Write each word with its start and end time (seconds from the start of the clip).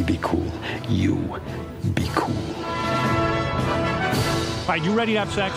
can 0.00 0.14
be 0.14 0.18
cool. 0.22 0.52
You 0.88 1.16
be 1.94 2.08
cool. 2.14 2.54
All 4.62 4.76
right, 4.76 4.82
you 4.82 4.92
ready 4.92 5.12
to 5.14 5.18
have 5.20 5.32
sex? 5.32 5.54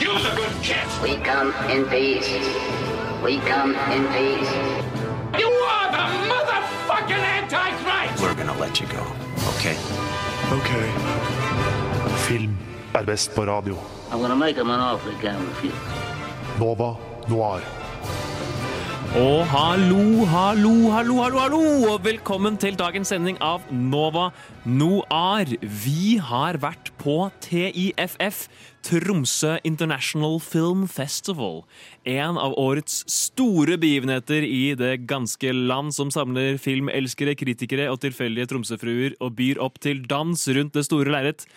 Use 0.00 0.24
a 0.26 0.36
good 0.36 0.52
kiss. 0.62 1.00
We 1.02 1.16
come 1.16 1.52
in 1.70 1.84
peace. 1.86 2.28
We 3.24 3.38
come 3.38 3.74
in 3.74 4.06
peace. 4.14 4.50
You 5.38 5.48
are 5.74 5.90
the 5.90 6.06
motherfucking 6.30 7.24
Antichrist! 7.38 8.22
We're 8.22 8.34
gonna 8.34 8.58
let 8.58 8.80
you 8.80 8.86
go, 8.86 9.04
okay? 9.54 9.76
Ok. 10.52 10.70
Film 12.28 12.56
er 12.94 13.04
best 13.04 13.34
på 13.34 13.44
radio. 13.44 13.76
I'm 14.12 14.20
gonna 14.20 14.36
make 14.36 14.56
him 14.56 14.70
an 14.70 14.80
offer 14.80 15.10
he 15.10 15.16
can't 15.22 15.48
refuse. 15.48 15.74
Nova 16.58 16.96
Noir. 17.28 17.79
Og 19.18 19.42
hallo, 19.50 20.22
hallo, 20.22 20.70
hallo, 20.94 21.14
hallo, 21.18 21.38
hallo! 21.42 21.60
Og 21.90 22.04
velkommen 22.04 22.54
til 22.62 22.76
dagens 22.78 23.10
sending 23.10 23.40
av 23.42 23.64
Nova 23.74 24.28
Noir. 24.62 25.50
Vi 25.82 26.20
har 26.22 26.60
vært 26.62 26.92
på 27.02 27.16
TIFF, 27.42 28.44
Tromsø 28.86 29.56
International 29.66 30.38
Film 30.38 30.86
Festival. 30.86 31.64
En 32.06 32.38
av 32.38 32.54
årets 32.54 33.00
store 33.10 33.80
begivenheter 33.82 34.46
i 34.46 34.76
det 34.78 35.08
ganske 35.10 35.56
land 35.58 35.90
som 35.98 36.14
samler 36.14 36.54
filmelskere, 36.62 37.34
kritikere 37.34 37.90
og 37.90 37.98
tilfeldige 38.06 38.46
tromsøfruer 38.54 39.18
og 39.18 39.34
byr 39.42 39.58
opp 39.58 39.82
til 39.82 40.06
dans 40.06 40.46
rundt 40.54 40.78
det 40.78 40.86
store 40.86 41.10
lerret. 41.10 41.48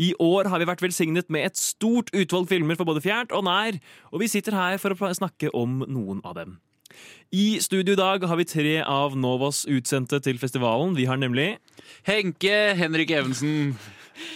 I 0.00 0.14
år 0.16 0.48
har 0.48 0.64
vi 0.64 0.72
vært 0.72 0.88
velsignet 0.88 1.28
med 1.28 1.50
et 1.52 1.60
stort 1.60 2.08
utvalg 2.16 2.48
filmer 2.56 2.80
for 2.80 2.88
både 2.88 3.04
fjernt 3.04 3.36
og 3.36 3.44
nær, 3.52 3.76
og 4.08 4.24
vi 4.24 4.32
sitter 4.32 4.56
her 4.56 4.80
for 4.80 4.96
å 4.96 5.16
snakke 5.20 5.52
om 5.52 5.82
noen 5.84 6.24
av 6.24 6.40
dem. 6.40 6.62
I 7.32 7.58
studio 7.64 7.94
i 7.96 8.00
dag 8.00 8.24
har 8.28 8.36
vi 8.36 8.44
tre 8.48 8.76
av 8.84 9.16
Novas 9.16 9.64
utsendte 9.70 10.20
til 10.20 10.38
festivalen. 10.38 10.96
Vi 10.98 11.08
har 11.08 11.16
nemlig 11.16 11.56
Henke 12.08 12.74
Henrik 12.76 13.10
Evensen. 13.10 13.74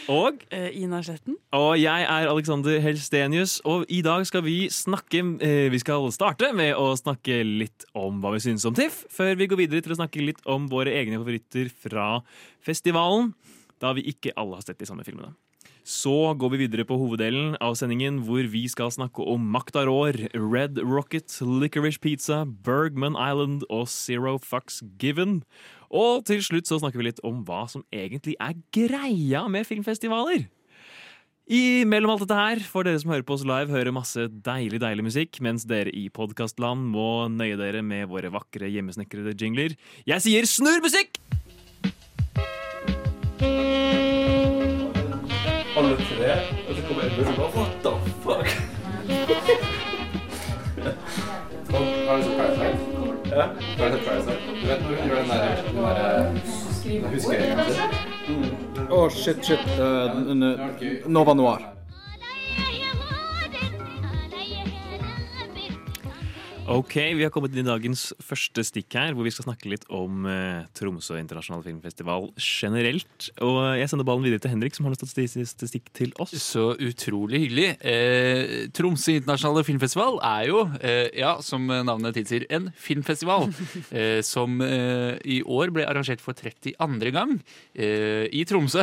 Og 0.08 0.42
Eh, 0.50 0.70
Ina 0.82 1.02
Sletten. 1.02 1.36
Og 1.52 1.76
jeg 1.80 2.02
er 2.02 2.28
Alexander 2.30 2.78
Helstenius, 2.80 3.60
og 3.64 3.84
i 3.88 4.00
dag 4.02 4.26
skal 4.26 4.44
vi 4.46 4.68
snakke 4.72 5.20
eh, 5.44 5.70
Vi 5.72 5.78
skal 5.82 6.10
starte 6.12 6.52
med 6.56 6.74
å 6.74 6.94
snakke 6.96 7.42
litt 7.44 7.84
om 7.94 8.20
hva 8.22 8.32
vi 8.34 8.40
synes 8.40 8.64
om 8.64 8.74
TIFF, 8.74 9.04
før 9.12 9.36
vi 9.36 9.46
går 9.50 9.62
videre 9.64 9.84
til 9.84 9.92
å 9.92 10.00
snakke 10.00 10.24
litt 10.24 10.40
om 10.46 10.68
våre 10.72 10.94
egne 10.96 11.20
favoritter 11.20 11.68
fra 11.70 12.22
festivalen, 12.64 13.34
da 13.82 13.92
vi 13.92 14.06
ikke 14.12 14.34
alle 14.36 14.56
har 14.56 14.64
sett 14.64 14.80
de 14.80 14.88
samme 14.88 15.04
filmene. 15.04 15.34
Så 15.86 16.34
går 16.34 16.50
vi 16.50 16.58
videre 16.64 16.82
på 16.82 16.96
hoveddelen 16.98 17.52
av 17.62 17.76
sendingen, 17.78 18.18
hvor 18.26 18.42
vi 18.50 18.64
skal 18.66 18.90
snakke 18.90 19.22
om 19.22 19.44
Makta 19.54 19.84
Rår, 19.86 20.16
Red 20.34 20.80
Rocket, 20.82 21.30
Licorice 21.46 22.02
Pizza, 22.02 22.40
Bergman 22.42 23.14
Island 23.14 23.62
og 23.70 23.86
Zero 23.86 24.34
Fucks 24.42 24.80
Given. 24.98 25.44
Og 25.94 26.26
til 26.26 26.42
slutt 26.42 26.66
så 26.66 26.80
snakker 26.82 26.98
vi 26.98 27.06
litt 27.06 27.22
om 27.22 27.44
hva 27.46 27.68
som 27.70 27.86
egentlig 27.94 28.34
er 28.42 28.58
greia 28.74 29.44
med 29.46 29.68
filmfestivaler. 29.68 30.48
I 31.46 31.86
mellom 31.86 32.16
alt 32.16 32.24
dette 32.24 32.40
her 32.40 32.66
får 32.66 32.88
dere 32.88 32.98
som 33.04 33.14
hører 33.14 33.28
på 33.28 33.36
oss 33.38 33.46
live, 33.46 33.70
høre 33.70 33.94
masse 33.94 34.26
deilig 34.26 34.82
deilig 34.82 35.06
musikk, 35.06 35.38
mens 35.46 35.68
dere 35.70 35.94
i 35.94 36.08
podkastland 36.10 36.82
må 36.90 37.28
nøye 37.30 37.54
dere 37.62 37.86
med 37.86 38.10
våre 38.10 38.34
vakre 38.34 38.66
hjemmesnekrede 38.74 39.38
jingler. 39.38 39.78
Jeg 40.02 40.26
sier 40.26 40.50
snurr 40.50 40.82
musikk! 40.82 41.22
Alle 45.76 45.96
tre, 45.96 46.32
og 46.68 46.76
så 46.76 46.82
kommer 46.88 47.02
Edmund 47.04 47.28
og 47.28 47.34
bare 47.36 47.50
What 47.56 47.72
the 47.84 47.90
fuck? 48.24 48.46
Har 52.08 52.16
du 52.16 52.22
sett 52.22 52.36
Parasite? 52.38 52.78
Ja. 53.36 53.42
Har 53.78 53.90
du 53.90 53.96
sett 53.96 54.06
Parasite? 54.06 54.38
Du 54.62 54.66
vet 54.66 54.80
når 54.80 54.88
hun 54.88 55.08
gjør 55.08 55.16
den 55.16 55.28
der, 55.28 55.38
den 55.66 55.76
der 55.76 57.10
Husker 57.10 57.32
jeg 57.32 57.56
kanskje? 57.56 57.84
Å, 58.90 59.08
shit, 59.10 59.44
shit. 59.44 59.64
Uh, 59.78 61.08
Nova 61.10 61.34
Noir. 61.34 61.75
Ok, 66.66 66.96
Vi 67.14 67.22
har 67.22 67.30
kommet 67.30 67.52
inn 67.54 67.62
i 67.62 67.68
dagens 67.68 68.08
første 68.18 68.62
stikk 68.66 68.96
her, 68.98 69.12
hvor 69.14 69.22
vi 69.22 69.30
skal 69.30 69.46
snakke 69.46 69.68
litt 69.70 69.84
om 69.92 70.24
eh, 70.26 70.64
Tromsø 70.74 71.14
internasjonale 71.20 71.62
filmfestival 71.62 72.26
generelt. 72.42 73.28
Og 73.38 73.58
Jeg 73.78 73.86
sender 73.92 74.06
ballen 74.08 74.26
videre 74.26 74.42
til 74.42 74.50
Henrik, 74.50 74.74
som 74.74 74.88
har 74.88 74.90
noe 74.96 74.98
statistikk 74.98 75.92
til 75.94 76.10
oss. 76.22 76.34
Så 76.42 76.72
utrolig 76.82 77.44
hyggelig. 77.44 77.68
Eh, 77.86 78.66
Tromsø 78.74 79.14
internasjonale 79.14 79.62
filmfestival 79.68 80.18
er 80.26 80.48
jo, 80.50 80.64
eh, 80.80 81.06
ja, 81.14 81.36
som 81.38 81.70
navnet 81.70 82.18
tilsier, 82.18 82.48
en 82.50 82.72
filmfestival. 82.74 83.46
Eh, 83.96 84.20
som 84.24 84.58
eh, 84.64 85.14
i 85.24 85.36
år 85.46 85.70
ble 85.72 85.84
arrangert 85.86 86.20
for 86.20 86.36
32. 86.36 87.12
gang 87.14 87.36
eh, 87.76 88.26
i 88.34 88.42
Tromsø. 88.48 88.82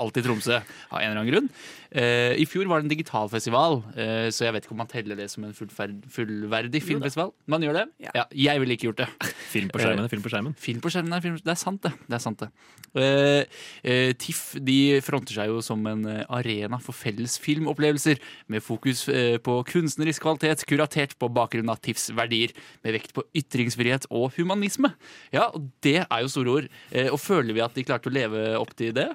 Alltid 0.00 0.26
Tromsø, 0.26 0.56
av 0.90 1.02
en 1.02 1.10
eller 1.10 1.20
annen 1.20 1.30
grunn. 1.30 1.50
Eh, 1.90 2.36
I 2.38 2.46
fjor 2.46 2.68
var 2.70 2.80
det 2.80 2.86
en 2.86 2.92
digital 2.92 3.30
festival, 3.32 3.80
uh, 3.96 4.28
så 4.30 4.46
jeg 4.46 4.54
vet 4.54 4.66
ikke 4.66 4.76
om 4.76 4.82
man 4.82 4.90
teller 4.90 5.18
det 5.18 5.26
som 5.32 5.44
en 5.46 5.54
fullverdig 5.54 6.82
filmfestival. 6.86 7.32
Man 7.50 7.64
gjør 7.66 7.80
det? 7.80 7.86
Ja. 8.06 8.26
Jeg 8.30 8.62
ville 8.62 8.76
ikke 8.76 8.90
gjort 8.90 9.02
det. 9.02 9.08
Film 9.50 9.72
på 9.72 9.80
skjermen, 9.82 10.06
film 10.12 10.22
på 10.22 10.30
skjermen. 10.30 10.54
Film 10.54 10.82
på 10.84 10.92
skjermen 10.92 11.16
er 11.16 11.24
film 11.24 11.38
Det 11.40 11.50
er 11.50 11.58
sant, 11.58 11.82
det. 11.82 11.92
det, 12.06 12.14
er 12.14 12.22
sant 12.22 12.44
det. 12.44 12.50
Uh, 12.94 13.42
eh, 13.86 14.12
TIFF 14.18 14.60
de 14.66 14.78
fronter 15.04 15.36
seg 15.36 15.50
jo 15.50 15.60
som 15.64 15.82
en 15.86 16.06
eh, 16.10 16.22
arena 16.30 16.78
for 16.82 16.96
felles 16.96 17.36
filmopplevelser, 17.42 18.20
med 18.50 18.64
fokus 18.64 19.04
eh, 19.10 19.36
på 19.42 19.56
kunstnerisk 19.68 20.24
kvalitet, 20.24 20.64
kuratert 20.68 21.16
på 21.20 21.30
bakgrunn 21.32 21.70
av 21.72 21.80
TIFFs 21.82 22.10
verdier, 22.18 22.54
med 22.84 22.96
vekt 22.96 23.14
på 23.16 23.24
ytringsfrihet 23.36 24.08
og 24.10 24.34
humanisme. 24.38 24.92
Ja, 25.34 25.48
og 25.54 25.70
det 25.84 26.00
er 26.02 26.24
jo 26.24 26.32
store 26.32 26.56
ord. 26.56 26.70
Eh, 26.90 27.10
og 27.10 27.20
føler 27.22 27.56
vi 27.56 27.64
at 27.64 27.76
de 27.76 27.86
klarte 27.86 28.10
å 28.10 28.14
leve 28.14 28.46
opp 28.58 28.74
til 28.78 28.94
det? 28.96 29.08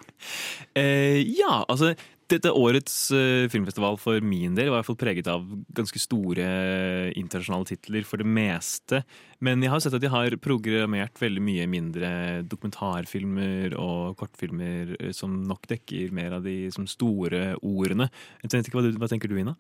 Eh, 0.76 1.22
ja, 1.36 1.64
altså 1.68 1.94
dette 2.32 2.50
årets 2.50 2.96
eh, 3.14 3.46
filmfestival 3.54 4.00
for 4.02 4.24
min 4.26 4.56
del 4.58 4.72
var 4.72 4.80
i 4.80 4.82
hvert 4.82 4.88
fall 4.88 4.98
preget 4.98 5.28
av 5.30 5.44
ganske 5.78 6.00
store 6.02 6.46
eh, 6.46 7.10
internasjonale 7.20 7.70
titler 7.70 8.08
for 8.08 8.22
det 8.22 8.26
meste. 8.26 9.04
Men 9.46 9.62
jeg 9.62 9.70
har 9.70 9.84
sett 9.84 9.94
at 9.98 10.02
de 10.02 10.10
har 10.10 10.38
programmert 10.42 11.22
veldig 11.22 11.44
mye 11.46 11.68
mindre 11.70 12.10
dokumentarfilmer 12.50 13.78
og 13.78 14.18
kortfilmer 14.22 14.96
eh, 14.98 15.14
som 15.14 15.38
nok 15.46 15.70
dekker 15.70 16.16
mer 16.18 16.40
av 16.40 16.48
de 16.48 16.72
som 16.74 16.90
store 16.90 17.54
ordene. 17.62 18.10
Ikke, 18.42 18.74
hva, 18.74 18.88
hva 18.98 19.12
tenker 19.12 19.30
du, 19.30 19.38
Ina? 19.42 19.54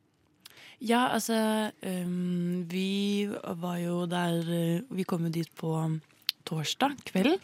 Ja, 0.83 1.05
altså 1.15 1.37
um, 1.87 2.65
Vi 2.67 3.29
var 3.31 3.77
jo 3.79 4.01
der 4.11 4.41
Vi 4.91 5.05
kom 5.07 5.23
jo 5.23 5.31
dit 5.31 5.47
på 5.55 5.71
torsdag 6.47 6.97
kveld. 7.09 7.38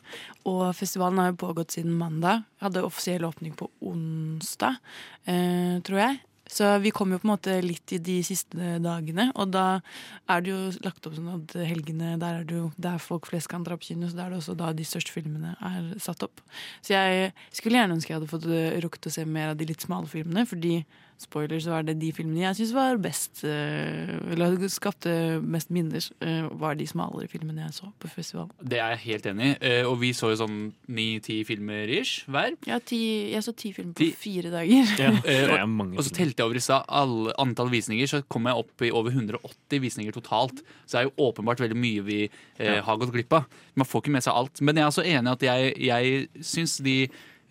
Og 0.49 0.65
festivalen 0.77 1.21
har 1.21 1.31
jo 1.31 1.41
pågått 1.45 1.77
siden 1.77 1.95
mandag. 1.97 2.45
Hadde 2.63 2.85
offisiell 2.85 3.25
åpning 3.27 3.55
på 3.57 3.69
onsdag, 3.91 4.77
eh, 5.25 5.79
tror 5.85 6.03
jeg. 6.05 6.21
Så 6.51 6.67
vi 6.83 6.91
kom 6.91 7.13
jo 7.13 7.19
på 7.21 7.27
en 7.29 7.31
måte 7.31 7.53
litt 7.63 7.93
i 7.95 7.97
de 8.03 8.17
siste 8.27 8.73
dagene, 8.83 9.29
og 9.39 9.53
da 9.53 9.79
er 10.27 10.41
det 10.43 10.51
jo 10.51 10.57
lagt 10.83 11.05
opp 11.07 11.15
sånn 11.15 11.29
at 11.31 11.53
helgene 11.63 12.17
der 12.19 12.41
er 12.41 12.47
det 12.47 12.57
jo 12.57 12.65
der 12.75 12.97
folk 12.99 13.29
flest 13.29 13.47
kan 13.51 13.63
dra 13.63 13.77
på 13.79 13.87
kino, 13.87 14.09
så 14.09 14.17
da 14.17 14.25
er 14.25 14.33
det 14.33 14.41
også 14.41 14.57
da 14.59 14.73
de 14.75 14.87
største 14.87 15.15
filmene 15.15 15.53
er 15.55 15.93
satt 16.03 16.25
opp. 16.27 16.43
Så 16.83 16.97
jeg 16.97 17.31
skulle 17.55 17.79
gjerne 17.79 17.95
ønske 17.95 18.11
jeg 18.11 18.19
hadde 18.19 18.33
fått 18.33 18.49
eh, 18.51 18.81
rukket 18.83 19.07
å 19.07 19.13
se 19.15 19.23
mer 19.23 19.53
av 19.53 19.61
de 19.61 19.69
litt 19.69 19.87
smale 19.87 20.11
filmene, 20.11 20.43
fordi 20.49 20.81
spoiler, 21.23 21.59
så 21.63 21.71
var 21.75 21.85
det 21.87 21.95
de 22.01 22.09
filmene 22.15 22.43
jeg 22.43 22.57
syns 22.59 22.73
var 22.75 22.97
best 23.01 23.43
eh, 23.47 24.11
Eller 24.33 24.55
skapte 24.71 25.13
mest 25.43 25.69
minner, 25.73 26.03
eh, 26.25 26.47
var 26.61 26.75
de 26.79 26.87
smalere 26.89 27.29
filmene 27.31 27.63
jeg 27.67 27.75
så 27.77 27.89
på 28.01 28.09
festivalen. 28.11 28.51
Det 28.61 28.79
er 28.81 28.95
jeg 28.95 29.01
helt 29.05 29.29
enig 29.31 29.49
i. 29.51 29.55
Eh, 29.69 29.87
og 29.89 29.97
vi 30.01 30.11
så 30.17 30.31
jo 30.33 30.39
sånn 30.41 30.57
ni-ti 30.91 31.39
filmer 31.47 31.89
ish 31.99 32.25
hver. 32.31 32.55
Ja, 32.69 32.79
ti, 32.83 33.01
jeg 33.33 33.43
så 33.45 33.53
ti 33.57 33.71
filmer 33.75 33.93
på 33.97 34.03
Ti- 34.03 34.11
fire 34.17 34.51
dager. 34.53 34.93
Ja, 35.01 35.11
det 35.25 35.37
er 35.47 35.55
og, 35.61 35.69
mange 35.69 35.97
og 35.97 36.05
så 36.07 36.13
telte 36.15 36.41
jeg 36.41 36.49
over 36.49 36.59
i 36.61 36.63
stad 36.67 36.85
alle- 37.01 37.35
antall 37.41 37.71
visninger, 37.73 38.09
så 38.11 38.21
kom 38.31 38.49
jeg 38.49 38.61
opp 38.65 38.85
i 38.87 38.91
over 38.91 39.11
180 39.15 39.81
visninger 39.85 40.15
totalt. 40.15 40.63
Så 40.85 40.97
det 40.97 41.01
er 41.03 41.09
jo 41.09 41.29
åpenbart 41.31 41.61
veldig 41.63 41.77
mye 41.79 42.05
vi 42.07 42.21
eh, 42.27 42.79
har 42.83 42.97
gått 43.01 43.13
glipp 43.15 43.33
av. 43.39 43.45
Man 43.79 43.87
får 43.87 44.03
ikke 44.05 44.15
med 44.17 44.25
seg 44.25 44.35
alt. 44.35 44.61
Men 44.61 44.75
jeg 44.79 44.83
er 44.87 44.91
også 44.91 45.05
enig 45.07 45.29
i 45.29 45.35
at 45.37 45.45
jeg, 45.47 45.75
jeg 45.91 46.45
syns 46.45 46.77
de 46.83 46.97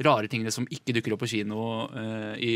rare 0.05 0.31
tingene 0.31 0.53
som 0.55 0.67
ikke 0.73 0.95
dukker 0.97 1.15
opp 1.15 1.23
på 1.25 1.31
kino 1.35 1.61
uh, 1.93 2.35
i 2.41 2.55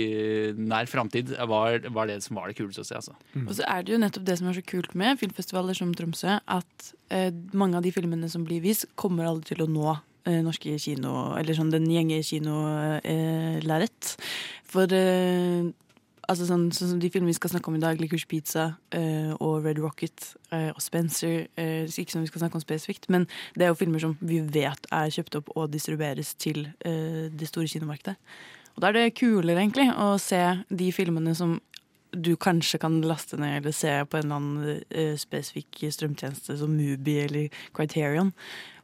nær 0.57 0.89
framtid, 0.91 1.35
var, 1.51 1.81
var 1.93 2.09
det 2.11 2.21
som 2.25 2.39
var 2.39 2.49
det 2.49 2.57
kuleste 2.59 2.85
å 2.85 2.89
se. 2.89 2.97
Altså. 3.01 3.15
Og 3.45 3.53
så 3.59 3.67
er 3.69 3.85
det 3.85 3.95
jo 3.95 4.01
nettopp 4.01 4.27
det 4.29 4.39
som 4.41 4.49
er 4.51 4.59
så 4.59 4.65
kult 4.65 4.97
med 4.99 5.21
filmfestivaler 5.21 5.77
som 5.77 5.93
Tromsø, 5.97 6.39
at 6.41 6.91
uh, 7.13 7.31
mange 7.53 7.79
av 7.79 7.87
de 7.87 7.93
filmene 7.95 8.31
som 8.33 8.47
blir 8.49 8.65
vist, 8.65 8.89
kommer 9.01 9.29
aldri 9.29 9.53
til 9.53 9.65
å 9.67 9.71
nå 9.71 9.89
eh, 10.25 10.41
norske 10.45 10.79
kino, 10.81 11.35
eller 11.39 11.57
sånn 11.57 11.73
den 11.73 11.89
gjenge 11.91 12.23
kinolerret. 12.27 14.15
For 14.75 14.91
eh, 14.97 15.69
altså 16.29 16.47
sånn, 16.49 16.67
sånn 16.75 16.95
som 16.95 17.03
de 17.03 17.11
filmene 17.13 17.33
vi 17.33 17.37
skal 17.39 17.53
snakke 17.53 17.71
om 17.71 17.77
i 17.79 17.83
dag, 17.83 18.01
Licorice 18.01 18.29
Pizza 18.31 18.67
eh, 18.95 19.33
og 19.39 19.67
Red 19.67 19.81
Rocket 19.83 20.27
eh, 20.51 20.71
og 20.73 20.81
Spencer, 20.83 21.47
eh, 21.61 21.85
ikke 21.87 22.15
som 22.15 22.25
vi 22.25 22.31
skal 22.31 22.45
snakke 22.45 22.59
om 22.59 22.65
spesifikt, 22.65 23.09
men 23.13 23.29
det 23.59 23.67
er 23.67 23.73
jo 23.73 23.79
filmer 23.79 24.03
som 24.03 24.17
vi 24.25 24.41
vet 24.43 24.89
er 24.95 25.13
kjøpt 25.15 25.39
opp 25.41 25.53
og 25.55 25.71
distribueres 25.75 26.35
til 26.41 26.67
eh, 26.87 27.31
det 27.33 27.51
store 27.51 27.71
kinomarkedet. 27.71 28.17
Og 28.75 28.83
da 28.83 28.91
er 28.91 28.99
det 28.99 29.15
kulere, 29.21 29.61
egentlig, 29.61 29.87
å 29.95 30.17
se 30.19 30.43
de 30.69 30.91
filmene 30.95 31.35
som 31.39 31.59
du 32.15 32.35
kanskje 32.39 32.79
kan 32.83 33.01
laste 33.07 33.39
ned 33.41 33.61
eller 33.61 33.75
se 33.75 33.93
på 34.07 34.19
en 34.19 34.27
eller 34.27 34.39
annen 34.39 34.85
eh, 34.91 35.15
spesifikk 35.19 35.83
strømtjeneste 35.95 36.59
som 36.61 36.75
Mubi 36.75 37.19
eller 37.25 37.65
Criterion 37.75 38.33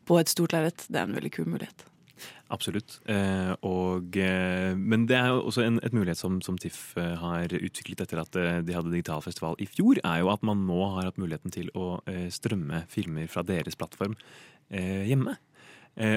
på 0.06 0.18
et 0.18 0.30
stort 0.30 0.54
lerret. 0.56 0.86
Det 0.88 0.98
er 0.98 1.06
en 1.06 1.16
veldig 1.18 1.32
kul 1.34 1.50
mulighet. 1.50 1.89
Absolutt. 2.50 2.96
Eh, 3.06 3.52
og, 3.66 4.16
eh, 4.18 4.72
men 4.74 5.06
det 5.06 5.16
er 5.18 5.28
jo 5.30 5.44
også 5.46 5.62
en 5.64 5.78
et 5.86 5.94
mulighet 5.94 6.18
som, 6.18 6.40
som 6.42 6.58
TIFF 6.58 6.96
eh, 6.98 7.14
har 7.20 7.52
utviklet 7.54 8.02
etter 8.02 8.22
at 8.22 8.38
de 8.66 8.74
hadde 8.74 8.90
digital 8.92 9.22
festival 9.22 9.54
i 9.62 9.68
fjor, 9.70 10.00
er 10.02 10.22
jo 10.24 10.32
at 10.32 10.42
man 10.46 10.64
nå 10.66 10.80
har 10.96 11.06
hatt 11.10 11.20
muligheten 11.20 11.54
til 11.54 11.70
å 11.78 12.00
strømme 12.32 12.84
filmer 12.90 13.30
fra 13.30 13.44
deres 13.46 13.78
plattform 13.78 14.16
hjemme. 14.70 15.36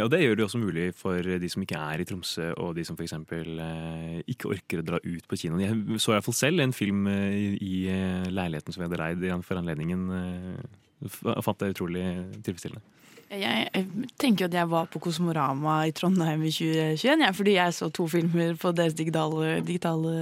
Og 0.04 0.10
det 0.14 0.20
gjør 0.22 0.36
det 0.38 0.44
også 0.46 0.60
mulig 0.62 0.84
for 0.96 1.18
de 1.42 1.50
som 1.50 1.64
ikke 1.66 1.80
er 1.82 2.04
i 2.04 2.06
Tromsø, 2.06 2.52
og 2.62 2.76
de 2.78 2.84
som 2.86 2.96
f.eks. 2.96 3.16
Ikke 4.30 4.52
orker 4.54 4.84
å 4.84 4.86
dra 4.86 5.00
ut 5.02 5.26
på 5.28 5.40
kinoen. 5.42 5.64
Jeg 5.66 6.02
så 6.04 6.14
i 6.14 6.16
hvert 6.16 6.28
fall 6.28 6.38
selv 6.38 6.62
en 6.62 6.76
film 6.78 7.08
i, 7.10 7.74
leiligheten 8.30 8.76
som 8.76 8.84
vi 8.84 8.88
hadde 8.88 9.02
leid 9.02 9.26
for 9.48 9.60
anledningen. 9.60 10.06
F- 11.10 11.26
fant 11.44 11.60
det 11.64 11.74
utrolig 11.74 12.06
tilfredsstillende. 12.46 12.86
Jeg, 13.34 13.86
tenker 14.22 14.48
at 14.48 14.56
jeg 14.56 14.70
var 14.70 14.90
på 14.92 15.02
Kosmorama 15.02 15.80
i 15.88 15.94
Trondheim 15.96 16.44
i 16.46 16.52
2021, 16.54 17.24
ja, 17.26 17.32
fordi 17.34 17.56
jeg 17.58 17.76
så 17.76 17.90
to 17.94 18.06
filmer 18.12 18.54
på 18.60 18.72
deres 18.76 18.96
digitale, 18.98 19.56
digitale 19.66 20.14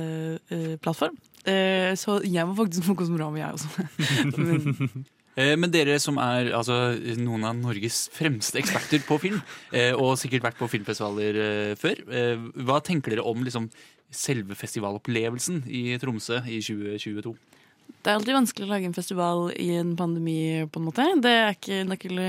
uh, 0.52 0.76
plattform. 0.84 1.18
Uh, 1.42 1.92
så 1.98 2.20
jeg 2.24 2.48
var 2.48 2.56
faktisk 2.62 2.88
på 2.88 2.96
Kosmorama, 3.02 3.42
jeg 3.42 3.58
også. 3.58 3.88
Men, 4.38 5.08
Eh, 5.40 5.54
Men 5.56 5.72
dere 5.72 5.94
som 6.04 6.18
er 6.20 6.50
altså, 6.52 6.76
noen 7.16 7.46
av 7.48 7.56
Norges 7.56 8.10
fremste 8.12 8.60
eksperter 8.60 9.00
på 9.08 9.16
film, 9.24 9.38
og 9.96 10.18
sikkert 10.20 10.44
vært 10.44 10.58
på 10.60 10.68
filmfestivaler 10.68 11.40
før, 11.80 12.02
hva 12.68 12.82
tenker 12.84 13.16
dere 13.16 13.24
om 13.24 13.40
liksom, 13.40 13.70
selve 14.12 14.58
festivalopplevelsen 14.60 15.64
i 15.72 15.96
Tromsø 16.04 16.42
i 16.44 16.60
2022? 16.60 17.32
Det 18.02 18.10
er 18.10 18.18
alltid 18.18 18.34
vanskelig 18.34 18.66
å 18.66 18.72
lage 18.72 18.88
en 18.90 18.96
festival 18.96 19.52
i 19.60 19.68
en 19.78 19.92
pandemi, 20.00 20.66
på 20.72 20.80
en 20.80 20.86
måte. 20.88 21.06
Det 21.22 21.32
er 21.32 21.56
ikke 21.56 21.82
nøkkel 21.90 22.22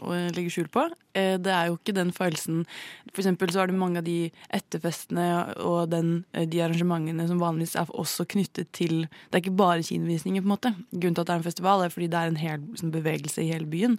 å 0.00 0.16
legge 0.36 0.52
skjul 0.54 0.70
på. 0.72 0.86
Eh, 1.12 1.36
Det 1.38 1.52
er 1.52 1.66
jo 1.68 1.76
ikke 1.76 1.94
den 1.96 2.12
følelsen 2.14 2.64
For 3.10 3.22
eksempel 3.22 3.50
så 3.50 3.62
er 3.62 3.66
det 3.66 3.74
mange 3.74 3.98
av 3.98 4.04
de 4.06 4.30
etterfestene 4.54 5.56
og 5.58 5.90
den, 5.90 6.24
eh, 6.32 6.46
de 6.46 6.62
arrangementene 6.62 7.26
som 7.26 7.40
vanligvis 7.40 7.74
er 7.74 7.90
også 7.90 8.28
knyttet 8.30 8.70
til 8.72 9.08
Det 9.30 9.34
er 9.34 9.42
ikke 9.42 9.56
bare 9.56 9.82
kinovisninger, 9.82 10.40
på 10.40 10.46
en 10.46 10.56
måte. 10.56 10.74
Grunnen 10.94 11.14
til 11.14 11.20
at 11.20 11.26
det 11.26 11.34
er 11.34 11.42
en 11.42 11.50
festival, 11.50 11.82
er 11.82 11.88
fordi 11.90 12.08
det 12.08 12.20
er 12.20 12.28
en 12.28 12.36
hel 12.36 12.58
sånn, 12.78 12.92
bevegelse 12.92 13.42
i 13.42 13.50
hele 13.50 13.66
byen. 13.66 13.98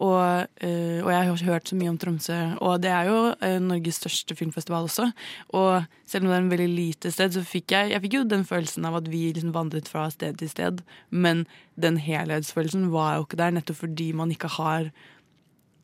Og, 0.00 0.48
eh, 0.64 1.00
og 1.04 1.10
jeg 1.12 1.28
har 1.28 1.42
hørt 1.50 1.68
så 1.68 1.76
mye 1.76 1.90
om 1.92 1.98
Tromsø, 2.00 2.38
og 2.64 2.80
det 2.80 2.88
er 2.88 3.10
jo 3.10 3.18
eh, 3.44 3.58
Norges 3.60 4.00
største 4.00 4.36
filmfestival 4.38 4.88
også. 4.88 5.10
Og 5.52 5.84
selv 6.08 6.24
om 6.24 6.30
det 6.30 6.38
er 6.38 6.44
en 6.46 6.52
veldig 6.54 6.68
lite 6.72 7.12
sted, 7.12 7.36
så 7.36 7.44
fikk 7.44 7.74
jeg, 7.76 7.92
jeg 7.92 8.04
fikk 8.06 8.16
jo 8.16 8.26
den 8.28 8.46
følelsen 8.48 8.88
av 8.88 8.96
at 9.02 9.10
vi 9.12 9.26
liksom 9.28 9.52
vandret 9.52 9.90
fra 9.92 10.06
sted 10.12 10.40
til 10.40 10.48
sted. 10.48 10.80
Men 11.12 11.44
den 11.80 12.00
helhetsfølelsen 12.00 12.88
var 12.94 13.18
jo 13.18 13.28
ikke 13.28 13.42
der, 13.42 13.56
nettopp 13.58 13.82
fordi 13.84 14.10
man 14.16 14.32
ikke 14.32 14.54
har 14.56 14.88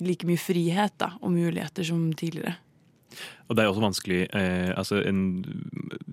like 0.01 0.29
mye 0.29 0.41
frihet 0.41 0.97
da, 1.01 1.13
og 1.21 1.37
muligheter 1.37 1.85
som 1.85 2.09
tidligere. 2.17 2.57
Og 3.47 3.57
det 3.57 3.63
er 3.63 3.71
også 3.71 3.85
vanskelig 3.85 4.21
eh, 4.35 4.73
altså 4.75 4.99
en, 5.07 5.21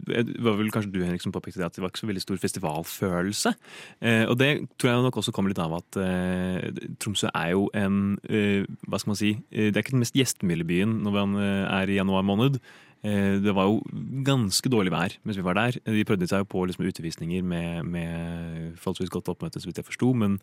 Det 0.06 0.44
var 0.44 0.58
vel 0.60 0.72
kanskje 0.74 0.92
du 0.94 1.02
Henrik, 1.02 1.24
som 1.24 1.34
påpekte 1.34 1.62
det 1.62 1.68
at 1.70 1.78
det 1.78 1.84
var 1.84 1.92
ikke 1.94 2.04
så 2.04 2.10
veldig 2.10 2.24
stor 2.24 2.42
festivalfølelse. 2.42 3.54
Eh, 4.02 4.24
og 4.30 4.38
det 4.40 4.52
tror 4.78 4.92
jeg 4.92 5.06
nok 5.08 5.20
også 5.22 5.34
kommer 5.36 5.54
litt 5.54 5.62
av 5.64 5.76
at 5.80 6.00
eh, 6.04 6.70
Tromsø 7.02 7.32
er 7.34 7.54
jo 7.56 7.68
en 7.78 8.18
eh, 8.30 8.70
Hva 8.88 9.02
skal 9.02 9.14
man 9.14 9.20
si 9.20 9.36
eh, 9.52 9.70
Det 9.70 9.78
er 9.78 9.86
ikke 9.86 9.98
den 9.98 10.06
mest 10.06 10.18
gjestmilde 10.18 10.68
byen 10.70 11.00
når 11.06 11.18
man 11.20 11.38
eh, 11.42 11.66
er 11.82 11.90
i 11.90 12.00
januar 12.00 12.26
måned. 12.28 12.62
Det 13.04 13.52
var 13.52 13.66
jo 13.68 13.82
ganske 14.24 14.70
dårlig 14.72 14.94
vær 14.94 15.12
mens 15.28 15.36
vi 15.36 15.44
var 15.44 15.58
der. 15.58 15.76
De 15.84 16.06
prøvde 16.08 16.28
seg 16.32 16.40
jo 16.40 16.48
på 16.48 16.62
liksom 16.70 16.86
utevisninger 16.88 17.44
med, 17.44 17.84
med 17.84 18.78
forholdsvis 18.80 19.12
godt 19.12 19.28
oppmøte, 19.34 19.60
så 19.60 19.68
vidt 19.68 19.82
jeg 19.82 19.90
forsto. 19.90 20.14
Men 20.16 20.38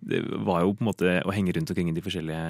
det 0.00 0.22
var 0.46 0.62
jo 0.64 0.72
på 0.72 0.80
en 0.80 0.88
måte 0.88 1.18
å 1.28 1.34
henge 1.36 1.52
rundt 1.52 1.72
omkring 1.74 1.90
i 1.90 1.96
de 1.96 2.04
forskjellige 2.04 2.40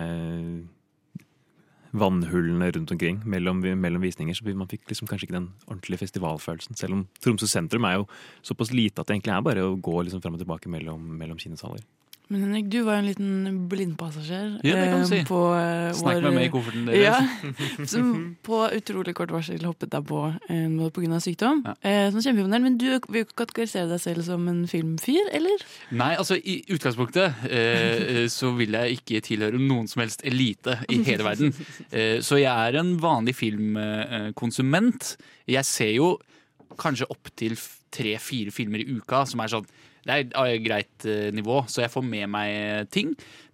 vannhullene 1.92 2.70
rundt 2.76 2.92
omkring 2.94 3.20
mellom, 3.26 3.60
mellom 3.60 4.02
visninger. 4.04 4.36
Så 4.36 4.46
man 4.54 4.70
fikk 4.70 4.90
liksom 4.90 5.08
kanskje 5.10 5.28
ikke 5.28 5.38
den 5.38 5.48
ordentlige 5.66 6.02
festivalfølelsen. 6.04 6.78
Selv 6.78 6.98
om 6.98 7.06
Tromsø 7.22 7.48
sentrum 7.50 7.86
er 7.88 7.98
jo 7.98 8.08
såpass 8.46 8.74
lite 8.74 9.02
at 9.02 9.10
det 9.10 9.18
egentlig 9.18 9.36
er 9.36 9.46
bare 9.46 9.66
å 9.66 9.78
gå 9.78 9.96
liksom 10.06 10.22
fram 10.22 10.38
og 10.38 10.44
tilbake 10.44 10.72
mellom, 10.72 11.02
mellom 11.18 11.40
kinosaler. 11.40 11.82
Men 12.30 12.44
Henrik, 12.44 12.68
du 12.70 12.84
var 12.86 13.00
jo 13.00 13.02
en 13.02 13.08
liten 13.08 13.54
blindpassasjer. 13.70 14.50
Ja, 14.62 14.76
eh, 14.78 15.00
si. 15.08 15.18
På, 15.26 15.40
eh, 15.58 15.88
Snakk 15.98 16.20
med 16.22 16.36
meg 16.36 16.44
i 16.46 16.52
kofferten 16.52 16.86
deres. 16.86 17.02
Ja, 17.02 17.86
som 17.90 18.12
på 18.46 18.60
utrolig 18.76 19.16
kort 19.18 19.32
varsel 19.34 19.64
hoppet 19.66 19.90
deg 19.90 20.06
på 20.06 20.20
eh, 20.46 20.68
pga. 20.94 21.18
sykdom. 21.24 21.64
Eh, 21.82 22.06
som 22.14 22.22
kjempeimponerende. 22.22 22.62
Men 22.68 22.78
du 22.78 22.86
vil 23.10 23.26
kategorisere 23.34 23.90
deg 23.90 24.02
selv 24.04 24.22
som 24.28 24.46
en 24.52 24.62
filmfyr, 24.70 25.32
eller? 25.34 25.66
Nei, 25.90 26.12
altså 26.22 26.38
i 26.38 26.60
utgangspunktet 26.70 27.42
eh, 27.50 28.24
så 28.30 28.52
vil 28.54 28.78
jeg 28.78 29.00
ikke 29.00 29.24
tilhøre 29.26 29.58
noen 29.58 29.90
som 29.90 30.04
helst 30.04 30.22
elite 30.22 30.78
i 30.88 31.02
hele 31.02 31.26
verden. 31.26 31.54
Eh, 31.90 32.20
så 32.22 32.36
jeg 32.38 32.50
er 32.50 32.76
en 32.78 32.92
vanlig 33.02 33.32
filmkonsument. 33.34 35.16
Jeg 35.50 35.66
ser 35.66 35.90
jo 35.96 36.10
kanskje 36.78 37.08
opptil 37.10 37.56
tre-fire 37.90 38.52
filmer 38.54 38.82
i 38.82 38.98
uka, 38.98 39.24
som 39.26 39.42
er 39.42 39.52
sånn 39.52 39.70
det 40.00 40.14
er 40.16 40.54
et 40.54 40.62
greit 40.64 41.04
eh, 41.04 41.28
nivå, 41.36 41.58
så 41.68 41.82
jeg 41.82 41.92
får 41.92 42.04
med 42.06 42.30
meg 42.32 42.86
ting. 42.94 43.10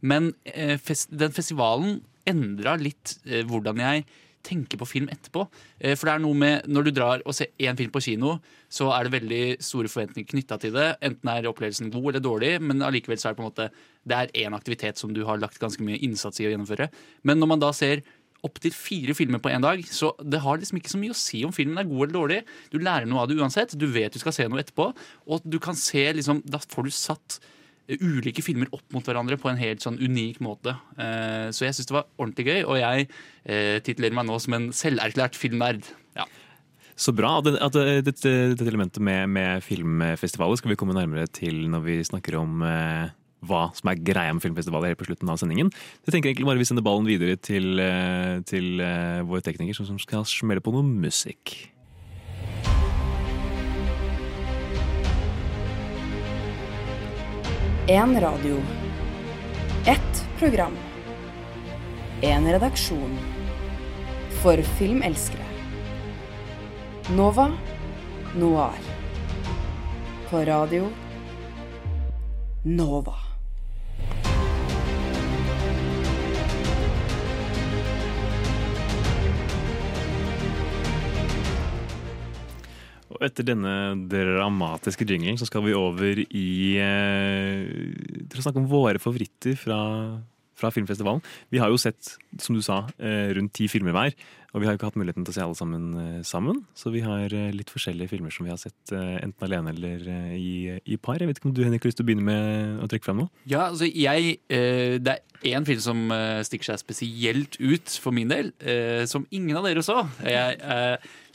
Men 0.06 0.30
eh, 0.46 0.78
den 1.10 1.34
festivalen 1.34 1.98
endra 2.26 2.76
litt 2.78 3.16
eh, 3.26 3.42
hvordan 3.46 3.82
jeg 3.82 4.04
tenker 4.46 4.78
på 4.78 4.86
film 4.86 5.08
etterpå. 5.10 5.46
Eh, 5.80 5.96
For 5.98 6.08
det 6.08 6.14
er 6.14 6.22
noe 6.22 6.38
med 6.38 6.68
Når 6.70 6.86
du 6.86 6.92
drar 6.94 7.24
og 7.26 7.34
ser 7.34 7.50
én 7.58 7.76
film 7.78 7.90
på 7.90 8.02
kino, 8.04 8.36
så 8.70 8.92
er 8.94 9.06
det 9.06 9.16
veldig 9.16 9.42
store 9.64 9.90
forventninger 9.90 10.30
knytta 10.30 10.58
til 10.62 10.74
det. 10.76 10.86
Enten 11.06 11.32
er 11.32 11.48
opplevelsen 11.50 11.90
god 11.94 12.12
eller 12.12 12.22
dårlig, 12.24 12.52
men 12.62 12.84
allikevel 12.86 13.18
så 13.18 13.28
er 13.30 13.34
det 13.34 13.40
på 13.40 13.46
en 13.46 13.50
måte 13.50 13.70
Det 14.06 14.14
er 14.16 14.46
én 14.46 14.54
aktivitet 14.54 14.98
som 14.98 15.12
du 15.14 15.24
har 15.26 15.38
lagt 15.42 15.58
ganske 15.58 15.82
mye 15.82 15.98
innsats 15.98 16.38
i 16.40 16.46
å 16.46 16.52
gjennomføre. 16.52 16.90
Men 17.26 17.40
når 17.42 17.52
man 17.54 17.62
da 17.62 17.72
ser 17.74 18.04
opptil 18.46 18.72
fire 18.76 19.14
filmer 19.18 19.42
på 19.42 19.50
én 19.52 19.64
dag, 19.64 19.82
så 19.90 20.12
det 20.22 20.40
har 20.44 20.56
liksom 20.62 20.78
ikke 20.80 20.92
så 20.94 21.00
mye 21.02 21.14
å 21.14 21.18
si 21.18 21.42
om 21.46 21.52
filmen 21.54 21.78
er 21.82 21.88
god 21.90 22.06
eller 22.06 22.16
dårlig. 22.20 22.38
Du 22.72 22.78
lærer 22.78 23.06
noe 23.10 23.24
av 23.24 23.28
det 23.30 23.36
uansett. 23.40 23.74
Du 23.78 23.86
vet 23.92 24.14
du 24.14 24.22
skal 24.22 24.32
se 24.36 24.46
noe 24.48 24.62
etterpå. 24.62 24.88
Og 25.26 25.44
du 25.44 25.58
kan 25.62 25.74
se 25.78 26.06
liksom 26.16 26.40
Da 26.46 26.58
får 26.62 26.88
du 26.88 26.90
satt 26.94 27.38
eh, 27.88 27.98
ulike 28.00 28.42
filmer 28.42 28.70
opp 28.74 28.86
mot 28.94 29.04
hverandre 29.06 29.36
på 29.38 29.50
en 29.52 29.60
helt 29.60 29.84
sånn 29.84 29.98
unik 30.00 30.40
måte. 30.42 30.76
Eh, 30.98 31.50
Så 31.54 31.66
jeg 31.68 31.74
syns 31.76 31.86
det 31.90 31.98
var 31.98 32.08
ordentlig 32.18 32.46
gøy, 32.48 32.64
og 32.66 32.80
jeg 32.80 33.08
titler 33.46 33.80
titulerer 33.86 34.14
meg 34.18 34.26
nå 34.26 34.40
som 34.42 34.54
en 34.56 34.70
selverklært 34.74 35.36
filmnerd. 35.38 35.84
Ja. 36.16 36.24
Så 36.96 37.12
bra 37.14 37.38
at, 37.38 37.44
det- 37.44 37.60
det- 37.76 38.04
dette, 38.08 38.64
elementet 38.66 39.02
med, 39.04 39.28
med 39.28 39.62
filmfestivaler 39.62 40.56
skal 40.56 40.70
vi 40.72 40.76
komme 40.80 40.94
nærmere 40.96 41.26
til 41.28 41.66
når 41.68 41.82
vi 41.84 41.96
snakker 42.08 42.38
om 42.40 42.62
eh, 42.64 43.10
hva 43.46 43.68
som 43.76 43.90
er 43.90 44.02
greia 44.02 44.34
med 44.34 44.44
filmfestivaler 44.44 44.92
helt 44.92 45.00
på 45.00 45.08
slutten 45.08 45.30
av 45.32 45.40
sendingen. 45.40 45.70
Jeg 46.06 46.14
tenker 46.14 46.32
egentlig 46.32 46.48
bare 46.48 46.60
vi 46.60 46.68
sender 46.68 46.86
ballen 46.86 47.08
videre 47.08 47.38
til, 47.38 47.78
eh, 47.80 48.42
til 48.48 48.82
eh, 48.84 49.22
vår 49.26 49.46
tekniker 49.46 49.78
som 49.78 49.98
skal 50.02 50.26
smelle 50.28 50.64
på 50.64 50.74
noe 50.74 50.84
musikk. 50.86 51.56
En 57.88 58.20
radio. 58.20 58.58
Ett 59.86 60.28
program. 60.38 60.74
En 62.20 62.46
redaksjon. 62.50 63.18
For 64.42 64.62
filmelskere. 64.78 65.46
Nova 67.14 67.52
Noir. 68.34 68.82
På 70.30 70.44
radio 70.44 70.90
Nova. 72.64 73.25
Og 83.16 83.24
etter 83.24 83.46
denne 83.48 83.72
dramatiske 84.12 85.06
jinglen 85.08 85.38
så 85.40 85.48
skal 85.48 85.64
vi 85.64 85.76
over 85.76 86.20
i 86.20 86.48
eh, 86.82 87.62
til 88.28 88.40
å 88.40 88.44
snakke 88.44 88.60
om 88.60 88.68
våre 88.68 89.00
favoritter 89.00 89.56
fra, 89.56 89.78
fra 90.56 90.72
filmfestivalen. 90.74 91.22
Vi 91.52 91.62
har 91.62 91.72
jo 91.72 91.80
sett, 91.80 92.16
som 92.42 92.58
du 92.58 92.60
sa, 92.64 92.82
eh, 93.00 93.32
rundt 93.38 93.54
ti 93.56 93.70
filmer 93.72 93.96
hver. 93.96 94.12
Og 94.56 94.62
vi 94.62 94.66
har 94.66 94.72
jo 94.72 94.78
ikke 94.78 94.88
hatt 94.88 94.96
muligheten 94.96 95.24
til 95.26 95.34
å 95.34 95.36
se 95.36 95.42
alle 95.44 95.56
sammen 95.58 95.82
eh, 96.00 96.20
sammen. 96.24 96.62
Så 96.72 96.88
vi 96.94 97.02
har 97.04 97.28
eh, 97.28 97.50
litt 97.52 97.68
forskjellige 97.68 98.08
filmer 98.14 98.32
som 98.32 98.46
vi 98.46 98.52
har 98.54 98.60
sett 98.60 98.92
eh, 98.96 99.18
enten 99.20 99.44
alene 99.44 99.74
eller 99.74 100.06
i, 100.32 100.78
i 100.80 100.96
par. 100.96 101.20
Jeg 101.20 101.28
vet 101.28 101.40
ikke 101.42 101.50
om 101.50 101.52
du 101.58 101.60
Henrik, 101.66 101.84
har 101.84 101.92
lyst 101.92 102.00
til 102.00 102.06
å 102.06 102.08
begynne 102.08 102.24
med 102.24 102.80
å 102.80 102.88
trekke 102.88 103.04
frem 103.04 103.20
noe? 103.20 103.28
Ja, 103.44 103.66
altså 103.66 103.84
jeg 103.84 104.38
Det 104.48 105.12
er 105.12 105.52
én 105.52 105.66
film 105.68 105.82
som 105.84 106.08
stikker 106.48 106.70
seg 106.70 106.80
spesielt 106.80 107.58
ut 107.60 107.98
for 108.00 108.16
min 108.16 108.32
del, 108.32 108.48
som 109.10 109.26
ingen 109.34 109.58
av 109.58 109.66
dere 109.68 109.84
så. 109.84 110.06
Jeg 110.24 110.56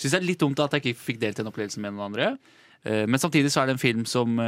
syns 0.01 0.15
det 0.15 0.19
er 0.19 0.25
litt 0.25 0.41
dumt 0.41 0.59
at 0.63 0.73
jeg 0.75 0.83
ikke 0.83 1.05
fikk 1.05 1.21
delt 1.21 1.37
den 1.37 1.51
opplevelsen 1.51 1.83
med 1.83 1.93
noen 1.93 2.09
andre. 2.09 2.31
Men 2.81 3.21
samtidig 3.21 3.51
så 3.53 3.61
er 3.61 3.69
det 3.69 3.77
en 3.77 3.83
film 3.83 4.05
som 4.09 4.41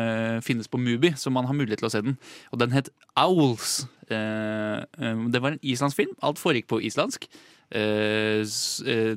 finnes 0.45 0.69
på 0.71 0.81
Mubi, 0.81 1.13
så 1.19 1.31
man 1.33 1.45
har 1.49 1.57
mulighet 1.57 1.83
til 1.83 1.91
å 1.91 1.93
se 1.93 2.03
den. 2.05 2.17
Og 2.51 2.61
den 2.63 2.73
het 2.73 2.89
Owls. 3.19 3.83
Det 4.09 5.43
var 5.45 5.53
en 5.53 5.61
islandsk 5.61 6.01
film. 6.01 6.15
Alt 6.25 6.41
foregikk 6.41 6.71
på 6.73 6.81
islandsk. 6.89 7.29
Eh, 7.73 8.43
eh, 8.87 9.15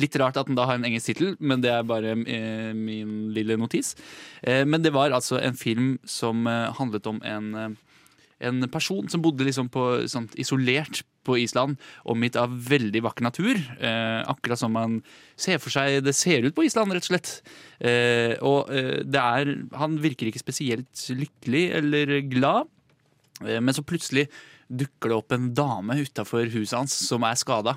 Litt 0.00 0.16
rart 0.18 0.38
at 0.40 0.48
den 0.48 0.56
da 0.56 0.64
har 0.66 0.78
en 0.78 0.86
engelsk 0.88 1.12
tittel, 1.12 1.34
men 1.38 1.60
det 1.62 1.70
er 1.70 1.84
bare 1.86 2.14
eh, 2.16 2.70
min 2.74 3.28
lille 3.36 3.58
notis. 3.60 3.92
Men 4.42 4.82
det 4.82 4.90
var 4.96 5.12
altså 5.14 5.36
en 5.38 5.54
film 5.54 5.92
som 6.08 6.48
handlet 6.48 7.06
om 7.06 7.20
en, 7.22 7.76
en 8.42 8.66
person 8.72 9.06
som 9.12 9.22
bodde 9.22 9.44
liksom 9.46 9.68
på, 9.70 9.84
sånt 10.10 10.34
isolert 10.40 11.04
på 11.22 11.36
Island, 11.38 11.76
omgitt 12.08 12.40
av 12.40 12.56
veldig 12.66 13.04
vakker 13.04 13.28
natur. 13.28 13.60
Akkurat 14.32 14.58
som 14.58 14.74
man 14.74 14.96
ser 15.38 15.60
for 15.62 15.70
seg 15.70 16.00
det 16.02 16.16
ser 16.18 16.48
ut 16.48 16.56
på 16.56 16.64
Island, 16.66 16.96
rett 16.96 17.06
og 17.06 17.12
slett. 17.12 17.34
Og 18.42 18.72
det 19.06 19.22
er 19.22 19.52
Han 19.78 20.00
virker 20.02 20.32
ikke 20.32 20.42
spesielt 20.42 21.04
lykkelig 21.14 21.66
eller 21.78 22.16
glad, 22.32 22.72
men 23.44 23.76
så 23.76 23.86
plutselig 23.86 24.26
dukker 24.72 25.12
det 25.12 25.18
opp 25.18 25.34
en 25.36 25.52
dame 25.56 25.98
utafor 26.02 26.48
huset 26.54 26.78
hans 26.78 26.96
som 27.06 27.24
er 27.28 27.38
skada. 27.40 27.76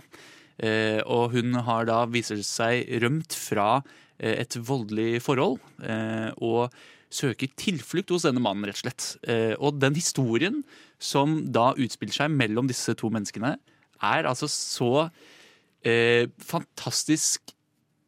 Eh, 0.56 1.02
og 1.04 1.36
hun 1.36 1.58
har 1.68 1.88
da, 1.90 2.04
viser 2.08 2.40
seg, 2.48 2.88
rømt 3.04 3.36
fra 3.36 3.70
eh, 4.18 4.40
et 4.40 4.56
voldelig 4.56 5.20
forhold. 5.25 5.60
Eh, 5.84 6.32
og 6.40 6.75
søker 7.16 7.52
tilflukt 7.60 8.12
hos 8.12 8.25
denne 8.28 8.44
mannen, 8.44 8.68
rett 8.68 8.80
og 8.80 8.86
slett. 8.86 9.10
Eh, 9.28 9.54
og 9.60 9.80
den 9.82 9.98
historien 9.98 10.62
som 11.02 11.42
da 11.54 11.74
utspiller 11.78 12.16
seg 12.24 12.34
mellom 12.34 12.70
disse 12.72 12.96
to 12.98 13.12
menneskene, 13.14 13.56
er 14.04 14.28
altså 14.28 14.50
så 14.52 15.08
eh, 15.86 16.28
fantastisk 16.44 17.54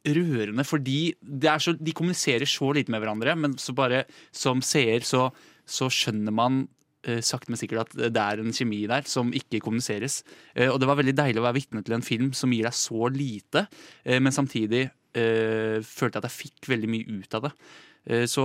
rørende, 0.08 0.64
fordi 0.64 1.16
så, 1.60 1.74
de 1.76 1.94
kommuniserer 1.96 2.48
så 2.48 2.72
lite 2.76 2.94
med 2.94 3.04
hverandre, 3.04 3.36
men 3.36 3.56
bare 3.76 4.06
som 4.36 4.62
seer 4.64 5.04
så, 5.04 5.28
så 5.68 5.90
skjønner 5.92 6.36
man 6.36 6.62
sakte, 7.24 7.50
men 7.54 7.60
sikkert 7.60 7.86
at 7.86 7.96
det 8.14 8.22
er 8.24 8.44
en 8.44 8.54
kjemi 8.56 8.84
der 8.92 9.08
som 9.10 9.34
ikke 9.36 9.62
kommuniseres. 9.64 10.22
Eh, 10.56 10.70
og 10.72 10.80
det 10.82 10.88
var 10.90 11.00
veldig 11.00 11.16
deilig 11.18 11.42
å 11.42 11.48
være 11.48 11.60
vitne 11.60 11.84
til 11.88 11.98
en 11.98 12.06
film 12.06 12.32
som 12.38 12.54
gir 12.54 12.68
deg 12.68 12.76
så 12.78 13.10
lite, 13.14 13.68
eh, 14.06 14.20
men 14.20 14.36
samtidig 14.36 14.86
eh, 15.18 15.78
følte 15.82 16.20
jeg 16.20 16.24
at 16.24 16.30
jeg 16.30 16.40
fikk 16.44 16.72
veldig 16.76 16.90
mye 16.94 17.20
ut 17.22 17.38
av 17.40 17.48
det. 17.48 17.54
Eh, 18.08 18.26
Så 18.30 18.44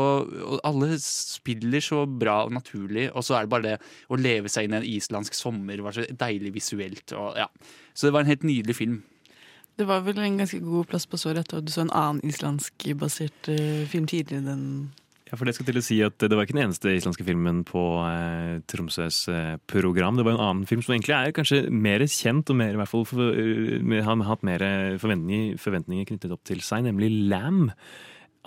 alle 0.64 0.96
spiller 1.02 1.84
så 1.84 2.02
bra 2.06 2.40
og 2.46 2.52
naturlig, 2.56 3.10
og 3.12 3.22
så 3.26 3.36
er 3.38 3.46
det 3.46 3.52
bare 3.52 3.68
det 3.68 3.76
å 4.10 4.18
leve 4.18 4.50
seg 4.50 4.66
inn 4.66 4.74
i 4.74 4.80
en 4.80 4.90
islandsk 4.96 5.36
sommer 5.38 5.82
var 5.84 5.92
så 5.98 6.06
deilig 6.08 6.54
visuelt. 6.56 7.12
Og, 7.18 7.36
ja. 7.38 7.48
Så 7.94 8.08
det 8.08 8.14
var 8.16 8.24
en 8.24 8.32
helt 8.32 8.46
nydelig 8.46 8.78
film. 8.78 9.02
Det 9.78 9.86
var 9.88 10.02
vel 10.04 10.18
en 10.20 10.34
ganske 10.36 10.58
god 10.60 10.90
plass 10.90 11.06
på 11.08 11.16
såret 11.16 11.46
etter 11.46 11.62
at 11.62 11.64
du 11.64 11.70
så 11.72 11.86
en 11.86 11.94
annen 11.96 12.20
islandsk-basert 12.28 13.48
eh, 13.48 13.86
film 13.88 14.04
tidligere 14.10 14.44
den 14.44 14.64
Ja, 15.32 15.38
for 15.40 15.48
det 15.48 15.56
skal 15.56 15.64
til 15.70 15.80
å 15.80 15.84
si 15.84 15.96
at 16.04 16.20
Det 16.20 16.36
var 16.36 16.44
ikke 16.44 16.58
den 16.58 16.66
eneste 16.66 16.92
islandske 16.92 17.24
filmen 17.24 17.62
på 17.64 17.82
eh, 18.04 18.60
Tromsøs 18.68 19.24
eh, 19.32 19.54
program. 19.64 20.20
Det 20.20 20.26
var 20.28 20.36
en 20.36 20.44
annen 20.44 20.68
film 20.68 20.84
som 20.84 20.92
egentlig 20.92 21.16
er 21.16 21.32
kanskje 21.32 21.64
mer 21.72 22.04
kjent 22.04 22.52
og 22.52 22.60
mer, 22.60 22.76
i 22.76 22.80
hvert 22.80 22.92
fall 22.92 23.06
for, 23.08 23.32
uh, 23.32 23.98
har 24.04 24.24
hatt 24.28 24.44
mer 24.44 24.66
forventninger, 25.00 25.56
forventninger 25.62 26.10
knyttet 26.12 26.36
opp 26.36 26.44
til 26.44 26.60
seg, 26.60 26.84
nemlig 26.84 27.08
Lam 27.32 27.70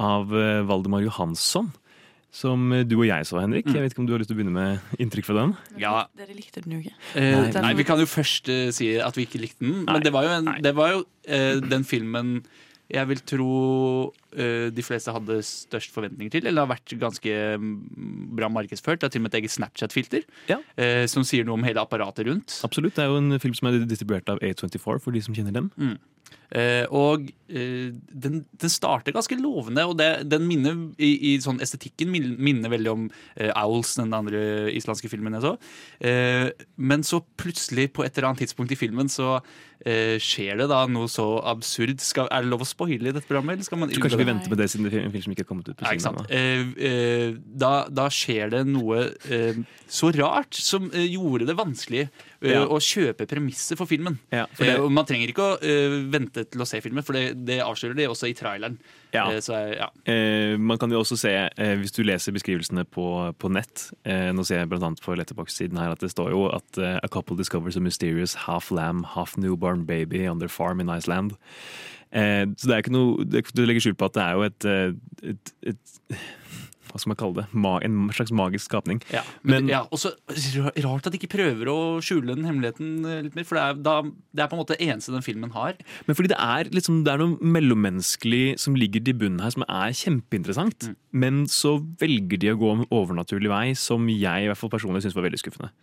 av 0.01 0.36
eh, 0.36 0.62
Valdemar 0.68 1.04
Johansson. 1.06 1.72
Som 2.36 2.72
eh, 2.75 2.84
du 2.88 2.98
og 3.00 3.08
jeg 3.08 3.27
så, 3.27 3.39
Henrik. 3.39 3.70
Jeg 3.72 3.82
vet 3.84 3.94
ikke 3.94 4.04
om 4.04 4.10
du 4.10 4.15
har 4.15 4.24
lyst 4.24 4.32
til 4.32 4.38
å 4.38 4.42
begynne 4.42 4.56
med 4.56 5.01
inntrykk 5.01 5.30
fra 5.30 5.38
den? 5.39 5.56
Ja, 5.80 5.96
Dere 6.20 6.36
likte 6.36 6.63
den 6.65 6.77
jo 6.77 6.84
ikke. 6.84 6.96
Eh, 7.15 7.50
nei, 7.63 7.74
Vi 7.80 7.88
kan 7.88 8.01
jo 8.01 8.10
først 8.10 8.51
uh, 8.51 8.68
si 8.75 8.92
at 9.00 9.18
vi 9.18 9.27
ikke 9.27 9.42
likte 9.44 9.63
den. 9.63 9.84
Nei. 9.86 9.96
Men 9.96 10.06
det 10.06 10.13
var 10.15 10.27
jo, 10.27 10.38
en, 10.42 10.54
det 10.65 10.75
var 10.75 10.94
jo 10.94 11.04
eh, 11.27 11.62
den 11.63 11.88
filmen 11.88 12.38
jeg 12.92 13.08
vil 13.10 13.22
tro 13.25 13.50
uh, 14.13 14.68
de 14.74 14.84
fleste 14.86 15.13
hadde 15.15 15.39
størst 15.48 15.94
forventninger 15.96 16.36
til. 16.36 16.46
Eller 16.50 16.65
har 16.65 16.72
vært 16.75 16.94
ganske 17.01 17.36
mm, 17.58 17.75
bra 18.38 18.50
markedsført. 18.54 19.01
Det 19.01 19.10
er 19.10 19.15
til 19.15 19.24
og 19.24 19.27
med 19.27 19.34
et 19.34 19.39
eget 19.42 19.56
Snapchat-filter 19.56 20.25
Ja. 20.51 20.60
uh, 20.77 21.06
som 21.10 21.25
sier 21.27 21.48
noe 21.48 21.58
om 21.58 21.65
hele 21.65 21.82
apparatet 21.82 22.27
rundt. 22.30 22.60
Absolutt. 22.68 22.96
Det 22.98 23.06
er 23.06 23.13
jo 23.13 23.22
en 23.24 23.39
film 23.42 23.56
som 23.58 23.72
er 23.72 23.80
distribuert 23.89 24.30
av 24.30 24.42
A24, 24.46 25.00
for 25.01 25.12
de 25.15 25.24
som 25.25 25.36
kjenner 25.38 25.56
dem. 25.56 25.72
Eh, 26.55 26.86
og 26.94 27.25
eh, 27.50 27.89
den, 28.15 28.38
den 28.62 28.72
starter 28.72 29.12
ganske 29.15 29.36
lovende, 29.41 29.84
og 29.89 29.98
det, 30.00 30.08
den 30.29 30.46
minner 30.48 30.77
i, 31.01 31.34
i 31.34 31.36
sånn 31.44 31.58
estetikken 31.63 32.12
min- 32.13 32.36
minner 32.39 32.72
veldig 32.72 32.91
om 32.94 33.08
eh, 33.36 33.50
Owls, 33.60 33.96
den 34.00 34.13
andre 34.15 34.72
islandske 34.72 35.10
filmen 35.12 35.36
jeg 35.36 35.44
så. 35.44 35.55
Eh, 36.05 36.48
men 36.77 37.03
så 37.03 37.20
plutselig, 37.41 37.89
på 37.98 38.05
et 38.05 38.13
eller 38.15 38.29
annet 38.29 38.46
tidspunkt 38.46 38.72
i 38.72 38.77
filmen, 38.79 39.10
så 39.12 39.39
eh, 39.84 40.15
skjer 40.22 40.62
det 40.62 40.70
da 40.72 40.84
noe 40.88 41.10
så 41.12 41.25
absurd. 41.50 42.00
Skal, 42.05 42.29
er 42.32 42.46
det 42.46 42.53
lov 42.53 42.63
å 42.63 42.70
spoile 42.70 43.10
i 43.12 43.15
dette 43.17 43.27
programmet? 43.27 43.65
Kanskje 43.65 44.22
vi 44.22 44.29
venter 44.29 44.53
med 44.53 44.62
det 44.62 44.70
siden 44.72 44.88
det 44.88 44.96
er 45.01 45.10
en 45.10 45.15
film 45.17 45.25
som 45.27 45.36
ikke 45.36 45.48
er 45.48 45.51
kommet 45.51 45.74
ut 45.74 45.82
på 45.82 45.91
kino? 45.91 46.24
Eh, 46.29 46.72
eh, 46.77 47.27
da, 47.65 47.74
da 47.89 48.08
skjer 48.13 48.53
det 48.53 48.63
noe 48.70 49.03
så 49.91 50.13
rart 50.15 50.55
som 50.55 50.88
gjorde 50.94 51.50
det 51.50 51.58
vanskelig 51.60 52.05
Ja. 52.42 52.65
å 52.68 52.77
kjøpe 52.82 53.25
premisset 53.30 53.77
for 53.80 53.86
filmen. 53.88 54.18
Ja, 54.32 54.46
for 54.51 54.65
det- 54.65 54.75
Eh, 54.75 54.82
og 54.84 54.92
man 54.92 55.06
trenger 55.06 55.30
ikke 55.32 55.46
å 55.46 55.63
eh, 55.63 55.96
vente 56.12 56.44
til 56.50 56.62
å 56.62 56.68
se 56.68 56.82
filmen, 56.82 57.04
for 57.04 57.13
det, 57.13 57.46
det 57.46 57.62
avslører 57.62 57.96
de 57.96 58.08
også 58.08 58.27
i 58.30 58.34
traileren. 58.34 58.77
Ja. 59.13 59.30
Eh, 59.32 59.39
så, 59.39 59.54
ja. 59.75 59.88
Eh, 60.06 60.58
man 60.58 60.77
kan 60.77 60.89
jo 60.92 61.00
også 61.00 61.18
se, 61.18 61.32
eh, 61.32 61.75
hvis 61.80 61.92
du 61.96 62.04
leser 62.04 62.34
beskrivelsene 62.36 62.84
på, 62.86 63.34
på 63.39 63.51
nett 63.51 63.92
eh, 64.06 64.32
Nå 64.36 64.44
ser 64.46 64.60
jeg 64.60 64.72
annet 64.72 65.01
på 65.01 65.15
Letterbox-siden 65.15 65.77
her 65.77 65.92
at 65.92 66.00
det 66.00 66.12
står 66.12 66.32
jo 66.32 66.46
at 66.51 66.77
eh, 66.77 67.00
a 67.01 67.08
couple 67.08 67.38
discovers 67.38 67.77
a 67.77 67.80
mysterious 67.80 68.36
half 68.46 68.72
lamb, 68.72 69.06
half 69.15 69.38
newborn 69.38 69.86
baby 69.86 70.27
on 70.27 70.39
their 70.39 70.50
farm 70.50 70.80
in 70.82 70.89
Iceland. 70.89 71.38
Eh, 72.12 72.46
så 72.56 72.68
det 72.68 72.75
er 72.75 72.84
ikke 72.84 72.94
noe 72.96 73.25
Du 73.25 73.65
legger 73.65 73.82
skjul 73.82 73.96
på 74.00 74.06
at 74.06 74.13
det 74.13 74.24
er 74.24 74.34
jo 74.38 74.44
et, 74.48 74.65
eh, 74.65 75.32
et, 75.32 75.54
et 75.72 76.18
Hva 76.96 77.02
skal 77.04 77.12
man 77.12 77.18
kalle 77.20 77.42
det? 77.42 77.46
En 77.84 77.96
slags 78.16 78.32
magisk 78.32 78.70
skapning. 78.70 79.02
Ja, 79.12 79.22
men, 79.44 79.66
Men- 79.66 79.72
ja, 79.74 79.82
også 79.92 80.14
rart 80.86 81.08
at 81.10 81.12
de 81.12 81.20
ikke 81.20 81.34
prøver 81.36 81.68
å 81.68 82.00
skjule 82.00 82.38
den 82.38 82.48
hemmeligheten 82.48 83.04
eh, 83.04 83.22
litt 83.25 83.36
mer. 83.36 83.44
For 83.44 83.60
det 83.60 83.66
er, 83.66 83.82
da, 83.84 83.96
det 84.32 84.46
er 84.46 84.48
på 84.48 84.56
en 84.56 84.62
måte 84.64 84.78
det 84.78 84.88
eneste 84.88 85.12
den 85.12 85.25
filmen 85.25 85.52
har. 85.52 85.75
Men 86.08 86.16
fordi 86.16 86.32
det 86.32 86.40
er, 86.40 86.72
liksom, 86.72 87.04
det 87.04 87.12
er 87.12 87.20
noe 87.20 87.52
mellommenneskelig 87.58 88.56
som 88.64 88.80
ligger 88.80 89.04
til 89.04 89.20
bunnen 89.20 89.44
her, 89.44 89.52
som 89.52 89.68
er 89.68 89.92
kjempeinteressant. 89.92 90.88
Mm. 90.88 90.96
Men 91.25 91.44
så 91.52 91.75
velger 92.00 92.40
de 92.40 92.54
å 92.54 92.60
gå 92.64 92.72
en 92.78 92.88
overnaturlig 92.96 93.52
vei, 93.52 93.66
som 93.75 94.08
jeg 94.08 94.48
i 94.48 94.48
hvert 94.48 94.62
fall 94.64 94.72
personlig 94.72 95.04
syns 95.04 95.20
var 95.20 95.28
veldig 95.28 95.44
skuffende. 95.44 95.74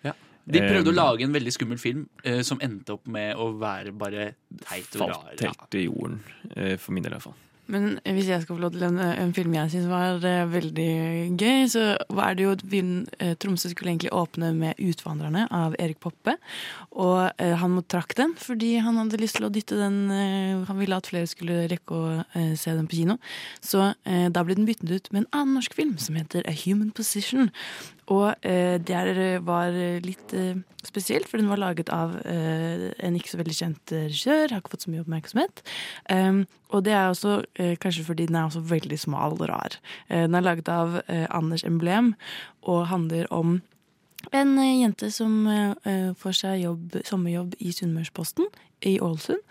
De 0.42 0.58
prøvde 0.58 0.90
å 0.90 0.96
Eh, 0.96 0.98
lage 0.98 1.22
en 1.28 1.36
veldig 1.36 1.52
skummel 1.54 1.78
film 1.78 2.08
eh, 2.24 2.40
som 2.42 2.58
endte 2.64 2.96
opp 2.96 3.06
med 3.06 3.36
å 3.36 3.52
være 3.60 3.92
bare 3.94 4.32
teit 4.64 4.96
og 4.96 5.12
rar. 5.12 5.28
Falt 5.36 5.44
helt 5.44 5.76
i 5.78 5.84
jorden, 5.86 6.20
eh, 6.56 6.76
for 6.80 6.96
min 6.96 7.04
del 7.04 7.12
i 7.12 7.20
hvert 7.20 7.28
fall. 7.28 7.38
Men 7.70 8.00
hvis 8.02 8.26
jeg 8.26 8.42
skal 8.42 8.56
få 8.56 8.62
lov 8.64 8.72
til 8.74 8.82
en, 8.88 8.98
en 8.98 9.32
film 9.34 9.54
jeg 9.54 9.70
syns 9.70 9.86
var 9.90 10.18
uh, 10.18 10.50
veldig 10.50 10.88
gøy, 11.38 11.68
så 11.70 11.84
var 12.10 12.34
det 12.34 12.46
jo 12.46 12.54
at 12.56 12.64
eh, 12.74 13.34
Tromsø 13.38 13.70
skulle 13.70 13.92
egentlig 13.92 14.10
åpne 14.12 14.50
med 14.56 14.80
'Utvandrerne' 14.82 15.46
av 15.46 15.76
Erik 15.78 16.00
Poppe. 16.02 16.34
Og 16.90 17.30
uh, 17.30 17.54
han 17.62 17.78
trakk 17.86 18.16
den 18.18 18.34
fordi 18.38 18.74
han 18.82 18.98
hadde 18.98 19.20
lyst 19.22 19.38
til 19.38 19.46
å 19.46 19.52
dytte 19.52 19.78
den 19.78 20.00
Han 20.66 20.78
ville 20.78 20.96
at 20.96 21.06
flere 21.06 21.26
skulle 21.26 21.66
rekke 21.70 21.94
å 21.94 22.22
se 22.58 22.74
den 22.74 22.86
på 22.88 22.98
kino. 22.98 23.16
Så 23.64 23.92
da 24.04 24.42
ble 24.44 24.56
den 24.56 24.66
byttet 24.66 24.90
ut 24.90 25.10
med 25.12 25.22
en 25.22 25.30
annen 25.32 25.56
norsk 25.58 25.74
film 25.74 25.96
som 25.98 26.16
heter 26.18 26.44
'A 26.46 26.54
Human 26.64 26.92
Position'. 26.92 27.50
Og 28.10 28.34
eh, 28.42 28.78
det 28.82 28.94
er, 28.96 29.40
var 29.46 29.74
litt 30.02 30.34
eh, 30.34 30.58
spesielt, 30.82 31.28
for 31.30 31.38
den 31.38 31.50
var 31.50 31.60
laget 31.62 31.90
av 31.94 32.16
eh, 32.26 32.88
en 32.98 33.16
ikke 33.18 33.30
så 33.30 33.38
veldig 33.40 33.56
kjent 33.56 33.92
eh, 33.94 34.08
regissør. 34.08 34.50
Har 34.50 34.62
ikke 34.62 34.74
fått 34.74 34.86
så 34.86 34.92
mye 34.92 35.04
oppmerksomhet. 35.04 35.62
Um, 36.10 36.44
og 36.74 36.84
det 36.86 36.96
er 36.96 37.10
også 37.10 37.42
eh, 37.60 37.76
kanskje 37.80 38.06
fordi 38.08 38.26
den 38.30 38.38
er 38.40 38.48
også 38.48 38.64
veldig 38.72 38.98
smal 38.98 39.36
og 39.38 39.46
rar. 39.52 39.78
Eh, 40.08 40.24
den 40.26 40.34
er 40.34 40.46
laget 40.46 40.70
av 40.72 40.98
eh, 41.06 41.28
Anders 41.30 41.64
Emblem 41.68 42.14
og 42.62 42.88
handler 42.90 43.30
om 43.30 43.60
en 44.32 44.58
eh, 44.58 44.80
jente 44.82 45.10
som 45.14 45.46
eh, 45.46 45.74
eh, 45.86 46.10
får 46.18 46.38
seg 46.42 46.62
jobb, 46.64 47.00
sommerjobb 47.06 47.56
i 47.60 47.72
Sunnmørsposten 47.74 48.50
i 48.86 48.98
Ålesund. 49.00 49.42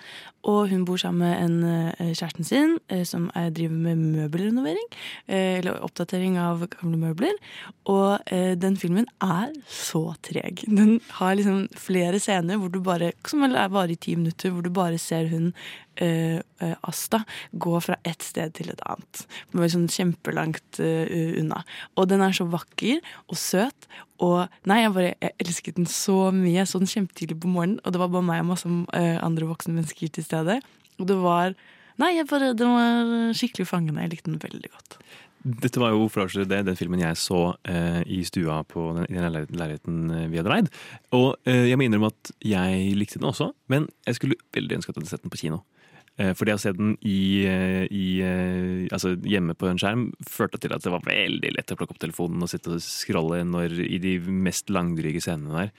Og 0.49 0.71
hun 0.71 0.85
bor 0.85 0.97
sammen 0.97 1.21
med 1.21 1.43
en, 1.43 1.63
eh, 1.99 2.13
kjæresten 2.15 2.45
sin 2.45 2.79
eh, 2.89 3.03
som 3.05 3.29
er, 3.35 3.49
driver 3.49 3.75
med 3.75 3.95
møbelrenovering. 3.95 4.87
Eh, 5.27 5.59
eller 5.59 5.81
oppdatering 5.85 6.37
av 6.37 6.65
gamle 6.67 6.97
møbler. 6.97 7.37
Og 7.85 8.19
den 8.31 8.77
filmen 8.77 9.05
er 9.21 9.51
så 9.67 10.15
treg. 10.21 10.63
Den 10.67 10.99
har 11.17 11.35
liksom 11.35 11.67
flere 11.75 12.19
scener 12.19 12.57
hvor 12.57 12.71
du 12.71 12.79
bare, 12.79 13.11
som 13.25 13.43
er 13.43 13.67
bare 13.69 13.91
i 13.91 13.95
ti 13.95 14.15
minutter, 14.15 14.51
hvor 14.51 14.61
du 14.63 14.69
bare 14.69 14.97
ser 14.97 15.27
hun 15.27 15.53
Asta 16.01 17.23
gå 17.51 17.81
fra 17.81 17.95
ett 18.05 18.23
sted 18.23 18.53
til 18.53 18.69
et 18.71 18.79
annet. 18.87 19.25
Sånn 19.51 19.89
kjempelangt 19.91 20.79
unna. 20.79 21.63
Og 21.97 22.07
den 22.07 22.21
er 22.21 22.31
så 22.31 22.47
vakker 22.49 23.01
og 23.27 23.37
søt. 23.37 23.89
Og 24.21 24.47
nei, 24.69 24.81
jeg 24.83 24.93
bare 24.93 25.13
jeg 25.21 25.35
elsket 25.41 25.77
den 25.77 25.89
så 25.89 26.31
mye. 26.33 26.53
Jeg 26.59 26.69
så 26.69 26.79
den 26.81 26.89
kjempetidlig 26.89 27.39
på 27.41 27.49
morgenen, 27.51 27.79
og 27.83 27.93
det 27.93 28.01
var 28.01 28.11
bare 28.13 28.27
meg 28.27 28.43
og 28.43 28.51
masse 28.53 28.69
andre 29.25 29.49
voksne 29.49 29.75
mennesker 29.77 30.11
til 30.13 30.25
stede. 30.27 30.59
Og 30.99 31.07
det 31.09 31.19
var 31.21 31.55
Nei, 31.99 32.15
bare, 32.25 32.53
den 32.57 32.71
var 32.71 33.33
skikkelig 33.37 33.67
fangende. 33.69 34.01
Jeg 34.01 34.13
likte 34.15 34.31
den 34.31 34.39
veldig 34.41 34.69
godt. 34.73 34.95
Dette 35.41 35.81
var 35.81 35.91
jo 35.93 36.07
for 36.09 36.23
å 36.23 36.45
det, 36.45 36.61
den 36.65 36.77
filmen 36.77 37.01
jeg 37.01 37.17
så 37.17 37.55
eh, 37.69 37.99
i 38.09 38.21
stua 38.25 38.59
på 38.65 38.87
den, 38.95 39.07
i 39.09 39.17
den 39.17 39.33
leiligheten 39.33 39.99
eh, 40.13 40.27
vi 40.31 40.39
hadde 40.39 40.53
leid. 40.53 40.71
Og 41.17 41.35
eh, 41.49 41.67
jeg 41.69 41.77
må 41.77 41.85
innrømme 41.85 42.09
at 42.09 42.31
jeg 42.45 42.95
likte 42.97 43.19
den 43.19 43.29
også, 43.29 43.51
men 43.73 43.87
jeg 44.07 44.17
skulle 44.17 44.39
veldig 44.55 44.79
ønske 44.79 44.93
at 44.93 44.97
jeg 44.97 45.03
hadde 45.03 45.13
sett 45.13 45.25
den 45.25 45.33
på 45.33 45.41
kino. 45.41 45.63
Eh, 46.21 46.33
fordi 46.37 46.53
å 46.53 46.59
se 46.61 46.73
den 46.77 46.93
i, 47.07 47.47
eh, 47.49 47.85
i, 47.87 48.05
eh, 48.21 48.87
altså 48.93 49.15
hjemme 49.25 49.55
på 49.57 49.69
en 49.69 49.81
skjerm 49.81 50.09
førte 50.27 50.59
til 50.61 50.75
at 50.75 50.85
det 50.85 50.93
var 50.93 51.05
veldig 51.07 51.53
lett 51.55 51.73
å 51.73 51.77
plukke 51.79 51.95
opp 51.95 52.03
telefonen 52.03 52.43
og 52.43 52.51
sitte 52.51 52.75
og 52.75 52.83
scrolle 52.83 53.41
når, 53.47 53.79
i 53.81 53.97
de 54.03 54.17
mest 54.27 54.69
langdryge 54.69 55.23
scenene 55.23 55.57
der. 55.57 55.71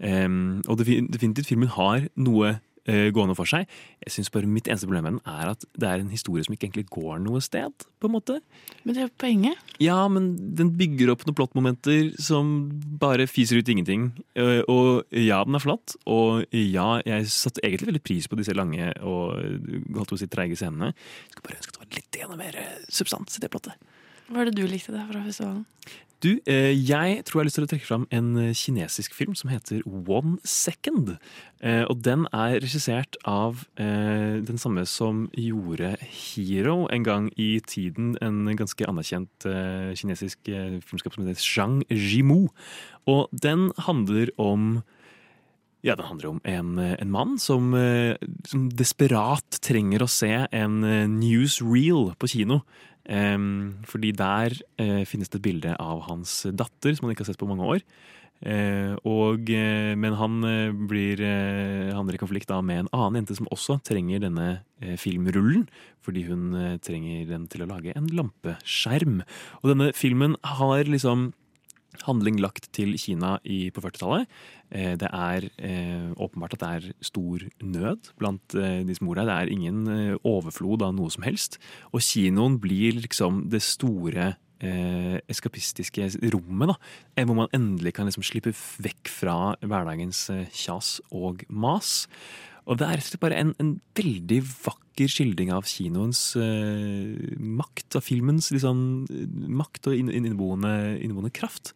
Em, 0.00 0.62
og 0.68 0.78
definitivt 0.80 1.50
filmen 1.50 1.68
har 1.74 2.06
noe 2.16 2.60
gående 2.86 3.36
for 3.36 3.46
seg. 3.46 3.66
Jeg 4.04 4.12
synes 4.14 4.30
bare 4.32 4.48
Mitt 4.50 4.66
eneste 4.70 4.86
problem 4.88 5.04
med 5.04 5.12
den 5.18 5.20
er 5.30 5.50
at 5.52 5.64
det 5.78 5.88
er 5.88 6.00
en 6.02 6.10
historie 6.10 6.42
som 6.46 6.54
ikke 6.56 6.66
egentlig 6.70 6.86
går 6.90 7.20
noe 7.22 7.40
sted. 7.44 7.72
på 8.00 8.08
en 8.08 8.14
måte. 8.14 8.38
Men 8.84 8.94
det 8.96 9.02
er 9.02 9.08
jo 9.08 9.12
poenget. 9.20 9.58
Ja, 9.78 10.08
men 10.08 10.30
den 10.56 10.70
bygger 10.78 11.12
opp 11.12 11.26
noen 11.26 11.36
plottmomenter 11.36 12.14
som 12.18 12.70
bare 12.98 13.26
fiser 13.28 13.60
ut 13.60 13.68
ingenting. 13.68 14.10
Eh, 14.34 14.62
Og 14.66 15.04
ja, 15.12 15.42
den 15.44 15.54
er 15.54 15.60
flott. 15.62 15.96
Og 16.06 16.44
ja, 16.50 17.00
jeg 17.04 17.28
satte 17.28 17.60
egentlig 17.62 17.90
veldig 17.92 18.02
pris 18.02 18.28
på 18.28 18.38
disse 18.40 18.56
lange 18.56 18.92
og 19.04 19.36
holdt 19.36 20.08
på 20.08 20.16
å 20.16 20.20
si 20.22 20.26
treige 20.32 20.56
scenene. 20.56 20.94
Jeg 20.94 21.34
skulle 21.36 21.48
bare 21.50 21.60
ønske 21.60 21.74
at 21.76 21.80
det 21.80 22.24
var 22.24 22.36
litt 22.36 22.38
mer 22.40 22.60
eh, 22.62 22.78
substans 22.88 23.36
i 23.36 23.40
det 23.44 23.50
plottet. 23.52 23.76
Hva 24.30 24.40
er 24.40 24.50
det 24.50 24.56
du 24.60 24.66
likte 24.70 24.92
der 24.94 25.06
fra 25.10 25.24
festivalen? 25.26 25.66
Du, 26.20 26.34
eh, 26.44 26.76
jeg 26.76 27.22
tror 27.24 27.38
jeg 27.38 27.40
har 27.40 27.46
lyst 27.48 27.56
til 27.56 27.64
å 27.64 27.68
trekke 27.70 27.88
fram 27.88 28.02
en 28.12 28.34
eh, 28.36 28.52
kinesisk 28.52 29.14
film 29.16 29.32
som 29.38 29.48
heter 29.48 29.80
One 29.88 30.36
Second. 30.44 31.14
Eh, 31.64 31.86
og 31.88 32.02
den 32.04 32.26
er 32.36 32.58
regissert 32.60 33.16
av 33.24 33.64
den 33.80 34.60
samme 34.60 34.84
som 34.88 35.28
gjorde 35.32 35.94
Hero 36.04 36.84
en 36.92 37.06
gang 37.06 37.30
i 37.40 37.54
tiden. 37.64 38.12
En 38.20 38.44
ganske 38.56 38.84
anerkjent 38.84 39.46
kinesisk 39.96 40.50
filmskap 40.84 41.16
som 41.16 41.24
heter 41.24 41.40
Zhang 41.40 41.80
Jimou. 41.88 42.50
Og 43.08 43.32
den 43.32 43.70
handler 43.88 44.32
om 44.36 44.82
ja, 45.80 45.94
Den 45.96 46.04
handler 46.04 46.28
om 46.28 46.40
en, 46.44 46.76
en 46.76 47.10
mann 47.10 47.38
som, 47.40 47.72
som 48.44 48.66
desperat 48.68 49.62
trenger 49.64 50.02
å 50.04 50.10
se 50.12 50.28
en 50.52 50.82
newsreel 51.16 52.10
på 52.20 52.28
kino. 52.28 52.60
Em, 53.10 53.82
fordi 53.90 54.12
der 54.14 54.54
eh, 54.78 55.02
finnes 55.08 55.30
det 55.30 55.40
et 55.40 55.46
bilde 55.48 55.74
av 55.82 56.04
hans 56.06 56.44
datter, 56.54 56.94
som 56.94 57.08
han 57.08 57.16
ikke 57.16 57.24
har 57.24 57.32
sett 57.32 57.40
på 57.40 57.48
mange 57.50 57.66
år. 57.66 57.82
Eh, 58.40 58.94
og, 59.04 59.50
eh, 59.52 59.92
men 60.00 60.14
han 60.16 60.38
blir 60.88 61.20
handler 61.92 62.16
i 62.16 62.22
konflikt 62.22 62.48
da 62.48 62.60
med 62.64 62.84
en 62.84 62.92
annen 62.94 63.20
jente 63.20 63.36
som 63.36 63.50
også 63.50 63.80
trenger 63.84 64.22
denne 64.22 64.48
filmrullen. 65.00 65.66
Fordi 66.06 66.24
hun 66.30 66.54
trenger 66.80 67.26
den 67.28 67.50
til 67.50 67.66
å 67.66 67.68
lage 67.68 67.92
en 67.98 68.08
lampeskjerm. 68.14 69.20
Og 69.60 69.74
denne 69.74 69.90
filmen 69.92 70.38
har 70.56 70.86
liksom 70.88 71.32
handling 72.06 72.40
lagt 72.40 72.70
til 72.76 72.94
Kina 73.00 73.36
i, 73.44 73.68
på 73.74 73.82
40-tallet. 73.84 74.28
Eh, 74.70 74.94
det 75.00 75.08
er 75.10 75.46
eh, 75.58 76.10
åpenbart 76.16 76.56
at 76.56 76.62
det 76.62 76.70
er 76.70 76.98
stor 77.04 77.44
nød 77.62 78.12
blant 78.20 78.56
eh, 78.58 78.82
de 78.86 78.96
som 78.96 79.08
bor 79.08 79.18
der. 79.18 79.28
Det 79.28 79.36
er 79.38 79.54
ingen 79.54 79.80
eh, 79.90 80.18
overflod 80.26 80.84
av 80.86 80.94
noe 80.96 81.12
som 81.12 81.26
helst. 81.26 81.58
Og 81.94 82.04
kinoen 82.04 82.60
blir 82.62 83.00
liksom 83.00 83.44
det 83.52 83.62
store 83.66 84.34
eh, 84.62 85.18
eskapistiske 85.30 86.10
rommet. 86.34 86.74
da, 86.74 86.76
eh, 87.16 87.24
Hvor 87.24 87.36
man 87.36 87.52
endelig 87.56 87.94
kan 87.94 88.06
liksom 88.06 88.26
slippe 88.26 88.54
vekk 88.54 89.10
fra 89.10 89.56
hverdagens 89.60 90.28
kjas 90.52 91.00
og 91.10 91.44
mas. 91.48 92.08
Og 92.66 92.78
det 92.78 92.86
er 92.86 92.98
rett 92.98 93.08
og 93.08 93.10
slett 93.10 93.24
bare 93.24 93.40
en, 93.40 93.54
en 93.58 93.80
veldig 93.98 94.42
vakker 94.46 94.89
skildring 95.08 95.52
av 95.54 95.64
kinoens 95.64 96.34
eh, 96.36 97.34
makt, 97.40 97.96
av 97.96 98.04
filmens 98.04 98.50
liksom, 98.52 98.84
eh, 99.08 99.26
makt 99.48 99.88
og 99.88 99.96
innboende 99.96 100.16
inn- 100.20 100.30
inneboende, 100.30 100.72
inneboende 101.00 101.32
kraft. 101.32 101.72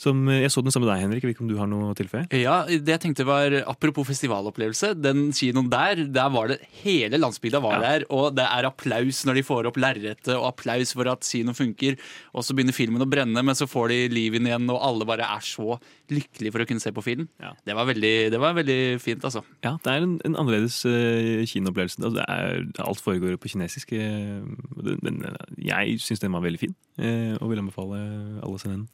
Som, 0.00 0.22
eh, 0.32 0.40
jeg 0.46 0.50
så 0.54 0.62
den 0.64 0.72
sammen 0.72 0.86
med 0.88 0.94
deg, 0.94 1.02
Henrik. 1.04 1.22
Jeg 1.24 1.28
vet 1.28 1.36
ikke 1.36 1.44
om 1.44 1.50
du 1.50 1.58
har 1.58 1.68
noe 1.68 1.90
å 1.92 1.96
tilføye? 1.98 2.24
Ja, 2.40 2.62
det 2.64 2.88
jeg 2.88 3.00
tenkte 3.02 3.26
var 3.28 3.52
Apropos 3.68 4.06
festivalopplevelse. 4.08 4.94
Den 4.96 5.28
kinoen 5.36 5.68
der, 5.68 6.04
der 6.08 6.30
var 6.32 6.48
det 6.48 6.60
hele 6.84 7.18
landsbygda 7.20 7.60
var 7.60 7.80
der. 7.84 8.06
Og 8.08 8.34
det 8.38 8.46
er 8.46 8.64
applaus 8.70 9.24
når 9.28 9.34
de 9.40 9.42
får 9.44 9.68
opp 9.68 9.76
lerretet, 9.76 10.32
og 10.38 10.46
applaus 10.54 10.94
for 10.96 11.10
at 11.12 11.20
kinoen 11.28 11.56
funker. 11.58 11.98
Og 12.32 12.46
så 12.46 12.56
begynner 12.56 12.72
filmen 12.76 13.04
å 13.04 13.10
brenne, 13.10 13.44
men 13.44 13.54
så 13.58 13.68
får 13.68 13.92
de 13.92 13.98
liv 14.14 14.38
inn 14.38 14.48
igjen, 14.48 14.70
og 14.72 14.80
alle 14.80 15.04
bare 15.08 15.28
er 15.36 15.44
så 15.44 15.76
lykkelige 16.10 16.50
for 16.56 16.64
å 16.64 16.66
kunne 16.66 16.80
se 16.82 16.90
på 16.96 17.04
film. 17.04 17.28
Det, 17.66 17.76
var 17.76 17.84
veldig, 17.86 18.14
det 18.32 18.40
var 18.40 18.56
veldig 18.56 18.80
fint, 19.04 19.22
altså. 19.28 19.44
Ja, 19.62 19.76
det 19.84 19.92
er 19.92 20.06
en, 20.08 20.16
en 20.24 20.34
annerledes 20.40 20.80
uh, 20.88 21.44
kinoopplevelse. 21.46 22.00
Altså, 22.00 22.16
det 22.16 22.24
er, 22.26 22.59
alt 22.82 23.02
foregår 23.02 23.36
på 23.40 23.50
kinesisk. 23.52 23.92
men 23.92 25.24
eh, 25.24 25.44
jeg 25.70 26.00
syns 26.00 26.22
den 26.22 26.32
var 26.32 26.44
veldig 26.44 26.60
fin, 26.60 26.74
eh, 26.98 27.36
og 27.40 27.50
vil 27.50 27.62
anbefale 27.62 27.98
alle 28.40 28.56
å 28.56 28.60
se 28.60 28.70
den. 28.70 28.88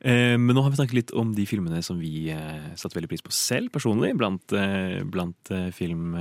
Eh, 0.00 0.36
Men 0.38 0.56
nå 0.56 0.62
har 0.62 0.70
vi 0.70 0.80
snakket 0.80 0.96
litt 0.96 1.12
om 1.12 1.34
de 1.36 1.44
filmene 1.46 1.82
som 1.84 1.98
vi 2.00 2.32
satte 2.74 2.96
veldig 2.96 3.10
pris 3.10 3.24
på 3.24 3.32
selv, 3.32 3.70
personlig, 3.70 4.14
blant, 4.16 4.54
blant 5.12 5.52
film, 5.76 6.14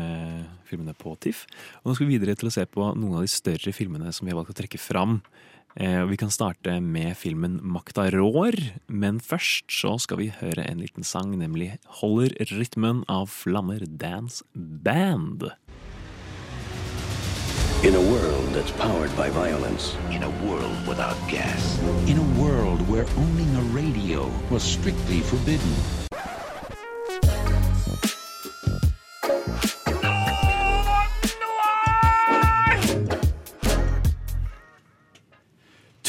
filmene 0.68 0.96
på 1.00 1.16
TIFF. 1.16 1.46
Og 1.82 1.92
nå 1.92 1.96
skal 1.96 2.08
vi 2.08 2.18
videre 2.18 2.36
til 2.36 2.50
å 2.50 2.54
se 2.54 2.66
på 2.66 2.92
noen 2.96 3.20
av 3.20 3.24
de 3.24 3.32
større 3.32 3.72
filmene 3.72 4.12
som 4.12 4.28
vi 4.28 4.34
har 4.34 4.42
valgt 4.42 4.52
å 4.52 4.60
trekke 4.60 4.82
fram. 4.82 5.22
Vi 5.80 6.18
kan 6.18 6.32
starte 6.34 6.82
med 6.82 7.16
filmen 7.16 7.62
'Makta 7.62 8.10
rår', 8.12 8.82
men 8.90 9.20
først 9.20 9.70
så 9.70 10.00
skal 10.02 10.18
vi 10.18 10.34
høre 10.34 10.66
en 10.68 10.80
liten 10.80 11.06
sang, 11.06 11.38
nemlig 11.38 11.78
'Holder 11.86 12.36
rytmen' 12.52 13.06
av 13.08 13.30
Flammer 13.30 13.86
Dance 13.86 14.44
Band. 14.56 15.52
In 17.82 17.96
a 17.96 18.02
world 18.02 18.50
that's 18.50 18.72
powered 18.72 19.16
by 19.16 19.30
violence. 19.30 19.96
In 20.12 20.24
a 20.24 20.30
world 20.46 20.86
without 20.86 21.16
gas. 21.30 21.80
In 22.10 22.18
a 22.18 22.42
world 22.42 22.86
where 22.90 23.06
owning 23.16 23.56
a 23.56 23.62
radio 23.72 24.30
was 24.50 24.64
strictly 24.64 25.22
forbidden. 25.22 25.74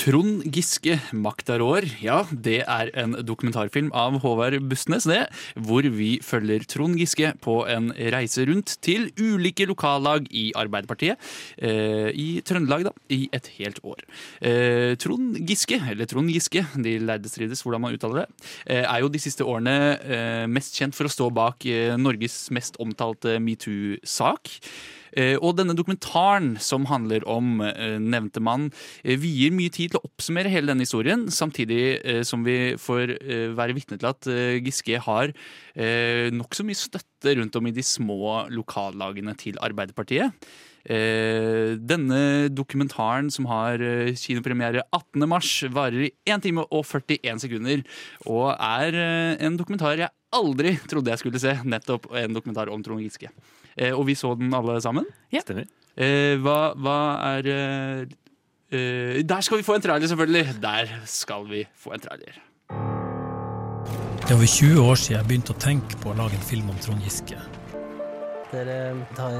Trond 0.00 0.46
Giske, 0.48 0.94
'Makta 1.12 1.58
rår'. 1.60 1.84
Ja, 2.00 2.22
det 2.32 2.64
er 2.64 2.88
en 2.96 3.12
dokumentarfilm 3.20 3.90
av 3.92 4.14
Håvard 4.22 4.56
Bustnes, 4.64 5.04
det. 5.04 5.26
Hvor 5.60 5.84
vi 5.84 6.16
følger 6.24 6.64
Trond 6.64 6.96
Giske 6.96 7.34
på 7.44 7.68
en 7.68 7.90
reise 7.92 8.46
rundt 8.48 8.78
til 8.80 9.10
ulike 9.20 9.66
lokallag 9.68 10.24
i 10.32 10.54
Arbeiderpartiet. 10.56 11.20
Eh, 11.60 12.08
I 12.16 12.40
Trøndelag, 12.40 12.84
da. 12.88 12.92
I 13.10 13.28
et 13.30 13.46
helt 13.58 13.80
år. 13.84 14.00
Eh, 14.40 14.96
Trond 14.96 15.36
Giske, 15.36 15.76
eller 15.76 16.06
Trond 16.06 16.30
Giske, 16.32 16.64
de 16.82 16.98
lærde 16.98 17.28
strides 17.28 17.60
hvordan 17.60 17.82
man 17.82 17.92
uttaler 17.92 18.24
det, 18.24 18.28
eh, 18.68 18.84
er 18.88 19.00
jo 19.00 19.08
de 19.08 19.18
siste 19.18 19.44
årene 19.44 20.00
eh, 20.00 20.46
mest 20.46 20.80
kjent 20.80 20.94
for 20.94 21.04
å 21.04 21.12
stå 21.12 21.28
bak 21.30 21.66
eh, 21.66 21.92
Norges 22.00 22.48
mest 22.50 22.80
omtalte 22.80 23.36
metoo-sak. 23.38 24.48
Eh, 25.16 25.36
Og 25.40 25.56
denne 25.58 25.74
dokumentaren 25.76 26.54
som 26.62 26.86
handler 26.90 27.24
om 27.28 27.60
eh, 27.64 27.98
nevnte 27.98 28.42
mann, 28.42 28.70
eh, 29.04 29.18
vier 29.20 29.52
mye 29.54 29.72
tid 29.72 29.92
til 29.92 30.00
å 30.00 30.06
oppsummere 30.08 30.52
hele 30.52 30.70
denne 30.70 30.86
historien, 30.86 31.26
samtidig 31.30 32.24
som 32.26 32.44
vi 32.44 32.74
får 32.80 33.12
være 33.56 33.74
vitne 33.76 33.98
til 33.98 34.08
at 34.08 34.26
Giske 34.64 34.98
har 35.02 35.32
nokså 36.34 36.64
mye 36.66 36.78
støtte 36.78 37.34
rundt 37.38 37.56
om 37.56 37.68
i 37.68 37.74
de 37.74 37.84
små 37.84 38.46
lokallagene 38.52 39.34
til 39.38 39.58
Arbeiderpartiet. 39.62 40.32
Eh, 40.88 41.76
denne 41.76 42.48
dokumentaren 42.48 43.28
som 43.32 43.48
har 43.50 43.82
eh, 43.84 44.14
kinopremiere 44.16 44.84
18. 44.88 45.26
mars, 45.28 45.50
varer 45.68 46.06
i 46.06 46.12
1 46.24 46.46
time 46.46 46.64
og 46.70 46.86
41 46.88 47.42
sekunder, 47.44 47.82
og 48.24 48.54
er 48.54 48.96
eh, 48.96 49.44
en 49.44 49.58
dokumentar 49.60 50.00
jeg 50.00 50.12
aldri 50.32 50.76
trodde 50.88 51.12
jeg 51.12 51.20
skulle 51.20 51.42
se. 51.42 51.58
Nettopp 51.68 52.08
en 52.16 52.36
dokumentar 52.36 52.72
om 52.72 52.82
Trond 52.82 53.04
Giske. 53.04 53.28
Eh, 53.76 53.92
og 53.92 54.06
vi 54.08 54.16
så 54.16 54.32
den 54.38 54.54
alle 54.56 54.78
sammen. 54.80 55.08
Stemmer. 55.34 55.68
Eh, 56.00 56.38
hva, 56.40 56.72
hva 56.78 56.98
er 57.36 58.08
Der 58.70 59.40
skal 59.42 59.58
vi 59.58 59.66
få 59.66 59.74
en 59.74 59.82
trailer, 59.82 60.06
selvfølgelig! 60.06 60.60
Der 60.62 60.92
skal 61.04 61.42
vi 61.50 61.64
få 61.74 61.90
en 61.92 62.00
trailer. 62.00 62.38
Det 64.22 64.30
er 64.30 64.38
over 64.38 64.46
20 64.46 64.80
år 64.86 64.94
siden 64.94 65.16
jeg 65.18 65.26
begynte 65.26 65.56
å 65.56 65.58
tenke 65.58 65.98
på 65.98 66.12
å 66.12 66.14
lage 66.14 66.38
en 66.38 66.46
film 66.46 66.70
om 66.70 66.78
Trond 66.78 67.02
Giske. 67.02 67.40
Dere 68.52 68.94
tar 69.18 69.34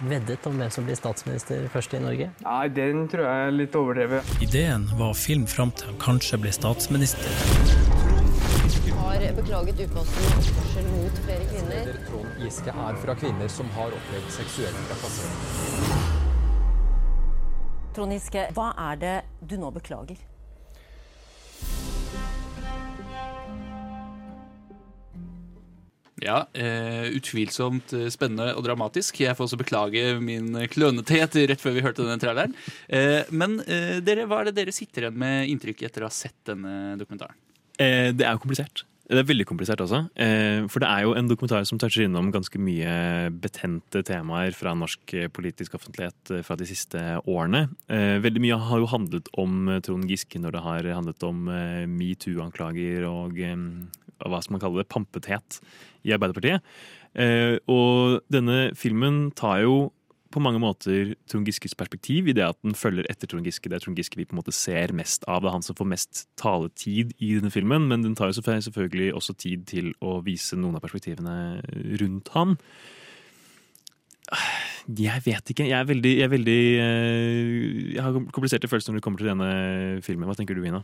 veddet 0.00 0.46
om 0.46 0.58
hvem 0.60 0.70
som 0.70 0.84
blir 0.86 0.98
statsminister 0.98 1.68
først 1.72 1.94
i 1.96 2.00
Norge? 2.02 2.30
Nei, 2.44 2.68
den 2.68 3.06
tror 3.08 3.24
jeg 3.26 3.46
er 3.46 3.54
litt 3.54 3.78
overdrevet. 3.78 4.34
Ideen 4.44 4.86
var 4.98 5.12
å 5.12 5.16
filme 5.16 5.48
fram 5.50 5.72
til 5.76 5.92
han 5.92 5.98
kanskje 6.02 6.40
ble 6.42 6.52
statsminister. 6.54 7.30
har 9.00 9.24
beklaget 9.36 9.80
upassende 9.86 10.36
oppførsel 10.36 10.86
mot 10.92 11.18
flere 11.24 11.48
kvinner. 11.50 11.90
Trond 12.10 12.44
Giske 12.44 12.76
er 12.86 13.02
fra 13.02 13.16
kvinner 13.16 13.48
som 13.48 13.68
har 13.76 13.96
opplevd 13.96 14.30
seksuell 14.36 14.78
trakassering. 14.90 15.36
Trond 17.96 18.12
Giske, 18.12 18.48
hva 18.56 18.72
er 18.90 18.98
det 19.00 19.18
du 19.40 19.56
nå 19.60 19.70
beklager? 19.72 20.20
Ja, 26.26 26.40
eh, 26.58 27.06
utvilsomt 27.14 27.92
eh, 27.94 28.08
spennende 28.10 28.50
og 28.56 28.64
dramatisk. 28.66 29.20
Jeg 29.22 29.36
får 29.38 29.46
også 29.46 29.60
beklage 29.60 30.16
min 30.18 30.50
klønethet 30.72 31.38
rett 31.52 31.62
før 31.62 31.76
vi 31.76 31.84
hørte 31.84 32.02
denne 32.02 32.18
traileren. 32.22 32.56
Eh, 32.88 33.22
men 33.30 33.60
eh, 33.62 33.98
dere, 34.04 34.26
hva 34.26 34.42
er 34.42 34.50
det 34.50 34.56
dere 34.58 34.74
sitter 34.74 35.06
igjen 35.06 35.20
med 35.22 35.52
inntrykk 35.52 35.86
etter 35.86 36.02
å 36.02 36.10
ha 36.10 36.14
sett 36.14 36.38
denne 36.50 36.96
dokumentaren? 36.98 37.38
Eh, 37.78 38.10
det 38.16 38.26
er 38.26 38.34
jo 38.34 38.42
komplisert. 38.42 38.82
Det 39.06 39.20
er 39.20 39.28
veldig 39.28 39.44
komplisert 39.46 39.80
også. 39.84 40.00
Eh, 40.18 40.64
for 40.66 40.82
det 40.82 40.88
er 40.90 41.04
jo 41.04 41.12
en 41.14 41.28
dokumentar 41.30 41.62
som 41.68 41.78
toucher 41.78 42.08
innom 42.08 42.32
ganske 42.34 42.58
mye 42.58 43.30
betente 43.38 44.02
temaer 44.06 44.56
fra 44.56 44.72
norsk 44.74 45.14
eh, 45.14 45.28
politisk 45.30 45.76
offentlighet 45.78 46.32
eh, 46.34 46.42
fra 46.46 46.56
de 46.58 46.66
siste 46.66 47.02
årene. 47.22 47.68
Veldig 47.86 48.42
mye 48.42 48.58
har 48.58 48.82
jo 48.82 48.90
handlet 48.90 49.30
om 49.38 49.70
Trond 49.86 50.10
Giske 50.10 50.40
når 50.42 50.56
det 50.56 50.64
har 50.64 50.90
handlet 50.96 51.26
om 51.26 51.46
metoo-anklager 51.92 53.06
og 53.06 53.38
hva 53.38 54.40
skal 54.42 54.56
man 54.56 54.62
kalle 54.64 54.82
det, 54.82 54.90
pampethet 54.90 55.60
i 56.06 56.14
Arbeiderpartiet. 56.16 56.64
Og 57.70 58.18
denne 58.32 58.72
filmen 58.76 59.28
tar 59.38 59.62
jo 59.62 59.76
på 60.36 60.42
mange 60.44 60.60
måter 60.60 61.14
Trond 61.30 61.48
Giskes 61.48 61.74
perspektiv 61.78 62.28
i 62.28 62.34
det 62.36 62.44
at 62.44 62.58
den 62.64 62.76
følger 62.76 63.08
etter 63.10 63.30
Trond 63.30 63.48
Giske. 63.48 63.70
Det 63.72 63.78
er 63.78 63.84
Trond 63.86 63.96
Giske 63.96 64.20
vi 64.20 64.26
på 64.28 64.36
en 64.36 64.42
måte 64.42 64.54
ser 64.54 64.92
mest 64.96 65.24
av. 65.24 65.40
Det 65.40 65.50
er 65.50 65.56
han 65.56 65.64
som 65.64 65.78
får 65.78 65.88
mest 65.88 66.26
taletid 66.40 67.14
i 67.16 67.32
denne 67.38 67.52
filmen, 67.54 67.88
men 67.88 68.04
den 68.04 68.16
tar 68.18 68.30
jo 68.30 68.44
selvfølgelig 68.44 69.14
også 69.16 69.36
tid 69.40 69.64
til 69.70 69.90
å 70.04 70.18
vise 70.26 70.58
noen 70.60 70.76
av 70.76 70.84
perspektivene 70.84 71.36
rundt 72.02 72.32
han. 72.36 72.58
Jeg 74.86 75.22
vet 75.24 75.52
ikke. 75.52 75.66
Jeg 75.66 75.78
er 75.78 75.86
veldig, 75.86 76.12
jeg 76.18 76.26
er 76.26 76.30
veldig 76.32 76.60
eh, 76.82 77.92
Jeg 77.94 78.02
har 78.02 78.16
kompliserte 78.34 78.68
følelser 78.70 78.92
når 78.92 79.00
det 79.00 79.06
kommer 79.06 79.22
til 79.22 79.30
denne 79.30 79.50
filmen. 80.06 80.28
Hva 80.28 80.36
tenker 80.38 80.58
du, 80.58 80.64
Ina? 80.66 80.82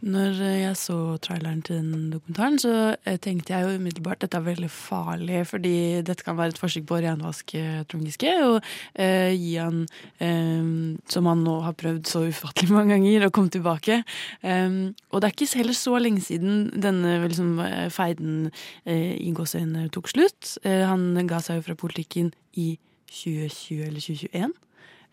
Når 0.00 0.38
jeg 0.40 0.76
så 0.80 0.96
traileren 1.20 1.60
til 1.60 1.76
den 1.76 2.06
dokumentaren, 2.12 2.58
så 2.62 2.74
eh, 3.04 3.18
tenkte 3.20 3.52
jeg 3.52 3.66
jo 3.66 3.80
umiddelbart 3.80 4.22
dette 4.24 4.38
er 4.38 4.46
veldig 4.46 4.70
farlig, 4.72 5.42
fordi 5.50 6.00
dette 6.06 6.24
kan 6.24 6.38
være 6.38 6.54
et 6.54 6.60
forsøk 6.60 6.86
på 6.88 6.96
å 6.96 7.02
renvaske 7.04 7.64
Trond 7.90 8.08
Giske 8.08 8.32
og 8.46 8.56
eh, 8.94 9.34
gi 9.36 9.58
han, 9.60 9.82
eh, 10.24 10.70
som 11.12 11.28
han 11.28 11.44
nå 11.44 11.58
har 11.66 11.76
prøvd 11.76 12.08
så 12.08 12.24
ufattelig 12.30 12.72
mange 12.76 12.96
ganger, 12.96 13.26
å 13.28 13.34
komme 13.34 13.52
tilbake. 13.52 14.00
Um, 14.40 14.94
og 15.10 15.20
det 15.20 15.28
er 15.28 15.36
ikke 15.36 15.60
heller 15.60 15.76
så 15.76 15.98
lenge 16.00 16.24
siden 16.24 16.70
denne 16.80 17.18
liksom, 17.26 17.58
eh, 17.66 17.88
feiden 17.92 18.50
eh, 18.86 19.18
i 19.20 19.34
gåseøynene 19.36 19.90
tok 19.92 20.08
slutt. 20.14 20.56
Eh, 20.64 20.86
han 20.88 21.12
ga 21.28 21.42
seg 21.44 21.60
jo 21.60 21.68
fra 21.68 21.76
politikken 21.84 22.32
i 22.56 22.72
2020 23.12 23.84
eller 23.84 24.00
2021. 24.00 24.56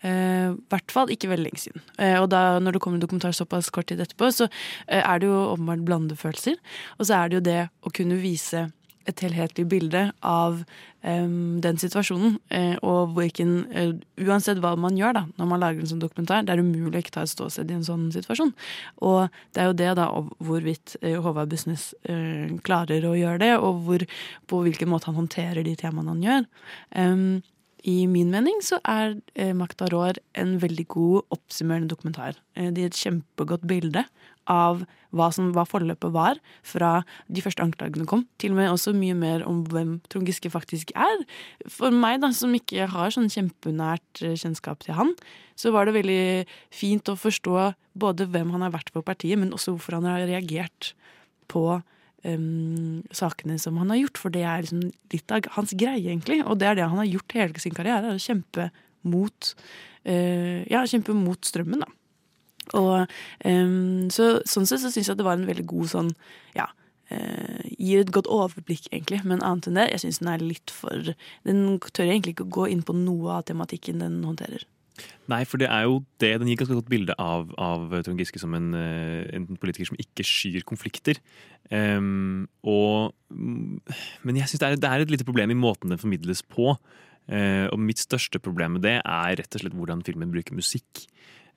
I 0.06 0.54
hvert 0.70 0.94
fall 0.94 1.10
ikke 1.10 1.30
veldig 1.32 1.48
lenge 1.48 1.64
siden. 1.64 1.84
Eh, 1.98 2.18
og 2.22 2.30
da, 2.30 2.60
når 2.62 2.78
det 2.78 2.82
kommer 2.84 3.00
en 3.00 3.06
dokumentar 3.06 3.34
såpass 3.34 3.72
kort 3.74 3.90
tid 3.90 4.02
etterpå, 4.04 4.30
så 4.34 4.46
eh, 4.86 5.02
er 5.02 5.22
det 5.22 5.30
jo 5.30 5.40
åpenbart 5.56 5.86
blandede 5.88 6.20
følelser. 6.20 6.60
Og 6.98 7.10
så 7.10 7.18
er 7.18 7.30
det 7.30 7.40
jo 7.40 7.46
det 7.48 7.62
å 7.82 7.94
kunne 7.98 8.20
vise 8.22 8.68
et 9.08 9.24
helhetlig 9.24 9.66
bilde 9.72 10.02
av 10.26 10.60
um, 11.08 11.58
den 11.64 11.80
situasjonen. 11.80 12.38
Uh, 12.52 12.76
og 12.84 13.16
hvilken 13.16 13.54
uh, 13.72 13.94
Uansett 14.28 14.60
hva 14.64 14.74
man 14.80 14.98
gjør 15.00 15.16
da, 15.16 15.24
når 15.40 15.50
man 15.52 15.64
lager 15.64 15.84
en 15.84 15.92
sånn 15.94 16.04
dokumentar, 16.04 16.44
det 16.46 16.54
er 16.54 16.64
umulig 16.64 17.00
å 17.00 17.04
ikke 17.04 17.16
ta 17.16 17.24
et 17.24 17.32
ståsted 17.32 17.72
i 17.72 17.78
en 17.78 17.86
sånn 17.88 18.08
situasjon. 18.16 18.52
Og 19.08 19.38
det 19.56 19.64
er 19.64 19.70
jo 19.70 19.78
det 19.80 19.92
da, 20.02 20.08
hvorvidt 20.44 20.98
uh, 21.04 21.16
Håvard 21.24 21.52
Business 21.52 21.94
eh, 22.10 22.52
klarer 22.68 23.06
å 23.08 23.16
gjøre 23.18 23.42
det, 23.46 23.54
og 23.58 23.84
hvor, 23.88 24.04
på 24.52 24.64
hvilken 24.66 24.92
måte 24.92 25.10
han 25.10 25.22
håndterer 25.22 25.64
de 25.66 25.78
temaene 25.80 26.12
han 26.12 26.26
gjør. 26.26 26.50
Em, 27.00 27.24
i 27.86 28.06
min 28.10 28.32
mening 28.34 28.62
så 28.66 28.80
er 28.88 29.18
eh, 29.38 29.54
Makta 29.56 29.90
Rår 29.92 30.18
en 30.40 30.58
veldig 30.62 30.88
god 30.90 31.36
oppsummerende 31.36 31.92
dokumentar. 31.92 32.40
Eh, 32.58 32.72
det 32.74 32.84
gir 32.84 32.92
et 32.92 33.02
kjempegodt 33.02 33.68
bilde 33.70 34.04
av 34.50 34.82
hva, 35.16 35.28
som, 35.36 35.52
hva 35.56 35.64
forløpet 35.68 36.14
var 36.16 36.40
fra 36.66 37.02
de 37.32 37.44
første 37.44 37.64
anklagene 37.64 38.08
kom. 38.10 38.26
Til 38.42 38.56
og 38.56 38.60
med 38.60 38.72
også 38.72 38.96
mye 38.98 39.16
mer 39.18 39.44
om 39.48 39.62
hvem 39.70 39.98
Trond 40.12 40.30
Giske 40.30 40.52
faktisk 40.52 40.94
er. 40.98 41.22
For 41.72 41.94
meg, 41.94 42.22
da, 42.24 42.32
som 42.36 42.56
ikke 42.58 42.90
har 42.92 43.14
sånn 43.14 43.30
kjempenært 43.34 44.24
eh, 44.24 44.38
kjennskap 44.40 44.82
til 44.86 44.98
han, 44.98 45.14
så 45.58 45.74
var 45.76 45.88
det 45.88 45.98
veldig 46.00 46.24
fint 46.74 47.12
å 47.12 47.18
forstå 47.20 47.72
både 47.98 48.28
hvem 48.32 48.56
han 48.56 48.66
har 48.66 48.74
vært 48.76 48.92
for 48.94 49.06
partiet, 49.06 49.40
men 49.40 49.54
også 49.56 49.76
hvorfor 49.76 50.00
han 50.00 50.10
har 50.10 50.26
reagert 50.30 50.94
på 51.52 51.80
um, 52.28 53.04
sakene 53.16 53.58
som 53.62 53.78
han 53.82 53.92
har 53.94 54.02
gjort, 54.04 54.22
for 54.22 54.34
det 54.34 54.44
er 54.46 54.66
liksom 54.66 54.88
litt 55.14 55.34
av 55.34 55.48
hans 55.58 55.74
greie, 55.78 56.04
egentlig. 56.04 56.42
Og 56.46 56.60
det 56.62 56.70
er 56.70 56.80
det 56.80 56.88
han 56.88 57.02
har 57.02 57.10
gjort 57.10 57.38
hele 57.38 57.64
sin 57.64 57.76
karriere, 57.78 58.14
er 58.14 58.20
å 58.20 58.24
kjempe 58.24 58.70
mot 59.08 59.54
uh, 60.08 60.60
Ja, 60.68 60.84
kjempe 60.90 61.16
mot 61.18 61.48
strømmen, 61.48 61.86
da. 61.86 61.94
Og 62.76 63.08
um, 63.48 64.10
så, 64.12 64.42
sånn 64.50 64.68
sett 64.68 64.84
så 64.84 64.92
syns 64.92 65.08
jeg 65.08 65.20
det 65.20 65.26
var 65.28 65.38
en 65.40 65.48
veldig 65.48 65.68
god 65.70 65.94
sånn 65.96 66.12
Ja. 66.58 66.70
Uh, 67.08 67.64
gir 67.80 68.02
et 68.02 68.12
godt 68.12 68.28
overblikk, 68.28 68.90
egentlig, 68.92 69.22
men 69.24 69.40
annet 69.40 69.70
enn 69.70 69.78
det, 69.80 69.86
jeg 69.94 70.04
syns 70.04 70.18
den 70.20 70.32
er 70.34 70.42
litt 70.44 70.74
for 70.76 71.14
Den 71.48 71.62
tør 71.88 72.10
egentlig 72.10 72.36
ikke 72.36 72.50
å 72.50 72.56
gå 72.58 72.66
inn 72.74 72.84
på 72.84 72.96
noe 72.98 73.38
av 73.38 73.46
tematikken 73.48 74.04
den 74.04 74.20
håndterer. 74.28 74.66
Nei, 75.28 75.42
for 75.48 75.60
det 75.60 75.68
er 75.68 75.88
jo 75.88 76.00
det. 76.22 76.32
Den 76.40 76.48
gir 76.48 76.60
ganske 76.62 76.78
godt 76.78 76.92
bilde 76.92 77.16
av, 77.20 77.50
av 77.60 77.92
Trond 78.06 78.22
Giske 78.22 78.40
som 78.40 78.54
en, 78.56 78.70
eh, 78.78 79.28
en 79.36 79.48
politiker 79.60 79.90
som 79.90 80.00
ikke 80.00 80.24
skyr 80.28 80.64
konflikter. 80.68 81.20
Um, 81.68 82.48
og, 82.64 83.12
mm, 83.28 83.82
men 84.24 84.40
jeg 84.40 84.48
syns 84.48 84.64
det, 84.64 84.78
det 84.86 84.92
er 84.92 85.04
et 85.04 85.12
lite 85.12 85.28
problem 85.28 85.52
i 85.52 85.60
måten 85.60 85.92
den 85.92 86.00
formidles 86.00 86.46
på. 86.48 86.78
Uh, 87.28 87.68
og 87.74 87.82
mitt 87.84 88.00
største 88.00 88.40
problem 88.40 88.78
med 88.78 88.86
det 88.88 89.02
er 89.02 89.36
rett 89.36 89.58
og 89.58 89.60
slett 89.60 89.76
hvordan 89.76 90.06
filmen 90.08 90.32
bruker 90.32 90.56
musikk. 90.56 91.04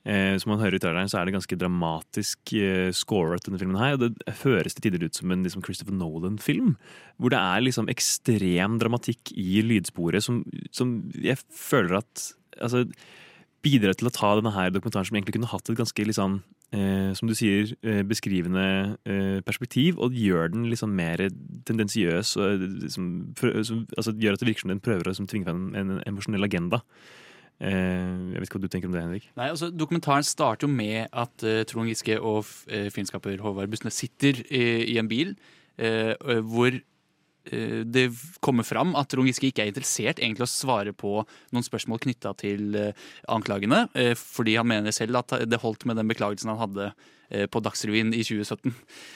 Uh, 0.01 0.35
som 0.41 0.51
man 0.51 0.59
hører 0.59 0.75
i 0.75 0.81
traileren, 0.83 1.07
så 1.07 1.21
er 1.21 1.29
det 1.29 1.37
ganske 1.37 1.59
dramatisk 1.61 2.41
score 2.51 2.91
scoret, 2.97 3.47
denne 3.47 3.61
filmen 3.61 3.79
her. 3.79 3.95
Og 3.95 4.03
det 4.03 4.35
høres 4.41 4.75
til 4.75 4.89
tider 4.89 5.07
ut 5.07 5.15
som 5.15 5.31
en 5.31 5.47
liksom, 5.47 5.63
Christopher 5.63 5.95
Nolan-film. 5.95 6.75
Hvor 7.15 7.31
det 7.31 7.39
er 7.39 7.63
liksom 7.63 7.87
ekstrem 7.93 8.81
dramatikk 8.83 9.31
i 9.31 9.63
lydsporet 9.63 10.27
som, 10.27 10.43
som 10.75 10.97
jeg 11.15 11.39
føler 11.55 12.01
at 12.01 12.27
altså, 12.59 12.83
bidrar 13.61 13.95
til 13.97 14.09
å 14.09 14.13
ta 14.13 14.33
denne 14.37 14.53
her 14.55 14.71
dokumentaren 14.73 15.07
som 15.07 15.17
egentlig 15.17 15.35
kunne 15.37 15.49
hatt 15.51 15.69
et 15.69 15.77
ganske 15.77 16.05
liksom, 16.07 16.39
eh, 16.73 17.11
som 17.17 17.29
du 17.29 17.35
sier, 17.37 17.73
eh, 17.85 18.01
beskrivende 18.07 18.97
eh, 19.05 19.39
perspektiv, 19.45 19.99
og 20.01 20.17
gjør 20.17 20.53
den 20.53 20.69
liksom 20.71 20.93
mer 20.97 21.27
tendensiøs. 21.69 22.35
Og, 22.41 22.45
eh, 22.55 22.67
liksom, 22.87 23.09
prø- 23.37 23.63
som, 23.67 23.85
altså, 23.97 24.15
gjør 24.17 24.37
at 24.37 24.43
det 24.43 24.49
virker 24.49 24.65
som 24.65 24.73
den 24.73 24.83
prøver 24.83 25.05
å 25.05 25.13
liksom, 25.13 25.29
tvinge 25.29 25.49
frem 25.49 25.67
en, 25.75 25.97
en 25.97 26.03
emosjonell 26.09 26.49
agenda. 26.49 26.81
Eh, 27.61 28.33
jeg 28.33 28.41
vet 28.41 28.49
ikke 28.49 28.57
hva 28.57 28.65
du 28.65 28.71
tenker 28.73 28.89
om 28.89 28.97
det, 28.97 29.05
Henrik? 29.05 29.29
Nei, 29.37 29.51
altså 29.53 29.69
Dokumentaren 29.69 30.25
starter 30.25 30.65
jo 30.65 30.73
med 30.73 31.11
at 31.13 31.45
eh, 31.45 31.61
Trond 31.69 31.91
Giske 31.91 32.17
og 32.17 32.41
uh, 32.73 32.87
filmskaper 32.89 33.37
Håvard 33.43 33.69
Bussnes 33.69 33.99
sitter 34.01 34.41
i, 34.49 34.63
i 34.95 34.97
en 35.01 35.11
bil 35.11 35.35
hvor 35.81 36.75
det 37.43 38.03
kommer 38.43 38.65
fram 38.67 38.93
at 38.99 39.09
Trond 39.09 39.29
Giske 39.29 39.49
ikke 39.49 39.63
er 39.63 39.71
interessert 39.71 40.19
egentlig 40.21 40.45
å 40.45 40.51
svare 40.51 40.93
på 40.93 41.23
noen 41.51 41.65
spørsmål 41.65 42.01
knytta 42.03 42.35
til 42.37 42.77
eh, 42.77 43.07
anklagene, 43.33 43.87
eh, 43.97 44.13
fordi 44.17 44.57
han 44.59 44.69
mener 44.69 44.93
selv 44.95 45.23
at 45.23 45.33
det 45.49 45.61
holdt 45.63 45.87
med 45.89 45.97
den 45.97 46.11
beklagelsen 46.11 46.53
han 46.53 46.61
hadde 46.61 46.91
eh, 46.91 47.47
på 47.49 47.63
Dagsrevyen 47.65 48.13
i 48.13 48.21
2017. 48.27 48.75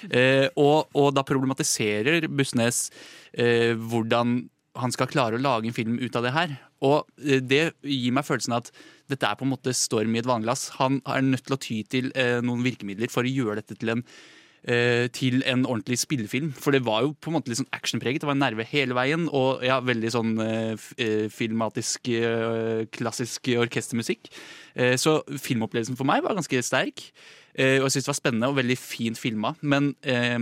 Eh, 0.10 0.48
og, 0.58 0.90
og 0.98 1.14
da 1.16 1.26
problematiserer 1.28 2.26
Bussnes 2.32 2.88
eh, 3.34 3.78
hvordan 3.78 4.42
han 4.76 4.92
skal 4.92 5.10
klare 5.10 5.38
å 5.38 5.42
lage 5.42 5.70
en 5.70 5.76
film 5.76 5.98
ut 6.02 6.16
av 6.18 6.26
det 6.26 6.34
her. 6.36 6.56
Og 6.86 7.06
eh, 7.24 7.42
det 7.44 7.64
gir 7.86 8.16
meg 8.16 8.28
følelsen 8.28 8.56
av 8.56 8.66
at 8.66 8.72
dette 9.12 9.30
er 9.30 9.38
på 9.40 9.46
en 9.48 9.54
måte 9.54 9.76
storm 9.78 10.16
i 10.16 10.22
et 10.22 10.30
vannglass. 10.30 10.68
Han 10.80 11.00
er 11.08 11.24
nødt 11.26 11.46
til 11.48 11.56
å 11.56 11.62
ty 11.62 11.82
til 11.88 12.10
eh, 12.18 12.40
noen 12.44 12.66
virkemidler 12.66 13.12
for 13.14 13.26
å 13.26 13.32
gjøre 13.32 13.62
dette 13.62 13.78
til 13.80 13.96
en 13.96 14.04
eh, 14.04 14.34
til 14.66 15.44
en 15.46 15.66
ordentlig 15.68 16.00
spillefilm. 16.02 16.48
For 16.58 16.74
det 16.74 16.82
var 16.88 17.04
jo 17.06 17.12
på 17.22 17.30
en 17.30 17.36
måte 17.38 17.52
litt 17.52 17.60
sånn 17.60 17.70
actionpreget. 17.76 18.24
Det 18.24 18.30
var 18.30 18.34
en 18.34 18.42
nerve 18.42 18.66
hele 18.66 18.98
veien. 18.98 19.28
Og 19.30 19.62
ja, 19.66 19.78
veldig 19.86 20.12
sånn 20.16 20.32
eh, 20.42 20.88
eh, 20.98 21.26
filmatisk, 21.30 22.10
eh, 22.10 22.86
klassisk 22.96 23.52
orkestermusikk. 23.62 24.32
Eh, 24.74 24.96
så 24.98 25.20
filmopplevelsen 25.30 26.00
for 26.00 26.10
meg 26.10 26.26
var 26.26 26.38
ganske 26.40 26.64
sterk. 26.66 27.06
Eh, 27.54 27.78
og 27.78 27.88
jeg 27.88 27.98
syns 27.98 28.08
det 28.08 28.14
var 28.14 28.22
spennende 28.24 28.50
og 28.52 28.58
veldig 28.58 28.80
fint 28.82 29.22
filma. 29.22 29.54
Men 29.62 29.94
eh, 30.02 30.40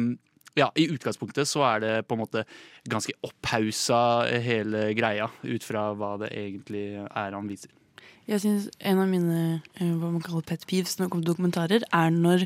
ja, 0.59 0.69
i 0.77 0.87
utgangspunktet 0.93 1.49
så 1.49 1.63
er 1.67 1.83
det 1.83 1.93
på 2.07 2.17
en 2.17 2.23
måte 2.23 2.43
ganske 2.89 3.15
opphausa 3.25 4.01
eh, 4.29 4.43
hele 4.43 4.89
greia, 4.97 5.29
ut 5.43 5.65
fra 5.65 5.91
hva 5.97 6.15
det 6.23 6.33
egentlig 6.37 6.87
er 7.03 7.37
han 7.37 7.49
viser. 7.49 7.73
Jeg 8.29 8.39
synes 8.39 8.69
en 8.79 9.01
av 9.03 9.09
mine 9.11 9.39
eh, 9.75 9.89
hva 9.89 10.11
man 10.13 10.23
kaller 10.23 10.45
pet 10.47 10.63
peeves 10.69 10.95
når 10.97 11.07
det 11.07 11.13
kommer 11.15 11.27
dokumentarer, 11.27 11.87
er 11.91 12.13
når 12.13 12.45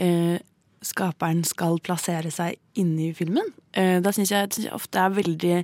eh, 0.00 0.38
skaperen 0.84 1.44
skal 1.46 1.78
plassere 1.84 2.30
seg 2.34 2.58
inni 2.78 3.12
filmen. 3.16 3.52
Eh, 3.76 3.98
da 4.02 4.12
syns 4.14 4.32
jeg, 4.32 4.50
jeg 4.64 4.74
ofte 4.74 5.00
er 5.02 5.14
veldig 5.14 5.54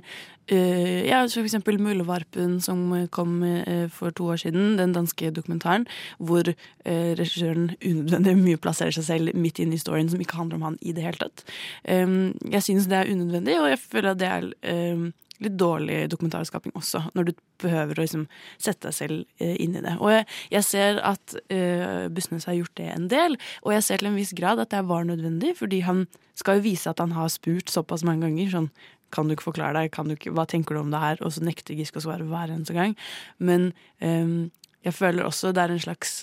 uh, 0.51 0.99
Ja, 1.07 1.23
for 1.25 1.41
eksempel 1.41 1.79
Muldvarpen 1.81 2.59
som 2.61 2.83
kom 3.15 3.39
uh, 3.43 3.87
for 3.89 4.13
to 4.15 4.29
år 4.35 4.43
siden, 4.43 4.75
den 4.77 4.93
danske 4.93 5.31
dokumentaren, 5.33 5.87
hvor 6.19 6.45
uh, 6.51 7.11
regissøren 7.17 7.71
unødvendig 7.79 8.35
mye 8.43 8.61
plasserer 8.61 8.93
seg 8.95 9.07
selv 9.09 9.35
midt 9.39 9.59
inn 9.63 9.73
i 9.73 9.81
storyen 9.81 10.11
som 10.11 10.21
ikke 10.21 10.37
handler 10.37 10.59
om 10.59 10.67
han 10.69 10.79
i 10.81 10.93
det 10.95 11.07
hele 11.07 11.21
tatt. 11.23 11.45
Um, 11.89 12.35
jeg 12.51 12.67
syns 12.67 12.89
det 12.91 12.99
er 12.99 13.11
unødvendig, 13.11 13.57
og 13.61 13.71
jeg 13.73 13.81
føler 13.87 14.11
at 14.11 14.21
det 14.21 14.31
er 14.31 14.51
eh, 14.69 15.07
litt 15.43 15.57
dårlig 15.59 16.05
dokumentarskaping 16.13 16.75
også, 16.77 17.01
når 17.17 17.29
du 17.29 17.31
behøver 17.63 17.97
å 17.97 18.05
liksom 18.05 18.25
sette 18.55 18.89
deg 18.89 18.95
selv 18.95 19.43
eh, 19.43 19.55
inn 19.61 19.75
i 19.75 19.83
det. 19.83 19.97
Og 19.99 20.13
jeg, 20.13 20.27
jeg 20.53 20.67
ser 20.67 21.01
at 21.05 21.35
uh, 21.51 22.07
Bussnes 22.13 22.47
har 22.49 22.57
gjort 22.57 22.75
det 22.79 22.89
en 22.93 23.09
del, 23.11 23.37
og 23.63 23.75
jeg 23.75 23.87
ser 23.87 24.01
til 24.01 24.11
en 24.11 24.19
viss 24.19 24.35
grad 24.37 24.61
at 24.63 24.71
det 24.71 24.85
var 24.87 25.07
nødvendig, 25.07 25.55
fordi 25.59 25.81
han 25.87 26.05
skal 26.39 26.59
jo 26.59 26.67
vise 26.67 26.91
at 26.91 27.03
han 27.03 27.15
har 27.15 27.31
spurt 27.31 27.71
såpass 27.71 28.05
mange 28.07 28.27
ganger. 28.27 28.51
sånn 28.51 28.69
kan 29.15 29.27
du 29.27 29.35
ikke 29.35 29.47
forklare 29.47 29.85
deg, 29.85 29.95
du 29.95 30.15
ikke, 30.15 30.33
hva 30.35 30.43
tenker 30.49 30.75
du 30.75 30.81
om 30.81 30.91
det 30.91 30.99
her? 30.99 31.21
Og 31.23 31.31
så 31.31 31.43
nekter 31.45 31.77
Giske 31.77 32.01
å 32.01 32.05
svare 32.07 32.25
hver 32.27 32.51
eneste 32.51 32.75
gang. 32.75 32.95
Men 33.39 33.69
um, 34.01 34.51
jeg 34.83 34.95
føler 34.97 35.25
også 35.25 35.53
det 35.55 35.63
er 35.63 35.75
en 35.75 35.85
slags 35.85 36.17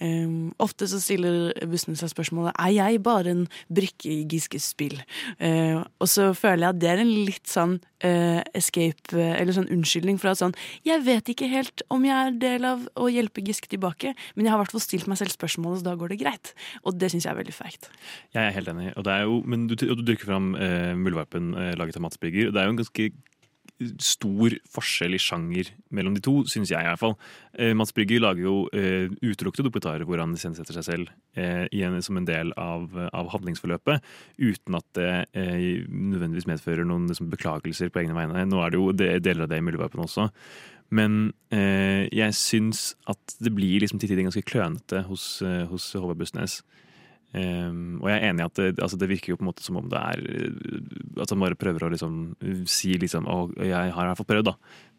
Um, 0.00 0.52
ofte 0.62 0.88
så 0.90 1.00
stiller 1.00 1.54
bussene 1.70 1.96
seg 1.96 2.10
spørsmålet 2.12 2.52
Er 2.60 2.72
jeg 2.74 2.98
bare 3.00 3.32
en 3.32 3.44
brikke 3.72 4.10
i 4.12 4.24
Giskes 4.28 4.70
spill. 4.74 4.98
Uh, 5.40 5.84
og 6.02 6.10
så 6.12 6.32
føler 6.36 6.66
jeg 6.66 6.74
at 6.74 6.80
det 6.82 6.90
er 6.92 7.02
en 7.04 7.12
litt 7.28 7.48
sånn 7.48 7.78
uh, 8.04 8.42
escape, 8.56 9.14
uh, 9.16 9.34
eller 9.38 9.56
sånn 9.56 9.70
unnskyldning 9.72 10.20
for 10.20 10.32
at 10.32 10.42
sånn 10.42 10.56
Jeg 10.86 11.04
vet 11.06 11.32
ikke 11.32 11.48
helt 11.52 11.84
om 11.92 12.04
jeg 12.04 12.16
er 12.16 12.40
del 12.42 12.68
av 12.68 12.84
å 12.96 13.08
hjelpe 13.12 13.44
Giske 13.46 13.70
tilbake, 13.72 14.12
men 14.34 14.46
jeg 14.46 14.52
har 14.52 14.60
i 14.60 14.64
hvert 14.64 14.74
fall 14.76 14.84
stilt 14.84 15.08
meg 15.10 15.20
selv 15.20 15.34
spørsmålet, 15.34 15.80
så 15.80 15.90
da 15.90 15.96
går 15.98 16.12
det 16.12 16.20
greit. 16.20 16.52
Og 16.84 16.96
det 16.98 17.10
syns 17.12 17.26
jeg 17.26 17.32
er 17.32 17.40
veldig 17.40 17.54
feigt. 17.54 17.88
Jeg 18.34 18.42
er 18.42 18.54
helt 18.56 18.70
enig. 18.72 18.90
Og 18.96 19.06
det 19.06 19.14
er 19.14 19.26
jo, 19.26 19.40
men 19.46 19.66
du, 19.70 19.76
du 19.76 20.02
dyrker 20.02 20.28
fram 20.28 20.52
uh, 20.58 20.92
Muldvarpen 20.98 21.54
eh, 21.54 21.74
laget 21.78 21.98
av 21.98 22.04
Mats 22.06 22.20
Brygger. 22.20 22.52
Det 22.52 22.60
er 22.60 22.68
jo 22.68 22.74
en 22.74 22.80
ganske 22.80 23.08
stor 24.00 24.54
forskjell 24.72 25.16
i 25.16 25.20
sjanger 25.20 25.68
mellom 25.94 26.14
de 26.16 26.22
to, 26.24 26.38
syns 26.48 26.70
jeg 26.72 26.80
i 26.80 26.88
hvert 26.88 27.00
fall. 27.00 27.16
Eh, 27.58 27.74
Mats 27.76 27.92
Brygger 27.96 28.22
lager 28.24 28.46
jo 28.46 28.54
eh, 28.76 29.10
utelukkede 29.20 29.68
dokumentarer 29.68 30.06
hvor 30.08 30.22
han 30.22 30.32
iscenesetter 30.36 30.78
seg 30.78 30.86
selv 30.86 31.10
eh, 31.36 31.66
i 31.68 31.82
som 32.04 32.16
en 32.20 32.28
del 32.28 32.54
av, 32.60 32.88
av 33.12 33.28
handlingsforløpet, 33.34 34.04
uten 34.40 34.78
at 34.78 34.88
det 34.96 35.10
eh, 35.36 35.84
nødvendigvis 35.88 36.48
medfører 36.48 36.88
noen 36.88 37.10
liksom, 37.10 37.28
beklagelser 37.32 37.92
på 37.92 38.02
egne 38.02 38.16
vegne. 38.16 38.46
Nå 38.48 38.62
er 38.64 38.72
det 38.72 38.80
jo 38.80 38.96
deler 38.96 39.44
av 39.44 39.52
det 39.52 39.60
i 39.60 39.66
Muldvarpen 39.66 40.06
også. 40.06 40.30
Men 40.96 41.32
jeg 41.50 42.34
syns 42.38 42.92
at 43.10 43.32
det 43.42 43.50
blir 43.56 43.80
liksom 43.82 43.98
til 43.98 44.12
tider 44.12 44.22
ganske 44.22 44.44
klønete 44.46 45.00
hos, 45.08 45.40
hos 45.42 45.88
Håvard 45.98 46.20
Bussnes. 46.20 46.60
Um, 47.36 47.98
og 48.00 48.08
jeg 48.08 48.16
er 48.16 48.30
enig 48.30 48.40
i 48.40 48.46
at 48.46 48.56
det, 48.56 48.68
altså 48.80 48.96
det 48.96 49.10
virker 49.10 49.32
jo 49.32 49.36
på 49.36 49.44
en 49.44 49.50
måte 49.50 49.64
som 49.64 49.76
om 49.76 49.90
det 49.92 49.98
er 49.98 50.22
uh, 50.24 51.20
At 51.20 51.32
han 51.34 51.42
bare 51.42 51.58
prøver 51.58 51.84
å 51.84 51.90
liksom 51.92 52.14
uh, 52.32 52.62
si 52.70 52.94
liksom 52.96 53.26
Å, 53.28 53.34
jeg 53.60 53.92
har 53.92 54.06
i 54.06 54.08
hvert 54.08 54.20
fall 54.22 54.28
prøvd, 54.30 54.48
da. 54.48 54.54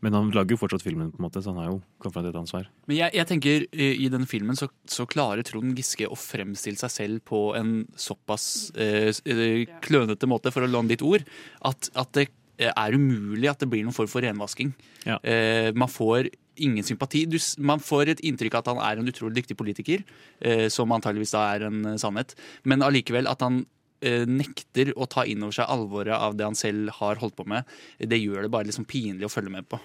Men 0.06 0.14
han 0.14 0.30
lager 0.36 0.54
jo 0.54 0.60
fortsatt 0.62 0.86
filmen, 0.86 1.10
på 1.10 1.18
en 1.18 1.26
måte, 1.26 1.42
så 1.42 1.54
han 1.54 1.64
har 1.64 1.72
jo 1.72 1.80
kommet 2.04 2.30
et 2.30 2.38
ansvar. 2.38 2.68
Men 2.86 3.00
jeg, 3.00 3.16
jeg 3.18 3.30
tenker 3.32 3.66
eh, 3.72 3.96
i 3.98 4.10
denne 4.14 4.30
filmen 4.30 4.60
så, 4.60 4.70
så 4.86 5.08
klarer 5.10 5.46
Trond 5.48 5.74
Giske 5.78 6.06
å 6.06 6.18
fremstille 6.20 6.78
seg 6.78 6.94
selv 6.94 7.24
på 7.26 7.42
en 7.58 7.80
såpass 7.98 8.70
eh, 8.78 9.10
eh, 9.10 9.64
klønete 9.82 10.30
måte, 10.30 10.54
for 10.54 10.66
å 10.66 10.70
låne 10.70 10.94
ditt 10.94 11.06
ord, 11.06 11.26
at, 11.66 11.90
at 11.98 12.14
det 12.18 12.28
er 12.58 12.98
umulig 12.98 13.50
at 13.50 13.62
det 13.62 13.70
blir 13.72 13.86
noen 13.86 13.96
form 13.96 14.10
for 14.12 14.26
renvasking. 14.26 14.76
Ja. 15.06 15.18
Eh, 15.26 15.72
man 15.78 15.90
får 15.90 16.30
ingen 16.64 16.86
sympati. 16.86 17.26
Du, 17.30 17.38
man 17.64 17.82
får 17.84 18.14
et 18.14 18.24
inntrykk 18.28 18.58
av 18.58 18.64
at 18.64 18.72
han 18.74 18.84
er 18.84 19.02
en 19.02 19.12
utrolig 19.12 19.42
dyktig 19.42 19.58
politiker, 19.60 20.04
eh, 20.42 20.68
som 20.74 20.94
antageligvis 20.94 21.36
da 21.36 21.44
er 21.54 21.68
en 21.70 21.84
eh, 21.94 22.00
sannhet, 22.02 22.36
men 22.68 22.86
allikevel 22.86 23.30
at 23.30 23.46
han 23.46 23.62
eh, 24.02 24.26
nekter 24.30 24.94
å 24.98 25.08
ta 25.10 25.26
inn 25.28 25.46
over 25.46 25.60
seg 25.60 25.70
alvoret 25.74 26.16
av 26.18 26.38
det 26.38 26.48
han 26.48 26.58
selv 26.58 26.94
har 27.00 27.22
holdt 27.22 27.38
på 27.38 27.48
med. 27.50 27.68
Det 28.00 28.20
gjør 28.20 28.46
det 28.46 28.54
bare 28.54 28.70
liksom 28.70 28.88
pinlig 28.90 29.30
å 29.30 29.34
følge 29.34 29.54
med 29.54 29.70
på. 29.70 29.80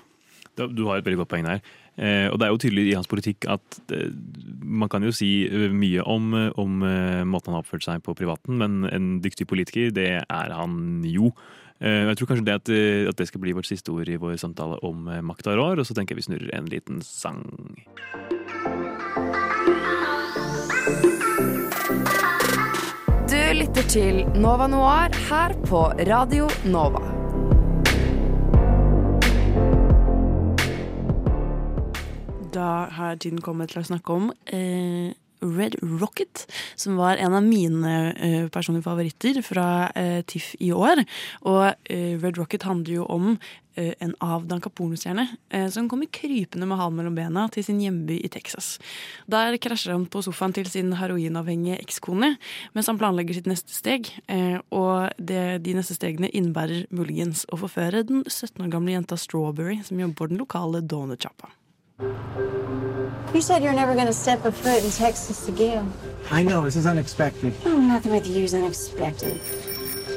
Du 0.53 0.85
har 0.85 0.99
et 0.99 1.07
veldig 1.07 1.23
godt 1.23 1.31
poeng 1.33 1.47
der. 1.49 1.63
Eh, 1.97 2.27
og 2.29 2.37
det 2.41 2.47
er 2.47 2.53
jo 2.53 2.61
tydelig 2.61 2.85
i 2.91 2.97
hans 2.97 3.09
politikk 3.09 3.47
at 3.53 3.79
man 4.61 4.91
kan 4.93 5.05
jo 5.05 5.13
si 5.17 5.47
mye 5.73 6.05
om, 6.09 6.29
om 6.61 6.85
måten 7.29 7.53
han 7.53 7.57
har 7.57 7.65
oppført 7.65 7.87
seg 7.87 8.05
på 8.05 8.17
privaten, 8.17 8.61
men 8.61 8.85
en 8.89 9.17
dyktig 9.25 9.49
politiker, 9.49 9.93
det 9.97 10.11
er 10.21 10.55
han 10.57 11.05
jo. 11.09 11.33
Eh, 11.83 12.07
jeg 12.07 12.19
tror 12.19 12.29
kanskje 12.31 12.47
det 12.47 12.55
at, 12.55 12.69
eh, 12.71 13.09
at 13.11 13.19
det 13.19 13.27
skal 13.27 13.41
bli 13.43 13.53
vårt 13.59 13.67
siste 13.67 13.91
ord 13.91 14.09
i 14.09 14.15
vår 14.15 14.37
samtale 14.39 14.79
om 14.87 15.09
eh, 15.11 15.19
makta 15.21 15.57
rår, 15.59 15.81
og 15.83 15.87
så 15.87 15.97
tenker 15.99 16.15
jeg 16.15 16.23
vi 16.23 16.27
snurrer 16.29 16.53
en 16.55 16.69
liten 16.71 17.03
sang. 17.03 17.43
Du 23.27 23.41
lytter 23.59 23.89
til 23.91 24.23
Nova 24.39 24.69
Noir 24.71 25.11
her 25.27 25.57
på 25.67 25.83
Radio 26.07 26.47
Nova. 26.71 27.03
Da 32.55 32.87
har 32.95 33.17
tiden 33.17 33.43
kommet 33.43 33.73
til 33.73 33.83
å 33.83 33.89
snakke 33.91 34.15
om 34.21 34.31
eh, 34.47 35.11
Red 35.43 35.77
Rocket, 35.83 36.47
som 36.77 36.97
var 36.97 37.17
en 37.17 37.35
av 37.35 37.43
mine 37.45 37.97
uh, 38.13 38.49
personlige 38.49 38.87
favoritter 38.87 39.43
fra 39.45 39.67
uh, 39.91 40.21
TIFF 40.27 40.55
i 40.61 40.73
år. 40.73 41.05
Og 41.49 41.65
uh, 41.67 42.15
Red 42.23 42.39
Rocket 42.41 42.69
handler 42.69 43.03
jo 43.03 43.09
om 43.11 43.37
en 43.73 44.11
avdanka 44.21 44.69
pornostjerne 44.69 45.23
som 45.73 45.87
kommer 45.89 46.11
krypende 46.13 46.67
med 46.69 46.77
halen 46.77 46.99
mellom 46.99 47.15
bena 47.17 47.47
til 47.49 47.65
sin 47.65 47.79
hjemby 47.81 48.19
i 48.21 48.29
Texas. 48.29 48.75
Der 49.25 49.57
krasjer 49.57 49.95
han 49.95 50.05
på 50.13 50.21
sofaen 50.27 50.53
til 50.53 50.69
sin 50.69 50.93
heroinavhengige 51.01 51.79
ekskone 51.81 52.35
mens 52.77 52.93
han 52.93 53.01
planlegger 53.01 53.39
sitt 53.39 53.49
neste 53.49 53.73
steg. 53.73 54.13
Og 54.77 55.17
det, 55.17 55.65
de 55.65 55.79
neste 55.79 55.97
stegene 55.97 56.29
innebærer 56.37 56.85
muligens 56.93 57.47
å 57.49 57.63
forføre 57.65 58.05
den 58.13 58.27
17 58.29 58.61
år 58.61 58.75
gamle 58.77 58.93
jenta 58.93 59.17
Strawberry, 59.17 59.81
som 59.89 60.05
jobber 60.05 60.21
på 60.21 60.33
den 60.35 60.45
lokale 60.45 60.85
donutsjappa. 60.85 61.55
You 63.35 63.41
said 63.41 63.63
you're 63.63 63.73
never 63.73 63.95
going 63.95 64.07
to 64.07 64.13
step 64.13 64.45
a 64.45 64.53
foot 64.53 64.85
in 64.85 64.91
Texas 64.91 65.49
again. 65.49 65.91
I 66.31 66.43
know, 66.43 66.63
this 66.63 66.77
is 66.77 66.87
unexpected. 66.87 67.55
Oh, 67.65 67.79
nothing 67.81 68.13
with 68.13 68.27
you 68.27 68.45
is 68.45 68.55
unexpected. 68.55 69.41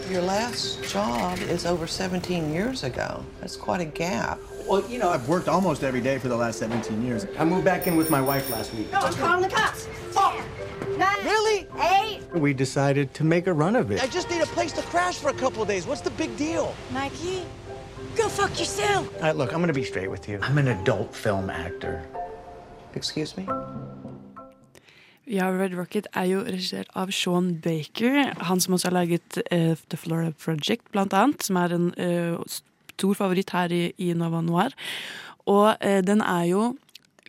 Your 0.09 0.21
last 0.21 0.83
job 0.83 1.39
is 1.39 1.65
over 1.65 1.87
17 1.87 2.51
years 2.53 2.83
ago. 2.83 3.23
That's 3.39 3.55
quite 3.55 3.79
a 3.81 3.85
gap. 3.85 4.37
Well, 4.67 4.87
you 4.89 4.99
know, 4.99 5.09
I've 5.09 5.27
worked 5.29 5.47
almost 5.47 5.83
every 5.83 6.01
day 6.01 6.17
for 6.19 6.27
the 6.27 6.35
last 6.35 6.59
17 6.59 7.03
years. 7.05 7.25
I 7.39 7.45
moved 7.45 7.63
back 7.65 7.87
in 7.87 7.95
with 7.95 8.09
my 8.09 8.19
wife 8.21 8.49
last 8.49 8.73
week. 8.73 8.91
No, 8.91 8.99
I'm 8.99 9.13
calling 9.13 9.41
the 9.41 9.49
cops. 9.49 9.87
Ten, 10.13 10.97
nine, 10.99 11.17
Really? 11.23 11.67
eight. 11.81 12.21
We 12.33 12.53
decided 12.53 13.13
to 13.15 13.23
make 13.23 13.47
a 13.47 13.53
run 13.53 13.75
of 13.77 13.91
it. 13.91 14.03
I 14.03 14.07
just 14.07 14.29
need 14.29 14.41
a 14.41 14.45
place 14.47 14.73
to 14.73 14.81
crash 14.83 15.17
for 15.19 15.29
a 15.29 15.33
couple 15.33 15.61
of 15.61 15.67
days. 15.69 15.87
What's 15.87 16.01
the 16.01 16.11
big 16.11 16.35
deal? 16.37 16.75
Mikey, 16.91 17.43
go 18.17 18.27
fuck 18.27 18.51
yourself. 18.59 19.13
All 19.15 19.21
right, 19.21 19.35
look, 19.35 19.51
I'm 19.53 19.59
going 19.59 19.67
to 19.67 19.73
be 19.73 19.83
straight 19.85 20.11
with 20.11 20.27
you. 20.27 20.39
I'm 20.41 20.57
an 20.57 20.67
adult 20.67 21.15
film 21.15 21.49
actor. 21.49 22.05
Excuse 22.95 23.35
me? 23.37 23.45
Ja, 25.25 25.49
Red 25.49 25.73
Rocket 25.73 26.07
er 26.13 26.27
jo 26.29 26.43
regissert 26.45 26.91
av 26.93 27.09
Sean 27.15 27.55
Baker. 27.61 28.35
Han 28.45 28.61
som 28.61 28.75
også 28.77 28.91
har 28.91 28.97
laget 28.99 29.39
uh, 29.49 29.73
The 29.89 29.97
Florida 29.97 30.31
Project, 30.37 30.85
blant 30.93 31.13
annet. 31.17 31.43
Som 31.43 31.57
er 31.57 31.73
en 31.73 31.87
uh, 31.97 32.59
stor 32.93 33.17
favoritt 33.17 33.49
her 33.55 33.73
i, 33.73 33.87
i 33.97 34.13
Nova 34.13 34.43
Noir. 34.45 34.75
Og 35.49 35.73
uh, 35.73 35.99
den 36.05 36.21
er 36.21 36.45
jo 36.51 36.67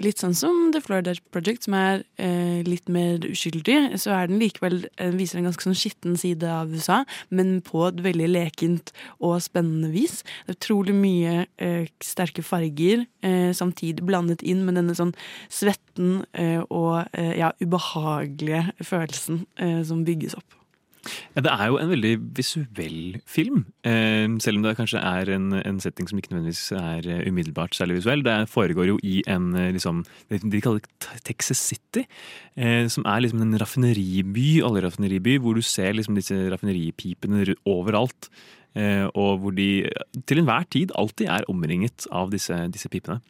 litt 0.03 0.21
sånn 0.21 0.35
som 0.37 0.71
The 0.75 0.81
Florida 0.85 1.15
Project, 1.35 1.67
som 1.67 1.77
er 1.79 2.03
eh, 2.21 2.63
litt 2.67 2.91
mer 2.93 3.23
uskyldig. 3.27 3.97
Så 4.01 4.13
er 4.15 4.31
den 4.31 4.41
likevel 4.41 4.85
eh, 4.97 5.13
viser 5.17 5.41
en 5.41 5.49
ganske 5.49 5.67
sånn 5.67 5.79
skitten 5.79 6.17
side 6.21 6.47
av 6.51 6.73
USA, 6.75 7.03
men 7.31 7.59
på 7.67 7.87
et 7.89 8.03
veldig 8.05 8.29
lekent 8.33 8.93
og 9.19 9.39
spennende 9.45 9.93
vis. 9.95 10.23
Det 10.47 10.55
er 10.55 10.59
utrolig 10.61 10.97
mye 10.97 11.37
eh, 11.63 11.89
sterke 12.05 12.45
farger, 12.47 13.07
eh, 13.27 13.51
samtidig 13.57 14.07
blandet 14.07 14.45
inn 14.47 14.65
med 14.67 14.79
denne 14.81 14.97
sånn 14.99 15.15
svetten 15.53 16.23
eh, 16.37 16.61
og 16.69 17.07
eh, 17.17 17.37
ja, 17.41 17.53
ubehagelige 17.63 18.67
følelsen 18.85 19.45
som 19.87 20.05
bygges 20.07 20.37
opp. 20.37 20.56
Ja, 21.37 21.42
det 21.45 21.53
er 21.53 21.71
jo 21.71 21.79
en 21.81 21.90
veldig 21.90 22.12
visuell 22.37 23.19
film, 23.29 23.64
eh, 23.87 24.27
selv 24.42 24.61
om 24.61 24.66
det 24.66 24.77
kanskje 24.79 25.03
er 25.03 25.31
en, 25.35 25.53
en 25.61 25.81
setting 25.83 26.09
som 26.11 26.21
ikke 26.21 26.33
nødvendigvis 26.33 26.73
er 26.79 27.09
eh, 27.12 27.23
umiddelbart 27.29 27.77
særlig 27.77 28.01
visuell. 28.01 28.25
Det 28.27 28.37
foregår 28.53 28.90
jo 28.92 28.99
i 29.07 29.21
en 29.31 29.53
eh, 29.57 29.73
liksom, 29.77 30.05
de 30.31 30.62
kaller 30.64 30.83
det 30.83 31.23
Texas 31.27 31.62
City, 31.62 32.07
som 32.88 33.05
er 33.05 33.21
liksom 33.21 33.42
en 33.45 33.57
raffineriby, 33.61 34.62
oljeraffineriby, 34.64 35.37
hvor 35.45 35.59
du 35.59 35.62
ser 35.64 35.92
liksom 35.92 36.16
disse 36.16 36.35
raffineripipene 36.49 37.45
overalt. 37.69 38.31
Og 39.12 39.42
hvor 39.42 39.53
de 39.57 39.85
til 40.29 40.40
enhver 40.40 40.64
tid 40.73 40.92
alltid 40.97 41.29
er 41.33 41.45
omringet 41.53 42.07
av 42.12 42.33
disse, 42.33 42.57
disse 42.73 42.88
pipene. 42.92 43.21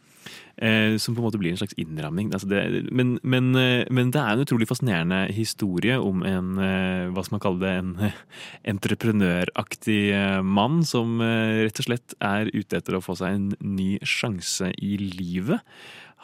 Eh, 0.57 0.97
som 0.97 1.13
på 1.15 1.21
en 1.21 1.27
måte 1.27 1.39
blir 1.41 1.53
en 1.53 1.59
slags 1.61 1.77
innramming. 1.77 2.31
Altså 2.33 2.49
men, 2.49 3.19
men, 3.23 3.51
eh, 3.61 3.85
men 3.93 4.11
det 4.15 4.23
er 4.23 4.33
en 4.33 4.45
utrolig 4.47 4.69
fascinerende 4.69 5.27
historie 5.37 5.99
om 6.01 6.23
en 6.25 6.57
eh, 6.57 7.11
hva 7.13 7.25
skal 7.27 7.37
man 7.37 7.43
kalle 7.45 7.61
det, 7.61 7.75
en 7.83 8.15
entreprenøraktig 8.73 10.01
eh, 10.17 10.41
mann 10.41 10.81
som 10.89 11.21
rett 11.21 11.83
og 11.83 11.89
slett 11.91 12.17
er 12.25 12.49
ute 12.55 12.81
etter 12.81 12.97
å 12.97 13.05
få 13.05 13.19
seg 13.21 13.37
en 13.37 13.51
ny 13.61 13.97
sjanse 14.01 14.73
i 14.81 14.97
livet. 15.03 15.61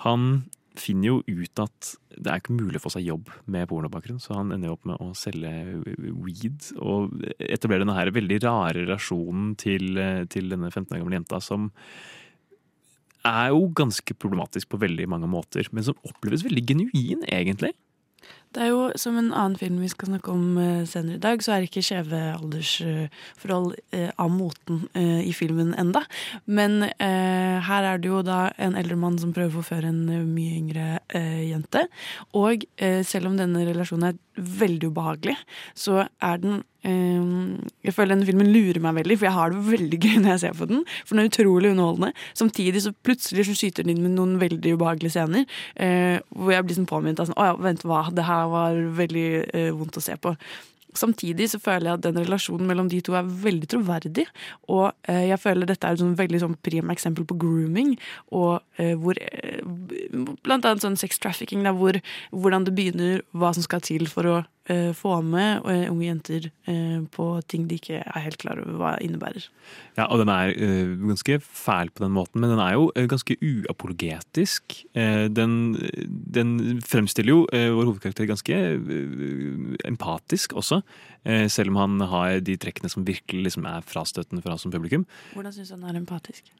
Han 0.07 0.47
finner 0.81 1.11
jo 1.11 1.19
ut 1.29 1.61
at 1.61 1.93
det 2.17 2.31
er 2.33 2.41
ikke 2.41 2.57
mulig 2.57 2.81
å 2.81 2.87
få 2.87 2.95
seg 2.95 3.05
jobb 3.05 3.29
med 3.53 3.69
pornobakgrunn, 3.69 4.21
så 4.23 4.39
han 4.39 4.55
ender 4.55 4.71
jo 4.71 4.79
opp 4.79 4.89
med 4.89 5.05
å 5.05 5.11
selge 5.17 5.53
weed 6.25 6.71
og 6.81 7.13
etablerer 7.37 7.85
denne 7.85 7.99
her 7.99 8.13
veldig 8.17 8.41
rare 8.47 8.87
relasjonen 8.87 9.53
til, 9.61 10.01
til 10.33 10.49
denne 10.53 10.73
15 10.73 10.97
år 10.97 11.03
gamle 11.03 11.21
jenta 11.21 11.43
som 11.45 11.69
er 13.29 13.53
jo 13.53 13.69
ganske 13.77 14.17
problematisk 14.19 14.73
på 14.73 14.81
veldig 14.83 15.09
mange 15.11 15.31
måter, 15.31 15.67
men 15.73 15.87
som 15.87 15.99
oppleves 16.09 16.45
veldig 16.47 16.67
genuin, 16.69 17.25
egentlig. 17.31 17.73
Det 18.53 18.61
er 18.61 18.69
jo 18.69 18.81
som 19.01 19.17
en 19.17 19.31
annen 19.33 19.57
film 19.57 19.79
vi 19.81 19.89
skal 19.89 20.11
snakke 20.11 20.33
om 20.33 20.59
eh, 20.61 20.83
senere 20.89 21.17
i 21.17 21.23
dag, 21.23 21.41
så 21.43 21.55
er 21.55 21.65
ikke 21.65 21.83
skjeve 21.85 22.19
aldersforhold 22.35 23.71
eh, 23.97 24.11
av 24.21 24.29
moten 24.33 24.83
eh, 24.99 25.23
i 25.25 25.33
filmen 25.37 25.73
enda. 25.81 26.03
Men 26.45 26.83
eh, 26.85 27.57
her 27.65 27.89
er 27.89 28.03
det 28.03 28.11
jo 28.11 28.21
da 28.27 28.51
en 28.61 28.77
eldre 28.79 28.99
mann 29.01 29.17
som 29.23 29.33
prøver 29.33 29.55
å 29.55 29.63
forføre 29.63 29.89
en 29.89 30.05
mye 30.35 30.59
yngre 30.59 30.89
eh, 31.17 31.47
jente. 31.49 31.87
Og 32.37 32.67
eh, 32.77 33.01
selv 33.09 33.33
om 33.33 33.41
denne 33.41 33.65
relasjonen 33.71 34.13
er 34.13 34.53
veldig 34.61 34.93
ubehagelig, 34.93 35.39
så 35.73 36.05
er 36.21 36.45
den 36.45 36.61
Jeg 36.83 37.95
føler 37.95 38.17
denne 38.17 38.27
filmen 38.27 38.51
lurer 38.51 38.81
meg 38.83 38.97
veldig, 38.99 39.19
for 39.21 39.29
jeg 39.29 39.37
har 39.37 39.53
det 39.53 39.63
veldig 39.69 40.01
gøy 40.03 40.17
når 40.19 40.33
jeg 40.33 40.43
ser 40.43 40.57
på 40.59 40.67
den. 40.71 40.83
For 41.05 41.15
den 41.15 41.23
er 41.23 41.31
utrolig 41.31 41.71
underholdende. 41.71 42.11
Samtidig 42.39 42.83
så 42.83 42.95
plutselig 43.07 43.47
så 43.47 43.55
skyter 43.59 43.87
den 43.87 43.95
inn 43.95 44.03
med 44.03 44.17
noen 44.17 44.35
veldig 44.43 44.75
ubehagelige 44.75 45.15
scener. 45.15 45.47
Eh, 45.77 46.19
hvor 46.35 46.55
jeg 46.57 46.67
blir 46.67 46.81
sånn 46.81 46.91
påminnet 46.91 47.23
av 47.23 47.31
sånn 47.31 47.39
Å 47.39 47.49
ja, 47.53 47.57
vent, 47.63 47.87
hva? 47.87 48.03
Det 48.11 48.27
her 48.27 48.51
var 48.51 48.83
veldig 48.99 49.27
eh, 49.47 49.71
vondt 49.77 49.99
å 49.99 50.05
se 50.05 50.19
på. 50.19 50.37
samtidig 50.93 51.47
så 51.49 51.57
føler 51.57 51.89
jeg 51.89 51.97
at 51.97 52.03
den 52.05 52.19
relasjonen 52.21 52.67
mellom 52.69 52.89
de 52.93 52.99
to 53.01 53.15
er 53.17 53.25
veldig 53.25 53.69
troverdig. 53.73 54.27
Og 54.69 54.91
eh, 55.09 55.29
jeg 55.31 55.41
føler 55.41 55.71
dette 55.71 55.89
er 55.89 55.97
et 55.97 56.03
sånn 56.03 56.19
veldig 56.19 56.41
sånn 56.43 56.59
prima 56.61 56.93
eksempel 56.93 57.25
på 57.25 57.39
grooming. 57.41 57.95
Og 58.35 58.59
eh, 58.77 58.93
hvor 59.01 59.17
eh, 59.23 59.63
Blant 60.43 60.67
annet 60.67 60.83
sånn 60.85 60.99
sex 61.01 61.23
trafficking, 61.23 61.63
der, 61.65 61.73
hvor, 61.79 61.97
hvordan 62.35 62.67
det 62.67 62.75
begynner, 62.77 63.23
hva 63.33 63.55
som 63.57 63.65
skal 63.65 63.81
til 63.85 64.05
for 64.11 64.29
å 64.29 64.37
eh, 64.73 64.91
få 64.97 65.19
med 65.25 65.67
eh, 65.69 65.85
unge 65.91 66.07
jenter 66.07 66.49
eh, 66.71 67.03
på 67.13 67.27
ting 67.51 67.69
de 67.69 67.77
ikke 67.81 68.01
er 68.01 68.25
helt 68.25 68.39
klar 68.43 68.61
over 68.63 68.79
hva 68.81 68.93
innebærer. 69.05 69.47
Ja, 69.99 70.09
og 70.09 70.23
den 70.23 70.33
er 70.33 70.55
eh, 70.57 70.95
ganske 71.03 71.39
fæl 71.45 71.93
på 71.93 72.05
den 72.07 72.15
måten, 72.17 72.41
men 72.41 72.53
den 72.55 72.63
er 72.63 72.75
jo 72.79 72.89
ganske 73.13 73.37
uapologetisk. 73.37 74.81
Den, 74.93 75.55
den 76.09 76.81
fremstiller 76.87 77.33
jo 77.33 77.39
vår 77.51 77.91
hovedkarakter 77.91 78.29
ganske 78.31 78.59
empatisk 79.89 80.57
også, 80.59 80.81
selv 81.53 81.73
om 81.73 81.81
han 81.81 82.09
har 82.13 82.41
de 82.45 82.57
trekkene 82.61 82.91
som 82.93 83.07
virkelig 83.07 83.49
liksom 83.51 83.69
er 83.69 83.87
frastøtende 83.87 84.43
for 84.45 84.55
oss 84.55 84.67
som 84.67 84.75
publikum. 84.75 85.07
Hvordan 85.37 85.55
syns 85.57 85.73
du 85.73 85.79
han 85.79 85.91
er 85.93 86.01
empatisk? 86.03 86.53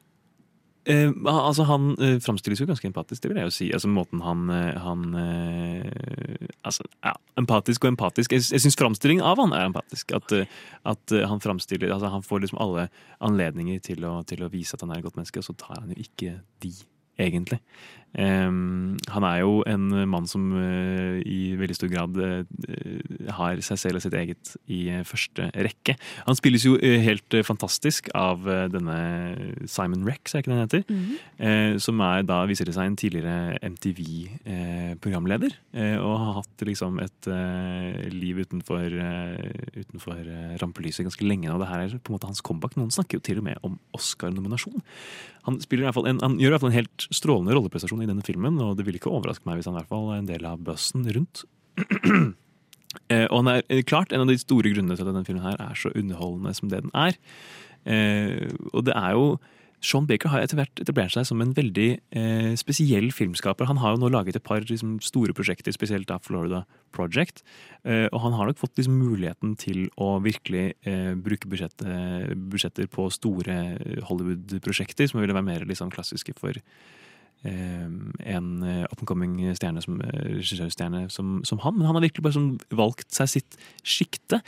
Eh, 0.85 1.13
altså 1.31 1.63
Han 1.63 1.93
eh, 2.03 2.17
framstilles 2.19 2.59
jo 2.61 2.67
ganske 2.67 2.89
empatisk, 2.89 3.23
det 3.23 3.31
vil 3.31 3.39
jeg 3.39 3.47
jo 3.51 3.55
si. 3.55 3.69
Altså 3.77 3.91
Måten 3.93 4.23
han, 4.25 4.49
eh, 4.51 4.79
han 4.83 5.05
eh, 5.15 6.49
Altså, 6.67 6.87
ja, 7.05 7.13
empatisk 7.39 7.85
og 7.85 7.93
empatisk. 7.93 8.35
Jeg, 8.35 8.43
jeg 8.51 8.65
syns 8.65 8.79
framstillingen 8.79 9.25
av 9.27 9.39
han 9.43 9.55
er 9.55 9.69
empatisk. 9.69 10.15
At, 10.19 10.35
eh, 10.35 10.51
at 10.89 11.15
eh, 11.15 11.27
han 11.29 11.43
framstiller 11.43 11.95
Altså 11.95 12.11
Han 12.11 12.27
får 12.27 12.45
liksom 12.45 12.63
alle 12.63 12.89
anledninger 13.23 13.79
til 13.83 14.07
å, 14.09 14.19
til 14.27 14.43
å 14.43 14.51
vise 14.51 14.75
at 14.75 14.83
han 14.83 14.95
er 14.95 15.03
et 15.03 15.07
godt 15.07 15.21
menneske, 15.21 15.39
og 15.39 15.47
så 15.47 15.55
tar 15.59 15.85
han 15.85 15.95
jo 15.95 16.03
ikke 16.03 16.35
de, 16.65 16.73
egentlig. 17.21 17.61
Em, 18.13 18.99
han 19.09 19.25
er 19.25 19.39
jo 19.41 19.63
en 19.65 19.87
mann 20.11 20.27
som 20.29 20.51
uh, 20.53 21.17
i 21.25 21.55
veldig 21.57 21.77
stor 21.79 21.89
grad 21.89 22.19
uh, 22.21 22.45
har 23.39 23.63
seg 23.65 23.81
selv 23.81 24.01
og 24.01 24.05
sitt 24.05 24.17
eget 24.19 24.53
i 24.69 24.83
uh, 24.93 25.01
første 25.09 25.49
rekke. 25.57 25.97
Han 26.27 26.37
spilles 26.37 26.67
jo 26.67 26.77
helt 26.77 27.33
fantastisk 27.47 28.11
av 28.17 28.45
denne 28.73 28.97
Simon 29.71 30.05
Rex, 30.07 30.35
er 30.35 30.43
ikke 30.43 30.53
det 30.53 30.57
han 30.57 30.67
heter? 30.67 30.85
eh, 31.39 31.75
som 31.83 32.01
er 32.05 32.25
da, 32.27 32.43
viser 32.49 32.69
det 32.69 32.75
seg, 32.77 32.91
en 32.91 32.99
tidligere 32.99 33.59
MTV-programleder. 33.65 35.57
Og 36.03 36.15
har 36.21 36.37
hatt 36.41 36.65
liksom 36.67 36.99
et 37.03 37.29
liv 38.13 38.43
utenfor, 38.43 38.97
utenfor 39.79 40.21
rampelyset 40.63 41.07
ganske 41.07 41.27
lenge. 41.27 41.51
Og 41.53 41.63
det 41.63 41.71
her 41.71 41.85
er 41.85 41.97
på 41.97 42.13
en 42.13 42.19
måte 42.19 42.31
hans 42.31 42.45
comeback. 42.45 42.77
Noen 42.79 42.93
snakker 42.95 43.19
jo 43.19 43.25
til 43.25 43.41
og 43.43 43.47
med 43.49 43.57
om 43.67 43.79
Oscar-nominasjon. 43.97 44.83
Han, 45.49 45.59
spiller 45.63 45.87
i 45.87 45.89
hvert 45.89 45.99
fall 45.99 46.09
en, 46.11 46.21
han 46.23 46.39
gjør 46.39 46.53
i 46.53 46.55
hvert 46.55 46.65
fall 46.65 46.73
en 46.73 46.79
helt 46.79 47.07
strålende 47.11 47.57
rolleprestasjon 47.57 48.02
i 48.03 48.11
denne 48.11 48.25
filmen, 48.27 48.61
og 48.63 48.77
det 48.79 48.87
ville 48.87 49.01
ikke 49.01 49.13
overraske 49.13 49.47
meg 49.49 49.59
hvis 49.59 49.71
han 49.71 49.77
i 49.77 49.81
hvert 49.81 49.93
fall 49.93 50.13
er 50.13 50.23
en 50.23 50.31
del 50.31 50.47
av 50.49 50.63
bussen 50.67 51.09
rundt. 51.17 51.45
Eh, 53.09 53.25
og 53.33 53.39
han 53.39 53.49
er 53.49 53.63
eh, 53.73 53.79
klart 53.89 54.11
en 54.13 54.21
av 54.21 54.29
de 54.29 54.35
store 54.37 54.69
grunnene 54.69 54.99
til 54.99 55.07
at 55.07 55.09
denne 55.09 55.25
filmen 55.25 55.47
her 55.47 55.57
er 55.65 55.79
så 55.81 55.89
underholdende 55.97 56.51
som 56.53 56.69
det 56.69 56.83
den 56.85 56.91
er. 56.93 57.17
Eh, 57.89 58.53
og 58.69 58.85
det 58.85 58.93
er 58.93 59.15
jo 59.17 59.31
Sean 59.83 60.07
Baker 60.07 60.31
har 60.31 60.45
etter 60.45 60.61
hvert 60.61 60.81
etablert 60.85 61.11
seg 61.11 61.27
som 61.27 61.41
en 61.43 61.55
veldig 61.57 61.89
eh, 62.15 62.53
spesiell 62.59 63.09
filmskaper. 63.15 63.67
Han 63.67 63.81
har 63.83 63.97
jo 63.97 64.03
nå 64.05 64.13
laget 64.15 64.39
et 64.39 64.47
par 64.47 64.63
liksom, 64.63 65.01
store 65.03 65.35
prosjekter, 65.35 65.75
spesielt 65.75 66.07
da 66.11 66.21
Florida 66.23 66.63
Project. 66.95 67.43
Eh, 67.83 68.07
og 68.13 68.21
han 68.23 68.37
har 68.39 68.47
nok 68.49 68.61
fått 68.63 68.79
liksom, 68.79 69.01
muligheten 69.03 69.57
til 69.59 69.89
å 69.99 70.15
virkelig 70.23 70.77
eh, 70.87 71.13
bruke 71.19 71.51
budsjettet, 71.51 72.37
budsjetter 72.53 72.87
på 72.95 73.09
store 73.11 73.59
Hollywood-prosjekter, 74.07 75.11
som 75.11 75.19
ville 75.19 75.35
være 75.35 75.51
mer 75.51 75.67
liksom, 75.67 75.91
klassiske 75.95 76.37
for 76.39 76.63
en 77.49 78.63
eh, 78.63 78.85
up 78.85 79.01
and 79.01 79.09
coming 79.09 79.35
stjerne 79.57 79.83
som 79.83 79.99
eh, 80.05 80.21
regissørstjerne 80.39 81.09
som, 81.11 81.41
som 81.49 81.63
han. 81.65 81.79
Men 81.79 81.89
han 81.89 81.99
har 81.99 82.07
virkelig 82.07 82.27
bare 82.27 82.39
sånn, 82.39 82.55
valgt 82.71 83.11
seg 83.15 83.33
sitt 83.37 83.59
sjikte. 83.83 84.43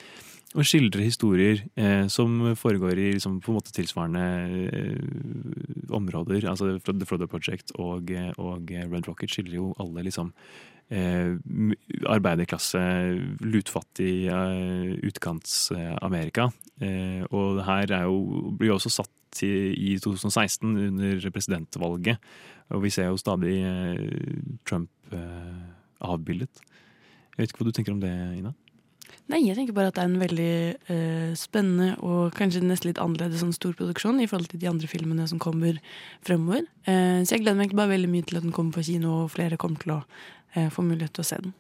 Og 0.54 0.62
skildrer 0.68 1.02
historier 1.02 1.64
eh, 1.74 2.04
som 2.12 2.37
foregår 2.54 3.00
i 3.02 3.09
liksom, 3.16 3.40
på 3.42 3.50
en 3.50 3.57
måte 3.59 3.74
tilsvarende 3.74 4.26
eh, 4.70 5.88
områder. 5.94 6.46
Altså 6.46 6.76
The 6.87 7.09
Frodo 7.09 7.26
Project 7.30 7.74
og, 7.74 8.12
eh, 8.14 8.30
og 8.38 8.70
Red 8.70 9.09
Rocket 9.09 9.35
skildrer 9.35 9.59
jo 9.59 9.72
alle 9.83 10.07
liksom 10.07 10.30
eh, 10.94 11.35
arbeiderklasse, 12.07 12.85
lutfattig 13.42 14.14
eh, 14.30 14.94
utkants-Amerika. 15.11 16.52
Eh, 16.78 17.26
og 17.30 17.59
det 17.59 17.68
her 17.68 17.98
er 17.98 18.07
jo, 18.07 18.54
blir 18.54 18.70
jo 18.70 18.78
også 18.78 18.94
satt 19.00 19.42
i, 19.42 19.74
i 19.74 19.98
2016 19.98 20.70
under 20.70 21.30
presidentvalget. 21.35 22.22
Og 22.72 22.85
vi 22.85 22.92
ser 22.94 23.11
jo 23.11 23.20
stadig 23.20 23.59
eh, 23.61 24.59
Trump 24.64 24.90
eh, 25.12 25.64
avbildet. 26.05 26.62
Jeg 27.35 27.42
vet 27.42 27.50
ikke 27.50 27.64
hva 27.64 27.68
du 27.68 27.77
tenker 27.77 27.94
om 27.94 28.03
det, 28.03 28.12
Ina? 28.38 28.55
Nei, 29.33 29.40
jeg 29.46 29.57
tenker 29.57 29.77
bare 29.77 29.88
at 29.88 29.96
det 29.96 30.03
er 30.03 30.11
en 30.11 30.20
veldig 30.20 30.55
eh, 30.92 31.31
spennende 31.38 31.94
og 32.05 32.35
kanskje 32.37 32.61
nesten 32.64 32.90
litt 32.90 33.00
annerledes 33.00 33.40
sånn 33.40 33.55
stor 33.57 33.72
produksjon 33.79 34.20
i 34.20 34.29
forhold 34.29 34.50
til 34.53 34.61
de 34.61 34.68
andre 34.68 34.88
filmene 34.90 35.24
som 35.31 35.40
kommer 35.40 35.79
fremover. 36.27 36.66
Eh, 36.85 37.22
så 37.24 37.37
jeg 37.37 37.44
gleder 37.44 37.57
meg 37.57 37.66
egentlig 37.66 37.81
bare 37.81 37.94
veldig 37.94 38.11
mye 38.12 38.29
til 38.29 38.40
at 38.40 38.44
den 38.44 38.55
kommer 38.57 38.77
på 38.77 38.85
kino, 38.90 39.22
og 39.24 39.33
flere 39.33 39.59
kommer 39.61 39.81
til 39.81 39.94
å 39.96 39.98
eh, 40.55 40.68
få 40.72 40.85
mulighet 40.85 41.16
til 41.16 41.24
å 41.24 41.29
se 41.31 41.40
den. 41.40 41.57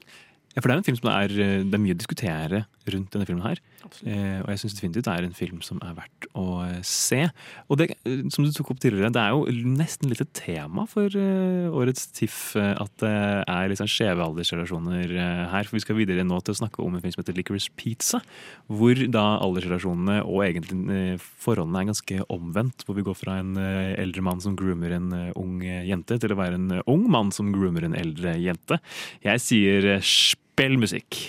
Ja, 0.52 0.60
for 0.60 0.68
det 0.68 0.74
er 0.74 0.82
en 0.82 0.88
film 0.90 1.00
som 1.00 1.10
er, 1.14 1.36
eh, 1.40 1.64
det 1.64 1.78
er 1.78 1.84
mye 1.86 1.96
å 1.96 2.02
diskutere 2.02 2.64
rundt 2.92 3.14
denne 3.14 3.26
filmen 3.28 3.44
her. 3.44 3.60
Eh, 4.04 4.40
og 4.42 4.50
jeg 4.52 4.60
syns 4.62 4.76
definitivt 4.78 5.06
det 5.06 5.14
er 5.14 5.26
en 5.26 5.36
film 5.36 5.60
som 5.64 5.80
er 5.84 5.94
verdt 5.96 6.28
å 6.38 6.46
eh, 6.64 6.80
se. 6.86 7.20
Og 7.68 7.80
det, 7.80 7.90
eh, 8.04 8.24
som 8.32 8.44
du 8.44 8.52
tok 8.54 8.74
opp 8.74 8.82
tidligere, 8.82 9.12
det 9.14 9.22
er 9.22 9.34
jo 9.34 9.72
nesten 9.74 10.10
litt 10.10 10.22
et 10.24 10.32
tema 10.36 10.86
for 10.90 11.08
eh, 11.08 11.68
årets 11.68 12.08
TIFF 12.16 12.42
at 12.60 12.92
det 13.02 13.14
er 13.50 13.76
sånn 13.78 13.90
skjeve 13.90 14.24
aldersrelasjoner 14.26 15.14
eh, 15.14 15.42
her. 15.52 15.68
For 15.68 15.78
vi 15.78 15.84
skal 15.84 15.98
videre 15.98 16.26
nå 16.26 16.40
til 16.44 16.56
å 16.56 16.60
snakke 16.62 16.82
om 16.84 16.96
en 16.96 17.04
film 17.04 17.14
som 17.14 17.24
heter 17.24 17.38
Licorice 17.38 17.72
Pizza. 17.78 18.22
Hvor 18.68 19.00
da 19.12 19.24
aldersrelasjonene 19.44 20.20
og 20.24 20.44
egentlig 20.46 20.80
eh, 20.94 21.26
forholdene 21.44 21.84
er 21.84 21.90
ganske 21.92 22.20
omvendt. 22.32 22.86
Hvor 22.86 22.98
vi 22.98 23.06
går 23.06 23.18
fra 23.18 23.38
en 23.42 23.56
eldre 23.58 24.24
mann 24.24 24.42
som 24.44 24.56
groomer 24.58 24.96
en 24.96 25.10
ung 25.38 25.60
jente, 25.62 26.18
til 26.20 26.34
å 26.34 26.38
være 26.38 26.58
en 26.58 26.80
ung 26.90 27.06
mann 27.10 27.32
som 27.34 27.52
groomer 27.54 27.88
en 27.88 27.98
eldre 27.98 28.36
jente. 28.40 28.80
Jeg 29.24 29.44
sier 29.44 29.92
spill 30.04 30.78
musikk. 30.80 31.20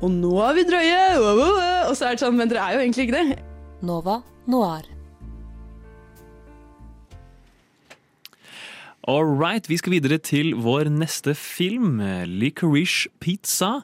Og 0.00 0.08
nå 0.08 0.30
er 0.46 0.54
vi 0.56 0.64
drøye! 0.64 1.02
Og 1.90 1.92
så 1.96 2.08
er 2.08 2.16
det 2.16 2.22
sånn, 2.22 2.38
men 2.38 2.48
dere 2.48 2.64
er 2.64 2.78
jo 2.78 2.84
egentlig 2.86 3.08
ikke 3.08 3.18
det. 3.18 3.42
Nova 3.84 4.20
Noir. 4.48 4.86
All 9.08 9.24
right, 9.24 9.64
vi 9.68 9.76
skal 9.80 9.96
videre 9.96 10.20
til 10.22 10.54
vår 10.60 10.88
neste 10.92 11.34
film, 11.36 12.00
Licorice 12.28 13.08
Pizza. 13.20 13.80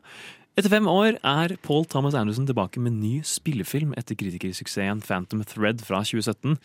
Etter 0.56 0.72
fem 0.72 0.86
år 0.88 1.18
er 1.20 1.56
Paul 1.64 1.84
Thomas 1.84 2.14
Anderson 2.16 2.46
tilbake 2.48 2.80
med 2.80 2.96
ny 2.96 3.18
spillefilm 3.26 3.92
etter 4.00 4.16
kritikersuksessen 4.16 5.02
Phantom 5.04 5.42
Thread 5.44 5.82
fra 5.84 6.00
2017. 6.00 6.56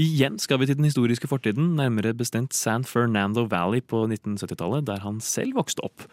Igjen 0.00 0.40
skal 0.40 0.58
vi 0.62 0.66
til 0.70 0.78
den 0.78 0.88
historiske 0.88 1.28
fortiden, 1.28 1.74
nærmere 1.76 2.14
bestemt 2.16 2.56
San 2.56 2.88
Fernando 2.88 3.44
Valley 3.50 3.84
på 3.84 4.06
1970-tallet, 4.08 4.88
der 4.88 5.04
han 5.04 5.20
selv 5.20 5.60
vokste 5.60 5.84
opp. 5.84 6.08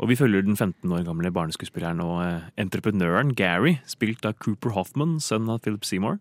Og 0.00 0.08
vi 0.10 0.16
følger 0.16 0.44
den 0.44 0.56
15 0.56 0.92
år 0.92 1.04
gamle 1.06 1.32
barneskuespilleren 1.34 2.00
og 2.04 2.22
eh, 2.24 2.46
entreprenøren 2.60 3.34
Gary, 3.36 3.76
spilt 3.86 4.24
av 4.28 4.38
Cooper 4.42 4.72
Hoffman, 4.76 5.18
sønn 5.20 5.50
av 5.52 5.60
Philip 5.64 5.84
Seymour. 5.86 6.18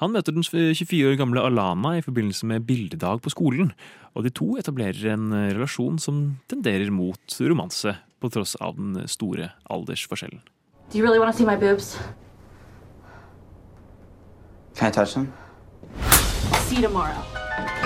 Han 0.00 0.14
møter 0.14 0.32
den 0.32 0.44
24 0.44 1.10
år 1.10 1.18
gamle 1.20 1.42
Alana 1.44 1.96
i 1.98 2.04
forbindelse 2.04 2.46
med 2.48 2.64
bildedag 2.68 3.20
på 3.20 3.32
skolen, 3.32 3.74
og 4.16 4.24
de 4.24 4.32
to 4.32 4.54
etablerer 4.60 5.12
en 5.12 5.32
eh, 5.32 5.50
relasjon 5.56 5.98
som 6.00 6.22
tenderer 6.48 6.92
mot 6.94 7.40
romanse, 7.40 7.96
på 8.20 8.28
tross 8.28 8.52
av 8.60 8.76
den 8.76 9.08
store 9.08 9.48
aldersforskjellen. 9.72 10.42
Do 10.92 10.98
you 10.98 11.04
really 11.04 11.18
want 11.18 11.32
to 11.32 11.38
see 11.38 11.46
my 11.46 11.56
boobs? 11.56 11.96
Can 14.74 14.88
I 14.88 14.92
touch 14.92 15.14
them? 15.14 15.32
See 16.68 16.76
you 16.76 16.82
tomorrow. 16.82 17.79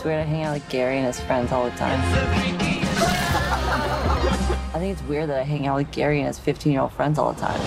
It's 0.00 0.06
weird 0.06 0.20
I 0.20 0.24
hang 0.24 0.44
out 0.44 0.54
with 0.54 0.68
Gary 0.70 0.96
and 0.96 1.06
his 1.06 1.20
friends 1.20 1.52
all 1.52 1.64
the 1.68 1.76
time. 1.76 2.00
I 4.72 4.78
think 4.78 4.92
it's 4.96 5.06
weird 5.06 5.28
that 5.28 5.38
I 5.40 5.44
hang 5.44 5.66
out 5.66 5.76
with 5.76 5.90
Gary 5.92 6.20
and 6.20 6.26
his 6.26 6.38
15 6.38 6.72
year 6.72 6.80
old 6.80 6.92
friends 6.92 7.18
all 7.18 7.34
the 7.34 7.40
time. 7.40 7.60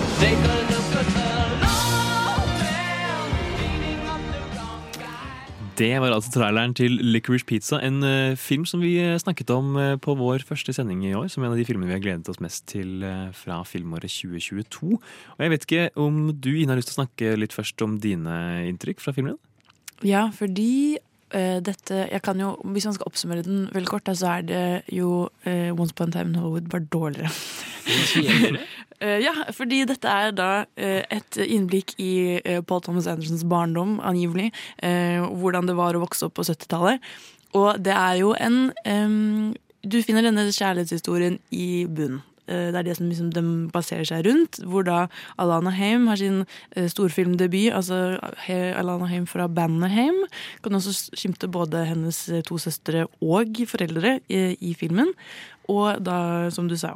Det 5.76 6.00
var 6.00 6.10
altså 6.10 6.30
traileren 6.30 6.74
til 6.74 6.90
Licorice 6.90 7.44
Pizza, 7.46 7.80
en 7.82 8.02
eh, 8.02 8.36
film 8.36 8.64
som 8.66 8.80
vi 8.80 8.94
eh, 9.02 9.18
snakket 9.18 9.50
om 9.50 9.76
eh, 9.76 9.96
på 9.98 10.14
vår 10.14 10.44
første 10.46 10.72
sending 10.72 11.04
i 11.06 11.14
år, 11.14 11.26
som 11.28 11.42
en 11.42 11.50
av 11.50 11.58
de 11.58 11.64
filmene 11.64 11.86
vi 11.90 11.96
har 11.96 12.02
gledet 12.02 12.28
oss 12.30 12.38
mest 12.40 12.66
til 12.70 13.02
fra 13.34 13.62
filmåret 13.66 14.10
2022. 14.10 14.92
Og 14.94 15.42
jeg 15.42 15.50
vet 15.50 15.66
ikke 15.66 15.88
om 15.98 16.30
du, 16.30 16.52
Ine, 16.54 16.70
har 16.70 16.78
lyst 16.78 16.92
til 16.92 16.98
å 16.98 17.02
snakke 17.02 17.34
litt 17.38 17.54
først 17.54 17.82
om 17.82 17.98
dine 17.98 18.36
inntrykk 18.70 19.02
fra 19.02 19.14
filmen? 19.18 19.34
Ja, 20.06 20.28
fordi 20.34 20.98
dette 21.32 22.04
jeg 22.10 22.22
kan 22.22 22.38
jo, 22.38 22.52
Hvis 22.74 22.84
man 22.86 22.94
skal 22.94 23.08
oppsummere 23.08 23.42
den 23.42 23.68
veldig 23.74 23.88
kort, 23.90 24.04
da, 24.06 24.14
så 24.14 24.26
er 24.36 24.42
det 24.46 24.64
jo 24.92 25.28
uh, 25.46 25.70
Once 25.74 25.94
Upon 25.94 26.12
a 26.12 26.18
Time 26.18 26.30
in 26.30 26.34
Hollywood 26.38 26.68
bare 26.70 26.86
dårligere. 26.92 27.30
uh, 29.02 29.18
ja, 29.26 29.32
fordi 29.52 29.84
dette 29.88 30.08
er 30.08 30.30
da 30.36 30.50
uh, 30.64 31.02
et 31.10 31.38
innblikk 31.44 31.94
i 31.98 32.40
eh, 32.44 32.60
Paul 32.62 32.82
Thomas 32.84 33.08
Andersons 33.10 33.44
barndom, 33.44 33.98
angivelig. 34.00 34.52
eh, 34.82 35.20
Hvordan 35.24 35.66
det 35.66 35.76
var 35.76 35.96
å 35.96 36.04
vokse 36.04 36.28
opp 36.28 36.36
på 36.38 36.46
70-tallet. 36.46 37.02
Og 37.54 37.82
det 37.84 37.94
er 37.94 38.14
jo 38.18 38.34
en 38.34 38.72
um, 38.86 39.54
Du 39.84 40.00
finner 40.02 40.24
denne 40.24 40.46
kjærlighetshistorien 40.50 41.38
i 41.52 41.84
bunn. 41.86 42.22
Eh, 42.46 42.70
Det 42.72 42.76
er 42.76 42.82
det 42.82 42.96
som 42.96 43.08
liksom 43.08 43.30
de 43.32 43.42
baserer 43.72 44.04
seg 44.04 44.26
rundt. 44.26 44.60
Hvor 44.64 44.84
da 44.84 45.06
Alana 45.38 45.70
Haim 45.70 46.06
har 46.06 46.16
sin 46.16 46.44
eh, 46.76 46.88
storfilmdebut. 46.88 47.72
Altså 47.72 48.18
Alana 48.48 49.06
Haim 49.06 49.26
fra 49.26 49.48
bandet 49.48 49.90
Heim. 49.90 50.24
Kan 50.62 50.74
også 50.74 51.10
skimte 51.16 51.48
både 51.48 51.86
hennes 51.86 52.28
eh, 52.28 52.42
to 52.42 52.58
søstre 52.58 53.06
og 53.20 53.56
foreldre 53.66 54.20
i, 54.28 54.56
i 54.60 54.74
filmen. 54.74 55.12
Og 55.68 56.04
da, 56.04 56.50
som 56.50 56.68
du 56.68 56.76
sa, 56.76 56.94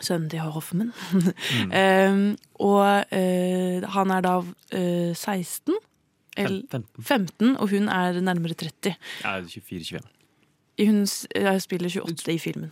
sønnen 0.00 0.30
til 0.30 0.38
Hoffmann. 0.38 0.92
Mm. 1.12 1.72
um, 1.74 2.36
og 2.70 3.04
uh, 3.10 3.88
han 3.94 4.10
er 4.14 4.20
da 4.22 4.38
uh, 4.38 5.14
16. 5.14 5.74
Eller 6.38 6.84
15, 7.02 7.56
og 7.58 7.70
hun 7.72 7.88
er 7.90 8.20
nærmere 8.22 8.54
30. 8.54 8.94
Ja, 9.24 9.40
24-25. 9.42 9.98
Hun 10.86 11.06
spiller 11.58 11.90
28 11.90 12.34
i 12.34 12.38
filmen. 12.38 12.70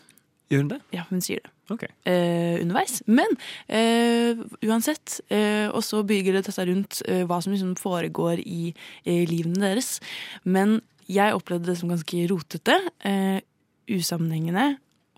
Gjør 0.53 0.63
hun 0.63 0.71
det? 0.71 0.81
Ja, 0.95 1.05
hun 1.11 1.23
sier 1.25 1.43
det. 1.43 1.51
Okay. 1.75 1.91
Eh, 2.07 2.61
underveis. 2.63 3.01
Men 3.11 3.33
eh, 3.67 4.39
uansett. 4.63 5.21
Eh, 5.33 5.67
og 5.67 5.83
så 5.83 6.05
bygger 6.07 6.37
det 6.37 6.45
dette 6.47 6.67
rundt 6.69 7.01
eh, 7.09 7.25
hva 7.27 7.41
som 7.43 7.55
liksom 7.55 7.75
foregår 7.81 8.43
i 8.45 8.75
livene 9.05 9.65
deres. 9.65 9.97
Men 10.47 10.79
jeg 11.11 11.35
opplevde 11.35 11.73
det 11.73 11.79
som 11.81 11.91
ganske 11.91 12.27
rotete. 12.31 12.79
Eh, 13.07 13.41
usammenhengende. 13.91 14.77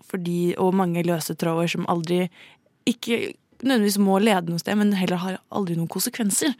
Fordi, 0.09 0.55
og 0.57 0.73
mange 0.77 1.05
løse 1.05 1.35
tråder 1.37 1.69
som 1.69 1.85
aldri 1.89 2.23
ikke 2.89 3.35
nødvendigvis 3.59 3.99
må 4.01 4.17
lede 4.23 4.49
noe 4.49 4.61
sted, 4.61 4.77
men 4.79 4.95
heller 4.97 5.19
har 5.21 5.39
aldri 5.53 5.75
noen 5.77 5.91
konsekvenser. 5.91 6.55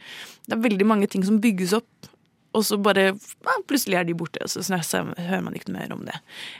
Det 0.46 0.54
er 0.56 0.62
veldig 0.62 0.86
mange 0.86 1.08
ting 1.10 1.24
som 1.26 1.40
bygges 1.42 1.72
opp, 1.78 2.09
og 2.56 2.64
så 2.66 2.78
bare 2.82 3.10
ja, 3.12 3.58
plutselig 3.68 3.98
er 4.00 4.08
de 4.08 4.16
borte, 4.18 4.42
og 4.42 4.50
så 4.50 5.04
hører 5.18 5.44
man 5.44 5.54
ikke 5.54 5.70
noe 5.70 5.78
mer 5.78 5.94
om 5.94 6.02
det. 6.08 6.16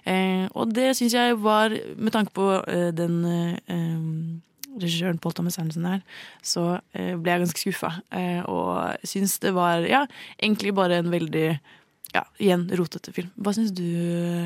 Eh, 0.07 0.47
og 0.55 0.75
det 0.77 0.93
syns 0.99 1.17
jeg 1.17 1.41
var, 1.43 1.75
med 1.97 2.15
tanke 2.15 2.35
på 2.37 2.47
eh, 2.71 2.91
den 2.95 3.19
eh, 3.27 4.79
regissøren 4.79 5.19
Paul 5.19 5.35
Thomas 5.35 5.59
Anderson 5.59 5.89
her, 5.89 6.01
så 6.47 6.69
eh, 6.95 7.17
ble 7.19 7.35
jeg 7.35 7.45
ganske 7.45 7.65
skuffa. 7.65 7.93
Eh, 8.15 8.41
og 8.47 9.03
syns 9.09 9.39
det 9.43 9.55
var 9.57 9.87
ja, 9.89 10.05
egentlig 10.39 10.75
bare 10.79 11.01
en 11.03 11.11
veldig 11.13 11.49
ja, 12.11 12.25
igjen 12.43 12.65
rotete 12.75 13.13
film. 13.15 13.31
Hva 13.39 13.53
syns 13.55 13.71
du, 13.75 13.85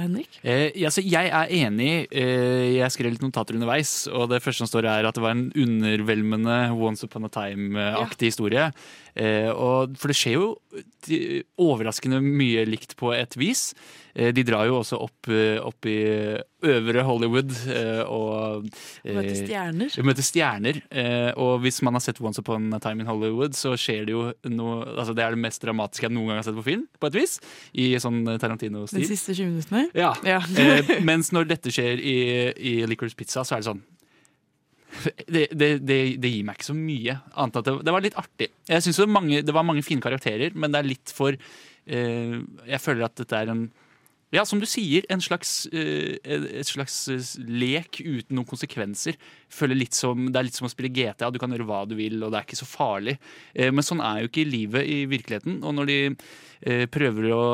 Henrik? 0.03 0.36
Eh, 0.45 0.68
ja, 0.80 0.90
jeg 1.01 1.30
er 1.30 1.53
enig. 1.64 1.92
Eh, 2.12 2.74
jeg 2.76 2.92
skrev 2.92 3.14
litt 3.14 3.24
notater 3.24 3.57
underveis, 3.57 4.05
og 4.12 4.28
det 4.32 4.42
første 4.45 4.64
som 4.64 4.70
står 4.70 4.88
er 4.90 5.09
at 5.09 5.16
det 5.16 5.24
var 5.24 5.36
en 5.36 5.49
undervelmende 5.53 6.59
Once 6.76 7.07
Upon 7.09 7.28
a 7.28 7.32
Time-aktig 7.32 8.32
historie. 8.32 8.68
Eh, 9.15 9.47
og, 9.53 9.95
for 10.01 10.11
det 10.11 10.17
skjer 10.19 10.33
jo 10.41 10.47
de- 11.07 11.45
overraskende 11.61 12.19
mye 12.25 12.65
likt 12.67 12.97
på 12.99 13.12
et 13.15 13.37
vis. 13.39 13.69
Eh, 14.15 14.33
de 14.35 14.43
drar 14.47 14.67
jo 14.67 14.81
også 14.81 14.99
opp, 15.05 15.29
eh, 15.31 15.59
opp 15.62 15.87
i 15.87 15.95
øvre 16.65 17.03
Hollywood 17.07 17.53
eh, 17.71 18.03
og 18.11 18.67
eh, 19.05 19.15
Møter 19.15 19.37
stjerner. 19.39 19.95
Møter 20.07 20.27
stjerner. 20.27 20.81
Eh, 20.91 21.31
og 21.39 21.61
hvis 21.62 21.79
man 21.87 21.95
har 21.99 22.03
sett 22.03 22.19
Once 22.25 22.43
Upon 22.43 22.67
a 22.75 22.81
Time 22.83 23.05
in 23.05 23.11
Hollywood, 23.11 23.55
så 23.59 23.77
skjer 23.79 24.07
det 24.09 24.17
jo 24.17 24.25
noe 24.51 24.83
altså 24.97 25.15
Det 25.15 25.23
er 25.27 25.35
det 25.37 25.43
mest 25.47 25.62
dramatiske 25.62 26.09
jeg 26.09 26.15
noen 26.17 26.33
gang 26.33 26.41
har 26.43 26.49
sett 26.49 26.59
på 26.59 26.67
film, 26.67 26.87
på 26.99 27.11
et 27.12 27.19
vis. 27.21 27.39
I 27.75 27.93
sånn 28.03 28.25
De 28.27 28.39
Tarantino-stil. 28.43 29.07
siste 29.15 29.35
20 29.39 29.51
minuttene? 29.55 29.87
Ja. 29.95 30.11
Ja. 30.27 30.41
eh, 30.59 30.97
mens 31.07 31.31
når 31.35 31.51
dette 31.55 31.71
skjer 31.75 32.01
i, 32.03 32.19
i 32.57 32.77
Licorice 32.91 33.15
Pizza, 33.19 33.45
så 33.47 33.55
er 33.59 33.62
det 33.62 33.71
sånn 33.71 33.85
det, 35.26 35.47
det, 35.53 35.70
det, 35.84 36.30
gir 36.30 36.45
meg 36.47 36.59
ikke 36.59 36.70
så 36.70 36.76
mye, 36.78 37.18
annet 37.34 37.61
at 37.61 37.70
det, 37.86 37.95
var 37.95 38.05
litt 38.05 38.18
artig. 38.20 38.51
Jeg 38.68 38.84
synes 38.86 39.01
det 39.47 39.55
var 39.55 39.66
mange 39.66 39.86
fine 39.86 40.05
karakterer, 40.05 40.55
men 40.55 40.74
det 40.74 40.80
er 40.80 40.90
litt 40.90 41.14
for 41.14 41.34
eh, 41.34 42.36
Jeg 42.68 42.82
føler 42.82 43.09
at 43.09 43.18
dette 43.20 43.40
er 43.40 43.53
en 43.55 43.66
ja, 44.34 44.42
som 44.49 44.59
du 44.59 44.66
sier, 44.66 45.05
en 45.12 45.22
slags, 45.22 45.66
eh, 45.70 46.16
et 46.24 46.66
slags 46.66 46.97
eh, 47.12 47.26
lek 47.47 48.01
uten 48.01 48.34
noen 48.34 48.49
konsekvenser. 48.49 49.18
Føler 49.53 49.78
litt 49.78 49.95
som, 49.95 50.26
det 50.32 50.40
er 50.40 50.49
litt 50.49 50.59
som 50.59 50.66
å 50.66 50.72
spille 50.72 50.90
GTA, 50.90 51.30
du 51.30 51.38
kan 51.38 51.55
gjøre 51.55 51.66
hva 51.68 51.84
du 51.86 51.95
vil, 51.99 52.18
og 52.18 52.32
det 52.32 52.40
er 52.40 52.49
ikke 52.49 52.59
så 52.59 52.68
farlig. 52.68 53.14
Eh, 53.55 53.70
Men 53.70 53.86
sånn 53.86 54.03
er 54.03 54.22
jo 54.22 54.32
ikke 54.32 54.47
livet 54.49 54.90
i 54.90 55.05
virkeligheten. 55.11 55.61
Og 55.62 55.76
når 55.78 55.90
de 55.90 55.99
eh, 56.11 56.86
prøver 56.90 57.30
å 57.30 57.45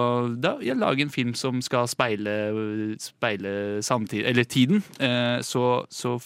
da, 0.40 0.56
ja, 0.64 0.78
lage 0.78 1.04
en 1.04 1.12
film 1.12 1.34
som 1.36 1.60
skal 1.60 1.90
speile, 1.90 2.96
speile 3.02 3.82
samtid, 3.84 4.24
eller 4.24 4.48
tiden, 4.48 4.80
eh, 5.00 5.40
så, 5.44 5.84
så 5.92 6.16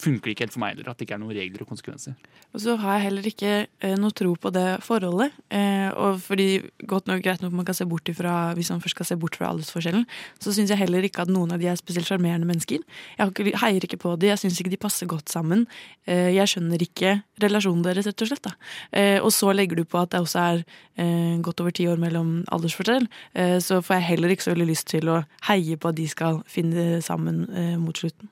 funker 0.00 0.32
ikke 0.32 0.46
helt 0.46 0.54
for 0.54 0.62
meg 0.62 0.74
heller. 0.74 0.90
At 0.90 1.00
det 1.00 1.06
ikke 1.06 1.16
er 1.18 1.22
noen 1.22 1.36
regler 1.36 1.64
og 1.64 1.70
konsekvenser. 1.70 2.16
Og 2.54 2.64
så 2.64 2.76
har 2.80 2.96
jeg 2.96 3.06
heller 3.08 3.28
ikke 3.30 3.52
eh, 3.62 3.96
noe 4.00 4.16
tro 4.16 4.34
på 4.40 4.52
det 4.54 4.66
forholdet. 4.86 5.36
Eh, 5.54 5.88
og 5.92 6.20
fordi 6.24 6.48
godt 6.90 7.10
nok 7.10 7.22
greit 7.24 7.44
nok 7.44 7.54
man 7.60 7.68
kan 7.68 7.76
se 7.76 7.86
bort 7.86 8.08
ifra 8.10 8.52
Hvis 8.58 8.70
man 8.72 8.80
først 8.80 8.96
skal 8.96 9.06
se 9.06 9.16
bort 9.20 9.36
fra 9.38 9.50
aldersforskjellen, 9.52 10.06
så 10.40 10.54
syns 10.54 10.72
jeg 10.72 10.80
heller 10.80 11.04
ikke 11.06 11.24
at 11.26 11.32
noen 11.32 11.52
av 11.54 11.62
de 11.62 11.68
er 11.70 11.78
spesielt 11.78 12.08
sjarmerende 12.08 12.48
mennesker. 12.48 12.82
Jeg 13.18 13.34
ikke, 13.34 13.56
heier 13.64 13.86
ikke 13.86 14.00
på 14.00 14.16
de, 14.20 14.32
jeg 14.32 14.42
syns 14.42 14.60
ikke 14.60 14.74
de 14.74 14.80
passer 14.80 15.10
godt 15.10 15.30
sammen. 15.30 15.66
Eh, 16.06 16.32
jeg 16.34 16.54
skjønner 16.54 16.82
ikke 16.82 17.20
relasjonen 17.42 17.84
deres, 17.84 18.08
rett 18.08 18.24
og 18.24 18.30
slett. 18.30 18.44
Da. 18.46 18.54
Eh, 18.96 19.18
og 19.20 19.32
så 19.34 19.52
legger 19.54 19.80
du 19.80 19.84
på 19.84 20.00
at 20.00 20.12
det 20.12 20.22
også 20.22 20.42
er 20.42 20.64
eh, 21.00 21.38
godt 21.44 21.62
over 21.62 21.74
ti 21.74 21.86
år 21.90 22.00
mellom 22.00 22.40
aldersforskjell, 22.52 23.08
eh, 23.34 23.58
så 23.62 23.80
får 23.84 24.00
jeg 24.00 24.08
heller 24.10 24.34
ikke 24.34 24.48
så 24.48 24.54
veldig 24.54 24.68
lyst 24.72 24.90
til 24.90 25.12
å 25.12 25.22
heie 25.48 25.78
på 25.80 25.92
at 25.92 25.98
de 26.00 26.08
skal 26.10 26.42
finne 26.50 27.00
sammen 27.04 27.46
mot 27.80 27.96
slutten. 27.96 28.30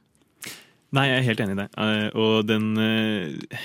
Nei, 0.96 1.04
jeg 1.10 1.18
er 1.18 1.26
helt 1.26 1.44
enig 1.44 1.54
i 1.56 1.60
det. 1.60 1.68
Eh, 1.76 2.08
og 2.16 2.48
den 2.48 2.68
eh, 2.80 3.64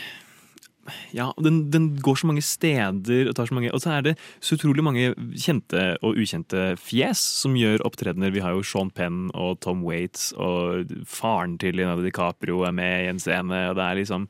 Ja, 1.16 1.30
den, 1.40 1.62
den 1.72 1.86
går 2.04 2.18
så 2.20 2.28
mange 2.28 2.44
steder 2.44 3.30
og 3.32 3.38
tar 3.38 3.48
så 3.48 3.56
mange 3.56 3.72
Og 3.72 3.80
så 3.80 3.94
er 3.96 4.02
det 4.10 4.14
så 4.44 4.58
utrolig 4.58 4.84
mange 4.84 5.14
kjente 5.40 5.94
og 6.04 6.20
ukjente 6.20 6.74
fjes 6.82 7.22
som 7.44 7.56
gjør 7.56 7.86
opptredener. 7.88 8.34
Vi 8.36 8.44
har 8.44 8.58
jo 8.58 8.66
Sean 8.68 8.92
Penn 8.92 9.30
og 9.32 9.62
Tom 9.64 9.86
Waits, 9.88 10.34
og 10.36 10.92
faren 11.08 11.56
til 11.62 11.80
Leonardo 11.80 12.04
DiCaprio 12.04 12.66
er 12.68 12.76
med 12.76 13.06
i 13.06 13.14
en 13.14 13.24
scene, 13.24 13.70
og 13.70 13.80
det 13.80 13.88
er 13.88 14.02
liksom 14.02 14.28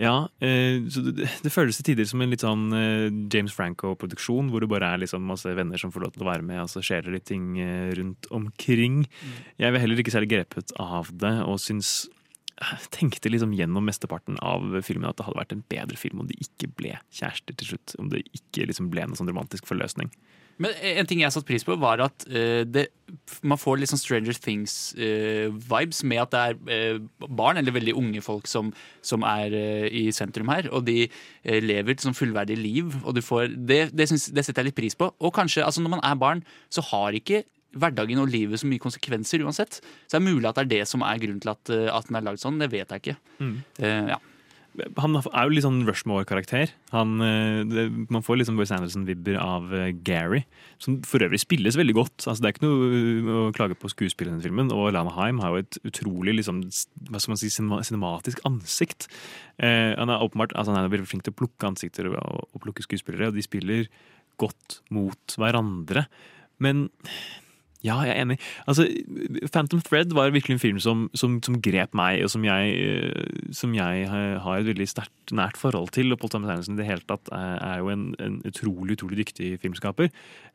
ja, 0.00 0.14
eh, 0.40 0.80
så 0.88 1.02
det, 1.04 1.26
det 1.44 1.52
føles 1.52 1.76
til 1.76 1.90
tider 1.90 2.06
som 2.08 2.22
en 2.24 2.30
litt 2.32 2.44
sånn 2.44 2.70
eh, 2.72 3.08
James 3.32 3.52
Franco-produksjon, 3.52 4.48
hvor 4.48 4.64
det 4.64 4.70
bare 4.72 4.94
er 4.94 5.02
liksom 5.02 5.26
masse 5.28 5.52
venner 5.56 5.80
som 5.80 5.92
får 5.92 6.06
lov 6.06 6.14
til 6.14 6.24
å 6.24 6.30
være 6.30 6.46
med, 6.46 6.62
og 6.62 6.70
så 6.72 6.80
skjer 6.84 7.04
det 7.04 7.18
litt 7.18 7.26
ting 7.28 7.58
eh, 7.60 7.90
rundt 7.98 8.30
omkring. 8.32 9.02
Jeg 9.60 9.74
vil 9.74 9.84
heller 9.84 10.00
ikke 10.00 10.14
særlig 10.14 10.32
grepet 10.32 10.72
av 10.80 11.12
det, 11.20 11.34
og 11.44 11.60
syns 11.60 12.08
jeg 12.60 12.88
tenkte 12.92 13.30
liksom 13.32 13.54
gjennom 13.56 13.86
mesteparten 13.88 14.36
av 14.44 14.80
filmen 14.84 15.08
at 15.08 15.16
det 15.16 15.24
hadde 15.28 15.40
vært 15.40 15.54
en 15.54 15.62
bedre 15.72 16.00
film 16.00 16.24
om 16.24 16.28
de 16.28 16.36
ikke 16.44 16.68
ble 16.76 16.96
kjærester 17.08 17.56
til 17.56 17.72
slutt. 17.72 17.94
Om 18.00 18.10
det 18.12 18.24
ikke 18.36 18.66
liksom 18.68 18.90
ble 18.92 19.06
en 19.06 19.16
sånn 19.16 19.30
romantisk 19.30 19.68
forløsning. 19.68 20.10
Men 20.60 20.74
en 20.92 21.08
ting 21.08 21.22
jeg 21.22 21.32
satte 21.34 21.48
pris 21.48 21.64
på, 21.66 21.76
var 21.80 22.02
at 22.04 22.26
uh, 22.28 22.62
det, 22.68 22.86
man 23.42 23.60
får 23.60 23.80
litt 23.80 23.92
sånn 23.92 24.00
Stranger 24.00 24.36
Things-vibes 24.36 26.02
med 26.06 26.22
at 26.24 26.34
det 26.34 26.42
er 26.42 26.98
uh, 26.98 27.28
barn, 27.28 27.60
eller 27.60 27.74
veldig 27.76 27.96
unge 27.98 28.24
folk, 28.24 28.50
som, 28.50 28.72
som 29.04 29.24
er 29.26 29.56
eh, 29.56 29.86
i 30.02 30.04
sentrum 30.14 30.50
her. 30.52 30.68
Og 30.74 30.84
de 30.88 30.98
eh, 31.06 31.60
lever 31.64 31.94
et 31.94 32.04
sånn 32.04 32.16
fullverdig 32.16 32.58
liv. 32.60 32.92
Og 33.04 33.16
du 33.16 33.22
får, 33.24 33.54
det, 33.56 33.80
det, 33.96 34.10
synes, 34.10 34.28
det 34.34 34.44
setter 34.46 34.64
jeg 34.64 34.70
litt 34.70 34.80
pris 34.80 34.98
på. 34.98 35.10
Og 35.20 35.34
kanskje, 35.36 35.64
altså 35.66 35.84
når 35.84 35.96
man 35.96 36.04
er 36.06 36.20
barn, 36.20 36.44
så 36.72 36.84
har 36.92 37.16
ikke 37.16 37.42
hverdagen 37.78 38.18
og 38.18 38.30
livet 38.30 38.60
så 38.60 38.68
mye 38.68 38.82
konsekvenser 38.82 39.44
uansett. 39.46 39.78
Så 39.80 40.16
det 40.16 40.20
er 40.20 40.26
mulig 40.26 40.48
at 40.48 40.58
det 40.58 40.64
er 40.64 40.72
det 40.72 40.88
som 40.90 41.04
er 41.06 41.20
grunnen 41.22 41.42
til 41.42 41.52
at, 41.52 41.72
eh, 41.72 41.88
at 41.92 42.08
den 42.08 42.18
er 42.18 42.26
lagd 42.26 42.42
sånn. 42.42 42.58
Det 42.62 42.70
vet 42.72 42.94
jeg 42.94 43.04
ikke. 43.04 43.16
Mm. 43.38 43.56
Eh, 43.78 44.12
ja. 44.14 44.20
Han 45.02 45.18
er 45.18 45.46
jo 45.48 45.52
litt 45.52 45.64
sånn 45.64 45.80
Rushmore-karakter. 45.86 46.70
Eh, 46.94 47.88
Man 48.12 48.24
får 48.24 48.38
liksom 48.38 48.58
Boyce 48.58 48.76
Anderson-vibber 48.76 49.38
av 49.42 49.72
eh, 49.74 49.90
Gary, 50.06 50.44
som 50.78 51.00
for 51.06 51.24
øvrig 51.26 51.40
spilles 51.42 51.78
veldig 51.78 51.96
godt. 51.96 52.16
Altså, 52.22 52.38
det 52.38 52.48
er 52.48 52.54
ikke 52.54 52.68
noe 52.68 52.86
uh, 52.86 53.32
å 53.48 53.54
klage 53.56 53.76
på 53.80 53.90
skuespillet 53.90 54.30
i 54.30 54.34
denne 54.36 54.46
filmen. 54.46 54.70
Og 54.74 54.92
Lana 54.94 55.12
Haim 55.16 55.42
har 55.42 55.56
jo 55.56 55.64
et 55.64 55.80
utrolig 55.90 56.36
liksom, 56.38 56.62
hva 57.10 57.20
skal 57.20 57.34
man 57.34 57.42
si, 57.42 57.50
cinematisk 57.50 58.40
ansikt. 58.48 59.10
Eh, 59.58 59.92
han 59.98 60.12
er 60.12 60.22
åpenbart, 60.22 60.54
altså, 60.54 60.76
han 60.76 60.86
er 60.86 60.94
veldig 60.94 61.10
flink 61.10 61.26
til 61.26 61.34
å 61.34 61.40
plukke 61.42 61.70
ansikter 61.72 62.12
og, 62.12 62.46
og 62.46 62.64
plukke 62.64 62.86
skuespillere, 62.86 63.32
og 63.32 63.38
de 63.38 63.46
spiller 63.46 63.86
godt 64.40 64.80
mot 64.94 65.38
hverandre. 65.40 66.06
Men 66.62 66.86
ja, 67.80 67.96
jeg 68.04 68.12
er 68.12 68.20
enig. 68.20 68.36
Altså, 68.68 68.84
Phantom 69.52 69.80
Thread 69.80 70.12
var 70.16 70.32
virkelig 70.34 70.58
en 70.58 70.62
film 70.62 70.80
som, 70.82 71.06
som, 71.16 71.38
som 71.44 71.56
grep 71.64 71.94
meg, 71.96 72.20
og 72.24 72.32
som 72.32 72.44
jeg, 72.44 72.74
eh, 72.76 73.46
som 73.56 73.72
jeg 73.76 74.08
har 74.10 74.58
et 74.58 74.68
veldig 74.68 74.88
sterkt 74.90 75.32
nært 75.36 75.56
forhold 75.60 75.92
til. 75.96 76.12
Og 76.12 76.20
Paul 76.20 76.32
Thomas 76.34 76.52
Anderson 76.52 76.76
i 76.76 76.82
det 76.82 76.88
hele 76.90 77.06
tatt 77.08 77.30
er, 77.32 77.56
er 77.64 77.80
jo 77.80 77.92
en, 77.92 78.06
en 78.20 78.40
utrolig 78.48 78.98
utrolig 78.98 79.22
dyktig 79.22 79.54
filmskaper. 79.62 80.10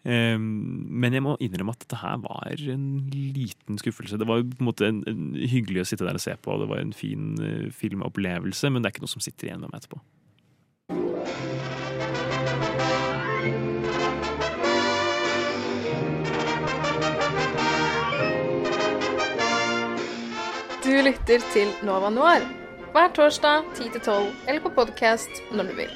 Eh, 0.06 0.38
men 0.38 1.18
jeg 1.18 1.26
må 1.26 1.38
innrømme 1.42 1.74
at 1.74 1.86
dette 1.86 2.02
her 2.04 2.22
var 2.26 2.62
en 2.76 2.86
liten 3.14 3.82
skuffelse. 3.82 4.22
Det 4.22 4.30
var 4.30 4.46
på 4.46 4.62
en 4.62 4.70
måte 4.70 4.90
en, 4.92 5.02
en 5.10 5.32
hyggelig 5.40 5.82
å 5.82 5.90
sitte 5.90 6.06
der 6.06 6.20
og 6.20 6.26
se 6.26 6.38
på, 6.38 6.54
og 6.54 6.62
det 6.62 6.70
var 6.76 6.84
en 6.84 6.94
fin 6.96 7.34
eh, 7.42 7.72
filmopplevelse, 7.74 8.70
men 8.70 8.84
det 8.84 8.92
er 8.92 8.98
ikke 8.98 9.08
noe 9.08 9.16
som 9.18 9.26
sitter 9.26 9.50
igjen 9.50 9.66
med 9.66 9.74
meg 9.74 9.82
etterpå. 9.82 10.04
Du 20.96 21.02
lytter 21.04 21.42
til 21.52 21.68
Nova 21.84 22.08
Noir 22.08 22.44
hver 22.94 23.10
torsdag 23.18 23.66
10-12 23.76 24.30
eller 24.48 24.62
på 24.64 24.70
podkast 24.78 25.42
når 25.52 25.68
du 25.68 25.74
vil. 25.82 25.90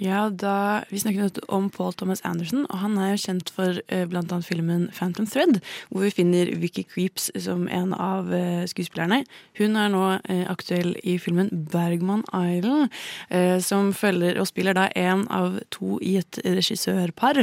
Ja, 0.00 0.30
da, 0.32 0.80
Vi 0.88 0.98
snakket 0.98 1.38
om 1.52 1.70
Paul 1.70 1.92
Thomas 1.92 2.22
Anderson, 2.24 2.64
og 2.70 2.78
han 2.80 2.94
er 2.96 3.10
jo 3.10 3.20
kjent 3.20 3.50
for 3.52 3.82
eh, 3.92 4.06
annet 4.08 4.46
filmen 4.48 4.86
Phantom 4.96 5.26
Thread, 5.28 5.58
hvor 5.90 6.06
vi 6.06 6.12
finner 6.14 6.48
Vicky 6.56 6.86
Creeps 6.88 7.28
som 7.44 7.66
en 7.68 7.92
av 7.92 8.32
eh, 8.32 8.64
skuespillerne. 8.64 9.26
Hun 9.60 9.76
er 9.76 9.90
nå 9.92 10.04
eh, 10.24 10.46
aktuell 10.48 10.94
i 11.04 11.18
filmen 11.20 11.50
Bergman 11.52 12.24
Island, 12.32 12.88
eh, 13.28 13.58
som 13.60 13.90
følger 13.92 14.40
og 14.40 14.48
spiller 14.48 14.78
da 14.78 14.86
en 14.96 15.26
av 15.28 15.60
to 15.68 15.98
i 16.00 16.14
et 16.22 16.40
regissørpar, 16.48 17.42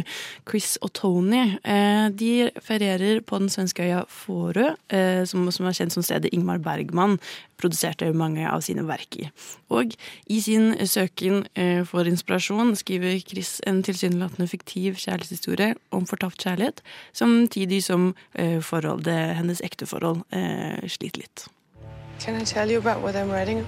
Chris 0.49 0.79
og 0.81 0.95
Tony. 0.97 1.59
De 2.17 2.31
ferierer 2.57 3.21
på 3.21 3.37
den 3.37 3.53
svenske 3.53 3.85
øya 3.85 4.01
eh, 4.01 5.21
som, 5.29 5.45
som 5.53 5.69
er 5.69 5.77
kjent 5.77 5.93
som 5.93 6.01
stedet 6.01 6.33
Ingmar 6.33 6.57
Bergman 6.57 7.19
produserte 7.57 8.09
mange 8.13 8.49
av 8.49 8.61
sine 8.65 8.85
verk 8.85 9.15
i. 9.17 9.29
Og 9.73 9.93
i 10.29 10.41
sin 10.41 10.75
søken 10.85 11.41
for 11.89 12.05
inspirasjon 12.05 12.46
skriver 12.75 13.19
Chris 13.19 13.61
en 13.67 13.83
tilsynelatende 13.83 14.47
fiktiv 14.47 14.95
kjærlighetshistorie 14.95 15.75
om 15.91 16.05
fortapt 16.05 16.37
kjærlighet, 16.37 16.81
samtidig 17.13 17.83
som 17.83 18.15
eh, 18.35 18.61
forholdet, 18.61 19.35
hennes 19.35 19.61
ekteforhold 19.61 20.23
eh, 20.31 20.87
sliter 20.87 21.19
litt. 21.19 21.47
Can 22.19 22.41
I 22.41 22.45
tell 22.45 22.71
you 22.71 22.79
about 22.79 23.03
what 23.03 23.15
I'm 23.15 23.29
writing? 23.29 23.65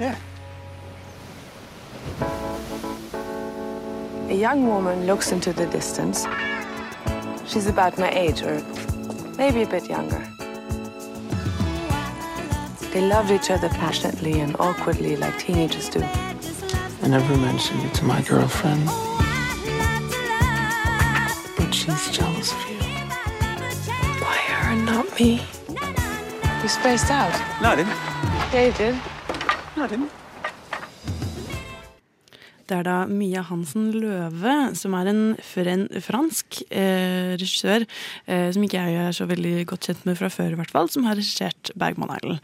Yeah. 0.00 0.16
A 4.30 4.34
young 4.34 4.66
woman 4.66 5.06
looks 5.06 5.32
into 5.32 5.52
the 5.52 5.66
distance. 5.66 6.26
She's 7.46 7.66
about 7.66 7.98
my 7.98 8.10
age, 8.10 8.42
or 8.42 8.62
maybe 9.38 9.62
a 9.62 9.66
bit 9.66 9.88
younger. 9.88 10.22
They 12.92 13.02
loved 13.02 13.30
each 13.30 13.50
other 13.50 13.68
passionately 13.68 14.40
and 14.40 14.56
awkwardly, 14.58 15.16
like 15.16 15.38
teenagers 15.38 15.88
do. 15.88 16.02
I 17.00 17.06
never 17.08 17.36
mentioned 17.38 17.84
it 17.84 17.94
to 17.94 18.04
my 18.04 18.20
girlfriend. 18.22 18.84
But 21.56 21.72
she's 21.72 22.10
jealous 22.10 22.52
of 22.52 22.70
you. 22.70 22.78
Why 24.20 24.36
her 24.48 24.72
and 24.72 24.84
not 24.84 25.18
me? 25.18 25.42
You 26.62 26.68
spaced 26.68 27.10
out. 27.10 27.32
No, 27.62 27.70
I 27.70 27.76
didn't. 27.76 27.90
Yeah, 28.52 28.66
you 28.66 28.72
did. 28.72 28.94
No, 29.76 29.84
I 29.84 29.86
didn't. 29.86 30.17
Det 32.68 32.76
er 32.76 32.84
da 32.84 32.96
Mia 33.08 33.40
Hansen 33.48 33.86
Løve, 33.96 34.54
som 34.76 34.92
er 34.98 35.08
en 35.08 35.86
fransk 36.04 36.58
eh, 36.68 37.32
regissør 37.38 37.86
eh, 38.28 38.50
som 38.52 38.64
ikke 38.64 38.82
jeg 38.82 38.98
er 39.06 39.14
så 39.16 39.24
veldig 39.28 39.62
godt 39.70 39.88
kjent 39.88 40.04
med 40.04 40.18
fra 40.18 40.28
før, 40.32 40.52
i 40.52 40.58
hvert 40.60 40.74
fall, 40.74 40.90
som 40.92 41.06
har 41.08 41.16
regissert 41.16 41.70
Bergman 41.80 42.12
Island. 42.12 42.42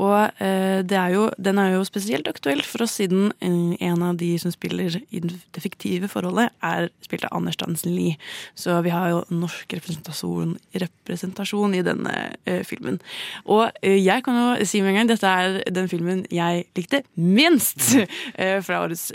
Og 0.00 0.40
eh, 0.40 0.80
er 0.80 1.12
jo, 1.12 1.26
den 1.36 1.60
er 1.60 1.74
jo 1.74 1.84
spesielt 1.84 2.28
aktuell 2.30 2.62
for 2.64 2.86
oss 2.86 2.96
siden 3.02 3.34
eh, 3.44 3.76
en 3.84 4.04
av 4.06 4.16
de 4.20 4.30
som 4.40 4.54
spiller 4.54 4.96
i 5.10 5.20
det 5.20 5.60
fiktive 5.60 6.08
forholdet, 6.08 6.56
er 6.64 6.88
spilt 7.04 7.28
av 7.28 7.36
Anders 7.36 7.60
Dansen 7.60 7.92
Lie. 7.92 8.16
Så 8.56 8.78
vi 8.86 8.94
har 8.94 9.12
jo 9.12 9.22
norsk 9.28 9.76
representasjon, 9.76 10.56
representasjon 10.72 11.76
i 11.76 11.84
denne 11.84 12.14
eh, 12.48 12.62
filmen. 12.64 12.96
Og 13.44 13.68
eh, 13.82 13.98
jeg 14.00 14.24
kan 14.24 14.40
jo 14.40 14.48
si 14.64 14.80
med 14.80 14.94
en 14.94 15.02
gang 15.02 15.12
dette 15.12 15.36
er 15.36 15.60
den 15.68 15.92
filmen 15.92 16.24
jeg 16.32 16.64
likte 16.78 17.04
minst 17.20 17.92
fra 18.66 18.80
årets 18.86 19.10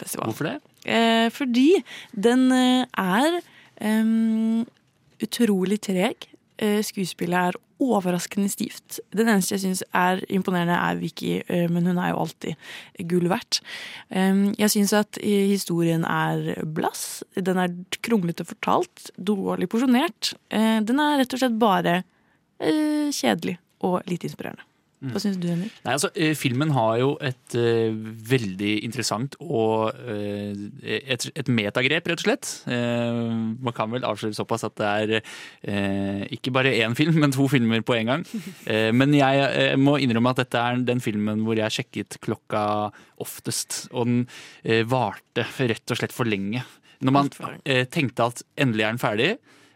filmfestival. 0.00 0.30
Hvorfor 0.30 0.48
det? 0.48 0.58
Eh, 0.86 1.30
fordi 1.30 1.82
den 2.14 2.50
eh, 2.52 2.86
er 2.98 3.40
um, 3.80 4.66
utrolig 5.22 5.80
treg. 5.80 6.28
Eh, 6.60 6.80
skuespillet 6.84 7.50
er 7.50 7.58
overraskende 7.80 8.50
stivt. 8.52 9.00
Den 9.16 9.30
eneste 9.32 9.54
jeg 9.54 9.62
syns 9.62 9.82
er 9.96 10.20
imponerende, 10.28 10.76
er 10.76 10.98
Vicky, 11.00 11.40
eh, 11.48 11.66
men 11.72 11.86
hun 11.88 11.98
er 11.98 12.12
jo 12.12 12.20
alltid 12.26 13.06
gull 13.08 13.30
verdt. 13.32 13.62
Jeg 14.10 14.72
syns 14.74 14.92
at 14.92 15.16
historien 15.22 16.04
er 16.04 16.60
blass. 16.64 17.22
Den 17.36 17.56
er 17.56 17.72
kronglete 18.04 18.44
fortalt, 18.44 19.08
dårlig 19.16 19.70
porsjonert. 19.72 20.34
Den 20.50 21.00
er 21.00 21.22
rett 21.22 21.32
og 21.32 21.40
slett 21.40 21.60
bare 21.60 22.02
kjedelig 22.60 23.56
og 23.80 24.02
lite 24.10 24.28
inspirerende. 24.28 24.69
Hva 25.00 25.20
syns 25.22 25.38
du, 25.40 25.46
Henrik? 25.48 25.72
Nei, 25.86 25.94
altså, 25.96 26.10
eh, 26.12 26.34
Filmen 26.36 26.74
har 26.76 26.98
jo 27.00 27.14
et 27.24 27.54
uh, 27.56 27.88
veldig 28.30 28.72
interessant 28.84 29.36
og 29.40 29.96
uh, 29.96 30.64
et, 30.84 31.24
et 31.40 31.48
metagrep, 31.48 32.10
rett 32.10 32.20
og 32.20 32.26
slett. 32.26 32.50
Uh, 32.68 33.56
man 33.64 33.76
kan 33.76 33.88
vel 33.94 34.04
avsløre 34.04 34.36
såpass 34.36 34.66
at 34.68 34.76
det 34.80 34.90
er 34.90 36.28
ikke 36.34 36.52
bare 36.52 36.74
én 36.84 36.96
film, 36.98 37.16
men 37.22 37.32
to 37.32 37.46
filmer 37.50 37.80
på 37.86 37.96
en 37.96 38.12
gang. 38.12 38.24
Men 39.00 39.12
jeg 39.14 39.76
må 39.80 39.96
innrømme 40.02 40.32
at 40.32 40.40
dette 40.42 40.60
er 40.60 40.80
den 40.86 41.00
filmen 41.02 41.42
hvor 41.44 41.58
jeg 41.58 41.74
sjekket 41.74 42.18
klokka 42.24 42.62
oftest. 43.22 43.86
Og 43.92 44.08
den 44.08 44.20
varte 44.90 45.44
rett 45.58 45.92
og 45.92 46.00
slett 46.00 46.14
for 46.14 46.28
lenge. 46.28 46.62
Når 47.04 47.16
man 47.16 47.30
tenkte 47.92 48.28
at 48.30 48.42
endelig 48.60 48.86
er 48.86 48.94
den 48.94 49.02
ferdig, 49.02 49.30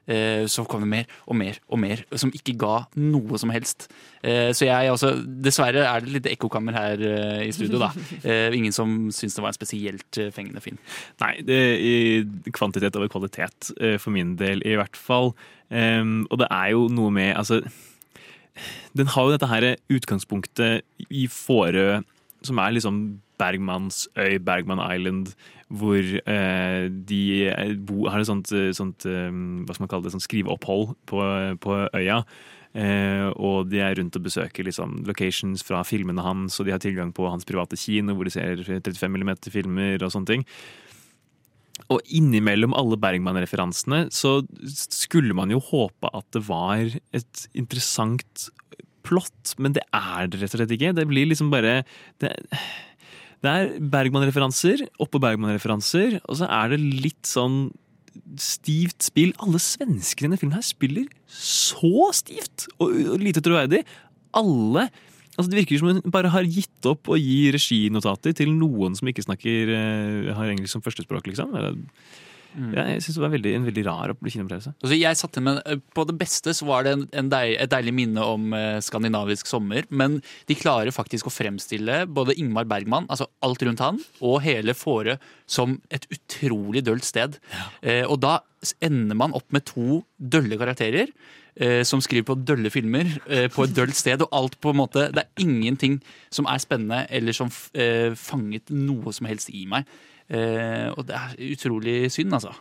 så 0.06 0.64
kom 0.68 0.82
det 0.84 0.88
mer 0.90 1.06
og 1.24 1.36
mer 1.38 1.56
og 1.72 1.78
mer 1.80 2.02
som 2.20 2.32
ikke 2.34 2.52
ga 2.60 2.74
noe 3.00 3.38
som 3.40 3.52
helst. 3.54 3.86
Eh, 4.22 4.50
Så 4.52 4.66
jeg 4.68 4.90
også, 4.92 5.14
Dessverre 5.44 5.84
er 5.88 6.04
det 6.04 6.12
litt 6.12 6.28
ekkokammer 6.28 6.76
her 6.76 7.00
eh, 7.00 7.46
i 7.48 7.52
studio, 7.56 7.78
da. 7.80 7.88
Eh, 8.24 8.52
Ingen 8.56 8.72
som 8.72 9.08
syns 9.14 9.34
det 9.36 9.42
var 9.44 9.52
en 9.54 9.56
spesielt 9.56 10.20
fengende 10.36 10.60
film. 10.64 10.76
Nei, 11.22 11.32
det 11.44 11.56
er 11.56 11.80
i 11.80 12.52
kvantitet 12.52 12.96
over 13.00 13.08
kvalitet, 13.08 13.72
for 14.00 14.12
min 14.12 14.34
del 14.40 14.60
i 14.64 14.76
hvert 14.76 14.96
fall. 14.96 15.32
Og 15.72 16.38
det 16.40 16.48
er 16.50 16.68
jo 16.74 16.86
noe 16.92 17.10
med 17.10 17.32
Altså, 17.40 17.62
den 18.96 19.08
har 19.10 19.26
jo 19.26 19.32
dette 19.34 19.48
her 19.50 19.66
utgangspunktet 19.90 20.84
i 21.10 21.26
Fårö, 21.32 22.02
som 22.44 22.60
er 22.62 22.76
liksom 22.76 23.00
Bergmans 23.40 24.04
øy, 24.14 24.38
Bergman 24.38 24.78
Island, 24.84 25.32
hvor 25.74 26.00
eh, 26.00 26.88
de 26.88 27.20
er- 27.50 27.74
bo, 27.78 28.06
har 28.08 28.20
et 28.22 28.28
sånt, 28.30 28.52
eh, 28.54 28.70
sånt 28.76 29.06
eh, 29.08 29.30
hva 29.30 29.74
skal 29.74 29.84
man 29.86 29.92
kalle 29.92 30.06
det, 30.08 30.14
sånt 30.14 30.26
skriveopphold 30.26 30.94
på, 31.10 31.22
på 31.64 31.78
øya. 31.94 32.22
Eh, 32.74 33.28
og 33.38 33.68
de 33.70 33.78
er 33.78 33.94
rundt 34.00 34.16
og 34.18 34.24
besøker 34.26 34.66
liksom, 34.66 35.04
locations 35.06 35.62
fra 35.62 35.84
filmene 35.86 36.24
hans, 36.26 36.58
og 36.58 36.66
de 36.66 36.74
har 36.74 36.82
tilgang 36.82 37.12
på 37.14 37.28
hans 37.30 37.46
private 37.46 37.78
kino, 37.78 38.16
hvor 38.16 38.26
de 38.26 38.34
ser 38.34 38.64
35 38.66 39.14
mm 39.14 39.34
filmer 39.54 40.02
og 40.02 40.10
sånne 40.14 40.32
ting. 40.32 40.46
Og 41.92 42.00
innimellom 42.16 42.74
alle 42.78 42.98
Bergman-referansene 43.02 44.06
så 44.14 44.38
skulle 44.70 45.34
man 45.36 45.50
jo 45.52 45.60
håpe 45.62 46.10
at 46.14 46.26
det 46.34 46.44
var 46.48 46.86
et 47.14 47.46
interessant 47.54 48.48
plott, 49.04 49.54
men 49.60 49.74
det 49.76 49.82
er 49.92 50.30
det 50.30 50.40
rett 50.40 50.54
og 50.54 50.62
slett 50.62 50.74
ikke. 50.78 50.94
Det 50.96 51.06
blir 51.10 51.28
liksom 51.28 51.50
bare 51.52 51.82
Det, 52.22 52.30
det 53.44 53.52
er 53.52 53.72
Bergman-referanser 53.92 54.86
oppå 55.02 55.20
Bergman-referanser, 55.22 56.20
og 56.24 56.38
så 56.40 56.48
er 56.48 56.72
det 56.72 56.80
litt 56.80 57.28
sånn 57.28 57.66
stivt 58.40 59.04
spill. 59.04 59.34
Alle 59.42 59.60
svenskene 59.62 60.26
i 60.26 60.28
denne 60.28 60.40
filmen 60.40 60.56
her 60.56 60.66
spiller 60.66 61.08
så 61.28 62.10
stivt 62.16 62.68
og, 62.78 62.94
lite 63.20 63.44
troverdig. 63.44 63.84
Alle 64.34 64.88
Altså 65.34 65.50
Det 65.50 65.58
virker 65.58 65.80
som 65.80 65.88
hun 65.90 66.12
bare 66.14 66.30
har 66.30 66.46
gitt 66.46 66.86
opp 66.86 67.08
å 67.10 67.16
gi 67.18 67.48
reginotater 67.50 68.36
til 68.38 68.52
noen 68.54 68.94
som 68.94 69.08
ikke 69.10 69.24
snakker 69.24 69.72
eh, 69.74 70.28
har 70.30 70.52
engelsk 70.52 70.76
som 70.76 70.84
førstespråk. 70.84 71.26
liksom. 71.26 71.56
Ja, 72.54 72.84
jeg 72.92 73.02
synes 73.02 73.16
det 73.18 73.22
var 73.24 73.32
veldig, 73.34 73.52
en 73.58 73.64
veldig 73.66 73.84
rar 73.86 74.12
opp- 74.14 74.20
kinoopplevelse. 74.24 74.72
Altså, 74.78 74.96
jeg 75.00 75.16
satte 75.18 75.42
med, 75.42 75.60
På 75.94 76.04
det 76.06 76.16
beste 76.20 76.54
så 76.54 76.66
var 76.68 76.84
det 76.86 76.92
en, 76.94 77.04
en 77.12 77.28
deil, 77.32 77.56
et 77.58 77.70
deilig 77.72 77.94
minne 77.96 78.22
om 78.22 78.52
eh, 78.54 78.78
skandinavisk 78.84 79.46
sommer. 79.50 79.84
Men 79.90 80.20
de 80.46 80.54
klarer 80.54 80.94
faktisk 80.94 81.26
å 81.26 81.34
fremstille 81.34 82.04
både 82.06 82.36
Ingmar 82.38 82.64
Bergman, 82.70 83.06
altså 83.10 83.26
alt 83.42 83.62
rundt 83.66 83.82
han, 83.82 83.98
og 84.22 84.40
hele 84.46 84.74
Fårö 84.78 85.16
som 85.50 85.80
et 85.90 86.06
utrolig 86.14 86.84
dølt 86.86 87.04
sted. 87.04 87.40
Eh, 87.82 88.04
og 88.06 88.20
da 88.22 88.38
ender 88.80 89.18
man 89.18 89.34
opp 89.36 89.50
med 89.52 89.66
to 89.68 90.04
dølle 90.18 90.56
karakterer. 90.60 91.10
eh, 91.56 91.82
Som 91.84 92.00
skriver 92.00 92.24
på 92.30 92.38
dølle 92.44 92.70
filmer 92.70 93.04
eh, 93.28 93.48
på 93.52 93.64
et 93.66 93.74
dølt 93.76 93.94
sted. 93.98 94.22
Og 94.22 94.28
alt 94.32 94.56
på 94.60 94.70
en 94.70 94.76
måte 94.80 95.10
Det 95.12 95.22
er 95.26 95.42
ingenting 95.44 96.00
som 96.30 96.46
er 96.46 96.58
spennende 96.58 97.06
eller 97.10 97.32
som 97.36 97.50
eh, 97.74 98.14
fanget 98.14 98.70
noe 98.70 99.12
som 99.12 99.26
helst 99.26 99.50
i 99.50 99.66
meg. 99.66 99.84
Eh, 100.32 100.88
og 100.94 101.04
det 101.08 101.18
er 101.18 101.34
utrolig 101.52 101.98
synd, 102.12 102.32
altså. 102.36 102.54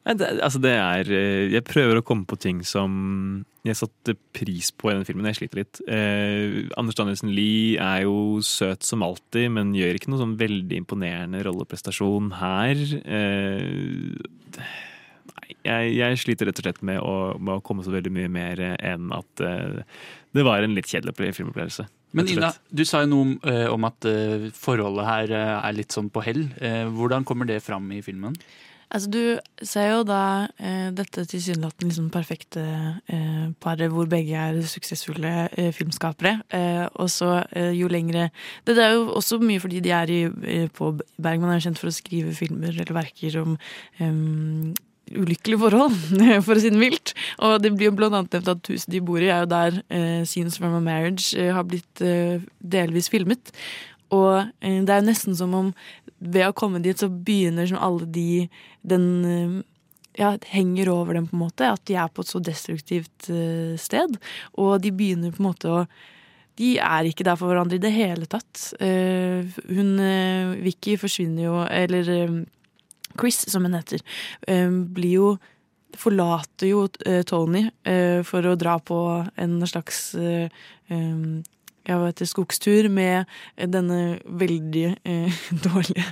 Det, 0.00 0.24
altså 0.40 0.60
det 0.64 0.70
er 0.72 1.08
eh, 1.12 1.52
Jeg 1.52 1.66
prøver 1.68 1.98
å 2.00 2.04
komme 2.06 2.24
på 2.24 2.38
ting 2.40 2.62
som 2.64 3.44
jeg 3.66 3.76
satte 3.76 4.14
pris 4.32 4.70
på 4.72 4.88
i 4.88 4.94
den 4.96 5.04
filmen. 5.04 5.28
Jeg 5.28 5.42
sliter 5.42 5.60
litt. 5.60 5.80
Eh, 5.84 6.70
Anders 6.80 6.96
Danielsen 6.96 7.32
Lie 7.36 7.76
er 7.76 8.06
jo 8.06 8.40
søt 8.44 8.86
som 8.86 9.04
alltid, 9.04 9.50
men 9.52 9.74
gjør 9.76 9.98
ikke 9.98 10.12
noe 10.12 10.22
sånn 10.22 10.38
veldig 10.40 10.80
imponerende 10.80 11.42
rolleprestasjon 11.44 12.32
her. 12.40 12.80
Eh, 13.04 14.16
nei, 14.56 15.50
jeg, 15.68 15.92
jeg 15.98 16.22
sliter 16.24 16.48
rett 16.48 16.62
og 16.62 16.70
slett 16.70 16.80
med 16.88 17.02
å, 17.04 17.36
med 17.36 17.58
å 17.58 17.64
komme 17.66 17.84
så 17.84 17.92
veldig 17.92 18.14
mye 18.16 18.32
mer 18.32 18.64
enn 18.78 19.12
at 19.12 19.44
eh, 19.44 19.82
det 20.32 20.46
var 20.48 20.64
en 20.64 20.78
litt 20.78 20.88
kjedelig 20.88 21.34
filmopplevelse. 21.36 21.84
Men 22.16 22.30
Ina, 22.32 22.50
du 22.74 22.82
sa 22.88 23.04
jo 23.04 23.10
noe 23.12 23.36
eh, 23.46 23.68
om 23.70 23.86
at 23.86 24.08
eh, 24.08 24.48
forholdet 24.56 25.06
her 25.06 25.36
eh, 25.36 25.52
er 25.60 25.76
litt 25.76 25.94
sånn 25.94 26.10
på 26.10 26.24
hell. 26.26 26.48
Eh, 26.58 26.82
hvordan 26.90 27.26
kommer 27.28 27.46
det 27.46 27.60
fram 27.62 27.86
i 27.94 28.02
filmen? 28.02 28.34
Altså, 28.90 29.06
du 29.06 29.66
ser 29.66 29.92
jo 29.92 30.00
da 30.02 30.48
eh, 30.58 30.88
dette 30.90 31.22
tilsynelatende 31.30 31.92
liksom 31.92 32.08
perfekte 32.10 32.64
eh, 33.06 33.44
paret 33.62 33.92
hvor 33.92 34.08
begge 34.10 34.34
er 34.34 34.58
suksessfulle 34.66 35.46
eh, 35.54 35.70
filmskapere. 35.76 36.40
Eh, 36.50 36.88
og 36.98 37.06
så 37.14 37.44
eh, 37.54 37.70
jo 37.78 37.86
lengre 37.92 38.26
det, 38.66 38.74
det 38.74 38.82
er 38.82 38.96
jo 38.96 39.06
også 39.14 39.38
mye 39.44 39.62
fordi 39.62 39.78
de 39.84 39.94
er 39.94 40.10
i, 40.10 40.20
eh, 40.26 40.66
på 40.74 40.96
Bergman 41.22 41.52
er 41.52 41.60
jo 41.60 41.68
kjent 41.68 41.78
for 41.78 41.92
å 41.92 41.94
skrive 41.94 42.34
filmer 42.34 42.74
eller 42.74 42.96
verker 42.98 43.38
om 43.44 43.54
ulykkelige 45.10 45.60
forhold, 45.60 45.96
for 46.46 46.56
å 46.56 46.62
si 46.62 46.72
det 46.72 46.80
mildt. 46.80 47.14
Og 47.44 47.58
det 47.62 47.72
blir 47.74 47.90
jo 47.90 47.96
blant 47.98 48.16
annet 48.16 48.38
nevnt 48.38 48.52
at 48.54 48.70
huset 48.72 48.92
de 48.92 49.02
bor 49.04 49.22
i, 49.22 49.30
er 49.30 49.44
jo 49.44 49.50
der 49.50 49.80
eh, 49.88 50.20
Scenes 50.28 50.58
from 50.60 50.76
a 50.78 50.82
Marriage 50.84 51.32
eh, 51.38 51.50
har 51.54 51.66
blitt 51.68 52.04
eh, 52.04 52.42
delvis 52.60 53.10
filmet. 53.12 53.52
Og 54.14 54.36
eh, 54.60 54.78
det 54.84 54.94
er 54.94 55.02
jo 55.02 55.08
nesten 55.10 55.36
som 55.38 55.56
om 55.56 55.72
ved 56.20 56.46
å 56.48 56.54
komme 56.56 56.82
dit, 56.84 56.98
så 56.98 57.08
begynner 57.08 57.68
som 57.70 57.80
alle 57.80 58.06
de 58.10 58.46
Den 58.82 59.04
eh, 59.24 59.58
ja, 60.20 60.34
henger 60.50 60.90
over 60.92 61.16
dem, 61.16 61.28
på 61.30 61.36
en 61.36 61.44
måte. 61.46 61.68
At 61.70 61.84
de 61.88 61.96
er 61.98 62.10
på 62.12 62.24
et 62.24 62.30
så 62.30 62.42
destruktivt 62.42 63.30
eh, 63.32 63.76
sted. 63.80 64.16
Og 64.58 64.80
de 64.82 64.94
begynner 64.94 65.34
på 65.34 65.42
en 65.42 65.50
måte 65.52 65.74
å 65.82 65.84
de 66.60 66.74
er 66.82 67.06
ikke 67.08 67.24
der 67.24 67.38
for 67.40 67.48
hverandre 67.48 67.78
i 67.78 67.80
det 67.80 67.88
hele 67.94 68.26
tatt. 68.28 68.74
Hun 68.76 69.92
Vicky 70.60 70.98
forsvinner 71.00 71.46
jo 71.46 71.54
Eller 71.64 72.10
Chris, 73.18 73.42
som 73.50 73.64
hun 73.66 73.74
heter, 73.74 74.02
eh, 74.46 74.70
blir 74.70 75.16
jo 75.16 75.30
Forlater 75.98 76.68
jo 76.70 76.84
eh, 77.02 77.24
Tony 77.26 77.64
eh, 77.82 78.22
for 78.22 78.46
å 78.46 78.54
dra 78.54 78.76
på 78.78 78.98
en 79.34 79.56
slags 79.66 80.12
jeg 81.90 82.00
var 82.00 82.12
etter 82.12 82.28
skogstur 82.28 82.88
med 82.92 83.28
denne 83.58 84.20
veldig 84.40 84.84
eh, 85.02 85.40
dårlige, 85.66 86.04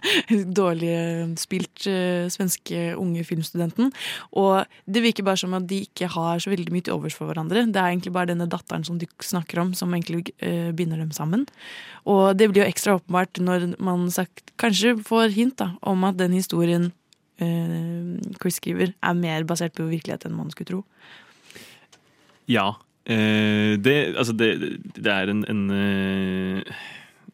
dårlige 0.59 1.03
spilt 1.41 1.87
eh, 1.91 2.26
svenske 2.33 2.93
unge 2.99 3.24
filmstudenten. 3.26 3.93
Og 4.39 4.66
det 4.91 5.05
virker 5.05 5.26
bare 5.26 5.41
som 5.41 5.55
at 5.59 5.68
de 5.70 5.83
ikke 5.87 6.11
har 6.14 6.43
så 6.43 6.53
veldig 6.53 6.74
mye 6.74 6.87
til 6.87 6.97
overs 6.97 7.16
for 7.16 7.31
hverandre. 7.31 7.66
Det 7.68 7.81
er 7.81 7.93
egentlig 7.93 8.14
bare 8.16 8.33
denne 8.33 8.49
datteren 8.51 8.87
som 8.87 8.99
de 9.01 9.09
snakker 9.22 9.62
om, 9.62 9.72
som 9.79 9.95
egentlig 9.95 10.35
eh, 10.43 10.70
binder 10.76 11.01
dem 11.01 11.14
sammen. 11.14 11.47
Og 12.09 12.35
det 12.39 12.51
blir 12.51 12.64
jo 12.64 12.68
ekstra 12.68 12.99
åpenbart 12.99 13.41
når 13.43 13.70
man 13.85 14.09
sagt, 14.14 14.53
kanskje 14.61 14.97
får 15.07 15.35
hint 15.37 15.59
da, 15.61 15.72
om 15.87 16.05
at 16.09 16.18
den 16.18 16.35
historien 16.37 16.91
eh, 17.43 18.18
Chris 18.41 18.59
skriver, 18.61 18.95
er 18.99 19.18
mer 19.18 19.47
basert 19.49 19.76
på 19.79 19.89
virkelighet 19.89 20.26
enn 20.26 20.39
man 20.39 20.53
skulle 20.55 20.72
tro. 20.72 20.85
Ja. 22.49 22.72
Eh, 23.09 23.75
det, 23.81 23.97
altså 24.21 24.35
det, 24.37 24.49
det 24.97 25.13
er 25.13 25.33
en, 25.33 25.45
en 25.49 25.71
eh, 25.73 26.79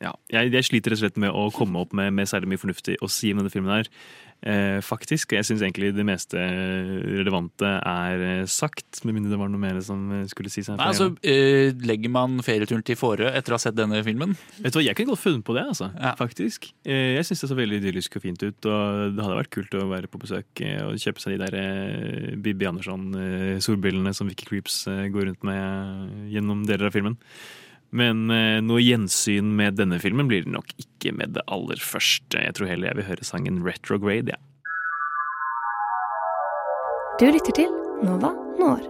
Ja. 0.02 0.12
Jeg, 0.30 0.52
jeg 0.52 0.66
sliter 0.68 0.92
rett 0.92 1.00
og 1.00 1.02
slett 1.02 1.18
med 1.22 1.34
å 1.34 1.48
komme 1.54 1.80
opp 1.80 1.94
med, 1.96 2.12
med 2.14 2.28
særlig 2.30 2.52
mye 2.52 2.60
fornuftig 2.60 2.98
å 3.02 3.08
si 3.10 3.32
om 3.32 3.40
denne 3.40 3.50
filmen 3.50 3.72
her. 3.72 3.90
Eh, 4.44 4.80
faktisk. 4.84 5.32
Jeg 5.32 5.46
syns 5.48 5.62
egentlig 5.64 5.88
det 5.96 6.04
meste 6.04 6.36
relevante 6.36 7.64
er 7.80 8.24
eh, 8.26 8.42
sagt, 8.50 9.00
med 9.06 9.16
mindre 9.16 9.32
det 9.32 9.38
var 9.40 9.48
noe 9.48 9.62
mer 9.62 9.78
som 9.84 10.02
eh, 10.12 10.26
skulle 10.28 10.52
sies 10.52 10.68
her. 10.68 10.76
Nei, 10.76 10.90
altså, 10.92 11.08
Legger 11.88 12.12
man 12.12 12.36
ferieturen 12.44 12.84
til 12.84 12.98
Fårö 13.00 13.30
etter 13.30 13.54
å 13.54 13.56
ha 13.56 13.62
sett 13.62 13.78
denne 13.78 14.02
filmen? 14.04 14.36
Vet 14.58 14.74
du 14.74 14.80
hva, 14.80 14.84
Jeg 14.84 14.98
kunne 14.98 15.14
godt 15.14 15.22
funnet 15.24 15.46
på 15.48 15.56
det, 15.56 15.64
altså. 15.72 15.88
faktisk. 16.20 16.68
Eh, 16.84 17.14
Jeg 17.16 17.24
syns 17.30 17.46
det 17.46 17.52
så 17.54 17.58
veldig 17.58 17.80
idyllisk 17.80 18.20
og 18.20 18.26
fint 18.26 18.44
ut. 18.44 18.68
Og 18.68 19.16
det 19.16 19.24
hadde 19.24 19.40
vært 19.40 19.54
kult 19.56 19.78
å 19.80 19.88
være 19.94 20.12
på 20.12 20.20
besøk 20.20 20.64
og 20.84 21.00
kjøpe 21.00 21.24
seg 21.24 21.38
de 21.38 21.46
der 21.46 22.36
Bibi 22.44 22.68
Andersson-solbrillene 22.68 24.12
som 24.16 24.28
Vicky 24.28 24.48
Creeps 24.50 24.82
går 25.14 25.30
rundt 25.30 25.44
med 25.48 26.28
gjennom 26.34 26.66
deler 26.68 26.90
av 26.90 26.96
filmen. 26.96 27.16
Men 27.94 28.26
eh, 28.34 28.58
noe 28.64 28.82
gjensyn 28.82 29.52
med 29.54 29.78
denne 29.78 30.00
filmen 30.02 30.26
blir 30.30 30.42
det 30.46 30.54
nok 30.54 30.72
ikke 30.82 31.12
med 31.14 31.36
det 31.36 31.44
aller 31.46 31.78
første. 31.78 32.40
Jeg 32.42 32.56
tror 32.58 32.72
heller 32.72 32.90
jeg 32.90 32.98
vil 32.98 33.08
høre 33.12 33.28
sangen 33.28 33.62
Retrograde, 33.66 34.34
ja. 34.34 34.40
Du 37.20 37.28
lytter 37.30 37.54
til 37.54 37.70
Nova 38.02 38.32
Når. 38.58 38.82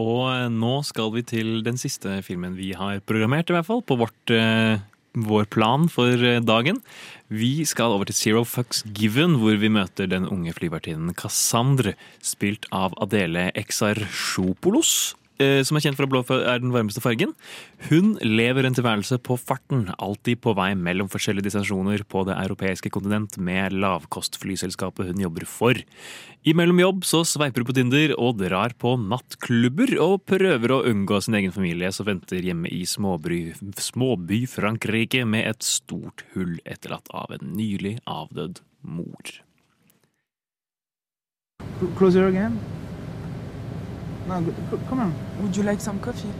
Og 0.00 0.22
eh, 0.32 0.48
nå 0.52 0.74
skal 0.88 1.12
vi 1.12 1.24
til 1.28 1.58
den 1.66 1.76
siste 1.80 2.22
filmen 2.24 2.56
vi 2.56 2.72
har 2.76 3.04
programmert, 3.04 3.52
i 3.52 3.58
hvert 3.58 3.68
fall, 3.68 3.84
på 3.84 3.98
vårt, 4.00 4.32
eh, 4.32 4.80
vår 5.28 5.50
plan 5.52 5.84
for 5.92 6.24
dagen. 6.40 6.80
Vi 7.28 7.68
skal 7.68 7.98
over 7.98 8.08
til 8.08 8.16
Zero 8.16 8.46
Fucks 8.48 8.80
Given, 8.96 9.36
hvor 9.42 9.60
vi 9.60 9.72
møter 9.72 10.08
den 10.08 10.24
unge 10.28 10.56
flyvertinnen 10.56 11.12
Cassandre, 11.20 11.98
spilt 12.24 12.64
av 12.72 12.96
Adele 13.04 13.50
Exarchopoulos. 13.52 15.12
Eh, 15.42 15.62
Som 15.66 15.78
er 15.78 15.84
kjent 15.84 15.98
for 15.98 16.06
å 16.06 16.10
blå 16.10 16.22
er 16.36 16.60
den 16.62 16.74
varmeste 16.74 17.02
fargen. 17.04 17.34
Hun 17.90 18.14
lever 18.24 18.66
en 18.66 18.76
tilværelse 18.76 19.18
på 19.24 19.38
farten, 19.40 19.86
alltid 19.98 20.40
på 20.44 20.54
vei 20.56 20.72
mellom 20.78 21.10
forskjellige 21.12 21.48
distansjoner 21.48 22.04
på 22.08 22.24
det 22.28 22.36
europeiske 22.38 22.92
kontinent 22.94 23.38
med 23.38 23.76
lavkostflyselskapet 23.76 25.10
hun 25.10 25.24
jobber 25.26 25.48
for. 25.48 25.80
Imellom 26.46 26.78
jobb 26.78 27.06
så 27.08 27.24
sveiper 27.26 27.62
hun 27.62 27.68
på 27.70 27.74
Tinder 27.74 28.14
og 28.14 28.38
drar 28.38 28.76
på 28.78 28.94
nattklubber 29.00 29.96
og 30.02 30.22
prøver 30.30 30.74
å 30.74 30.84
unngå 30.86 31.18
sin 31.24 31.34
egen 31.40 31.54
familie 31.54 31.90
som 31.94 32.06
venter 32.06 32.44
hjemme 32.46 32.70
i 32.70 32.84
småby, 32.86 33.40
småby 33.82 34.44
Frankrike 34.50 35.24
med 35.26 35.48
et 35.50 35.66
stort 35.66 36.22
hull 36.36 36.60
etterlatt 36.64 37.10
av 37.10 37.34
en 37.34 37.50
nylig 37.58 37.96
avdød 38.06 38.62
mor. 38.86 39.34
Closer 41.98 42.28
again. 42.28 42.58
No, 44.28 44.42
come 44.88 45.00
on. 45.00 45.14
Would 45.42 45.56
you 45.56 45.62
like 45.62 45.80
some 45.80 45.98
coffee? 46.00 46.30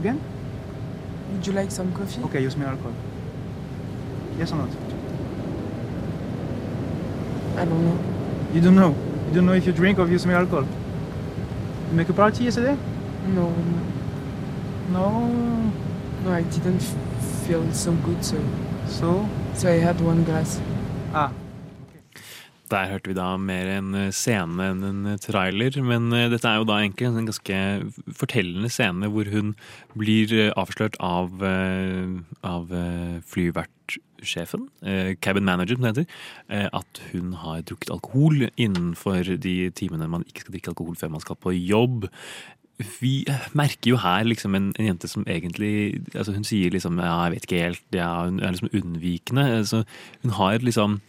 Again? 0.00 0.20
Would 1.32 1.46
you 1.46 1.52
like 1.52 1.70
some 1.70 1.92
coffee? 1.92 2.22
Okay, 2.24 2.42
you 2.42 2.50
smell 2.50 2.68
alcohol. 2.68 2.92
Yes 4.38 4.52
or 4.52 4.56
not? 4.56 4.68
I 7.56 7.64
don't 7.64 7.84
know. 7.84 7.98
You 8.52 8.60
don't 8.60 8.74
know? 8.74 8.94
You 9.28 9.34
don't 9.34 9.46
know 9.46 9.52
if 9.52 9.66
you 9.66 9.72
drink 9.72 9.98
or 9.98 10.04
if 10.04 10.10
you 10.10 10.18
smell 10.18 10.36
alcohol? 10.38 10.66
You 11.90 11.96
make 11.96 12.08
a 12.08 12.12
party 12.12 12.44
yesterday? 12.44 12.76
No, 13.28 13.54
No. 14.90 15.20
no, 16.24 16.32
I 16.32 16.42
didn't 16.42 16.80
feel 17.46 17.70
so 17.72 17.92
good, 17.92 18.24
so 18.24 18.36
So? 18.88 19.28
so 19.54 19.68
I 19.68 19.78
had 19.78 20.00
one 20.00 20.24
glass. 20.24 20.60
Ah. 21.14 21.30
Der 22.72 22.88
hørte 22.88 23.10
vi 23.10 23.16
da 23.16 23.34
mer 23.36 23.68
en 23.68 23.96
scene 24.16 24.70
enn 24.72 24.84
en 24.88 25.18
trailer, 25.20 25.74
men 25.84 26.08
eh, 26.16 26.30
dette 26.32 26.48
er 26.48 26.60
jo 26.60 26.68
da 26.68 26.78
egentlig 26.80 27.10
en 27.10 27.28
ganske 27.28 27.58
fortellende 28.16 28.70
scene 28.72 29.10
hvor 29.12 29.28
hun 29.32 29.52
blir 29.98 30.32
eh, 30.38 30.54
avslørt 30.56 30.96
av, 31.04 31.42
eh, 31.44 32.14
av 32.48 32.72
eh, 32.72 33.18
flyvertsjefen, 33.28 34.64
eh, 34.88 35.12
cabin 35.20 35.44
manager 35.48 35.76
som 35.76 35.84
det 35.84 35.92
heter, 35.92 36.16
eh, 36.48 36.68
at 36.72 37.02
hun 37.10 37.34
har 37.42 37.60
drukket 37.68 37.92
alkohol 37.92 38.46
innenfor 38.56 39.34
de 39.44 39.56
timene 39.76 40.08
man 40.08 40.24
ikke 40.30 40.46
skal 40.46 40.56
drikke 40.56 40.72
alkohol 40.72 40.96
før 40.96 41.12
man 41.18 41.24
skal 41.24 41.40
på 41.42 41.52
jobb. 41.58 42.08
Vi 43.02 43.18
merker 43.58 43.92
jo 43.92 44.00
her 44.00 44.24
liksom 44.26 44.56
en, 44.56 44.70
en 44.80 44.88
jente 44.88 45.10
som 45.10 45.26
egentlig 45.28 46.00
altså 46.16 46.32
Hun 46.34 46.46
sier 46.48 46.72
liksom 46.72 46.96
ja, 46.98 47.18
jeg 47.26 47.34
vet 47.34 47.44
ikke 47.46 47.60
helt, 47.66 47.84
ja, 47.94 48.14
hun 48.24 48.40
er 48.40 48.56
liksom 48.56 48.72
unnvikende. 48.80 49.44
Altså, 49.60 49.84
hun 50.24 50.34
har 50.40 50.64
liksom 50.64 51.02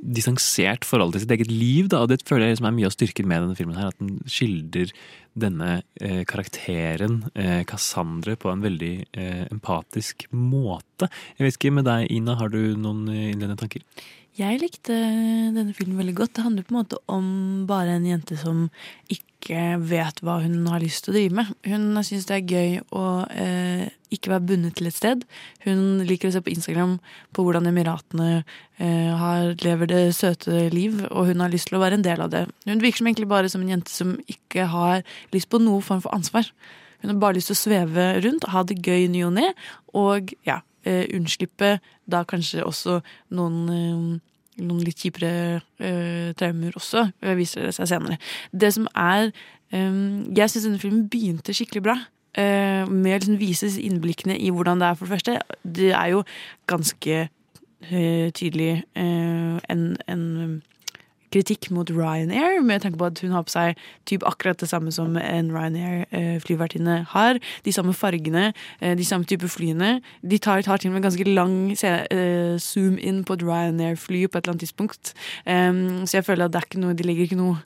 distansert 0.00 0.86
forhold 0.88 1.14
til 1.14 1.24
sitt 1.24 1.34
eget 1.34 1.50
liv. 1.52 1.88
Da, 1.92 2.02
og 2.02 2.08
Det 2.08 2.22
føler 2.26 2.48
jeg 2.48 2.56
liksom 2.56 2.68
er 2.70 2.76
mye 2.76 2.88
av 2.88 2.94
styrken 2.94 3.28
med 3.28 3.42
denne 3.44 3.58
filmen. 3.58 3.76
her, 3.76 3.92
At 3.92 3.98
den 3.98 4.20
skildrer 4.26 4.92
denne 5.38 5.82
eh, 6.00 6.24
karakteren, 6.24 7.30
eh, 7.34 7.62
Cassandre, 7.64 8.36
på 8.36 8.50
en 8.50 8.64
veldig 8.64 8.94
eh, 9.12 9.44
empatisk 9.50 10.26
måte. 10.32 11.10
Jeg 11.38 11.46
vet 11.46 11.58
ikke 11.58 11.74
med 11.76 11.86
deg, 11.86 12.08
Ina, 12.10 12.34
har 12.40 12.50
du 12.50 12.76
noen 12.76 13.06
eh, 13.08 13.30
innledende 13.30 13.60
tanker? 13.60 13.84
Jeg 14.38 14.60
likte 14.62 14.94
denne 14.94 15.74
filmen 15.74 15.98
veldig 15.98 16.14
godt. 16.20 16.36
Det 16.36 16.44
handler 16.44 16.66
på 16.66 16.72
en 16.72 16.78
måte 16.78 16.98
om 17.10 17.24
bare 17.66 17.96
en 17.98 18.06
jente 18.06 18.36
som 18.38 18.68
ikke 19.10 19.80
vet 19.90 20.20
hva 20.22 20.36
hun 20.44 20.68
har 20.70 20.82
lyst 20.82 21.04
til 21.04 21.12
å 21.12 21.16
drive 21.16 21.38
med. 21.40 21.50
Hun 21.66 21.98
syns 22.06 22.28
det 22.28 22.36
er 22.36 22.52
gøy 22.54 22.76
å 22.94 23.04
eh, 23.34 23.88
ikke 24.14 24.30
være 24.30 24.46
bundet 24.52 24.78
til 24.78 24.86
et 24.86 24.96
sted. 24.96 25.26
Hun 25.66 26.04
liker 26.06 26.30
å 26.30 26.34
se 26.36 26.44
på 26.46 26.52
Instagram 26.54 26.98
på 27.34 27.44
hvordan 27.46 27.66
Emiratene 27.72 28.30
eh, 28.38 29.10
har, 29.18 29.50
lever 29.64 29.90
det 29.90 30.04
søte 30.14 30.68
liv, 30.70 31.02
og 31.10 31.32
hun 31.32 31.42
har 31.42 31.50
lyst 31.50 31.72
til 31.72 31.80
å 31.80 31.82
være 31.82 31.98
en 31.98 32.06
del 32.06 32.22
av 32.22 32.30
det. 32.30 32.46
Hun 32.70 32.84
virker 32.84 33.02
som 33.02 33.10
egentlig 33.10 33.32
bare 33.34 33.50
som 33.50 33.66
en 33.66 33.74
jente 33.74 33.94
som 33.94 34.14
ikke 34.30 34.70
har 34.70 35.02
lyst 35.34 35.50
på 35.50 35.62
noe 35.62 35.82
form 35.82 36.06
for 36.06 36.14
ansvar. 36.14 36.46
Hun 37.02 37.16
har 37.16 37.22
bare 37.22 37.40
lyst 37.40 37.50
til 37.50 37.58
å 37.58 37.64
sveve 37.64 38.10
rundt, 38.22 38.46
og 38.46 38.54
ha 38.54 38.62
det 38.68 38.78
gøy 38.84 39.08
ny 39.10 39.24
og 39.26 39.34
ne, 39.40 39.50
og 39.96 40.34
ja, 40.46 40.60
eh, 40.84 41.06
unnslippe 41.16 41.78
da 42.10 42.24
kanskje 42.28 42.64
også 42.66 43.00
noen 43.36 43.62
eh, 43.74 44.20
noen 44.64 44.84
litt 44.84 45.00
kjipere 45.00 45.60
eh, 45.80 46.30
traumer 46.38 46.76
også, 46.78 47.06
eh, 47.22 47.36
viser 47.38 47.68
det 47.68 47.74
seg 47.76 47.90
senere. 47.90 48.18
Det 48.52 48.72
som 48.74 48.88
er 48.94 49.30
eh, 49.72 50.00
Jeg 50.36 50.52
syns 50.52 50.66
denne 50.66 50.82
filmen 50.82 51.08
begynte 51.12 51.56
skikkelig 51.56 51.84
bra. 51.88 51.98
med 52.30 53.10
å 53.10 53.16
liksom 53.18 53.40
vise 53.40 53.66
innblikkene 53.82 54.36
i 54.38 54.52
hvordan 54.54 54.78
det 54.78 54.86
er, 54.86 54.94
for 54.94 55.04
det 55.04 55.16
første. 55.16 55.32
Det 55.66 55.88
er 55.90 56.12
jo 56.12 56.20
ganske 56.70 57.16
tydelig 58.38 58.84
en, 58.94 59.82
en 60.06 60.62
kritikk 61.30 61.70
mot 61.74 61.90
Ryanair, 61.90 62.60
med 62.62 62.82
tanke 62.82 62.98
på 62.98 63.06
at 63.06 63.20
hun 63.22 63.34
har 63.34 63.44
på 63.46 63.52
seg 63.52 63.78
typ 64.08 64.24
akkurat 64.26 64.58
det 64.60 64.68
samme 64.70 64.92
som 64.94 65.16
en 65.20 65.50
Ryanair-flyvertinne 65.54 66.96
har. 67.12 67.40
De 67.64 67.74
samme 67.74 67.94
fargene, 67.94 68.52
eh, 68.80 68.96
de 68.98 69.06
samme 69.06 69.24
type 69.24 69.48
flyene. 69.48 70.00
De 70.22 70.38
tar, 70.38 70.62
tar 70.66 70.82
til 70.82 70.90
og 70.90 70.98
med 70.98 71.06
ganske 71.06 71.26
lang 71.28 71.72
eh, 71.72 72.58
zoom 72.58 72.98
inn 72.98 73.22
på 73.24 73.38
et 73.38 73.44
Ryanair-fly 73.46 74.26
på 74.26 74.38
et 74.38 74.44
eller 74.44 74.56
annet 74.56 74.66
tidspunkt. 74.66 75.14
Um, 75.46 76.06
så 76.06 76.18
jeg 76.18 76.26
føler 76.26 76.44
at 76.44 76.54
det 76.54 76.60
er 76.60 76.68
ikke 76.68 76.82
noe, 76.82 76.96
de 76.98 77.06
legger 77.06 77.28
ikke 77.28 77.40
noe 77.40 77.58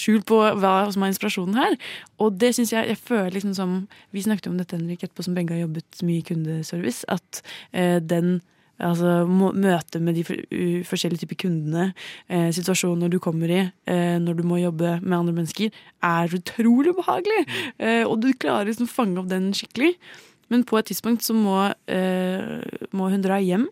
skjul 0.00 0.22
på 0.26 0.38
hva 0.60 0.74
som 0.92 1.04
er 1.04 1.12
inspirasjonen 1.12 1.58
her. 1.58 1.76
Og 2.20 2.38
det 2.40 2.54
syns 2.56 2.72
jeg 2.72 2.88
jeg 2.90 2.98
føler 2.98 3.34
liksom 3.34 3.54
som 3.54 3.88
Vi 4.12 4.22
snakket 4.22 4.48
om 4.48 4.56
dette, 4.58 4.76
Henrik, 4.76 5.02
etterpå, 5.04 5.22
som 5.22 5.34
begge 5.34 5.54
har 5.54 5.60
jobbet 5.62 6.00
mye 6.02 6.18
i 6.18 6.24
kundeservice. 6.26 7.04
At 7.08 7.42
den 7.72 8.40
Altså 8.80 9.24
møtet 9.28 10.00
med 10.02 10.16
de 10.16 10.24
forskjellige 10.88 11.24
typer 11.24 11.38
kundene, 11.44 11.90
eh, 12.28 12.48
situasjoner 12.54 13.12
du 13.12 13.18
kommer 13.22 13.50
i 13.52 13.60
eh, 13.60 14.16
når 14.22 14.38
du 14.38 14.44
må 14.46 14.60
jobbe 14.62 14.98
med 15.02 15.18
andre 15.18 15.36
mennesker, 15.36 15.74
er 16.02 16.36
utrolig 16.36 16.94
behagelig. 16.96 17.44
Eh, 17.78 18.04
og 18.06 18.20
du 18.22 18.32
klarer 18.32 18.70
liksom 18.70 18.88
å 18.88 18.94
fange 18.94 19.20
opp 19.20 19.28
den 19.30 19.52
skikkelig. 19.56 19.94
Men 20.50 20.64
på 20.66 20.80
et 20.80 20.88
tidspunkt 20.90 21.22
så 21.22 21.30
må, 21.36 21.60
må 22.90 23.10
hun 23.12 23.22
dra 23.22 23.36
hjem 23.38 23.68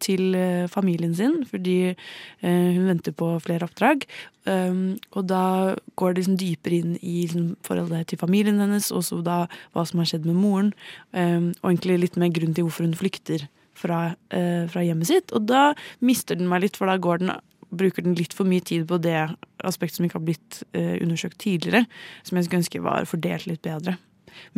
til 0.00 0.32
familien 0.72 1.12
sin, 1.12 1.42
fordi 1.44 1.92
hun 2.40 2.86
venter 2.88 3.12
på 3.12 3.28
flere 3.44 3.68
oppdrag. 3.68 4.06
Um, 4.44 4.98
og 5.16 5.24
da 5.28 5.74
går 5.96 6.12
det 6.12 6.20
liksom 6.22 6.36
dypere 6.40 6.80
inn 6.80 6.96
i 7.00 7.22
liksom, 7.24 7.54
forholdet 7.64 8.10
til 8.10 8.20
familien 8.20 8.60
hennes, 8.60 8.90
og 8.92 9.04
så 9.06 9.20
da 9.24 9.38
hva 9.72 9.84
som 9.88 10.02
har 10.02 10.10
skjedd 10.10 10.28
med 10.28 10.36
moren. 10.36 10.72
Um, 11.16 11.52
og 11.62 11.74
egentlig 11.74 12.00
litt 12.02 12.18
mer 12.20 12.32
grunn 12.34 12.56
til 12.56 12.66
hvorfor 12.66 12.84
hun 12.84 12.96
flykter 12.98 13.46
fra, 13.78 14.14
uh, 14.34 14.64
fra, 14.70 14.84
hjemmet 14.84 15.10
sitt. 15.10 15.34
Og 15.36 15.48
da 15.50 15.72
mister 16.04 16.38
den 16.38 16.50
meg 16.50 16.64
litt, 16.66 16.80
for 16.80 16.90
da 16.90 16.98
den, 17.20 17.34
bruker 17.74 18.06
den 18.06 18.16
litt 18.18 18.36
for 18.36 18.46
mye 18.46 18.62
tid 18.64 18.86
på 18.90 19.00
det 19.02 19.18
aspektet 19.66 19.98
som 19.98 20.08
ikke 20.08 20.20
har 20.20 20.26
blitt 20.30 20.62
uh, 20.76 20.96
undersøkt 21.02 21.40
tidligere, 21.42 21.86
som 22.22 22.38
jeg 22.38 22.48
skulle 22.48 22.64
ønske 22.64 22.84
var 22.84 23.08
fordelt 23.10 23.48
litt 23.50 23.64
bedre. 23.66 23.98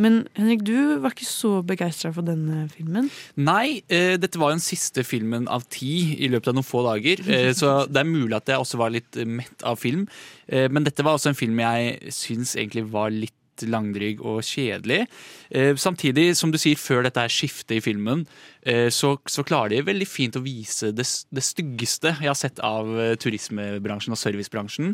Men 0.01 0.21
Henrik, 0.37 0.65
du 0.67 0.99
var 1.03 1.15
ikke 1.15 1.29
så 1.29 1.53
begeistra 1.67 2.13
for 2.15 2.27
denne 2.27 2.67
filmen? 2.73 3.11
Nei, 3.37 3.83
eh, 3.93 4.17
dette 4.21 4.41
var 4.41 4.53
jo 4.53 4.59
den 4.59 4.65
siste 4.65 5.05
filmen 5.07 5.49
av 5.53 5.67
ti 5.73 6.17
i 6.17 6.31
løpet 6.33 6.53
av 6.53 6.59
noen 6.59 6.67
få 6.67 6.83
dager. 6.87 7.23
Eh, 7.27 7.53
så 7.57 7.79
det 7.91 8.03
er 8.03 8.09
mulig 8.09 8.37
at 8.39 8.53
jeg 8.53 8.63
også 8.63 8.81
var 8.81 8.95
litt 8.95 9.21
mett 9.29 9.67
av 9.67 9.81
film. 9.81 10.07
Eh, 10.49 10.69
men 10.73 10.87
dette 10.87 11.05
var 11.05 11.17
også 11.17 11.33
en 11.33 11.39
film 11.39 11.61
jeg 11.63 12.15
syns 12.15 12.57
egentlig 12.57 12.87
var 12.93 13.13
litt 13.15 13.36
langdryg 13.65 14.21
og 14.21 14.43
kjedelig. 14.45 15.07
Eh, 15.51 15.75
samtidig, 15.79 16.35
som 16.37 16.53
du 16.53 16.59
sier, 16.61 16.79
før 16.79 17.07
dette 17.07 17.23
her 17.23 17.33
skiftet 17.33 17.79
i 17.79 17.83
filmen, 17.85 18.25
eh, 18.67 18.89
så, 18.93 19.15
så, 19.31 19.45
klarer 19.47 19.77
de 19.77 19.87
veldig 19.87 20.09
fint 20.09 20.37
å 20.37 20.43
vise 20.45 20.91
det, 20.93 21.07
det 21.07 21.45
styggeste 21.45 22.13
jeg 22.19 22.29
har 22.29 22.39
sett 22.39 22.61
av 22.67 22.91
eh, 22.99 23.15
turismebransjen 23.21 24.17
og 24.17 24.21
servicebransjen. 24.21 24.93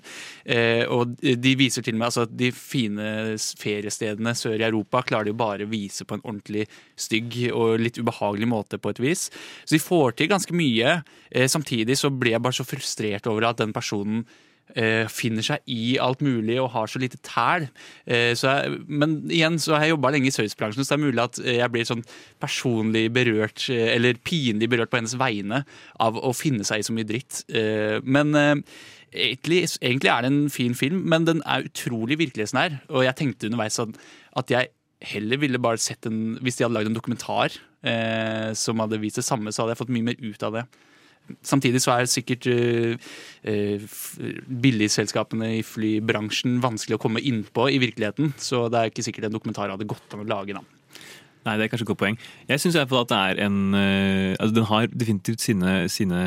Og 0.92 1.16
de 1.22 1.52
viser 1.58 1.84
til 1.84 1.96
og 1.96 2.00
med 2.00 2.08
altså, 2.08 2.26
at 2.26 2.36
de 2.36 2.50
fine 2.54 3.36
feriestedene 3.58 4.34
sør 4.36 4.58
i 4.60 4.66
Europa 4.66 5.02
klarer 5.06 5.30
de 5.30 5.36
bare 5.36 5.66
å 5.66 5.70
vise 5.70 6.04
på 6.04 6.18
en 6.18 6.24
ordentlig 6.24 6.66
stygg 7.00 7.38
og 7.52 7.80
litt 7.80 7.98
ubehagelig 8.00 8.48
måte, 8.50 8.80
på 8.82 8.92
et 8.92 9.02
vis. 9.02 9.26
Så 9.64 9.76
de 9.76 9.82
får 9.82 10.16
til 10.18 10.30
ganske 10.32 10.56
mye. 10.56 10.98
Samtidig 11.50 11.96
så 12.00 12.12
ble 12.12 12.34
jeg 12.34 12.44
bare 12.44 12.56
så 12.56 12.66
frustrert 12.66 13.28
over 13.30 13.48
at 13.48 13.60
den 13.62 13.74
personen 13.74 14.24
finner 15.12 15.44
seg 15.44 15.60
i 15.70 15.98
alt 16.00 16.22
mulig 16.24 16.56
og 16.62 16.70
har 16.72 16.88
så 16.88 17.00
lite 17.02 17.20
tæl. 17.26 17.66
Eh, 18.06 18.32
så 18.38 18.54
men 18.86 19.18
igjen 19.30 19.58
så 19.60 19.76
har 19.76 19.86
jeg 19.86 19.94
jobba 19.94 20.12
lenge 20.14 20.30
i 20.30 20.34
servicebransjen, 20.34 20.84
så 20.84 20.94
det 20.94 20.98
er 20.98 21.04
mulig 21.04 21.22
at 21.22 21.40
jeg 21.44 21.72
blir 21.74 21.88
sånn 21.88 22.04
personlig 22.42 23.06
berørt, 23.14 23.66
eh, 23.72 23.92
eller 23.96 24.20
pinlig 24.24 24.70
berørt 24.72 24.92
på 24.92 25.00
hennes 25.00 25.16
vegne, 25.20 25.62
av 26.00 26.18
å 26.18 26.34
finne 26.36 26.66
seg 26.68 26.82
i 26.82 26.86
så 26.86 26.96
mye 26.96 27.08
dritt. 27.08 27.42
Eh, 27.52 27.98
men 28.04 28.36
eh, 28.38 28.54
egentlig, 29.12 29.64
egentlig, 29.80 30.12
er 30.12 30.24
det 30.24 30.32
en 30.32 30.44
fin 30.52 30.76
film, 30.78 31.02
men 31.12 31.28
den 31.28 31.42
er 31.46 31.66
utrolig 31.68 32.20
virkelighetsnær. 32.22 32.80
Og 32.92 33.06
jeg 33.06 33.18
tenkte 33.18 33.50
underveis 33.50 33.78
sånn 33.80 33.96
at 34.38 34.52
jeg 34.52 34.72
heller 35.12 35.40
ville 35.42 35.58
bare 35.58 35.80
sett 35.82 36.06
en 36.06 36.36
Hvis 36.38 36.56
de 36.56 36.64
hadde 36.64 36.76
lagd 36.76 36.86
en 36.86 36.94
dokumentar 36.94 37.56
eh, 37.82 38.52
som 38.54 38.78
hadde 38.78 39.00
vist 39.02 39.18
det 39.18 39.26
samme, 39.26 39.52
så 39.52 39.64
hadde 39.64 39.74
jeg 39.74 39.82
fått 39.82 39.94
mye 39.94 40.12
mer 40.12 40.20
ut 40.22 40.46
av 40.46 40.58
det. 40.58 40.64
Samtidig 41.46 41.80
så 41.82 41.90
er 41.94 42.06
sikkert 42.10 42.46
uh, 42.50 42.94
billigselskapene 44.62 45.48
i 45.58 45.62
flybransjen 45.66 46.52
vanskelig 46.62 46.96
å 46.98 47.02
komme 47.02 47.24
innpå 47.24 47.62
i 47.72 47.80
virkeligheten. 47.82 48.26
Så 48.40 48.56
det 48.72 48.78
er 48.78 48.86
ikke 48.92 49.06
sikkert 49.06 49.26
en 49.28 49.36
dokumentar 49.36 49.72
hadde 49.72 49.90
gått 49.90 50.08
an 50.14 50.24
å 50.24 50.28
lage. 50.28 50.52
da. 50.56 50.62
Nei, 51.42 51.54
det 51.58 51.64
er 51.64 51.70
kanskje 51.72 51.86
et 51.88 51.90
godt 51.90 52.04
poeng. 52.04 52.18
Jeg 52.46 52.60
syns 52.62 52.76
at 52.78 52.92
det 52.92 53.18
er 53.18 53.34
en 53.48 53.58
uh, 53.74 54.30
altså 54.38 54.54
Den 54.60 54.70
har 54.70 54.84
definitivt 54.92 55.40
sine, 55.42 55.70
sine 55.90 56.20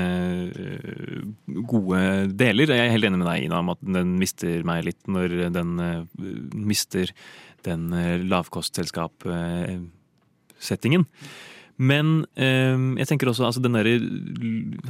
gode 1.72 2.00
deler. 2.36 2.68
Jeg 2.68 2.82
er 2.84 2.96
helt 2.98 3.08
enig 3.08 3.20
med 3.22 3.30
deg, 3.32 3.40
Ina, 3.48 3.58
om 3.64 3.72
at 3.78 3.82
den 3.86 4.10
mister 4.20 4.54
meg 4.68 4.84
litt 4.90 5.04
når 5.08 5.28
den 5.56 5.70
mister 6.68 7.06
den 7.66 7.84
lavkostselskap-settingen. 8.30 11.04
Men 11.78 12.26
øh, 12.38 13.00
jeg 13.00 13.08
tenker 13.08 13.28
også 13.28 13.46
altså 13.50 13.64
den, 13.64 13.76
der, 13.76 13.90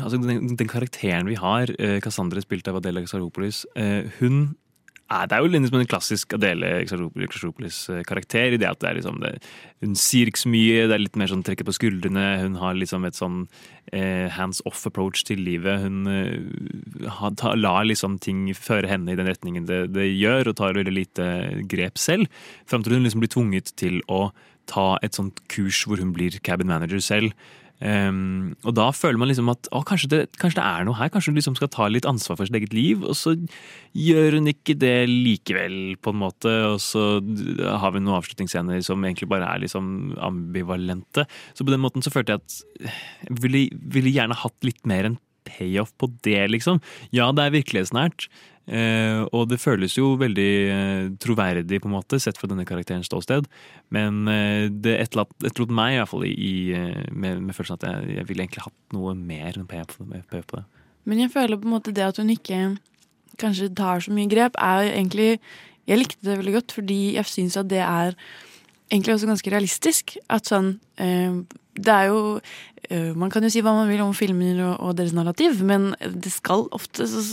altså 0.01 0.17
den, 0.21 0.57
den, 0.57 0.67
karakteren 0.67 1.27
vi 1.27 1.35
har, 1.35 1.71
øh, 1.79 1.99
Cassandra 2.01 2.41
spilt 2.41 2.67
av 2.67 2.77
Adela 2.77 3.05
Xaropolis, 3.05 3.65
øh, 3.75 4.11
hun 4.19 4.55
det 5.05 5.35
er 5.37 5.43
jo 5.43 5.49
liksom 5.53 5.79
en 5.79 5.85
klassisk 5.87 6.33
Adele 6.33 6.85
Xaropolis-karakter. 6.89 8.53
i 8.53 8.57
det 8.57 8.65
at 8.65 8.79
det 8.81 8.95
liksom 8.95 9.19
det, 9.21 9.37
Hun 9.81 9.93
sier 9.93 10.25
ikke 10.25 10.39
så 10.39 10.49
mye, 10.49 10.87
det 10.87 10.95
er 10.95 11.03
litt 11.03 11.15
mer 11.15 11.29
sånn 11.29 11.43
trekker 11.43 11.63
på 11.63 11.75
skuldrene. 11.77 12.41
Hun 12.41 12.55
har 12.57 12.73
liksom 12.73 13.05
et 13.05 13.13
sånn 13.13 13.47
eh, 13.93 14.27
hands 14.33 14.63
off 14.65 14.85
approach 14.87 15.23
til 15.23 15.37
livet. 15.45 15.85
Hun 15.85 16.07
eh, 16.09 17.53
lar 17.55 17.85
liksom 17.85 18.17
ting 18.17 18.49
føre 18.57 18.89
henne 18.89 19.13
i 19.13 19.15
den 19.15 19.29
retningen 19.29 19.67
det, 19.69 19.93
det 19.93 20.09
gjør, 20.09 20.49
og 20.49 20.57
tar 20.57 20.73
veldig 20.73 20.95
lite 20.95 21.29
grep 21.69 22.01
selv. 22.01 22.25
Fram 22.65 22.81
til 22.81 22.97
hun 22.97 23.05
liksom 23.05 23.21
blir 23.21 23.29
tvunget 23.35 23.75
til 23.77 24.01
å 24.09 24.31
ta 24.71 24.95
et 25.05 25.17
sånt 25.17 25.39
kurs 25.51 25.83
hvor 25.85 26.01
hun 26.01 26.13
blir 26.15 26.35
cabin 26.45 26.71
manager 26.71 27.03
selv. 27.03 27.35
Um, 27.83 28.53
og 28.63 28.71
da 28.77 28.85
føler 28.95 29.19
man 29.19 29.27
liksom 29.27 29.49
at 29.51 29.67
å, 29.75 29.81
kanskje, 29.85 30.07
det, 30.13 30.19
kanskje, 30.39 30.61
det, 30.61 30.63
er 30.63 30.85
noe 30.87 30.95
her, 30.95 31.09
kanskje 31.11 31.33
hun 31.33 31.39
liksom 31.41 31.57
skal 31.59 31.69
ta 31.73 31.89
litt 31.91 32.07
ansvar 32.07 32.37
for 32.39 32.47
sitt 32.47 32.55
eget 32.55 32.75
liv. 32.75 33.03
Og 33.03 33.17
så 33.19 33.35
gjør 33.99 34.39
hun 34.39 34.49
ikke 34.51 34.77
det 34.79 34.95
likevel, 35.11 35.77
på 35.99 36.13
en 36.13 36.21
måte. 36.23 36.53
Og 36.71 36.79
så 36.83 37.19
har 37.19 37.95
vi 37.95 38.03
noen 38.03 38.17
avslutningsscener 38.21 38.83
som 38.85 39.03
egentlig 39.03 39.29
bare 39.31 39.49
er 39.51 39.65
liksom 39.65 40.15
ambivalente. 40.23 41.27
Så 41.53 41.67
på 41.67 41.75
den 41.75 41.83
måten 41.83 42.05
så 42.05 42.13
følte 42.13 42.37
jeg 42.37 42.45
at 42.45 42.59
jeg 43.27 43.39
ville, 43.43 43.67
ville 43.97 44.13
gjerne 44.15 44.39
hatt 44.45 44.67
litt 44.67 44.81
mer 44.87 45.11
en 45.11 45.19
payoff 45.47 45.93
på 46.01 46.09
det, 46.25 46.41
liksom. 46.51 46.81
Ja, 47.15 47.31
det 47.35 47.45
er 47.45 47.55
virkelighetsnært. 47.55 48.27
Eh, 48.65 49.21
og 49.29 49.51
det 49.51 49.59
føles 49.61 49.93
jo 49.93 50.15
veldig 50.17 50.51
eh, 50.73 51.09
troverdig, 51.21 51.79
på 51.81 51.89
en 51.89 51.95
måte, 51.95 52.19
sett 52.21 52.39
fra 52.39 52.49
denne 52.49 52.65
karakterens 52.65 53.09
ståsted. 53.11 53.49
Men 53.93 54.25
eh, 54.31 54.65
det 54.71 54.97
etterlot 55.03 55.73
meg 55.73 55.95
i 55.95 55.99
hvert 56.01 56.11
fall 56.11 56.25
i, 56.29 56.55
med, 57.11 57.43
med, 57.43 57.53
følelsen 57.53 57.77
at 57.77 57.87
jeg, 57.89 58.17
jeg 58.17 58.29
ville 58.31 58.45
egentlig 58.45 58.65
hatt 58.65 58.97
noe 58.97 59.13
mer 59.19 59.59
enn 59.59 59.69
payoff 59.69 59.99
på 59.99 60.09
det. 60.57 60.65
Men 61.05 61.21
jeg 61.21 61.33
føler 61.35 61.61
på 61.61 61.69
en 61.69 61.75
måte 61.77 61.93
det 61.93 62.07
at 62.07 62.21
hun 62.21 62.33
ikke 62.33 62.63
kanskje 63.41 63.69
tar 63.77 64.01
så 64.01 64.13
mye 64.15 64.31
grep, 64.31 64.57
er 64.57 64.93
egentlig 64.93 65.39
Jeg 65.85 65.99
likte 65.99 66.25
det 66.25 66.39
veldig 66.39 66.53
godt, 66.55 66.71
fordi 66.73 66.99
jeg 67.13 67.29
syns 67.29 67.57
at 67.61 67.67
det 67.69 67.83
er 67.83 68.15
egentlig 68.91 69.15
også 69.15 69.29
ganske 69.29 69.51
realistisk. 69.53 70.17
At 70.29 70.51
sånn 70.51 70.77
Det 70.95 71.91
er 71.91 72.05
jo 72.07 72.39
Man 73.17 73.31
kan 73.33 73.43
jo 73.43 73.49
si 73.49 73.63
hva 73.65 73.73
man 73.73 73.89
vil 73.89 74.03
om 74.05 74.13
filmer 74.13 74.59
og, 74.61 74.75
og 74.79 74.97
deres 74.99 75.15
narrativ, 75.17 75.57
men 75.65 75.95
det 75.99 76.31
skal 76.31 76.67
ofte 76.71 77.07
så 77.09 77.23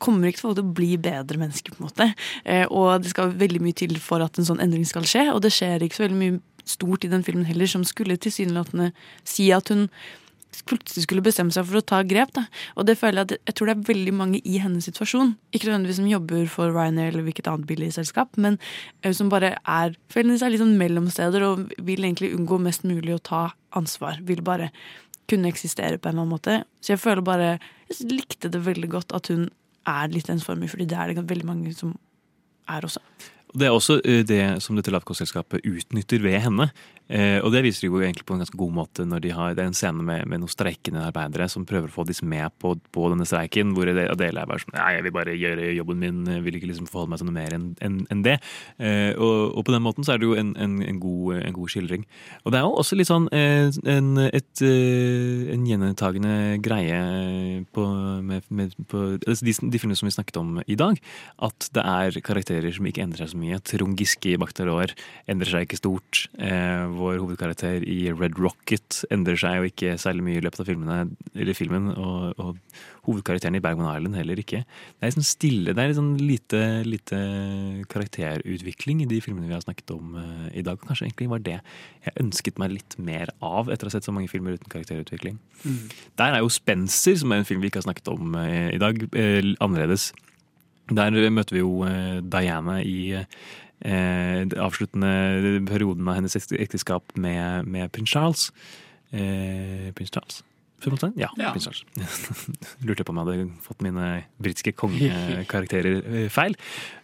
kommer 0.00 0.30
ikke 0.30 0.42
til 0.42 0.62
å 0.62 0.74
bli 0.76 0.92
bedre 1.00 1.40
mennesker, 1.40 1.74
på 1.74 1.82
en 1.82 1.88
måte. 1.88 2.06
Eh, 2.44 2.64
og 2.66 3.02
det 3.02 3.12
skal 3.12 3.34
veldig 3.38 3.60
mye 3.64 3.76
til 3.76 3.98
for 4.02 4.24
at 4.24 4.38
en 4.38 4.46
sånn 4.48 4.62
endring 4.64 4.86
skal 4.88 5.06
skje, 5.08 5.28
og 5.32 5.42
det 5.44 5.52
skjer 5.54 5.84
ikke 5.84 5.98
så 5.98 6.06
veldig 6.06 6.20
mye 6.22 6.38
stort 6.68 7.04
i 7.04 7.12
den 7.12 7.24
filmen 7.24 7.48
heller, 7.48 7.68
som 7.70 7.84
skulle 7.86 8.18
tilsynelatende 8.20 8.90
si 9.28 9.50
at 9.56 9.72
hun 9.72 9.88
plutselig 10.68 11.04
skulle 11.04 11.24
bestemme 11.24 11.52
seg 11.54 11.66
for 11.68 11.80
å 11.80 11.84
ta 11.84 12.00
grep. 12.06 12.32
Da. 12.36 12.44
Og 12.76 12.86
det 12.88 12.98
føler 13.00 13.20
jeg 13.20 13.28
at 13.28 13.50
jeg 13.50 13.56
tror 13.58 13.70
det 13.70 13.74
er 13.76 13.88
veldig 13.88 14.14
mange 14.16 14.40
i 14.44 14.60
hennes 14.62 14.88
situasjon. 14.88 15.34
Ikke 15.52 15.68
nødvendigvis 15.68 16.00
som 16.00 16.08
jobber 16.10 16.48
for 16.52 16.72
Ryanair 16.74 17.12
eller 17.12 17.26
hvilket 17.26 17.50
annet 17.50 17.68
billigselskap, 17.68 18.38
men 18.40 18.58
eh, 19.02 19.14
som 19.16 19.32
bare 19.32 19.56
er 19.62 19.96
føler 20.12 20.40
seg 20.40 20.54
litt 20.54 20.64
sånn 20.64 20.78
mellomsteder 20.80 21.46
og 21.46 21.68
vil 21.78 22.04
egentlig 22.04 22.34
unngå 22.36 22.60
mest 22.64 22.86
mulig 22.88 23.16
å 23.16 23.22
ta 23.30 23.44
ansvar. 23.78 24.22
Vil 24.28 24.42
bare 24.44 24.70
kunne 25.28 25.50
eksistere 25.52 26.00
på 26.00 26.08
en 26.08 26.16
eller 26.16 26.24
annen 26.24 26.36
måte. 26.36 26.60
Så 26.80 26.94
jeg 26.94 27.04
føler 27.04 27.24
bare 27.24 27.58
Jeg 27.88 28.10
likte 28.10 28.50
det 28.52 28.60
veldig 28.66 28.88
godt 28.92 29.14
at 29.16 29.30
hun 29.32 29.46
er 29.88 30.10
litt 30.12 30.28
ensformig, 30.28 30.68
fordi 30.68 30.84
det 30.90 30.96
er 31.00 31.14
det 31.14 31.22
veldig 31.24 31.46
mange 31.48 31.72
som 31.72 31.94
er 32.68 32.84
også. 32.84 33.00
Det 33.56 33.64
er 33.64 33.72
også 33.72 34.00
eh, 34.04 34.24
det 34.28 34.42
som 34.60 34.76
dette 34.76 34.92
lavkostselskapet 34.92 35.64
utnytter 35.64 36.20
ved 36.20 36.36
henne. 36.44 36.68
Eh, 37.08 37.38
og 37.40 37.52
det 37.54 37.62
viser 37.64 37.86
de 37.86 37.88
jo 37.88 38.02
egentlig 38.02 38.26
på 38.28 38.36
en 38.36 38.42
ganske 38.42 38.58
god 38.60 38.72
måte 38.76 39.04
når 39.08 39.22
de 39.24 39.30
har 39.32 39.54
Det 39.56 39.62
er 39.62 39.70
en 39.70 39.76
scene 39.76 40.04
med, 40.04 40.26
med 40.28 40.42
noen 40.42 40.52
streikende 40.52 41.06
arbeidere 41.08 41.46
som 41.48 41.64
prøver 41.68 41.88
å 41.88 41.94
få 41.94 42.04
disse 42.04 42.26
med 42.28 42.52
på, 42.60 42.74
på 42.92 43.06
denne 43.08 43.24
streiken, 43.28 43.72
hvor 43.76 43.88
Adele 43.88 44.42
er 44.42 44.50
bare 44.50 44.60
sånn 44.60 44.76
Nei, 44.76 44.90
jeg 44.98 45.06
vil 45.06 45.14
bare 45.16 45.36
gjøre 45.38 45.70
jobben 45.78 46.02
min, 46.02 46.18
jeg 46.28 46.44
vil 46.44 46.58
ikke 46.58 46.68
liksom 46.68 46.90
forholde 46.90 47.14
meg 47.14 47.22
til 47.22 47.30
noe 47.30 47.36
mer 47.38 47.56
enn 47.56 47.66
en, 47.84 47.96
en 48.12 48.24
det. 48.24 48.36
Eh, 48.76 49.12
og, 49.16 49.56
og 49.56 49.64
på 49.64 49.72
den 49.74 49.84
måten 49.84 50.04
så 50.04 50.14
er 50.14 50.20
det 50.20 50.28
jo 50.28 50.36
en, 50.38 50.52
en, 50.60 51.00
god, 51.00 51.40
god 51.56 51.72
skildring. 51.72 52.04
Og 52.44 52.52
det 52.52 52.60
er 52.60 52.66
jo 52.66 52.76
også 52.82 52.98
litt 52.98 53.08
sånn 53.08 53.28
eh, 53.34 53.70
en, 53.88 54.10
et, 54.28 54.62
eh, 54.64 55.48
en 55.54 55.66
gjentagende 55.68 56.34
greie 56.64 57.00
på, 57.74 57.86
med, 58.28 58.46
med, 58.52 58.76
på 58.90 59.04
altså 59.16 59.48
de, 59.48 59.54
de 59.72 59.80
filmene 59.80 59.98
som 59.98 60.10
vi 60.10 60.14
snakket 60.14 60.40
om 60.40 60.58
i 60.66 60.78
dag, 60.78 61.00
at 61.48 61.70
det 61.74 61.84
er 61.84 62.20
karakterer 62.24 62.74
som 62.74 62.88
ikke 62.88 63.04
endrer 63.04 63.24
seg 63.24 63.32
så 63.32 63.40
mye. 63.40 63.60
Trond 63.64 63.98
Giske 63.98 64.34
i 64.34 64.38
Bak 64.40 64.52
endrer 64.58 65.50
seg 65.50 65.66
ikke 65.66 65.80
stort. 65.80 66.26
Eh, 66.38 66.97
vår 66.98 67.20
hovedkarakter 67.22 67.84
i 67.86 68.10
Red 68.12 68.38
Rocket 68.40 69.02
endrer 69.14 69.38
seg 69.40 69.58
jo 69.58 69.68
ikke 69.70 69.96
særlig 70.00 70.24
mye 70.26 70.40
i 70.40 70.44
løpet 70.44 70.62
av 70.62 70.68
filmene, 70.68 70.98
eller 71.34 71.56
filmen. 71.56 71.90
Og, 71.94 72.40
og 72.42 72.56
hovedkarakteren 73.08 73.56
i 73.56 73.62
Bergman 73.64 73.88
Island 73.88 74.18
heller 74.18 74.40
ikke. 74.40 74.62
Det 74.66 75.06
er 75.06 75.12
liksom 75.12 75.26
stille, 75.26 75.72
det 75.72 75.82
er 75.82 75.90
litt 75.90 75.98
sånn 75.98 76.12
lite, 76.20 76.62
lite 76.86 77.20
karakterutvikling 77.92 79.02
i 79.04 79.08
de 79.08 79.20
filmene 79.24 79.48
vi 79.48 79.56
har 79.56 79.64
snakket 79.64 79.94
om 79.94 80.18
uh, 80.18 80.48
i 80.52 80.64
dag. 80.66 80.80
Kanskje 80.84 81.08
egentlig 81.08 81.30
var 81.32 81.44
det 81.44 81.56
jeg 81.58 82.16
ønsket 82.20 82.60
meg 82.60 82.74
litt 82.76 82.98
mer 83.00 83.32
av 83.44 83.72
etter 83.72 83.88
å 83.88 83.92
ha 83.92 83.96
sett 83.96 84.08
så 84.08 84.14
mange 84.14 84.30
filmer 84.32 84.58
uten 84.58 84.72
karakterutvikling. 84.72 85.38
Mm. 85.64 85.80
Der 86.20 86.36
er 86.36 86.44
jo 86.44 86.52
Spencer, 86.52 87.16
som 87.22 87.32
er 87.32 87.42
en 87.42 87.48
film 87.48 87.64
vi 87.64 87.72
ikke 87.72 87.82
har 87.82 87.88
snakket 87.88 88.12
om 88.12 88.36
uh, 88.36 88.68
i 88.74 88.82
dag, 88.82 89.00
uh, 89.14 89.52
annerledes. 89.64 90.10
Der 90.88 91.12
møter 91.28 91.52
vi 91.52 91.60
jo 91.60 91.84
Diana 92.32 92.78
i 92.80 93.12
eh, 93.84 94.44
avsluttende 94.58 95.60
perioden 95.68 96.08
av 96.08 96.18
hennes 96.18 96.36
ekteskap 96.36 97.16
med, 97.16 97.66
med 97.68 97.92
prins 97.94 98.10
Charles. 98.10 98.50
Eh, 99.12 99.90
prins 99.96 100.10
Charles? 100.14 100.42
Ja, 101.18 101.28
Ja. 101.36 101.50
prins 101.50 101.64
Charles. 101.66 101.82
Lurte 102.86 103.02
på 103.02 103.10
om 103.10 103.18
jeg 103.18 103.26
hadde 103.26 103.46
fått 103.64 103.82
mine 103.82 104.10
britiske 104.38 104.72
kongekarakterer 104.78 105.96
eh, 106.06 106.28
feil. 106.30 106.54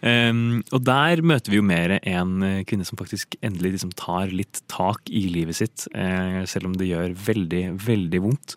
Um, 0.00 0.62
og 0.70 0.84
der 0.86 1.22
møter 1.26 1.50
vi 1.50 1.58
jo 1.58 1.66
mer 1.66 1.96
en 1.98 2.36
eh, 2.46 2.60
kvinne 2.68 2.86
som 2.86 2.98
faktisk 3.00 3.34
endelig 3.42 3.74
liksom 3.74 3.90
tar 3.98 4.30
litt 4.30 4.62
tak 4.70 5.10
i 5.10 5.26
livet 5.32 5.58
sitt, 5.58 5.88
Uh, 5.94 6.42
selv 6.46 6.66
om 6.68 6.74
det 6.78 6.86
gjør 6.88 7.12
veldig, 7.26 7.62
veldig 7.82 8.20
vondt. 8.22 8.54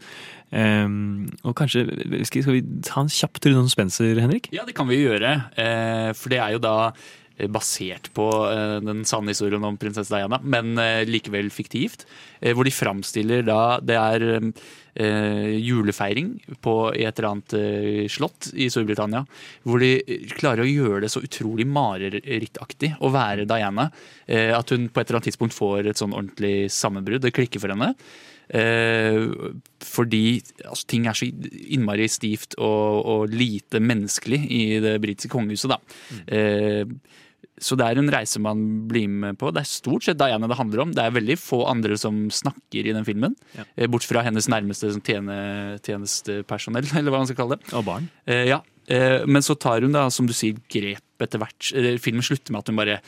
Um, 0.51 1.28
og 1.43 1.57
kanskje 1.59 1.84
skal, 2.30 2.43
skal 2.45 2.55
vi 2.55 2.61
ta 2.86 3.01
en 3.03 3.11
kjapp 3.11 3.39
tur 3.43 3.51
innom 3.51 3.68
Spencer, 3.72 4.18
Henrik? 4.22 4.47
Ja, 4.55 4.63
det 4.68 4.78
kan 4.78 4.88
vi 4.89 5.01
gjøre. 5.01 5.34
Uh, 5.57 6.13
for 6.18 6.32
det 6.34 6.39
er 6.39 6.55
jo 6.55 6.61
da 6.63 6.76
basert 7.45 8.09
på 8.17 8.25
eh, 8.49 8.79
den 8.81 9.03
sanne 9.05 9.33
historien 9.33 9.63
om 9.67 9.77
prinsesse 9.77 10.13
Diana, 10.13 10.39
men 10.41 10.77
eh, 10.81 11.05
likevel 11.07 11.51
fiktivt. 11.53 12.07
Eh, 12.39 12.55
hvor 12.57 12.65
de 12.65 12.73
framstiller 12.73 13.45
da 13.45 13.77
Det 13.83 13.97
er 13.97 14.25
eh, 14.33 15.53
julefeiring 15.61 16.33
på 16.63 16.75
et 16.95 17.11
eller 17.11 17.29
annet 17.29 17.57
eh, 17.59 18.07
slott 18.09 18.49
i 18.57 18.69
Storbritannia. 18.73 19.23
Hvor 19.67 19.83
de 19.83 19.93
klarer 20.33 20.65
å 20.65 20.69
gjøre 20.71 21.03
det 21.05 21.11
så 21.13 21.21
utrolig 21.21 21.67
marerittaktig 21.69 22.95
å 23.01 23.13
være 23.13 23.45
Diana. 23.49 23.91
Eh, 24.25 24.55
at 24.57 24.73
hun 24.73 24.89
på 24.89 25.01
et 25.01 25.05
eller 25.05 25.19
annet 25.19 25.29
tidspunkt 25.29 25.57
får 25.57 25.91
et 25.91 26.01
sånn 26.01 26.17
ordentlig 26.17 26.71
sammenbrudd. 26.73 27.21
Det 27.27 27.35
klikker 27.38 27.61
for 27.61 27.75
henne. 27.75 27.93
Eh, 28.47 29.27
fordi 29.83 30.39
altså, 30.63 30.88
ting 30.88 31.07
er 31.07 31.17
så 31.17 31.27
innmari 31.27 32.07
stivt 32.11 32.55
og, 32.57 33.01
og 33.03 33.33
lite 33.33 33.81
menneskelig 33.83 34.39
i 34.55 34.63
det 34.83 34.97
britiske 35.03 35.31
kongehuset, 35.33 35.73
da. 35.73 35.79
Eh, 36.31 36.88
så 37.57 37.77
det 37.77 37.88
er 37.88 37.99
en 37.99 38.11
reise 38.13 38.39
man 38.41 38.63
blir 38.89 39.09
med 39.09 39.38
på. 39.41 39.49
Det 39.53 39.63
er 39.63 39.69
stort 39.69 40.05
sett 40.05 40.19
Diana 40.19 40.49
det 40.49 40.59
handler 40.59 40.83
om. 40.83 40.91
Det 40.93 41.03
er 41.03 41.15
veldig 41.15 41.38
få 41.41 41.63
andre 41.69 41.97
som 41.97 42.27
snakker 42.33 42.85
i 42.85 42.93
den 42.93 43.05
filmen. 43.07 43.33
Ja. 43.57 43.65
Eh, 43.75 43.89
Bort 43.89 44.05
fra 44.05 44.21
hennes 44.25 44.49
nærmeste 44.51 44.91
tjene, 45.01 45.38
tjenestepersonell, 45.85 46.89
eller 46.99 47.13
hva 47.13 47.23
man 47.23 47.29
skal 47.29 47.41
kalle 47.41 47.57
det. 47.57 47.71
Og 47.77 47.88
barn. 47.88 48.11
Eh, 48.29 48.45
ja. 48.51 48.61
Eh, 48.88 49.25
men 49.25 49.45
så 49.45 49.57
tar 49.57 49.81
hun 49.85 49.95
da, 49.95 50.05
som 50.13 50.29
du 50.29 50.35
sier, 50.38 50.59
grep 50.69 51.25
etter 51.25 51.41
hvert. 51.41 51.73
Filmen 52.03 52.25
slutter 52.25 52.53
med 52.53 52.61
at 52.61 52.71
hun 52.71 52.79
bare 52.83 53.01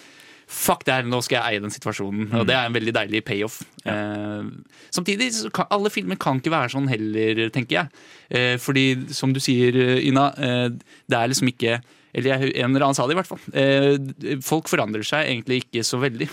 Fuck 0.50 0.82
det 0.88 0.96
her, 0.96 1.06
nå 1.06 1.20
skal 1.22 1.36
jeg 1.36 1.46
eie 1.46 1.62
den 1.62 1.70
situasjonen. 1.70 2.32
Og 2.40 2.48
det 2.50 2.56
er 2.58 2.66
en 2.66 2.74
veldig 2.74 2.94
deilig 2.96 3.20
payoff. 3.22 3.60
Eh, 3.86 4.48
samtidig, 4.90 5.28
så 5.38 5.52
kan, 5.54 5.68
alle 5.70 5.92
filmer 5.94 6.18
kan 6.18 6.42
ikke 6.42 6.56
være 6.56 6.72
sånn 6.74 6.90
heller, 6.90 7.44
tenker 7.54 7.76
jeg. 7.76 8.00
Eh, 8.34 8.56
fordi, 8.58 8.88
som 9.14 9.30
du 9.36 9.38
sier, 9.46 9.78
Ina, 10.02 10.24
eh, 10.42 10.64
det 11.06 11.20
er 11.20 11.30
liksom 11.30 11.52
ikke 11.54 11.78
eller 12.14 12.48
en 12.50 12.72
eller 12.74 12.86
annen 12.88 12.98
sa 12.98 13.06
det 13.08 13.14
i 13.16 13.20
hvert 13.20 13.30
fall. 13.30 13.42
Eh, 13.54 14.40
folk 14.46 14.70
forandrer 14.72 15.04
seg 15.06 15.28
egentlig 15.30 15.64
ikke 15.66 15.84
så 15.86 16.00
veldig 16.02 16.28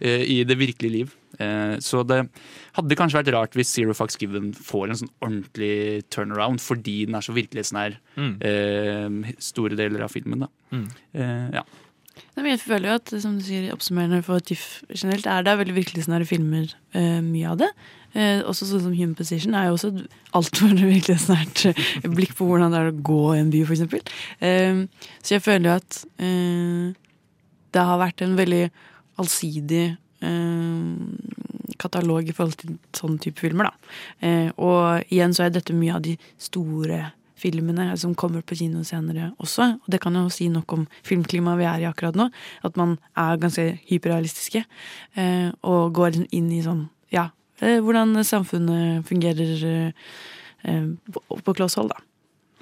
eh, 0.00 0.24
i 0.28 0.38
det 0.44 0.58
virkelige 0.60 0.92
liv. 0.98 1.14
Eh, 1.40 1.76
så 1.80 2.02
det 2.06 2.18
hadde 2.76 2.98
kanskje 3.00 3.22
vært 3.22 3.32
rart 3.34 3.56
hvis 3.56 3.70
Zero 3.72 3.94
Fox 3.96 4.18
Given 4.20 4.50
får 4.52 4.90
en 4.92 5.00
sånn 5.00 5.12
ordentlig 5.24 6.04
turnaround 6.12 6.60
fordi 6.60 7.06
den 7.08 7.16
er 7.16 7.24
så 7.24 7.32
virkelighetsnær 7.36 7.96
Mm. 8.20 8.34
eh, 8.44 9.32
store 9.40 9.76
deler 9.78 10.04
av 10.04 10.12
filmen. 10.12 10.44
Da. 10.44 10.48
Mm. 10.76 10.84
Eh, 11.14 11.48
ja. 11.56 11.64
Jeg 12.36 12.58
føler 12.60 12.90
jo 12.90 12.94
at 13.00 13.08
som 13.22 13.38
du 13.38 13.44
sier, 13.46 13.70
oppsummerende 13.72 14.18
for 14.26 14.40
TIFF 14.44 14.82
generelt, 14.92 15.24
er 15.26 15.42
det 15.46 15.54
veldig 15.62 15.76
virkelighetsnære 15.78 16.26
filmer, 16.28 16.74
eh, 16.92 17.20
mye 17.24 17.48
av 17.48 17.56
det. 17.64 17.70
Eh, 18.12 18.42
også 18.44 18.68
sånn 18.68 18.84
som 18.84 18.96
Human 18.96 19.14
Position 19.16 19.54
er 19.56 19.68
jo 19.68 19.76
også 19.78 19.92
et 19.92 20.16
altfor 20.36 20.74
virkelighetsnært 20.94 21.64
eh, 21.72 22.10
blikk 22.12 22.34
på 22.38 22.48
hvordan 22.48 22.74
det 22.74 22.82
er 22.82 22.90
å 22.90 22.98
gå 23.10 23.22
i 23.34 23.40
en 23.40 23.52
by, 23.52 23.62
f.eks. 23.64 24.12
Eh, 24.44 24.82
så 25.22 25.36
jeg 25.36 25.44
føler 25.44 25.70
jo 25.70 25.78
at 25.80 26.02
eh, 26.20 26.92
det 27.72 27.86
har 27.88 28.02
vært 28.02 28.24
en 28.24 28.36
veldig 28.36 28.66
allsidig 29.22 29.84
eh, 30.24 30.92
katalog 31.82 32.28
i 32.28 32.36
forhold 32.36 32.60
til 32.60 32.76
sånn 32.96 33.18
type 33.22 33.40
filmer, 33.42 33.70
da. 33.70 33.96
Eh, 34.20 34.48
og 34.60 35.08
igjen 35.12 35.34
så 35.36 35.46
er 35.46 35.56
dette 35.56 35.76
mye 35.76 35.96
av 35.96 36.04
de 36.04 36.18
store 36.40 37.10
filmene 37.42 37.90
som 37.98 38.14
kommer 38.18 38.44
på 38.46 38.56
kino 38.60 38.84
senere 38.86 39.32
også. 39.42 39.72
Og 39.82 39.90
det 39.90 40.00
kan 40.02 40.14
jo 40.18 40.28
si 40.32 40.48
nok 40.52 40.76
om 40.76 40.86
filmklimaet 41.06 41.58
vi 41.58 41.68
er 41.68 41.82
i 41.82 41.88
akkurat 41.88 42.18
nå. 42.18 42.28
At 42.62 42.78
man 42.78 42.98
er 43.18 43.40
ganske 43.42 43.64
hyperrealistiske. 43.88 44.64
Eh, 45.18 45.48
og 45.66 45.94
går 45.96 46.22
inn 46.28 46.52
i 46.54 46.62
sånn 46.64 46.86
hvordan 47.62 48.16
samfunnet 48.26 49.06
fungerer 49.08 49.92
eh, 50.64 50.88
på, 51.12 51.54
kloss 51.54 51.78
hold, 51.78 51.92
da. 51.94 52.02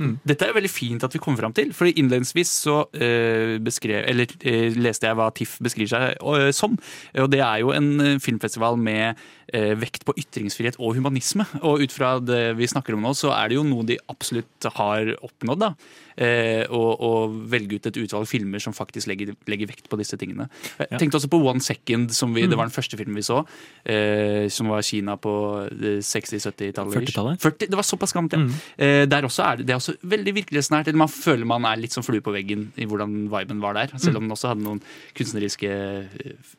Dette 0.01 0.47
er 0.49 0.57
veldig 0.57 0.71
fint 0.73 1.05
at 1.05 1.13
vi 1.13 1.21
kommer 1.21 1.43
fram 1.43 1.55
til. 1.57 1.75
for 1.77 1.89
Innledningsvis 1.91 2.53
så 2.65 2.77
eh, 2.97 3.59
beskrev, 3.61 4.05
eller, 4.09 4.33
eh, 4.41 4.73
leste 4.77 5.09
jeg 5.09 5.19
hva 5.19 5.29
TIFF 5.37 5.59
beskriver 5.65 5.91
seg 5.93 6.15
eh, 6.17 6.53
som. 6.57 6.79
Og 7.21 7.29
Det 7.33 7.43
er 7.45 7.61
jo 7.61 7.75
en 7.77 7.91
eh, 8.01 8.21
filmfestival 8.23 8.81
med 8.81 9.21
eh, 9.53 9.75
vekt 9.79 10.07
på 10.09 10.17
ytringsfrihet 10.17 10.81
og 10.81 10.97
humanisme. 10.97 11.45
Og 11.61 11.85
ut 11.85 11.93
fra 11.93 12.15
det 12.23 12.57
vi 12.59 12.71
snakker 12.71 12.97
om 12.97 13.05
nå, 13.05 13.13
så 13.19 13.35
er 13.37 13.51
det 13.51 13.61
jo 13.61 13.67
noe 13.67 13.85
de 13.89 13.99
absolutt 14.13 14.71
har 14.79 15.13
oppnådd. 15.21 15.67
da. 15.67 15.75
Eh, 16.21 16.67
og, 16.69 17.01
og 17.01 17.37
velge 17.49 17.79
ut 17.81 17.87
et 17.89 17.97
utvalg 18.03 18.27
filmer 18.29 18.61
som 18.61 18.75
faktisk 18.77 19.09
legger, 19.09 19.31
legger 19.49 19.71
vekt 19.71 19.87
på 19.89 19.97
disse 19.97 20.19
tingene. 20.21 20.51
Jeg 20.79 20.99
tenkte 21.01 21.17
også 21.17 21.31
på 21.33 21.39
One 21.49 21.63
Second, 21.65 22.11
som 22.13 22.35
vi, 22.37 22.43
Mm. 22.45 22.51
det 22.51 22.59
var 22.61 22.69
den 22.69 22.75
første 22.77 22.99
filmen 23.01 23.17
vi 23.17 23.23
så. 23.25 23.39
Eh, 23.89 24.49
som 24.53 24.69
var 24.69 24.83
Kina 24.85 25.17
på 25.17 25.33
eh, 25.71 26.01
60-70-tallet. 26.05 26.95
40-tallet? 26.99 27.41
40, 27.41 27.71
det 27.73 27.79
var 27.81 27.87
såpass 27.89 28.13
gammelt, 28.13 28.37
ja. 28.37 28.61
Eh, 28.77 29.07
der 29.09 29.23
også 29.29 29.45
er 29.47 29.57
det, 29.63 29.67
det 29.71 29.73
er 29.75 29.81
også 29.81 29.97
veldig 30.03 30.35
virkelighetsnært. 30.43 30.89
Eller 30.93 30.99
man 31.07 31.09
føler 31.09 31.47
man 31.49 31.65
er 31.65 31.81
litt 31.81 31.93
som 31.97 32.05
flue 32.05 32.21
på 32.21 32.35
veggen 32.37 32.69
i 32.77 32.85
hvordan 32.91 33.17
viben 33.33 33.61
var 33.65 33.79
der. 33.81 33.97
Selv 33.97 34.21
om 34.21 34.29
den 34.29 34.37
også 34.37 34.53
hadde 34.53 34.65
noen 34.67 34.83
kunstneriske 35.17 35.71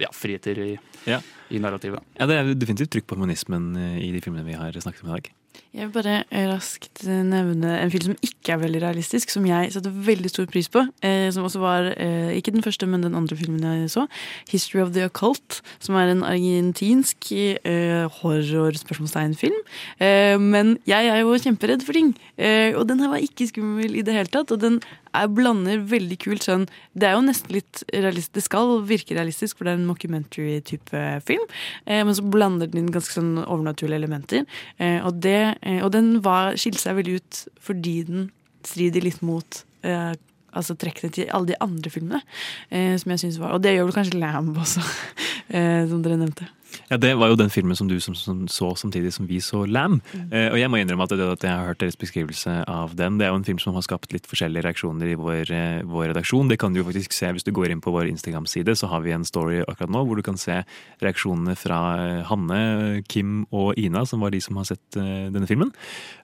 ja, 0.02 0.10
friheter 0.16 0.58
i, 0.58 0.72
Ja. 1.06 1.22
i 1.52 1.60
narrativet. 1.62 2.02
Ja, 2.20 2.26
Det 2.26 2.38
er 2.40 2.54
definitivt 2.56 2.92
trykk 2.98 3.08
på 3.12 3.16
humanismen 3.20 3.76
i 4.02 4.10
de 4.12 4.22
filmene 4.22 4.46
vi 4.46 4.54
har 4.58 4.72
snakket 4.74 5.04
om 5.06 5.10
i 5.14 5.20
dag. 5.20 5.30
Jeg 5.72 5.88
vil 5.88 5.94
bare 5.96 6.48
raskt 6.52 7.06
nevne 7.08 7.78
en 7.80 7.92
film 7.94 8.10
som 8.10 8.16
ikke 8.28 8.52
er 8.52 8.60
veldig 8.60 8.82
realistisk, 8.84 9.32
som 9.32 9.46
jeg 9.48 9.70
satte 9.72 9.92
veldig 10.04 10.28
stor 10.28 10.50
pris 10.52 10.68
på. 10.68 10.84
Eh, 11.00 11.30
som 11.32 11.46
også 11.48 11.62
var 11.64 11.88
eh, 11.96 12.34
ikke 12.36 12.52
den 12.52 12.66
første, 12.66 12.90
men 12.92 13.06
den 13.06 13.16
andre 13.16 13.38
filmen 13.40 13.64
jeg 13.64 13.88
så. 13.94 14.04
'History 14.52 14.82
of 14.84 14.92
the 14.92 15.06
Occult', 15.08 15.62
som 15.80 15.96
er 15.96 16.12
en 16.12 16.26
argentinsk 16.28 17.32
eh, 17.32 18.04
horror-spørsmålstegn-film. 18.20 19.62
Eh, 20.04 20.36
men 20.36 20.78
jeg 20.86 21.08
er 21.08 21.24
jo 21.24 21.40
kjemperedd 21.40 21.88
for 21.88 21.96
ting, 21.96 22.18
eh, 22.38 22.76
og 22.76 22.90
den 22.90 23.00
her 23.00 23.08
var 23.08 23.24
ikke 23.24 23.48
skummel 23.48 23.96
i 23.96 24.04
det 24.04 24.14
hele 24.14 24.28
tatt. 24.28 24.52
Og 24.52 24.60
den 24.60 24.82
er, 25.18 25.30
blander 25.32 25.82
veldig 25.92 26.18
kult 26.22 26.46
sånn 26.46 26.68
Det 26.94 27.08
er 27.10 27.16
jo 27.18 27.24
nesten 27.26 27.56
litt 27.56 27.84
realistisk. 27.92 28.34
Det 28.38 28.46
skal 28.46 28.74
virke 28.88 29.18
realistisk, 29.18 29.58
for 29.58 29.68
det 29.68 29.76
er 29.76 29.82
en 29.82 29.90
mockumentary-type 29.90 31.04
film. 31.28 31.46
Eh, 31.86 32.04
men 32.08 32.16
så 32.18 32.26
blander 32.26 32.72
den 32.72 32.86
inn 32.86 32.94
ganske 32.94 33.16
sånn 33.18 33.36
overnaturlige 33.44 34.02
elementer. 34.02 34.46
Eh, 34.78 35.00
og, 35.06 35.22
det, 35.24 35.58
eh, 35.62 35.82
og 35.84 35.92
den 35.96 36.18
var, 36.26 36.58
skilte 36.60 36.84
seg 36.84 37.00
veldig 37.00 37.20
ut 37.20 37.46
fordi 37.62 37.96
den 38.08 38.30
strider 38.68 39.04
litt 39.06 39.24
mot 39.26 39.64
eh, 39.88 40.14
altså 40.52 40.76
trekkene 40.80 41.14
til 41.16 41.30
alle 41.32 41.52
de 41.52 41.60
andre 41.64 41.92
filmene. 41.94 42.22
Eh, 42.70 42.96
som 43.00 43.14
jeg 43.14 43.26
synes 43.26 43.40
var 43.42 43.56
Og 43.56 43.64
det 43.64 43.76
gjør 43.76 43.90
vel 43.90 44.00
kanskje 44.00 44.20
Lamb 44.20 44.58
også, 44.58 44.84
eh, 45.56 45.88
som 45.90 46.04
dere 46.04 46.20
nevnte. 46.20 46.50
Ja, 46.90 46.98
Det 46.98 47.14
var 47.18 47.32
jo 47.32 47.40
den 47.40 47.52
filmen 47.54 47.76
som 47.76 47.88
du 47.88 48.00
som, 48.00 48.16
som 48.16 48.48
så 48.48 48.74
samtidig 48.76 49.14
som 49.14 49.28
vi 49.28 49.40
så 49.44 49.66
Lam. 49.66 50.02
Eh, 50.32 50.50
og 50.52 50.58
jeg 50.60 50.70
må 50.72 50.82
innrømme 50.82 51.08
at, 51.08 51.16
det, 51.16 51.28
at 51.38 51.46
jeg 51.48 51.52
har 51.52 51.72
hørt 51.72 51.82
deres 51.84 52.00
beskrivelse 52.00 52.62
av 52.68 52.96
den. 52.96 53.18
Det 53.20 53.28
er 53.28 53.34
jo 53.34 53.42
en 53.42 53.48
film 53.48 53.60
som 53.62 53.78
har 53.78 53.86
skapt 53.86 54.14
litt 54.16 54.30
forskjellige 54.30 54.66
reaksjoner 54.68 55.14
i 55.14 55.18
vår, 55.20 55.52
eh, 55.56 55.82
vår 55.88 56.12
redaksjon. 56.14 56.52
Det 56.52 56.60
kan 56.62 56.74
du 56.74 56.82
jo 56.82 56.88
faktisk 56.88 57.16
se 57.16 57.32
hvis 57.32 57.48
du 57.48 57.54
går 57.56 57.74
inn 57.74 57.84
på 57.84 57.94
vår 57.94 58.10
Instagram-side, 58.12 58.76
så 58.78 58.92
har 58.92 59.04
vi 59.06 59.16
en 59.16 59.28
story 59.28 59.62
akkurat 59.66 59.94
nå 59.94 60.06
hvor 60.08 60.20
du 60.20 60.26
kan 60.26 60.40
se 60.40 60.62
reaksjonene 61.04 61.58
fra 61.60 61.82
eh, 62.00 62.24
Hanne, 62.30 63.04
Kim 63.12 63.46
og 63.52 63.78
Ina, 63.80 64.06
som 64.06 64.24
var 64.24 64.34
de 64.34 64.42
som 64.44 64.60
har 64.60 64.72
sett 64.72 65.00
eh, 65.00 65.30
denne 65.34 65.50
filmen. 65.50 65.74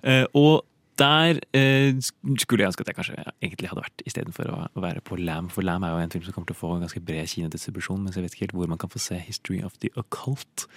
Eh, 0.03 0.25
og 0.37 0.65
der 0.99 1.39
eh, 1.57 1.93
skulle 2.41 2.63
jeg 2.63 2.71
ønske 2.71 2.83
at 2.83 2.91
jeg 2.91 2.97
kanskje 2.97 3.21
egentlig 3.43 3.69
hadde 3.71 3.83
vært 3.85 4.03
istedenfor 4.09 4.49
å, 4.53 4.57
å 4.73 4.83
være 4.83 5.03
på 5.05 5.19
Lam. 5.21 5.51
For 5.53 5.65
Lam 5.65 5.85
er 5.85 5.93
jo 5.93 6.01
en 6.03 6.13
film 6.15 6.25
som 6.25 6.35
kommer 6.35 6.49
til 6.49 6.57
å 6.57 6.61
få 6.63 6.73
en 6.75 6.83
ganske 6.85 7.03
bred 7.05 7.29
kinodistribusjon, 7.31 8.01
mens 8.03 8.17
jeg 8.17 8.25
vet 8.25 8.35
ikke 8.35 8.47
helt 8.47 8.57
hvor 8.57 8.73
man 8.73 8.81
kan 8.81 8.91
få 8.93 9.01
se 9.03 9.19
History 9.21 9.61
of 9.65 9.77
the 9.83 9.91
Occult. 9.99 10.67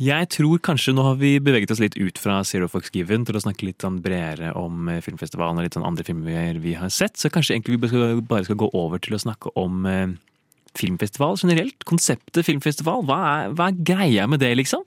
Jeg 0.00 0.30
tror 0.32 0.62
kanskje 0.64 0.94
nå 0.96 1.02
har 1.04 1.18
vi 1.20 1.34
beveget 1.44 1.74
oss 1.74 1.82
litt 1.82 1.98
ut 2.00 2.16
fra 2.16 2.38
Zero 2.48 2.70
Fox 2.72 2.88
Given 2.94 3.26
til 3.28 3.36
å 3.36 3.42
snakke 3.44 3.66
litt 3.66 3.84
sånn 3.84 3.98
bredere 4.00 4.54
om 4.56 4.88
eh, 4.88 5.02
filmfestivalen 5.04 5.60
og 5.60 5.66
litt 5.66 5.76
sånn 5.76 5.84
andre 5.84 6.06
filmer 6.06 6.56
vi 6.62 6.72
har 6.80 6.88
sett. 6.94 7.20
Så 7.20 7.28
kanskje 7.32 7.58
egentlig 7.58 7.76
vi 7.76 8.22
bare 8.24 8.46
skal, 8.46 8.56
gå 8.62 8.70
over 8.72 9.02
til 9.02 9.18
å 9.18 9.20
snakke 9.20 9.52
om 9.60 9.84
eh, 9.90 10.14
filmfestival 10.78 11.36
generelt. 11.42 11.84
Konseptet 11.84 12.48
filmfestival. 12.48 13.04
Hva 13.04 13.20
er, 13.28 13.52
hva 13.58 13.68
er 13.68 13.84
greia 13.92 14.24
med 14.30 14.40
det, 14.40 14.54
liksom? 14.62 14.86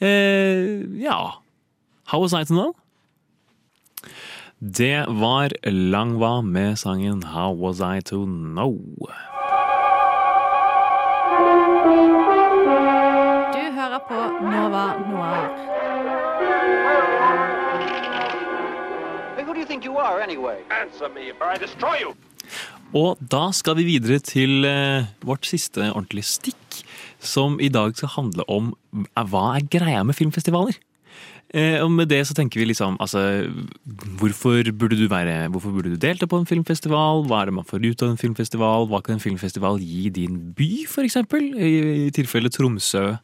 Eh, 0.00 0.80
ja 1.02 1.20
How 2.08 2.18
was 2.18 2.32
I 2.32 2.42
to 2.48 2.56
know? 2.56 2.72
Det 4.60 5.06
var 5.08 5.52
Langva 5.64 6.40
med 6.42 6.78
sangen 6.78 7.22
How 7.22 7.54
Was 7.56 7.80
I 7.80 8.02
To 8.10 8.24
Know. 8.26 8.76
Du 13.54 13.62
hører 13.78 14.00
på 14.08 14.20
Nova 14.44 14.84
Noir. 15.08 15.46
Who 19.40 19.54
do 19.54 19.60
you 19.60 19.66
think 19.66 19.84
you 19.84 19.96
are, 19.98 20.22
anyway? 20.22 20.58
Answer 20.70 21.08
me, 21.08 21.32
or 21.40 21.46
I 21.54 21.58
destroy 21.58 21.96
you. 22.02 22.14
Og 22.92 23.18
da 23.22 23.50
skal 23.54 23.76
vi 23.78 23.86
videre 23.86 24.18
til 24.18 24.64
eh, 24.66 25.06
vårt 25.22 25.46
siste 25.46 25.92
ordentlige 25.92 26.26
stikk, 26.26 26.80
som 27.18 27.60
i 27.60 27.68
dag 27.68 27.94
skal 27.96 28.16
handle 28.16 28.44
om 28.50 28.72
eh, 28.92 29.24
hva 29.24 29.54
er 29.56 29.68
greia 29.70 30.02
med 30.02 30.18
filmfestivaler? 30.18 30.76
Eh, 31.50 31.80
og 31.82 31.90
med 31.90 32.06
det 32.12 32.20
så 32.28 32.34
tenker 32.36 32.60
vi 32.60 32.68
liksom 32.70 32.94
altså 33.02 33.18
hvorfor 34.20 34.62
burde 34.70 34.94
du 34.94 35.08
være 35.10 35.48
Hvorfor 35.50 35.72
burde 35.74 35.90
du 35.90 35.98
delta 35.98 36.28
på 36.30 36.38
en 36.38 36.46
filmfestival? 36.46 37.24
Hva 37.26 37.40
er 37.40 37.50
det 37.50 37.56
man 37.56 37.66
får 37.66 37.86
ut 37.88 38.02
av 38.06 38.12
en 38.12 38.20
filmfestival? 38.20 38.86
Hva 38.86 39.00
kan 39.02 39.18
en 39.18 39.24
filmfestival 39.24 39.80
gi 39.82 40.10
din 40.14 40.38
by, 40.54 40.86
eksempel? 41.02 41.50
I, 41.58 41.72
i 42.06 42.12
tilfelle 42.14 42.52
Tromsø. 42.54 43.16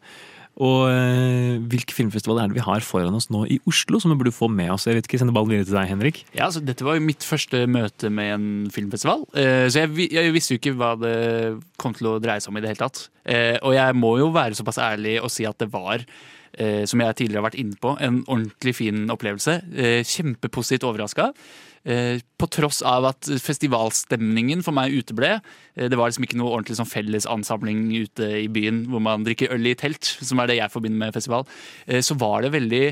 Og 0.56 0.86
eh, 0.88 1.58
hvilke 1.68 1.92
filmfestivaler 1.92 2.46
er 2.46 2.52
det 2.52 2.56
vi 2.56 2.64
har 2.64 2.84
foran 2.84 3.16
oss 3.18 3.28
nå 3.28 3.42
i 3.52 3.58
Oslo, 3.68 4.00
som 4.00 4.14
vi 4.14 4.16
burde 4.22 4.32
få 4.32 4.48
med 4.48 4.70
oss? 4.72 4.86
Jeg 4.88 4.96
vet 4.96 5.08
ikke, 5.08 5.20
Sender 5.20 5.36
ballen 5.36 5.52
videre 5.52 5.68
til 5.68 5.76
deg, 5.76 5.90
Henrik. 5.90 6.22
Ja, 6.32 6.46
altså, 6.46 6.62
Dette 6.64 6.86
var 6.86 6.96
jo 6.96 7.04
mitt 7.04 7.26
første 7.28 7.66
møte 7.68 8.08
med 8.08 8.32
en 8.32 8.46
filmfestival. 8.72 9.26
Eh, 9.36 9.66
så 9.68 9.84
jeg, 9.84 10.08
jeg 10.16 10.32
visste 10.32 10.56
jo 10.56 10.62
ikke 10.62 10.72
hva 10.80 10.94
det 11.00 11.18
kom 11.82 11.92
til 11.96 12.08
å 12.08 12.16
dreie 12.24 12.40
seg 12.40 12.54
om 12.54 12.56
i 12.56 12.64
det 12.64 12.72
hele 12.72 12.80
tatt. 12.86 13.04
Eh, 13.28 13.58
og 13.60 13.76
jeg 13.76 13.98
må 14.00 14.14
jo 14.22 14.30
være 14.32 14.56
såpass 14.56 14.80
ærlig 14.80 15.18
og 15.20 15.28
si 15.34 15.44
at 15.48 15.60
det 15.60 15.68
var, 15.74 16.06
som 16.56 17.00
jeg 17.02 17.16
tidligere 17.18 17.42
har 17.42 17.48
vært 17.50 17.58
inne 17.60 17.76
på, 17.80 17.90
en 18.00 18.22
ordentlig 18.24 18.72
fin 18.78 19.06
opplevelse. 19.12 19.58
Eh, 19.76 20.02
kjempepositivt 20.06 20.86
overraska. 20.88 21.32
Eh, 21.86 22.18
på 22.34 22.48
tross 22.50 22.80
av 22.82 23.04
at 23.12 23.28
festivalstemningen 23.38 24.64
for 24.66 24.74
meg 24.74 24.94
uteble. 24.96 25.36
Eh, 25.76 25.86
det 25.86 25.94
var 25.94 26.10
liksom 26.10 26.26
ikke 26.26 26.38
noe 26.40 26.50
ordentlig 26.50 26.80
sånn 26.80 26.90
felles 26.90 27.28
ansamling 27.30 27.84
ute 27.94 28.26
i 28.40 28.48
byen 28.50 28.88
hvor 28.90 29.04
man 29.04 29.22
drikker 29.26 29.54
øl 29.54 29.70
i 29.70 29.76
telt, 29.78 30.02
som 30.02 30.42
er 30.42 30.50
det 30.50 30.58
jeg 30.58 30.72
forbinder 30.72 31.04
med 31.04 31.14
festival. 31.14 31.46
Eh, 31.86 32.02
så 32.02 32.18
var 32.18 32.42
det 32.42 32.56
veldig 32.56 32.82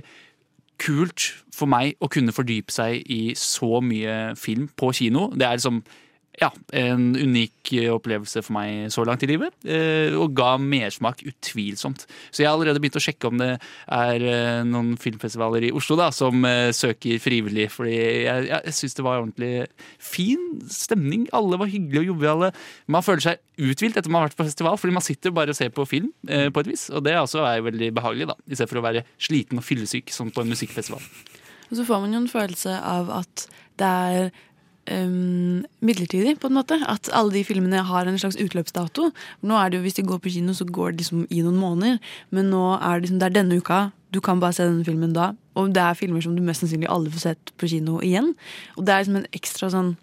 kult 0.78 1.26
for 1.54 1.70
meg 1.70 1.98
å 2.02 2.10
kunne 2.10 2.34
fordype 2.34 2.70
seg 2.74 3.02
i 3.10 3.34
så 3.38 3.82
mye 3.82 4.36
film 4.38 4.68
på 4.78 4.92
kino. 4.94 5.26
Det 5.34 5.48
er 5.48 5.58
liksom 5.58 5.82
ja, 6.40 6.48
en 6.74 7.12
unik 7.14 7.70
eh, 7.78 7.90
opplevelse 7.94 8.42
for 8.42 8.56
meg 8.56 8.90
så 8.92 9.04
langt 9.06 9.22
i 9.22 9.28
livet, 9.30 9.54
eh, 9.62 10.14
og 10.18 10.34
ga 10.36 10.54
mersmak 10.58 11.22
utvilsomt. 11.28 12.06
Så 12.30 12.42
jeg 12.42 12.48
har 12.48 12.56
allerede 12.56 12.80
begynt 12.82 12.98
å 12.98 13.02
sjekke 13.02 13.30
om 13.30 13.38
det 13.38 13.50
er 13.54 14.24
eh, 14.26 14.62
noen 14.66 14.94
filmfestivaler 15.00 15.68
i 15.68 15.72
Oslo 15.76 15.96
da, 16.00 16.10
som 16.14 16.44
søker 16.74 17.22
frivillig, 17.22 17.68
fordi 17.72 17.94
jeg, 17.94 18.48
jeg, 18.50 18.74
syns 18.76 18.98
det 18.98 19.06
var 19.06 19.20
ordentlig 19.20 19.52
fin 20.02 20.42
stemning. 20.70 21.28
Alle 21.36 21.58
var 21.60 21.70
hyggelige 21.70 22.02
og 22.02 22.10
joviale. 22.14 22.50
Man 22.90 23.06
føler 23.06 23.28
seg 23.28 23.42
uthvilt 23.62 23.98
etter 24.00 24.10
man 24.10 24.24
har 24.24 24.32
vært 24.32 24.40
på 24.40 24.48
festival, 24.48 24.78
fordi 24.80 24.96
man 24.96 25.06
sitter 25.06 25.34
bare 25.34 25.54
og 25.54 25.58
ser 25.58 25.70
på 25.74 25.86
film 25.88 26.10
på 26.24 26.62
et 26.64 26.68
vis, 26.68 26.88
og 26.90 27.04
det 27.06 27.14
også 27.18 27.44
er 27.46 27.62
veldig 27.64 27.92
behagelig, 27.94 28.26
da, 28.32 28.36
i 28.48 28.56
stedet 28.56 28.70
for 28.72 28.80
å 28.80 28.86
være 28.88 29.04
sliten 29.22 29.60
og 29.60 29.66
fyllesyk 29.66 30.10
som 30.14 30.32
på 30.34 30.42
en 30.42 30.50
musikkfestival. 30.50 31.04
Og 31.70 31.78
så 31.78 31.86
får 31.86 32.02
man 32.02 32.16
jo 32.16 32.24
en 32.24 32.30
følelse 32.30 32.74
av 32.82 33.12
at 33.14 33.46
det 33.80 33.86
er 33.86 34.34
um, 34.90 35.64
midlertidig, 35.80 36.36
på 36.40 36.50
en 36.50 36.56
måte. 36.58 36.78
At 36.88 37.10
alle 37.12 37.32
de 37.32 37.44
filmene 37.44 37.82
har 37.86 38.08
en 38.08 38.18
slags 38.18 38.38
utløpsdato. 38.40 39.10
Nå 39.42 39.58
er 39.58 39.70
det 39.70 39.78
jo, 39.78 39.82
Hvis 39.82 39.98
de 39.98 40.06
går 40.06 40.18
på 40.18 40.32
kino, 40.34 40.52
så 40.52 40.64
går 40.64 40.90
det 40.90 41.04
liksom 41.04 41.26
i 41.30 41.42
noen 41.42 41.56
måneder. 41.60 41.98
Men 42.30 42.50
nå 42.50 42.64
er 42.76 42.94
det 42.94 43.06
liksom, 43.06 43.18
det 43.20 43.26
er 43.26 43.36
denne 43.40 43.58
uka. 43.58 43.90
Du 44.14 44.20
kan 44.20 44.40
bare 44.40 44.52
se 44.52 44.64
denne 44.64 44.84
filmen 44.84 45.12
da. 45.12 45.32
Og 45.54 45.74
det 45.74 45.82
er 45.82 45.98
filmer 45.98 46.20
som 46.20 46.36
du 46.36 46.42
mest 46.42 46.62
sannsynlig 46.62 46.90
aldri 46.90 47.12
får 47.12 47.26
sett 47.28 47.52
på 47.58 47.68
kino 47.70 48.00
igjen. 48.00 48.34
Og 48.76 48.86
det 48.86 48.94
er 48.94 49.04
liksom 49.04 49.20
en 49.22 49.30
ekstra 49.32 49.70
sånn 49.70 49.96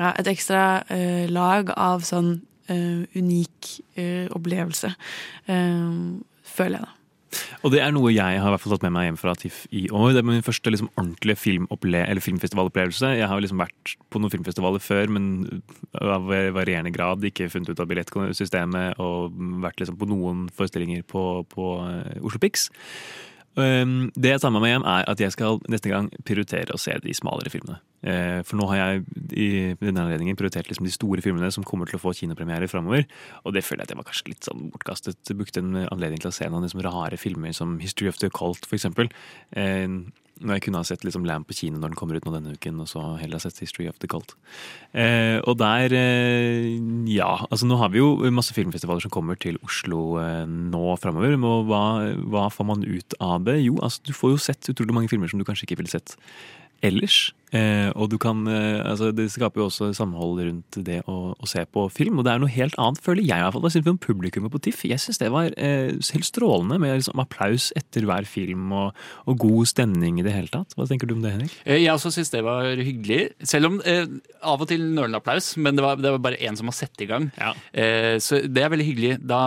ja, 0.00 0.14
Et 0.16 0.30
ekstra 0.32 0.80
uh, 0.88 1.26
lag 1.28 1.74
av 1.76 2.06
sånn 2.08 2.38
uh, 2.70 3.02
unik 3.12 3.68
uh, 3.98 4.32
opplevelse. 4.32 4.94
eh, 5.46 5.90
føler 6.56 6.78
jeg, 6.78 6.86
da. 6.86 6.99
Og 7.64 7.72
det 7.74 7.80
er 7.84 7.92
noe 7.94 8.12
jeg 8.12 8.40
har 8.40 8.48
i 8.48 8.54
hvert 8.54 8.62
fall 8.62 8.74
tatt 8.74 8.84
med 8.86 8.94
meg 8.96 9.06
hjem 9.08 9.18
fra 9.20 9.34
TIFF 9.38 9.62
i 9.76 9.84
år. 9.92 10.14
Det 10.14 10.22
er 10.22 10.28
min 10.28 10.46
første 10.46 10.72
liksom, 10.72 10.90
ordentlige 10.96 11.38
filmfestivalopplevelse. 12.26 13.12
Jeg 13.20 13.30
har 13.30 13.42
liksom 13.42 13.62
vært 13.62 13.94
på 14.10 14.22
noen 14.22 14.32
filmfestivaler 14.34 14.82
før, 14.82 15.12
men 15.16 15.62
av 16.00 16.30
varierende 16.56 16.92
grad. 16.94 17.24
Ikke 17.26 17.50
funnet 17.52 17.72
ut 17.72 17.82
av 17.82 17.90
billettsystemet 17.90 19.00
og 19.02 19.36
vært 19.62 19.82
liksom, 19.82 19.98
på 20.00 20.10
noen 20.10 20.48
forestillinger 20.56 21.04
på, 21.10 21.26
på 21.52 21.72
eh, 21.86 22.18
Oslo 22.24 22.42
Pix. 22.42 22.70
Det 23.50 24.30
jeg 24.30 24.40
tar 24.40 24.52
med 24.54 24.62
meg 24.62 24.76
hjem, 24.76 24.84
er 24.88 25.08
at 25.10 25.20
jeg 25.20 25.34
skal 25.34 25.58
neste 25.68 25.90
gang 25.90 26.06
prioritere 26.24 26.72
å 26.72 26.80
se 26.80 26.94
de 27.02 27.14
smalere 27.16 27.50
filmene. 27.52 27.80
Eh, 28.02 28.40
for 28.46 28.60
nå 28.60 28.68
har 28.70 28.80
jeg 28.80 29.02
i 29.36 29.48
denne 29.80 30.06
anledningen 30.06 30.38
prioritert 30.38 30.70
liksom 30.70 30.88
de 30.88 30.94
store 30.94 31.24
filmene 31.24 31.50
som 31.52 31.66
kommer 31.66 31.90
til 31.90 31.98
å 31.98 32.02
få 32.02 32.14
kinopremiere 32.16 32.70
framover. 32.70 33.06
Og 33.44 33.56
det 33.56 33.64
føler 33.66 33.84
jeg 33.84 33.90
at 33.90 33.94
jeg 33.94 34.00
var 34.00 34.08
kanskje 34.08 34.32
litt 34.32 34.48
sånn 34.48 34.70
bortkastet. 34.72 35.20
Jeg 35.28 35.40
brukte 35.40 35.64
en 35.64 35.84
anledning 35.86 36.22
til 36.22 36.32
å 36.32 36.36
se 36.36 36.48
noen 36.48 36.66
liksom 36.66 36.84
rare 36.86 37.20
filmer 37.20 37.54
som 37.56 37.78
History 37.82 38.10
of 38.10 38.20
the 38.22 38.32
Cult, 38.32 38.68
eksempel. 38.70 39.12
Eh, 39.52 39.88
når 40.40 40.56
jeg 40.56 40.64
kunne 40.66 40.80
ha 40.80 40.86
sett 40.88 41.02
liksom 41.04 41.26
Lamb 41.28 41.46
på 41.48 41.56
kino 41.56 41.78
når 41.78 41.92
den 41.92 41.98
kommer 42.00 42.16
ut 42.16 42.24
nå 42.24 42.32
denne 42.32 42.54
uken, 42.56 42.80
og 42.80 42.88
så 42.88 43.02
heller 43.20 43.36
ha 43.36 43.42
sett 43.44 43.60
History 43.60 43.86
of 43.90 43.98
the 44.00 44.08
Cult. 44.10 44.34
Eh, 44.96 45.36
og 45.44 45.58
der 45.60 45.92
eh, 45.96 46.78
Ja, 47.10 47.44
altså 47.50 47.68
nå 47.68 47.76
har 47.80 47.92
vi 47.92 48.00
jo 48.00 48.14
masse 48.32 48.56
filmfestivaler 48.56 49.04
som 49.04 49.12
kommer 49.12 49.36
til 49.40 49.60
Oslo 49.66 50.16
eh, 50.22 50.46
nå 50.48 50.96
framover. 51.02 51.36
Og 51.36 51.68
hva, 51.68 51.82
hva 52.32 52.46
får 52.52 52.70
man 52.72 52.86
ut 52.86 53.18
av 53.20 53.44
det? 53.48 53.58
Jo, 53.66 53.76
altså 53.84 54.08
du 54.08 54.14
får 54.16 54.34
jo 54.34 54.40
sett 54.48 54.72
utrolig 54.72 54.96
mange 54.96 55.12
filmer 55.12 55.30
som 55.30 55.40
du 55.40 55.46
kanskje 55.48 55.68
ikke 55.68 55.82
ville 55.82 55.92
sett 55.92 56.16
ellers. 56.82 57.30
Eh, 57.50 57.90
og 57.98 58.12
du 58.12 58.16
kan, 58.22 58.44
eh, 58.46 58.78
altså 58.86 59.10
Det 59.10 59.26
skaper 59.32 59.58
jo 59.58 59.66
også 59.66 59.88
samhold 59.96 60.38
rundt 60.38 60.76
det 60.86 61.00
å, 61.10 61.34
å, 61.34 61.48
se 61.50 61.64
på 61.66 61.88
film. 61.90 62.20
Og 62.20 62.26
det 62.26 62.32
er 62.32 62.42
noe 62.42 62.52
helt 62.52 62.76
annet, 62.78 63.02
føler 63.02 63.26
jeg 63.26 63.42
i 63.42 63.42
hvert 63.42 63.56
fall. 63.56 63.66
Jeg 63.66 63.74
synes 63.76 63.90
om 63.90 63.98
Publikummet 64.00 64.52
på 64.54 64.60
TIFF 64.62 64.84
jeg 64.86 65.02
synes 65.02 65.18
det 65.18 65.30
var 65.34 65.50
eh, 65.58 65.90
helt 66.14 66.28
strålende 66.28 66.78
med 66.82 67.00
liksom, 67.00 67.18
applaus 67.22 67.70
etter 67.78 68.06
hver 68.06 68.28
film 68.28 68.70
og, 68.76 69.00
og, 69.26 69.38
god 69.40 69.70
stemning 69.72 70.20
i 70.20 70.26
det 70.26 70.34
hele 70.34 70.52
tatt. 70.52 70.76
Hva 70.78 70.86
tenker 70.88 71.10
du 71.10 71.16
om 71.16 71.24
det, 71.24 71.34
Henrik? 71.34 71.56
Eh, 71.64 71.82
Jeg 71.82 71.92
også 71.94 72.12
syns 72.14 72.30
det 72.30 72.44
var 72.46 72.70
hyggelig. 72.78 73.32
Selv 73.42 73.72
om 73.72 73.80
eh, 73.82 74.06
av 74.46 74.62
og 74.62 74.70
til 74.70 74.86
nølende 74.86 75.18
applaus, 75.18 75.56
men 75.58 75.78
det 75.78 75.84
var, 75.84 75.98
det 75.98 76.14
var 76.14 76.22
bare 76.30 76.38
én 76.38 76.58
som 76.58 76.70
har 76.70 76.78
sett 76.78 77.02
i 77.02 77.10
gang. 77.10 77.32
Ja. 77.40 77.54
Eh, 77.74 78.14
så 78.22 78.44
det 78.46 78.62
er 78.62 78.70
veldig 78.72 78.86
hyggelig. 78.86 79.18
Da 79.26 79.42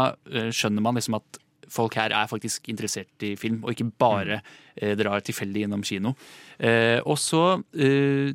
skjønner 0.52 0.84
man 0.84 1.00
liksom 1.00 1.18
at 1.22 1.40
folk 1.74 1.98
her 2.00 2.14
er 2.14 2.30
faktisk 2.30 2.70
interessert 2.72 3.26
i 3.26 3.34
film, 3.40 3.62
og 3.64 3.74
ikke 3.74 3.90
bare 4.00 4.40
eh, 4.76 4.94
drar 5.00 5.24
tilfeldig 5.26 5.66
gjennom 5.66 5.84
kino. 5.88 6.14
Eh, 6.60 7.00
og 7.02 7.18
så 7.22 7.44
eh, 7.74 8.34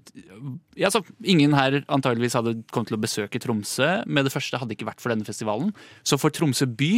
ja, 0.78 0.91
så 0.91 1.03
Ingen 1.24 1.55
her 1.57 1.80
antageligvis 1.86 2.36
hadde 2.39 2.59
kommet 2.72 2.93
til 2.93 2.99
å 2.99 3.03
besøke 3.03 3.41
Tromsø 3.43 3.89
med 4.07 4.26
det 4.26 4.34
første, 4.34 4.61
hadde 4.61 4.76
ikke 4.76 4.89
vært 4.91 5.03
for 5.03 5.14
denne 5.14 5.26
festivalen. 5.26 5.72
Så 6.07 6.18
for 6.20 6.34
Tromsø 6.34 6.68
by 6.68 6.93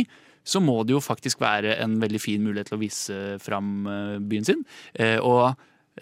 så 0.47 0.61
må 0.63 0.79
det 0.89 0.95
jo 0.95 1.03
faktisk 1.05 1.43
være 1.43 1.77
en 1.83 1.99
veldig 2.01 2.21
fin 2.23 2.45
mulighet 2.45 2.71
til 2.71 2.79
å 2.79 2.83
vise 2.83 3.19
fram 3.45 3.89
eh, 3.91 4.17
byen 4.31 4.49
sin. 4.49 4.65
Eh, 4.97 5.19
og 5.21 5.53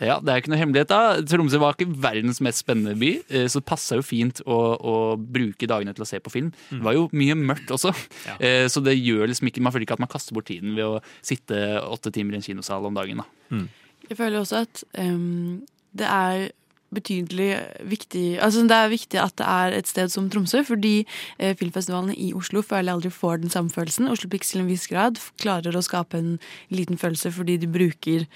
ja, 0.00 0.18
det 0.22 0.32
er 0.32 0.42
ikke 0.42 0.52
noe 0.52 0.60
hemmelighet 0.60 0.90
da. 0.92 1.00
Tromsø 1.26 1.60
var 1.62 1.76
ikke 1.76 1.90
verdens 2.04 2.42
mest 2.44 2.62
spennende 2.64 2.94
by, 2.98 3.12
eh, 3.28 3.46
så 3.50 3.62
det 3.62 3.68
passa 3.70 3.98
jo 3.98 4.06
fint 4.06 4.42
å, 4.46 4.58
å 4.78 4.94
bruke 5.18 5.70
dagene 5.70 5.94
til 5.96 6.06
å 6.06 6.10
se 6.10 6.20
på 6.22 6.32
film. 6.34 6.52
Det 6.70 6.82
var 6.84 6.96
jo 6.96 7.08
mye 7.18 7.38
mørkt 7.38 7.72
også, 7.74 7.94
ja. 8.28 8.38
så 8.72 8.82
det 8.84 8.98
gjør 8.98 9.26
liksom 9.30 9.50
ikke, 9.50 9.64
man 9.64 9.74
føler 9.74 9.88
ikke 9.88 9.98
at 9.98 10.04
man 10.04 10.12
kaster 10.12 10.36
bort 10.36 10.48
tiden 10.50 10.76
ved 10.78 10.86
å 10.86 11.02
sitte 11.18 11.58
åtte 11.82 12.14
timer 12.14 12.36
i 12.36 12.42
en 12.42 12.46
kinosal 12.46 12.86
om 12.88 12.96
dagen. 12.96 13.24
da. 13.24 13.64
Jeg 14.08 14.16
føler 14.16 14.40
også 14.40 14.62
at 14.64 14.84
um, 14.96 15.60
det 15.96 16.08
er 16.08 16.48
betydelig 16.94 17.48
viktig 17.84 18.38
Altså 18.40 18.62
det 18.68 18.76
er 18.76 18.92
viktig 18.92 19.20
at 19.20 19.34
det 19.36 19.48
er 19.48 19.76
et 19.76 19.90
sted 19.90 20.12
som 20.12 20.28
Tromsø, 20.32 20.62
fordi 20.64 21.02
eh, 21.38 21.54
filmfestivalene 21.56 22.16
i 22.16 22.30
Oslo 22.36 22.62
føler 22.64 22.88
jeg 22.88 22.96
aldri 22.96 23.10
får 23.12 23.42
den 23.42 23.52
samme 23.52 23.70
følelsen. 23.70 24.08
Oslo 24.08 24.30
Pix 24.32 24.52
til 24.52 24.62
en 24.62 24.70
viss 24.70 24.88
grad 24.88 25.20
klarer 25.42 25.76
å 25.76 25.84
skape 25.84 26.18
en 26.18 26.38
liten 26.72 27.00
følelse 27.00 27.32
fordi 27.36 27.58
de 27.60 27.68
bruker 27.68 28.24
eh, 28.24 28.28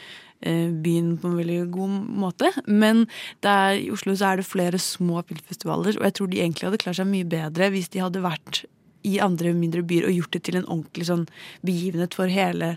byen 0.43 1.17
på 1.23 1.31
en 1.31 1.39
veldig 1.39 1.59
god 1.75 1.97
måte. 2.23 2.51
Men 2.67 3.05
det 3.45 3.51
er, 3.51 3.81
i 3.81 3.91
Oslo 3.95 4.15
så 4.19 4.33
er 4.33 4.41
det 4.41 4.49
flere 4.49 4.81
små 4.83 5.23
filmfestivaler, 5.29 5.99
og 6.01 6.09
jeg 6.09 6.17
tror 6.19 6.31
de 6.33 6.41
egentlig 6.43 6.69
hadde 6.69 6.83
klart 6.83 6.99
seg 6.99 7.11
mye 7.11 7.29
bedre 7.29 7.71
hvis 7.73 7.93
de 7.95 8.03
hadde 8.03 8.25
vært 8.25 8.65
i 9.07 9.19
andre 9.23 9.53
mindre 9.57 9.83
byer 9.87 10.07
og 10.09 10.17
gjort 10.17 10.37
det 10.37 10.43
til 10.47 10.59
en 10.59 10.69
ordentlig 10.69 11.09
sånn 11.09 11.27
begivenhet 11.67 12.15
for 12.15 12.31
hele 12.31 12.77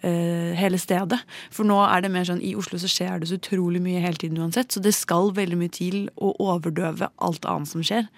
eh, 0.00 0.52
hele 0.58 0.80
stedet. 0.80 1.20
For 1.54 1.68
nå 1.68 1.78
er 1.84 2.04
det 2.04 2.12
mer 2.14 2.28
sånn 2.28 2.42
i 2.44 2.54
Oslo 2.58 2.80
så 2.80 2.90
skjer 2.90 3.20
det 3.20 3.30
så 3.30 3.38
utrolig 3.40 3.82
mye 3.84 4.02
hele 4.04 4.20
tiden 4.20 4.40
uansett, 4.40 4.72
så 4.72 4.82
det 4.84 4.94
skal 4.96 5.34
veldig 5.36 5.60
mye 5.60 5.74
til 5.74 6.06
å 6.16 6.34
overdøve 6.40 7.10
alt 7.16 7.48
annet 7.48 7.72
som 7.72 7.84
skjer. 7.84 8.08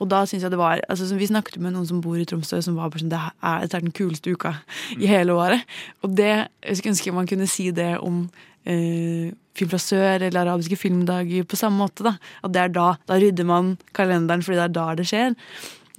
Og 0.00 0.08
da 0.10 0.22
synes 0.26 0.42
jeg 0.42 0.50
det 0.50 0.58
var, 0.58 0.80
altså 0.88 1.14
Vi 1.18 1.28
snakket 1.30 1.60
med 1.62 1.74
noen 1.74 1.86
som 1.86 2.00
bor 2.02 2.16
i 2.18 2.24
Tromsø, 2.28 2.60
som 2.64 2.78
var 2.78 2.90
bare 2.90 3.02
sånn, 3.02 3.12
det 3.12 3.20
er, 3.20 3.60
dette 3.64 3.78
er 3.78 3.84
den 3.84 3.94
kuleste 3.94 4.32
uka 4.32 4.56
i 4.98 5.10
hele 5.10 5.36
året. 5.36 5.68
Og 6.02 6.16
det, 6.16 6.32
jeg 6.62 6.78
skulle 6.78 6.94
ønske 6.96 7.14
man 7.14 7.30
kunne 7.30 7.50
si 7.50 7.70
det 7.74 7.94
om 8.00 8.24
eh, 8.64 9.30
Film 9.52 9.68
fra 9.68 9.78
sør 9.84 10.22
eller 10.24 10.46
arabiske 10.46 10.78
filmdager 10.80 11.44
på 11.44 11.58
samme 11.60 11.76
måte. 11.76 12.06
da. 12.06 12.14
At 12.40 12.54
det 12.54 12.60
er 12.62 12.70
da. 12.72 12.86
Da 13.04 13.18
rydder 13.20 13.44
man 13.44 13.74
kalenderen 13.92 14.40
fordi 14.40 14.56
det 14.56 14.64
er 14.64 14.72
da 14.78 14.84
det 14.96 15.04
skjer. 15.10 15.34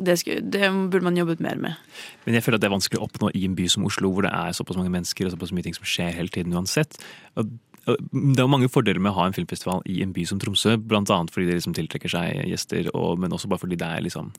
Det, 0.01 0.15
skulle, 0.17 0.41
det 0.41 0.71
burde 0.89 1.05
man 1.05 1.19
jobbet 1.19 1.43
mer 1.45 1.59
med. 1.61 1.77
Men 2.25 2.33
jeg 2.33 2.43
føler 2.43 2.57
at 2.57 2.63
det 2.63 2.69
er 2.71 2.73
vanskelig 2.73 2.97
å 2.97 3.05
oppnå 3.05 3.29
i 3.37 3.43
en 3.45 3.53
by 3.53 3.67
som 3.69 3.85
Oslo, 3.85 4.09
hvor 4.09 4.25
det 4.25 4.31
er 4.33 4.57
såpass 4.57 4.79
mange 4.79 4.89
mennesker 4.89 5.29
og 5.29 5.35
såpass 5.35 5.53
mye 5.53 5.67
ting 5.67 5.77
som 5.77 5.85
skjer 5.85 6.17
hele 6.17 6.33
tiden 6.33 6.57
uansett. 6.57 6.97
Og 7.37 7.53
det 7.83 8.39
er 8.39 8.47
mange 8.47 8.69
fordeler 8.71 9.01
med 9.03 9.11
å 9.11 9.17
ha 9.17 9.27
en 9.27 9.35
filmfestival 9.35 9.81
i 9.91 9.99
en 10.05 10.13
by 10.15 10.23
som 10.29 10.39
Tromsø, 10.39 10.77
blant 10.79 11.09
annet 11.11 11.33
fordi 11.33 11.49
det 11.49 11.57
liksom 11.57 11.75
tiltrekker 11.75 12.11
seg 12.11 12.43
gjester, 12.47 12.87
og, 12.95 13.17
men 13.19 13.33
også 13.35 13.49
bare 13.51 13.59
fordi 13.63 13.79
det 13.79 13.89
er 13.89 14.05
liksom 14.05 14.29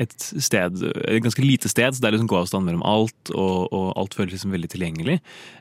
et 0.00 0.12
sted, 0.18 0.82
et 1.06 1.24
ganske 1.24 1.44
lite 1.44 1.70
sted, 1.72 1.94
så 1.96 2.02
det 2.02 2.10
er 2.10 2.16
liksom 2.16 2.30
gåavstand 2.30 2.68
mellom 2.68 2.84
alt, 2.84 3.32
og, 3.32 3.70
og 3.72 3.86
alt 4.00 4.16
føles 4.16 4.34
liksom 4.36 4.52
veldig 4.52 4.70
tilgjengelig. 4.72 5.18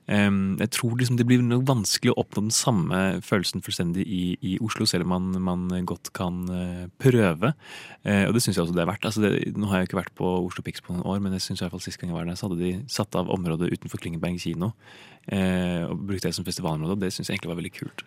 Jeg 0.10 0.72
tror 0.76 0.96
liksom 1.00 1.20
det 1.20 1.28
blir 1.30 1.44
noe 1.46 1.64
vanskelig 1.68 2.14
å 2.14 2.20
oppnå 2.24 2.48
den 2.48 2.56
samme 2.56 3.02
følelsen 3.26 3.64
fullstendig 3.64 4.06
i, 4.08 4.24
i 4.42 4.56
Oslo, 4.64 4.88
selv 4.90 5.08
om 5.08 5.14
man, 5.16 5.44
man 5.46 5.86
godt 5.88 6.12
kan 6.16 6.42
eh, 6.54 6.86
prøve. 7.02 7.54
Eh, 8.08 8.26
og 8.28 8.34
det 8.36 8.44
syns 8.44 8.58
jeg 8.58 8.66
også 8.66 8.76
det 8.78 8.84
er 8.84 8.90
verdt. 8.90 9.06
Altså 9.10 9.24
det, 9.24 9.34
nå 9.60 9.70
har 9.70 9.82
jeg 9.82 9.90
ikke 9.90 10.00
vært 10.02 10.16
på 10.18 10.32
Oslo 10.48 10.64
Pix 10.66 10.84
på 10.84 10.96
noen 10.96 11.06
år, 11.08 11.22
men 11.24 11.36
jeg 11.38 11.46
synes 11.46 11.62
i 11.62 11.66
hvert 11.66 11.76
fall 11.76 11.86
sist 11.86 12.02
gang 12.02 12.14
jeg 12.14 12.18
var 12.18 12.30
der, 12.30 12.40
så 12.40 12.50
hadde 12.50 12.62
de 12.62 12.74
satt 12.92 13.20
av 13.20 13.32
området 13.34 13.72
utenfor 13.76 14.02
Klingeberg 14.02 14.40
kino 14.42 14.72
eh, 15.30 15.86
og 15.86 16.08
brukte 16.10 16.30
det 16.30 16.38
som 16.38 16.48
festivalområde, 16.48 16.98
og 16.98 17.04
det 17.04 17.12
syns 17.30 17.38
egentlig 17.38 17.54
var 17.54 17.62
veldig 17.62 17.76
kult. 17.78 18.06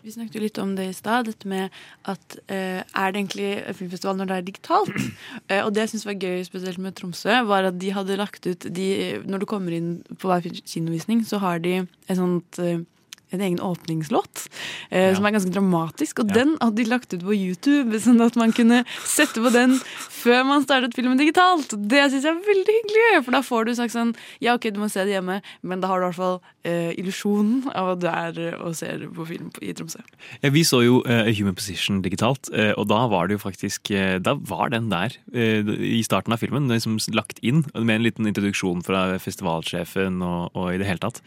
Vi 0.00 0.12
snakket 0.14 0.36
jo 0.38 0.40
litt 0.40 0.58
om 0.62 0.70
det 0.78 0.86
i 0.88 0.96
stad, 0.96 1.26
dette 1.28 1.48
med 1.50 1.74
at 2.08 2.36
eh, 2.48 2.80
er 2.80 3.12
det 3.12 3.20
egentlig 3.20 3.48
en 3.58 3.76
filmfestival 3.76 4.16
når 4.16 4.30
det 4.30 4.36
er 4.36 4.46
digitalt? 4.46 4.96
Eh, 5.50 5.64
og 5.64 5.72
det 5.74 5.84
jeg 5.84 5.90
syns 5.94 6.06
var 6.06 6.16
gøy, 6.22 6.44
spesielt 6.46 6.78
med 6.80 6.94
Tromsø, 6.96 7.34
var 7.48 7.66
at 7.66 7.76
de 7.80 7.90
hadde 7.92 8.16
lagt 8.18 8.46
ut 8.46 8.64
de, 8.70 8.86
Når 9.26 9.42
du 9.42 9.46
kommer 9.50 9.74
inn 9.74 9.90
på 10.20 10.30
hver 10.30 10.44
kinovisning, 10.62 11.24
så 11.26 11.40
har 11.42 11.58
de 11.64 11.80
et 11.82 12.18
sånt 12.18 12.60
eh, 12.62 12.84
en 13.30 13.40
egen 13.40 13.60
åpningslåt, 13.64 14.46
eh, 14.90 15.14
som 15.14 15.26
er 15.26 15.34
ganske 15.36 15.52
dramatisk. 15.54 16.22
Og 16.24 16.32
den 16.34 16.56
hadde 16.60 16.80
de 16.80 16.88
lagt 16.90 17.14
ut 17.14 17.24
på 17.24 17.36
YouTube, 17.36 17.98
sånn 18.02 18.20
at 18.24 18.38
man 18.40 18.54
kunne 18.56 18.82
sette 19.06 19.42
på 19.42 19.52
den 19.54 19.78
før 20.20 20.44
man 20.48 20.64
startet 20.64 20.96
filmen 20.98 21.20
digitalt. 21.20 21.72
Det 21.74 22.02
syns 22.10 22.26
jeg 22.26 22.34
er 22.34 22.48
veldig 22.48 22.76
hyggelig, 22.78 23.24
for 23.24 23.36
da 23.36 23.42
får 23.46 23.68
du 23.68 23.74
sagt 23.78 23.94
sånn 23.94 24.14
Ja, 24.42 24.56
ok, 24.56 24.70
du 24.74 24.80
må 24.82 24.90
se 24.92 25.04
det 25.06 25.14
hjemme, 25.14 25.40
men 25.62 25.82
da 25.82 25.90
har 25.90 26.00
du 26.00 26.06
i 26.06 26.10
hvert 26.10 26.18
fall 26.18 26.38
eh, 26.66 26.92
illusjonen 27.00 27.70
av 27.76 27.94
at 27.94 28.02
du 28.02 28.08
er 28.10 28.40
eh, 28.50 28.58
og 28.60 28.76
ser 28.78 29.06
på 29.14 29.26
film 29.28 29.50
i 29.64 29.72
Tromsø. 29.76 30.02
Ja, 30.44 30.52
vi 30.52 30.64
så 30.66 30.82
jo 30.84 31.00
eh, 31.08 31.30
Human 31.38 31.56
Position 31.58 32.02
digitalt, 32.04 32.50
eh, 32.52 32.72
og 32.76 32.88
da 32.90 33.04
var 33.12 33.28
det 33.28 33.38
jo 33.38 33.44
faktisk 33.44 33.92
eh, 33.94 34.18
Da 34.20 34.34
var 34.34 34.72
den 34.72 34.90
der 34.90 35.14
i 35.30 36.00
starten 36.04 36.34
av 36.34 36.40
filmen, 36.42 36.68
liksom 36.70 36.98
lagt 37.16 37.40
inn 37.46 37.62
med 37.74 37.94
en 37.94 38.04
liten 38.04 38.28
introduksjon 38.28 38.82
fra 38.86 39.18
festivalsjefen 39.22 40.20
og, 40.24 40.56
og 40.58 40.74
i 40.74 40.80
det 40.80 40.88
hele 40.88 41.02
tatt. 41.02 41.20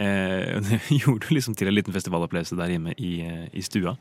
Eh, 0.00 0.56
det 0.66 0.80
gjorde 0.88 1.28
du 1.28 1.34
liksom 1.36 1.56
til 1.58 1.68
en 1.70 1.76
liten 1.76 1.94
festivalopplevelse 1.94 2.58
der 2.58 2.72
hjemme 2.74 2.96
i, 2.96 3.12
eh, 3.26 3.46
i 3.52 3.64
stua. 3.64 3.96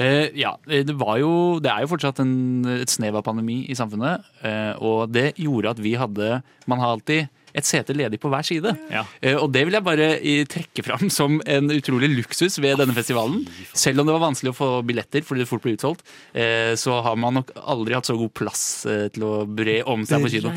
Eh, 0.00 0.32
ja, 0.40 0.54
det 0.64 0.94
var 0.96 1.18
jo 1.20 1.60
Det 1.60 1.68
er 1.68 1.82
jo 1.84 1.90
fortsatt 1.90 2.22
en, 2.22 2.64
et 2.80 2.88
snev 2.88 3.18
av 3.18 3.26
pandemi 3.26 3.60
i 3.68 3.76
samfunnet. 3.76 4.24
Eh, 4.40 4.72
og 4.80 5.12
det 5.12 5.34
gjorde 5.36 5.74
at 5.74 5.82
vi 5.84 5.92
hadde 6.00 6.40
Man 6.66 6.80
har 6.80 6.94
alltid 6.94 7.28
et 7.54 7.66
sete 7.68 7.94
ledig 7.96 8.18
på 8.22 8.30
hver 8.32 8.44
side. 8.46 8.72
Ja. 8.92 9.02
og 9.38 9.50
det 9.52 9.64
vil 9.68 9.76
jeg 9.76 9.84
bare 9.84 10.06
eh, 10.18 10.44
trekke 10.48 10.84
fram 10.86 11.10
som 11.12 11.40
en 11.46 11.70
utrolig 11.74 12.08
luksus 12.12 12.58
ved 12.62 12.78
denne 12.80 12.94
festivalen. 12.96 13.42
Selv 13.76 14.00
om 14.02 14.08
det 14.08 14.14
var 14.16 14.24
vanskelig 14.28 14.52
å 14.54 14.56
få 14.56 14.68
billetter 14.88 15.24
fordi 15.26 15.44
det 15.44 15.48
fort 15.50 15.62
ble 15.64 15.74
utsolgt, 15.76 16.02
eh, 16.34 16.72
så 16.80 17.00
har 17.04 17.16
man 17.20 17.38
nok 17.40 17.52
aldri 17.60 17.94
hatt 17.98 18.08
så 18.08 18.16
god 18.18 18.32
plass 18.38 18.62
eh, 18.88 19.06
til 19.12 19.26
å 19.28 19.32
bre 19.46 19.80
om 19.88 20.06
seg 20.08 20.24
på 20.24 20.32
kino. 20.32 20.54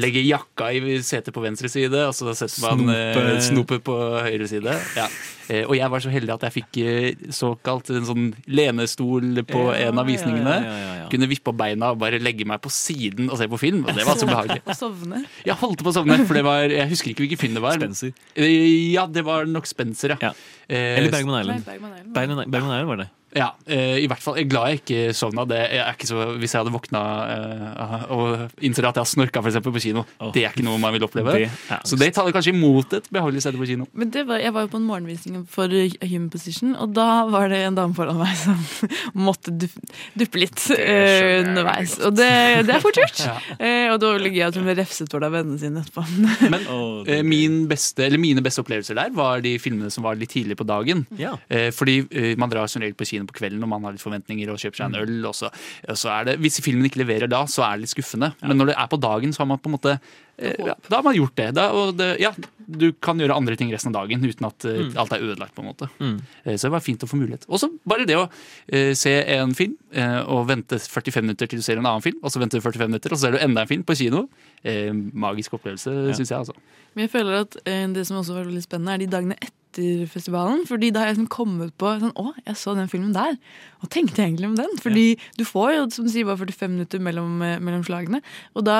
Legge 0.00 0.24
jakka 0.26 0.72
i 0.74 0.98
setet 1.04 1.34
på 1.34 1.42
venstre 1.44 1.70
side, 1.72 2.06
og 2.08 2.14
så 2.16 2.34
setter 2.36 2.66
man 2.66 2.90
eh, 2.94 3.40
snopet 3.44 3.84
på 3.86 3.94
høyre 4.26 4.48
side. 4.50 4.74
Ja. 4.98 5.08
Eh, 5.44 5.66
og 5.68 5.74
jeg 5.76 5.90
var 5.92 6.00
så 6.00 6.08
heldig 6.08 6.32
at 6.38 6.44
jeg 6.48 6.54
fikk 6.54 6.78
eh, 6.80 7.24
såkalt 7.36 7.90
en 7.92 8.06
sånn 8.08 8.28
lenestol 8.48 9.42
på 9.46 9.66
Ja, 9.74 9.90
en 9.90 9.98
av 10.00 10.06
visningene. 10.08 10.54
ja. 10.64 10.92
Kunne 11.12 11.28
vippe 11.30 11.52
opp 11.52 11.58
beina 11.60 11.90
og 11.92 11.98
bare 12.00 12.16
legge 12.18 12.46
meg 12.48 12.62
på 12.64 12.70
siden 12.72 13.28
og 13.30 13.36
se 13.38 13.46
på 13.50 13.58
film. 13.60 13.82
Og 13.84 13.92
det 13.94 14.06
var 14.08 14.16
så 14.18 14.26
behagelig. 14.30 14.62
Og 14.64 14.78
sovne. 14.78 15.20
Jeg 15.44 15.56
holdt 15.60 15.84
på 15.84 15.92
å 15.92 15.94
sovne, 15.98 16.16
for 16.26 16.34
det 16.38 16.44
var 16.44 16.70
Jeg 16.72 16.88
husker 16.88 17.08
ikke 17.12 17.24
hvilken 17.26 17.38
film 17.38 17.54
det 17.54 17.62
var. 17.62 17.78
Spencer. 17.78 18.10
Eh, 18.36 18.92
Ja, 18.92 19.06
det 19.06 19.24
var 19.24 19.44
nok 19.44 19.66
Spencer, 19.66 20.08
ja. 20.14 20.16
ja. 20.22 20.32
Eller 20.68 21.10
Bergman 21.10 21.40
Island. 21.40 21.64
Bergman 21.64 21.90
Island. 21.98 22.14
Bergman 22.14 22.50
Bergman 22.50 22.70
Island 22.76 22.88
var 22.88 22.96
det. 22.96 23.08
Ja, 23.34 23.50
eh, 23.66 23.98
i 24.04 24.06
hvert 24.10 24.22
fall. 24.22 24.36
Jeg 24.38 24.46
er 24.46 24.50
glad 24.52 24.70
jeg 24.70 24.80
ikke 24.80 25.14
sovna. 25.16 25.44
Det 25.48 25.58
er 25.58 25.88
ikke 25.90 26.06
så, 26.06 26.26
hvis 26.38 26.54
jeg 26.54 26.62
hadde 26.62 26.72
våkna 26.74 27.00
eh, 27.34 28.04
og 28.14 28.62
innser 28.64 28.86
at 28.86 28.94
jeg 28.94 29.02
har 29.02 29.10
snorka 29.10 29.42
for 29.42 29.50
eksempel, 29.50 29.74
på 29.74 29.82
kino, 29.82 30.04
det 30.34 30.44
er 30.44 30.54
ikke 30.54 30.62
noe 30.66 30.78
man 30.78 30.94
vil 30.94 31.06
oppleve. 31.08 31.34
Det 31.34 31.80
så 31.88 31.98
det 31.98 32.12
taler 32.14 32.34
kanskje 32.34 32.52
imot 32.54 32.94
et 32.94 33.08
behagelig 33.12 33.42
sted 33.42 33.58
på 33.58 33.66
kino. 33.66 33.88
Men 33.92 34.12
det 34.14 34.22
var, 34.28 34.38
jeg 34.42 34.54
var 34.54 34.66
jo 34.66 34.70
på 34.70 34.78
en 34.78 34.86
morgenvisning 34.86 35.42
for 35.50 35.72
Human 35.72 36.28
Position, 36.30 36.76
og 36.78 36.94
da 36.94 37.24
var 37.30 37.50
det 37.50 37.64
en 37.66 37.78
dame 37.78 37.96
foran 37.96 38.20
meg 38.20 38.36
som 38.38 38.60
måtte 39.26 39.54
duppe 39.58 40.42
litt 40.42 40.62
eh, 40.76 41.42
underveis. 41.42 41.96
Og 42.06 42.14
det, 42.14 42.30
det 42.68 42.78
er 42.78 42.84
fort 42.84 43.02
gjort. 43.02 43.12
Ja. 43.24 43.38
Eh, 43.56 43.88
og 43.88 43.96
det 44.00 44.08
var 44.08 44.16
veldig 44.18 44.30
gøy 44.34 44.42
at 44.44 44.56
hun 44.58 44.66
ble 44.66 44.74
refset 44.76 45.08
for 45.08 45.22
det 45.22 45.28
av 45.30 45.34
vennene 45.38 45.56
sine 45.60 45.80
etterpå. 45.80 46.02
Men 46.52 47.28
min 47.28 47.54
beste, 47.70 48.04
eller 48.04 48.20
mine 48.20 48.42
beste 48.44 48.60
opplevelser 48.60 48.98
der 48.98 49.14
var 49.16 49.40
de 49.44 49.54
filmene 49.62 49.88
som 49.94 50.04
var 50.04 50.18
litt 50.20 50.34
tidlig 50.34 50.58
på 50.60 50.66
dagen. 50.68 51.06
Ja. 51.16 51.32
Eh, 51.48 51.70
fordi 51.74 52.02
man 52.40 52.52
drar 52.52 52.68
som 52.70 52.84
regel 52.84 52.96
på 52.98 53.06
kino 53.08 53.23
på 53.26 53.36
kvelden 53.40 53.62
og 53.62 53.68
man 53.68 53.84
har 53.84 53.92
litt 53.96 54.02
forventninger 54.04 54.50
og 54.52 54.58
kjøper 54.58 54.76
seg 54.82 54.86
en 54.92 55.00
øl. 55.02 55.16
Og 55.30 55.34
så, 55.34 55.50
og 55.88 55.96
så 56.00 56.10
er 56.20 56.24
det, 56.30 56.38
hvis 56.44 56.60
filmen 56.64 56.84
ikke 56.88 57.02
leverer 57.04 57.28
da, 57.30 57.44
så 57.50 57.62
er 57.66 57.76
det 57.78 57.86
litt 57.86 57.94
skuffende. 57.96 58.32
Men 58.42 58.56
når 58.60 58.72
det 58.72 58.76
er 58.78 58.86
på 58.92 59.00
dagen, 59.00 59.32
så 59.32 59.42
har 59.44 59.50
man 59.52 59.58
på 59.58 59.70
en 59.72 59.76
måte 59.78 59.94
eh, 60.38 60.54
ja, 60.66 60.74
Da 60.88 60.96
har 61.00 61.02
man 61.06 61.14
gjort 61.16 61.34
det. 61.36 61.48
Da, 61.54 61.68
og 61.72 61.96
det. 61.96 62.10
Ja, 62.20 62.32
du 62.66 62.92
kan 63.04 63.18
gjøre 63.20 63.36
andre 63.36 63.56
ting 63.60 63.70
resten 63.72 63.92
av 63.94 64.02
dagen 64.06 64.24
uten 64.24 64.46
at 64.48 64.64
eh, 64.64 64.80
Mm. 64.84 64.96
alt 64.98 65.12
er 65.12 65.22
ødelagt. 65.24 65.54
på 65.54 65.62
en 65.62 65.68
måte 65.72 65.88
Mm. 66.00 66.20
Eh, 66.44 66.54
Så 66.56 66.66
det 66.68 66.72
var 66.72 66.80
fint 66.80 67.02
å 67.04 67.06
få 67.08 67.16
mulighet. 67.20 67.44
Og 67.48 67.58
så 67.60 67.68
bare 67.86 68.06
det 68.06 68.16
å 68.16 68.24
uh, 68.28 68.92
se 68.94 69.12
en 69.36 69.54
film 69.54 69.76
uh, 69.96 70.22
og 70.28 70.46
vente 70.48 70.78
45 70.78 71.22
minutter 71.22 71.46
til 71.46 71.58
du 71.58 71.62
ser 71.62 71.78
en 71.78 71.86
annen 71.86 72.02
film, 72.02 72.18
og 72.22 72.30
så 72.32 72.40
venter 72.40 72.58
du 72.58 72.62
45 72.64 72.88
minutter, 72.88 73.12
og 73.12 73.18
så 73.18 73.28
ser 73.28 73.32
du 73.32 73.38
enda 73.38 73.62
en 73.62 73.68
film 73.70 73.84
på 73.84 73.94
kino. 73.96 74.28
Uh, 74.64 74.92
magisk 75.12 75.54
opplevelse, 75.54 75.90
Ja. 76.08 76.12
syns 76.16 76.30
jeg. 76.30 76.38
altså. 76.38 76.54
Men 76.94 77.06
jeg 77.08 77.10
føler 77.10 77.40
at 77.40 77.56
det 77.94 78.06
som 78.06 78.16
også 78.20 78.34
var 78.34 78.44
veldig 78.44 78.62
spennende, 78.62 78.94
er 78.94 78.98
de 78.98 79.06
dagene 79.10 79.34
etter 79.40 79.63
festivalen. 80.10 80.64
Fordi 80.68 80.90
da 80.92 81.02
har 81.02 81.10
jeg 81.10 81.18
liksom 81.18 81.30
kommet 81.32 81.74
på 81.80 81.90
sånn, 82.00 82.14
Å, 82.20 82.32
jeg 82.46 82.58
så 82.60 82.74
den 82.76 82.90
filmen 82.90 83.14
der. 83.16 83.38
Hva 83.80 83.90
tenkte 83.92 84.22
jeg 84.22 84.32
egentlig 84.32 84.50
om 84.52 84.58
den? 84.58 84.76
Fordi 84.82 85.06
du 85.38 85.44
får 85.48 85.74
jo 85.74 85.88
som 85.94 86.06
du 86.06 86.12
sier, 86.12 86.28
bare 86.28 86.40
45 86.40 86.72
minutter 86.72 87.02
mellom, 87.02 87.42
eh, 87.42 87.58
mellom 87.62 87.84
slagene. 87.86 88.20
Og 88.54 88.66
da 88.66 88.78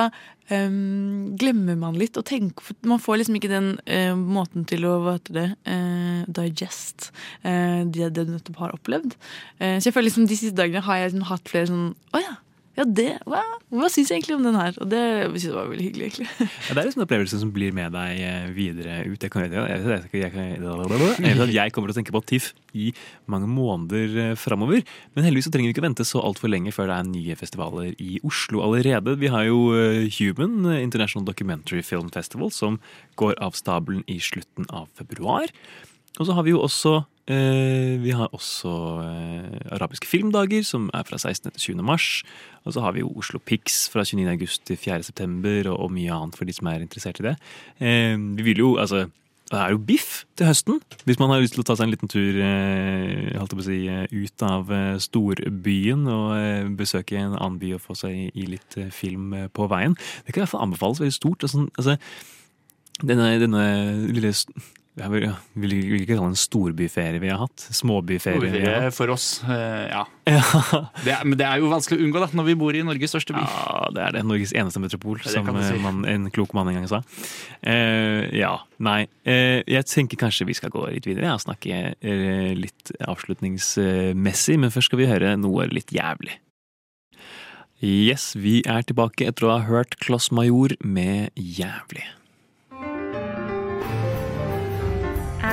um, 0.51 1.35
glemmer 1.39 1.77
man 1.79 1.97
litt 1.99 2.17
og 2.19 2.25
tenker 2.29 2.65
for 2.65 2.87
Man 2.87 3.01
får 3.01 3.21
liksom 3.21 3.39
ikke 3.39 3.51
den 3.51 3.73
uh, 3.89 4.15
måten 4.15 4.65
til 4.69 4.85
å 4.87 4.95
hva 5.03 5.17
heter 5.17 5.39
det, 5.39 5.47
uh, 5.67 6.23
digest 6.39 7.11
uh, 7.45 7.83
det, 7.85 8.13
det 8.15 8.27
du 8.27 8.35
nettopp 8.35 8.63
har 8.63 8.75
opplevd. 8.77 9.17
Så 9.59 9.87
jeg 9.87 9.93
føler 9.95 10.09
liksom 10.09 10.27
de 10.29 10.37
siste 10.37 10.57
dagene 10.57 10.83
har 10.85 10.99
jeg 10.99 11.13
liksom 11.13 11.29
hatt 11.29 11.49
flere 11.49 11.69
sånn 11.69 11.93
Å 12.15 12.21
ja. 12.23 12.35
Ja, 12.75 12.83
det, 12.83 13.07
hva, 13.23 13.39
hva 13.71 13.87
syns 13.91 14.09
jeg 14.11 14.19
egentlig 14.19 14.35
om 14.35 14.43
den 14.43 14.57
her? 14.59 14.75
Og 14.83 14.89
det 14.91 15.01
synes 15.29 15.45
jeg 15.47 15.55
var 15.55 15.69
veldig 15.71 15.85
hyggelig. 15.85 16.09
egentlig. 16.09 16.27
Ja, 16.67 16.73
det 16.73 16.81
er 16.81 16.87
liksom 16.89 17.01
en 17.01 17.05
opplevelse 17.05 17.39
som 17.39 17.53
blir 17.55 17.75
med 17.75 17.95
deg 17.95 18.19
eh, 18.25 18.49
videre 18.55 18.97
ut. 19.07 19.15
Jeg, 19.15 19.31
kan, 19.31 19.45
jeg, 19.45 19.53
jeg, 19.53 19.69
jeg, 20.11 20.33
jeg, 21.55 21.63
at 21.63 21.75
kommer 21.75 21.91
til 21.91 21.95
å 21.95 21.99
tenke 22.01 22.15
på 22.15 22.23
TIFF 22.27 22.51
i 22.75 22.89
mange 23.31 23.47
måneder 23.47 24.19
eh, 24.25 24.35
framover. 24.39 24.83
Men 25.15 25.27
heldigvis 25.27 25.47
så 25.47 25.55
trenger 25.55 25.71
vi 25.71 25.77
ikke 25.77 25.87
vente 25.87 26.07
så 26.07 26.19
altfor 26.19 26.51
lenge 26.51 26.75
før 26.75 26.91
det 26.91 26.99
er 26.99 27.09
nye 27.13 27.39
festivaler 27.39 27.95
i 27.95 28.19
Oslo 28.27 28.65
allerede. 28.67 29.15
Vi 29.23 29.31
har 29.31 29.47
jo 29.47 29.69
eh, 29.77 30.11
Human 30.19 30.67
International 30.75 31.23
Documentary 31.27 31.83
Film 31.85 32.11
Festival, 32.11 32.51
som 32.51 32.81
går 33.15 33.39
av 33.39 33.55
stabelen 33.55 34.03
i 34.11 34.19
slutten 34.19 34.67
av 34.67 34.91
februar. 34.99 35.47
Og 36.19 36.27
så 36.27 36.35
har 36.35 36.45
vi 36.47 36.53
jo 36.53 36.61
også 36.63 36.93
eh, 37.27 37.95
Vi 37.99 38.13
har 38.15 38.31
også 38.31 38.71
eh, 39.03 39.57
arabiske 39.75 40.07
filmdager, 40.07 40.63
som 40.63 40.89
er 40.93 41.03
fra 41.03 41.17
16. 41.17 41.51
til 41.51 41.75
20. 41.75 41.83
mars. 41.83 42.23
Og 42.63 42.73
så 42.73 42.81
har 42.81 42.95
vi 42.95 43.03
jo 43.03 43.11
Oslo 43.17 43.39
Pix 43.39 43.89
fra 43.91 44.03
29. 44.03 44.29
august 44.31 44.65
til 44.65 44.77
4. 44.77 45.03
september, 45.03 45.69
og, 45.69 45.79
og 45.79 45.91
mye 45.91 46.13
annet 46.13 46.37
for 46.37 46.45
de 46.45 46.55
som 46.55 46.71
er 46.71 46.85
interessert 46.85 47.19
i 47.19 47.29
det. 47.29 47.35
Eh, 47.79 48.17
vi 48.37 48.49
vil 48.51 48.63
jo, 48.63 48.75
altså 48.77 49.07
det 49.45 49.59
er 49.61 49.75
jo 49.75 49.81
biff 49.87 50.23
til 50.37 50.47
høsten. 50.49 50.79
Hvis 51.05 51.19
man 51.21 51.29
har 51.29 51.43
lyst 51.43 51.53
til 51.53 51.61
å 51.61 51.65
ta 51.69 51.75
seg 51.77 51.85
en 51.85 51.91
liten 51.93 52.09
tur 52.09 52.39
eh, 52.41 53.57
si, 53.61 53.77
eh, 53.93 54.07
ut 54.09 54.45
av 54.45 54.71
eh, 54.73 54.95
storbyen 54.97 56.07
og 56.09 56.71
besøke 56.79 57.19
en 57.19 57.35
annen 57.37 57.59
by 57.61 57.75
og 57.77 57.83
få 57.83 57.97
seg 57.99 58.15
i, 58.15 58.25
i 58.33 58.47
litt 58.55 58.77
film 58.89 59.35
på 59.53 59.67
veien. 59.69 59.93
Det 60.25 60.33
kan 60.33 60.41
i 60.41 60.43
hvert 60.45 60.53
fall 60.55 60.65
anbefales 60.65 61.03
veldig 61.03 61.13
stort. 61.13 61.45
Sånn, 61.51 61.69
altså, 61.77 61.99
denne, 63.05 63.35
denne 63.43 63.67
lille 64.09 64.33
jeg 64.95 65.11
vil, 65.11 65.23
vil 65.59 65.73
vil 65.75 66.03
ikke 66.05 66.15
kalle 66.15 66.29
det 66.29 66.37
en 66.37 66.39
storbyferie 66.39 67.19
vi 67.19 67.27
har 67.27 67.41
hatt. 67.41 67.65
Småbyferie. 67.75 68.91
for 68.95 69.11
oss, 69.11 69.41
eh, 69.43 69.89
ja. 69.91 70.05
Ja. 70.31 70.41
Det 71.03 71.11
er, 71.11 71.25
men 71.27 71.37
det 71.37 71.45
er 71.45 71.59
jo 71.59 71.67
vanskelig 71.69 71.99
å 71.99 72.05
unngå 72.07 72.21
da, 72.23 72.29
når 72.33 72.47
vi 72.47 72.55
bor 72.61 72.77
i 72.77 72.83
Norges 72.87 73.11
største 73.11 73.35
by. 73.35 73.43
Ja, 73.43 73.89
det 73.93 74.05
er 74.05 74.15
det. 74.15 74.23
Norges 74.25 74.53
eneste 74.55 74.79
metropol, 74.81 75.19
Det 75.19 75.33
som 75.35 75.51
si. 75.59 75.75
eh, 75.75 75.81
man, 75.83 75.99
en 76.09 76.29
klok 76.33 76.55
mann 76.55 76.71
en 76.71 76.79
gang 76.79 76.87
sa. 76.89 77.01
Eh, 77.59 78.31
ja, 78.39 78.53
nei. 78.79 79.01
Eh, 79.27 79.59
jeg 79.67 79.85
tenker 79.91 80.23
kanskje 80.23 80.47
vi 80.47 80.55
skal 80.57 80.71
gå 80.73 80.87
litt 80.87 81.05
videre 81.09 81.27
ja, 81.27 81.35
og 81.35 81.43
snakke 81.43 81.83
eh, 81.99 82.55
litt 82.55 82.95
avslutningsmessig, 83.03 84.57
men 84.63 84.71
først 84.73 84.89
skal 84.93 85.03
vi 85.03 85.11
høre 85.11 85.35
noe 85.37 85.67
litt 85.75 85.91
jævlig. 85.93 86.39
Yes, 87.83 88.31
vi 88.39 88.61
er 88.63 88.85
tilbake 88.87 89.27
etter 89.27 89.45
å 89.49 89.57
ha 89.57 89.65
hørt 89.67 89.99
Kloss 89.99 90.31
Major 90.31 90.73
med 90.79 91.35
Jævlig. 91.35 92.07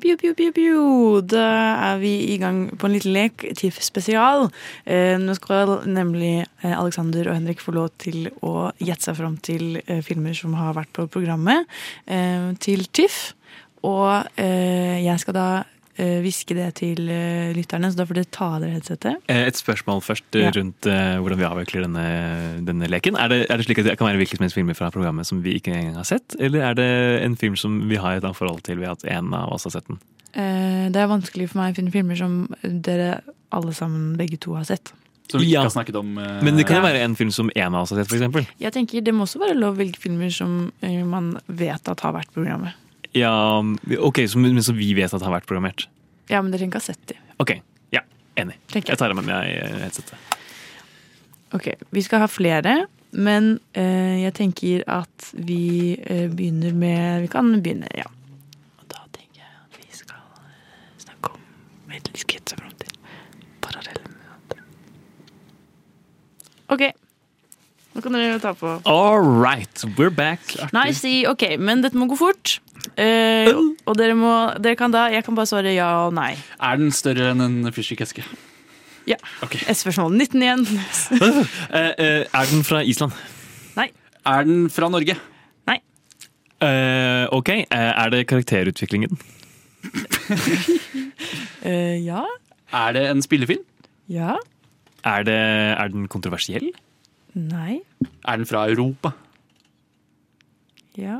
Pju, 0.00 0.16
pew, 0.16 0.32
pew, 0.32 0.52
pew. 0.56 0.76
Da 1.28 1.44
er 1.90 1.98
vi 2.00 2.12
i 2.32 2.36
gang 2.40 2.70
på 2.80 2.88
en 2.88 2.94
liten 2.94 3.12
lek, 3.12 3.42
TIFF 3.58 3.82
spesial. 3.84 4.46
Eh, 4.88 5.18
nå 5.20 5.34
skal 5.36 5.74
nemlig 5.84 6.46
eh, 6.62 6.72
Alexander 6.72 7.28
og 7.28 7.36
Henrik 7.36 7.60
få 7.60 7.74
lov 7.76 7.90
til 8.00 8.30
å 8.40 8.70
gjette 8.80 9.10
seg 9.10 9.18
fram 9.18 9.36
til 9.44 9.76
eh, 9.82 10.00
filmer 10.06 10.32
som 10.38 10.56
har 10.56 10.72
vært 10.78 10.94
på 10.96 11.04
programmet 11.12 11.68
eh, 12.08 12.48
til 12.64 12.86
TIFF. 12.88 13.34
Og 13.84 14.40
eh, 14.40 15.04
jeg 15.04 15.20
skal 15.20 15.36
da 15.36 15.48
hviske 16.24 16.54
det 16.56 16.68
til 16.80 17.08
eh, 17.12 17.50
lytterne, 17.56 17.90
så 17.92 17.96
da 18.00 18.06
får 18.08 18.18
dere 18.20 18.30
ta 18.32 18.48
av 18.56 18.60
dere 18.64 18.76
headsetet. 18.78 19.16
Eh, 19.28 19.42
Et 19.50 19.58
spørsmål 19.58 20.00
først 20.06 20.36
eh, 20.38 20.46
Ja. 20.46 20.50
rundt 20.56 20.86
eh, 20.86 21.16
hvordan 21.20 21.38
vi 21.40 21.48
avvikler 21.48 21.84
denne, 21.86 22.04
denne 22.66 22.88
leken. 22.90 23.16
Er 23.20 23.28
det, 23.32 23.40
er 23.50 23.56
det 23.60 23.66
slik 23.66 23.78
at 23.82 23.84
det 23.90 23.98
kan 24.00 24.08
være 24.10 24.20
hvilke 24.22 24.36
som 24.38 24.44
helst 24.46 24.58
filmer 24.58 24.74
fra 24.78 24.90
programmet 24.94 25.26
som 25.28 25.42
vi 25.42 25.56
ikke 25.58 25.72
engang 25.74 25.96
har 26.00 26.08
sett? 26.08 26.36
Eller 26.40 26.60
er 26.70 26.74
det 26.78 26.88
en 27.24 27.36
film 27.36 27.56
som 27.56 27.80
vi 27.90 27.96
har 28.00 28.16
et 28.16 28.24
annet 28.24 28.36
forhold 28.38 28.62
til 28.66 28.78
ved 28.82 28.88
at 28.94 29.04
en 29.04 29.34
av 29.34 29.52
oss 29.52 29.64
har 29.68 29.76
sett 29.78 29.86
den? 29.90 30.00
Eh, 30.34 30.88
det 30.94 30.96
er 31.02 31.10
vanskelig 31.10 31.50
for 31.50 31.58
meg 31.62 31.74
å 31.74 31.76
finne 31.80 31.90
filmer 31.94 32.16
som 32.16 32.48
dere 32.62 33.20
alle 33.52 33.72
sammen, 33.74 34.16
begge 34.16 34.38
to, 34.38 34.54
har 34.54 34.64
sett. 34.64 34.92
Som 35.30 35.40
vi 35.42 35.52
Ja. 35.52 35.62
har 35.62 35.70
snakket 35.70 35.94
om. 35.94 36.16
Uh, 36.18 36.42
Men 36.42 36.56
det 36.56 36.66
kan 36.66 36.76
jo 36.76 36.82
Ja. 36.82 36.88
være 36.92 37.04
en 37.04 37.14
film 37.14 37.30
som 37.30 37.50
en 37.54 37.74
av 37.74 37.82
oss 37.82 37.90
har 37.90 38.02
sett, 38.04 38.10
f.eks. 38.12 38.46
Jeg 38.58 38.72
tenker 38.72 39.00
Det 39.02 39.12
må 39.14 39.22
også 39.26 39.38
være 39.38 39.54
lov 39.58 39.74
å 39.74 39.78
velge 39.78 39.96
filmer 39.98 40.30
som 40.30 40.72
eh, 40.82 41.04
man 41.04 41.36
vet 41.46 41.88
at 41.88 42.00
har 42.00 42.12
vært 42.12 42.32
programmet. 42.34 42.74
Ja, 43.16 43.32
ok, 43.98 44.20
så, 44.30 44.38
men 44.38 44.62
som 44.62 44.76
vi 44.78 44.92
vet 44.94 45.14
at 45.14 45.22
har 45.24 45.34
vært 45.34 45.48
programmert. 45.50 45.88
Ja, 46.30 46.42
men 46.42 46.52
trenger 46.54 46.70
ikke 46.70 46.82
ha 46.82 46.86
sett 46.92 47.02
de. 47.10 47.16
Ok, 47.42 47.56
ja, 47.94 48.04
enig. 48.38 48.58
Jeg 48.76 48.86
tar 49.00 49.10
av 49.10 49.18
meg 49.18 49.26
meg 49.26 49.50
eh, 49.50 49.80
headsetet. 49.82 50.38
Ok, 51.56 51.72
Vi 51.90 52.02
skal 52.06 52.22
ha 52.22 52.28
flere, 52.30 52.76
men 53.10 53.56
eh, 53.74 54.20
jeg 54.22 54.34
tenker 54.38 54.84
at 54.86 55.32
vi 55.34 55.96
eh, 55.98 56.28
begynner 56.30 56.76
med 56.78 57.24
Vi 57.24 57.30
kan 57.32 57.50
begynne, 57.58 57.90
ja. 57.98 58.06
Og 58.78 58.86
da 58.92 59.02
tenker 59.10 59.42
jeg 59.42 59.50
at 59.50 59.80
vi 59.80 59.88
skal 59.90 60.22
eh, 60.44 60.94
snakke 61.02 61.34
om 61.34 61.42
Metal 61.90 62.14
Skits 62.22 62.54
og 62.54 62.62
framtid. 62.62 62.94
med 63.66 64.30
andre. 64.36 64.64
OK. 66.70 66.86
Nå 67.90 68.04
kan 68.04 68.14
dere 68.14 68.38
ta 68.38 68.54
på. 68.54 68.76
All 68.86 69.18
right, 69.18 69.82
we're 69.98 70.14
back. 70.14 70.54
Nei, 70.70 70.92
si 70.94 71.24
OK, 71.26 71.56
men 71.58 71.82
dette 71.82 71.98
må 71.98 72.06
gå 72.06 72.14
fort. 72.20 72.60
Eh, 73.00 73.50
og 73.86 73.96
dere 73.98 74.14
må 74.18 74.30
Dere 74.62 74.76
kan 74.78 74.92
da 74.92 75.06
Jeg 75.12 75.24
kan 75.26 75.36
bare 75.36 75.48
svare 75.48 75.72
ja 75.74 75.88
og 76.06 76.14
nei. 76.16 76.32
Er 76.60 76.80
den 76.80 76.92
større 76.94 77.30
enn 77.32 77.42
en 77.44 77.72
fyrstikkeske? 77.74 78.24
Ja. 79.08 79.16
Et 79.42 79.76
spørsmål 79.76 80.14
19 80.16 80.42
igjen. 80.44 80.66
Eh, 81.70 81.92
eh, 81.98 82.22
er 82.26 82.50
den 82.50 82.64
fra 82.66 82.82
Island? 82.82 83.14
Nei. 83.76 83.88
Er 84.26 84.46
den 84.46 84.68
fra 84.72 84.88
Norge? 84.92 85.16
Nei. 85.70 85.78
Eh, 86.60 87.26
ok, 87.32 87.48
eh, 87.48 87.66
er 87.72 88.14
det 88.14 88.26
karakterutviklingen? 88.30 89.18
Eh, 91.60 92.00
ja. 92.00 92.22
Er 92.72 92.94
det 92.96 93.02
en 93.10 93.20
spillefilm? 93.20 93.60
Ja. 94.08 94.38
Er, 95.04 95.24
det, 95.28 95.34
er 95.36 95.90
den 95.92 96.06
kontroversiell? 96.08 96.70
Nei. 97.36 97.82
Er 98.24 98.40
den 98.40 98.48
fra 98.48 98.62
Europa? 98.70 99.12
Ja. 100.96 101.18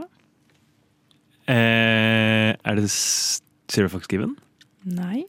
Eh, 1.49 2.51
er 2.55 2.75
det 2.79 2.89
Zero 2.91 3.89
Fox 3.89 4.07
Given? 4.11 4.37
Nei. 4.85 5.25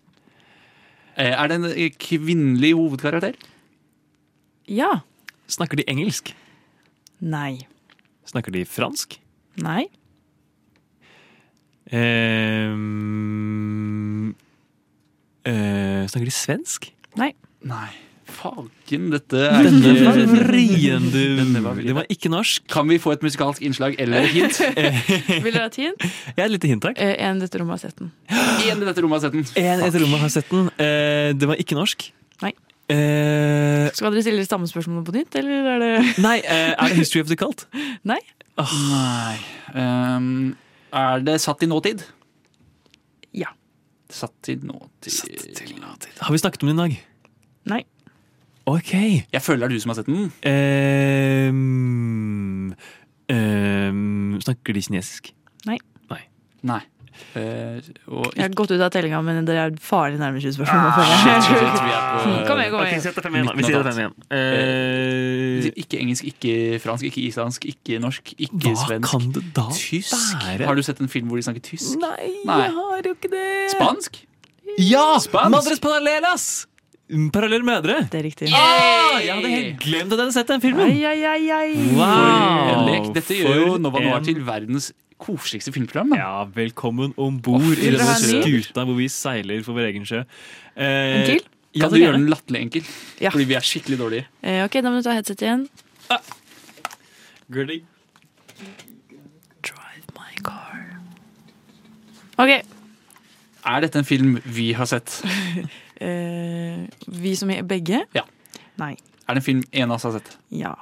Eh, 1.18 1.32
Er 1.34 1.48
det 1.48 1.56
en 1.60 1.66
eh, 1.72 1.90
kvinnelig 2.00 2.74
hovedkarakter? 2.76 3.36
Ja. 4.68 5.02
Snakker 5.48 5.78
de 5.78 5.84
engelsk? 5.90 6.34
Nei. 7.20 7.66
Snakker 8.26 8.52
de 8.56 8.66
fransk? 8.66 9.18
Nei. 9.62 9.88
Eh, 11.92 12.72
eh, 15.52 16.08
snakker 16.08 16.26
de 16.30 16.32
svensk? 16.36 16.92
Nei. 17.20 17.34
Nei. 17.68 17.90
Faken, 18.34 19.10
dette 19.14 19.42
er 19.48 19.68
Denne 19.68 20.24
vrien, 20.32 21.06
du. 21.14 21.22
Var. 21.62 21.82
Det 21.84 21.96
var 21.98 22.08
ikke 22.14 22.32
norsk. 22.32 22.64
Kan 22.72 22.90
vi 22.90 22.98
få 23.02 23.14
et 23.16 23.26
musikalsk 23.26 23.62
innslag 23.68 23.96
eller 24.02 24.26
et 24.26 24.34
hint? 24.36 24.60
Vil 25.46 25.52
dere 25.52 25.66
ha 25.66 25.70
et 25.70 25.80
hint? 25.82 26.08
Ja, 26.38 26.46
et 26.46 26.54
lite 26.56 26.70
hint, 26.72 26.82
takk. 26.84 27.00
Eh, 27.02 27.14
en 27.28 27.38
i 27.42 27.46
dette 27.46 27.60
rommet 27.62 27.78
har 27.78 27.84
sett 27.90 28.00
den. 28.00 28.12
En 28.32 28.82
i 28.82 28.88
dette 28.88 29.04
rommet 29.04 29.20
har 29.20 29.28
sett 29.28 29.36
den. 29.38 29.46
En 29.62 29.86
etter 29.86 30.04
rommet 30.06 30.24
har 30.24 30.32
sett 30.34 30.52
den. 30.52 30.70
Eh, 30.82 31.32
det 31.38 31.50
var 31.50 31.60
ikke 31.62 31.78
norsk. 31.78 32.08
Nei. 32.46 32.54
Eh, 32.92 33.88
Skal 33.96 34.12
dere 34.16 34.24
stille 34.26 34.48
samme 34.48 34.68
spørsmål 34.70 35.06
på 35.08 35.16
nytt, 35.16 35.36
eller 35.40 35.70
er 35.76 35.84
det 35.86 35.92
nei, 36.28 36.38
eh, 36.44 36.74
er 36.74 36.92
det 36.92 36.98
History 37.00 37.22
of 37.24 37.30
the 37.32 37.38
Cult? 37.40 37.68
Nei. 38.08 38.20
Nei. 38.60 39.38
Um, 39.76 40.28
er 40.92 41.24
det 41.24 41.38
satt 41.44 41.64
i 41.64 41.70
nåtid? 41.72 42.04
Ja. 43.38 43.54
Satt 44.12 44.52
i 44.52 44.58
nåtid. 44.60 46.12
Har 46.20 46.36
vi 46.36 46.42
snakket 46.42 46.66
om 46.66 46.72
det 46.72 46.76
i 46.76 46.82
dag? 46.82 46.98
Nei. 47.72 47.82
Ok. 48.70 48.92
Jeg 49.34 49.42
føler 49.42 49.68
det 49.68 49.72
er 49.72 49.76
du 49.76 49.82
som 49.82 49.90
har 49.90 49.98
sett 50.02 50.10
den. 50.12 50.32
Um, 51.52 52.74
um, 53.32 54.40
snakker 54.44 54.74
de 54.78 54.82
kinesisk? 54.86 55.32
Nei. 55.68 55.78
Nei. 56.12 56.22
Nei. 56.70 56.82
Uh, 57.36 57.78
og 58.08 58.32
Jeg 58.38 58.44
har 58.48 58.54
gått 58.56 58.72
ut 58.72 58.82
av 58.82 58.90
tellinga, 58.94 59.20
men 59.26 59.44
dere 59.46 59.66
er 59.68 59.74
farlig 59.84 60.18
nærme 60.22 60.40
20 60.42 60.56
spørsmål. 60.56 60.80
Ah, 60.80 61.12
shit, 61.22 61.44
shit, 61.44 61.58
shit, 61.60 61.82
vi 61.84 61.92
er 61.92 62.02
på- 62.16 62.46
Kom 62.48 62.62
igjen, 62.62 62.72
kom 62.72 62.82
igjen. 62.86 63.46
da. 63.50 63.54
Vi 63.58 63.66
sier 63.68 63.78
det 63.78 63.86
fem 63.92 64.00
igjen. 64.02 64.16
Uh, 64.32 65.68
Ikke 65.84 66.00
engelsk, 66.02 66.24
ikke 66.32 66.56
fransk, 66.86 67.04
ikke 67.12 67.22
islandsk, 67.28 67.68
ikke 67.74 68.00
norsk, 68.02 68.34
ikke 68.38 68.64
Hva 68.72 68.88
svensk. 68.88 69.12
kan 69.12 69.30
det 69.36 69.44
da 69.58 69.68
Tysk? 69.76 70.16
være? 70.46 70.66
Har 70.70 70.76
du 70.80 70.84
sett 70.88 71.02
en 71.04 71.12
film 71.12 71.28
hvor 71.30 71.38
de 71.42 71.46
snakker 71.50 71.62
tysk? 71.68 71.98
Nei, 72.02 72.32
Nei. 72.48 72.60
jeg 72.64 72.74
har 72.80 73.06
jo 73.10 73.14
ikke 73.18 73.32
det. 73.36 73.48
Spansk? 73.76 74.22
Ja! 74.80 75.06
Spansk? 75.20 75.52
Madres 75.58 75.80
paralelas! 75.84 76.50
Parallelle 77.36 77.66
mødre. 77.68 77.98
Det 78.12 78.20
er 78.22 78.24
riktig. 78.24 78.48
Ah, 78.56 79.18
jeg 79.20 79.34
hadde 79.36 79.50
helt 79.52 79.80
glemt 79.84 80.14
at 80.14 80.18
jeg 80.18 80.24
hadde 80.26 80.36
sett 80.38 80.52
den 80.54 80.62
filmen. 80.64 80.86
Ai, 80.88 81.04
ai, 81.04 81.24
ai, 81.28 81.50
ai. 81.52 81.72
Wow! 81.98 82.86
lek. 82.88 83.10
Dette 83.18 83.36
gjør 83.36 83.58
jo 83.66 83.74
Nova 83.84 84.00
Noir 84.04 84.24
til 84.24 84.40
verdens 84.48 84.92
koseligste 85.22 85.74
filmprogram. 85.76 86.14
Da. 86.16 86.22
Ja, 86.22 86.46
velkommen 86.56 87.12
om 87.22 87.36
bord 87.44 87.76
i 87.78 87.92
denne 87.94 88.16
skuta 88.18 88.86
hvor 88.88 88.96
vi 88.98 89.10
seiler 89.12 89.60
for 89.68 89.76
vår 89.78 89.90
egen 89.92 90.08
sjø. 90.08 90.24
Eh, 90.74 90.88
En 90.88 91.28
til? 91.34 91.44
Ja, 91.76 91.86
Kan 91.86 91.92
så 91.92 91.96
du 92.00 92.02
gjøre 92.02 92.18
den 92.18 92.30
latterlig 92.32 92.62
enkel? 92.66 92.88
Ja. 93.22 93.30
Fordi 93.32 93.46
vi 93.52 93.56
er 93.60 93.68
skikkelig 93.68 94.00
dårlige. 94.02 94.26
Eh, 94.44 94.64
ok, 94.66 94.80
da 94.84 94.90
må 94.92 95.00
du 95.00 95.06
ta 95.06 95.14
headset 95.16 95.44
igjen. 95.46 95.68
Gulling. 97.52 97.84
Drive 99.68 100.16
my 100.16 100.34
car. 100.48 100.82
Ok. 102.40 102.56
Er 103.62 103.84
dette 103.86 104.00
en 104.02 104.08
film 104.08 104.38
vi 104.48 104.72
har 104.80 104.88
sett? 104.90 105.20
Eh, 106.02 106.86
vi 107.08 107.34
som 107.38 107.52
er 107.54 107.66
begge? 107.68 108.02
Ja. 108.18 108.26
Nei. 108.82 108.96
Er 109.28 109.38
det 109.38 109.44
en 109.44 109.46
film 109.46 109.62
en 109.72 109.92
av 109.92 110.00
oss 110.00 110.08
har 110.10 110.18
sett? 110.18 110.34
Ja. 110.56 110.74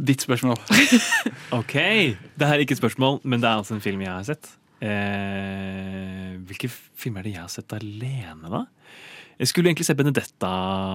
Ditt 0.00 0.22
spørsmål. 0.24 0.56
Ok, 1.60 1.74
det 1.74 2.46
her 2.46 2.54
er 2.54 2.62
ikke 2.62 2.76
et 2.76 2.80
spørsmål, 2.80 3.20
men 3.26 3.42
det 3.42 3.48
er 3.50 3.58
altså 3.58 3.74
en 3.74 3.82
film 3.84 4.04
jeg 4.04 4.12
har 4.12 4.26
sett. 4.28 4.52
Eh, 4.80 6.36
hvilke 6.46 6.70
filmer 6.70 7.20
er 7.20 7.26
det 7.26 7.32
jeg 7.34 7.42
har 7.42 7.50
sett 7.52 7.74
alene, 7.76 8.52
da? 8.52 8.62
Jeg 9.40 9.50
skulle 9.50 9.70
egentlig 9.72 9.88
se 9.88 9.96
Benedetta, 9.96 10.52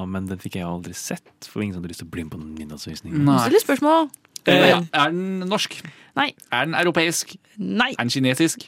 men 0.10 0.30
den 0.30 0.40
fikk 0.42 0.60
jeg 0.60 0.66
aldri 0.68 0.94
sett. 0.98 1.50
For 1.50 1.66
ingen 1.66 1.76
som 1.76 1.82
hadde 1.84 1.92
lyst 1.92 2.04
til 2.04 2.08
å 2.08 2.14
bli 2.14 2.26
med 2.26 2.34
på 2.36 2.40
den. 2.40 2.78
Still 2.80 3.62
spørsmål. 3.64 4.10
Eh, 4.46 4.66
er 4.70 5.14
den 5.14 5.46
norsk? 5.50 5.80
Nei. 6.16 6.30
Er 6.54 6.68
den 6.70 6.78
europeisk? 6.78 7.34
Nei. 7.58 7.92
Er 7.98 8.06
den 8.06 8.14
kinesisk? 8.14 8.68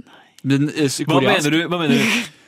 Nei. 0.00 0.22
Den, 0.42 0.70
eh, 0.72 0.88
Hva 1.04 1.20
mener 1.20 1.52
du? 1.52 1.60
Hva 1.68 1.82
mener 1.84 2.00
du? 2.00 2.30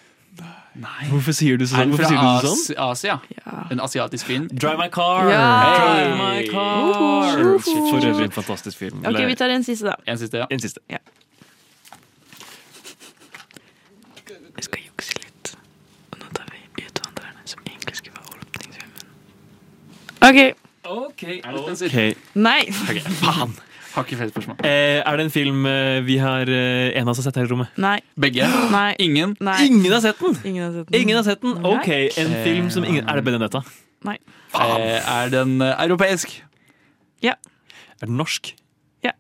Nei. 0.74 1.06
Hvorfor 1.06 1.32
sier 1.36 1.58
du, 1.60 1.66
sånn? 1.70 1.78
Er 1.78 1.84
den 1.86 1.92
hvorfor 1.94 2.08
fra 2.08 2.10
sier 2.10 2.20
du 2.42 2.48
sånn? 2.48 2.78
Asia. 2.82 3.14
Asia? 3.14 3.66
En 3.70 3.82
asiatisk 3.84 4.26
film? 4.26 4.48
Drive 4.50 4.78
My 4.80 4.88
Car! 4.90 5.28
Ja. 5.30 5.42
Drive 5.78 6.16
My 6.18 6.40
Car! 6.50 7.42
Uhuh. 7.44 7.60
For 7.62 8.06
øvrig 8.08 8.26
en 8.26 8.34
fantastisk 8.34 8.78
film. 8.80 9.04
Ok, 9.06 9.20
vi 9.28 9.36
tar 9.38 9.54
en 9.54 9.62
siste, 9.66 9.86
da. 9.86 9.94
En 10.10 10.18
siste, 10.18 10.42
ja. 10.42 10.48
En 10.50 10.64
siste. 10.64 10.82
Ja. 10.90 10.98
Jeg 14.56 14.66
skal 14.66 14.82
jukse 14.88 15.14
litt. 15.20 15.54
Og 16.10 16.18
nå 16.24 16.32
tar 16.40 16.50
vi 16.50 16.82
Utvandrerne, 16.82 17.46
som 17.54 17.62
egentlig 17.68 17.96
skulle 18.00 18.18
være 18.18 18.34
åpningsfilmen. 18.34 19.14
OK. 20.26 20.40
okay. 20.96 21.38
Er 21.38 21.54
det 21.54 21.62
Spencer? 21.68 21.94
ok. 21.94 22.34
Nei. 22.34 22.60
Ok, 22.88 23.00
Faen! 23.22 23.54
Har 23.94 24.02
ikke 24.06 24.16
flere 24.18 24.32
spørsmål. 24.32 24.56
Eh, 24.66 24.98
er 25.06 25.16
det 25.20 25.24
en 25.28 25.30
film 25.30 25.66
eh, 25.70 26.00
vi 26.06 26.16
har 26.18 26.48
eh, 26.50 26.90
en 26.98 27.06
av 27.06 27.12
oss 27.12 27.20
har 27.22 27.28
sett 27.28 27.36
her 27.38 27.46
i 27.46 27.50
rommet? 27.52 27.76
Nei. 27.78 28.00
Begge? 28.18 28.48
Nei. 28.74 28.88
Ingen? 29.04 29.36
Nei. 29.44 29.58
Ingen 29.68 29.92
har 29.94 30.02
sett 30.02 30.18
den! 30.18 30.34
Ingen 30.50 30.64
har 30.66 30.72
sett 30.80 30.90
den. 30.90 31.00
Ingen 31.00 31.20
har 31.20 31.26
sett 31.28 31.44
den? 31.44 31.54
Ok, 31.70 31.88
en 32.24 32.34
film 32.44 32.70
som 32.74 32.86
ingen 32.88 33.06
Er 33.08 33.20
det 33.20 33.24
Benedetta? 33.28 33.62
Nei. 34.04 34.16
Eh, 34.54 34.98
er 34.98 35.30
den 35.32 35.56
eh, 35.62 35.76
europeisk? 35.86 36.34
Ja. 37.24 37.36
Er 38.00 38.10
den 38.10 38.18
norsk? 38.18 38.50
Ja. 39.06 39.14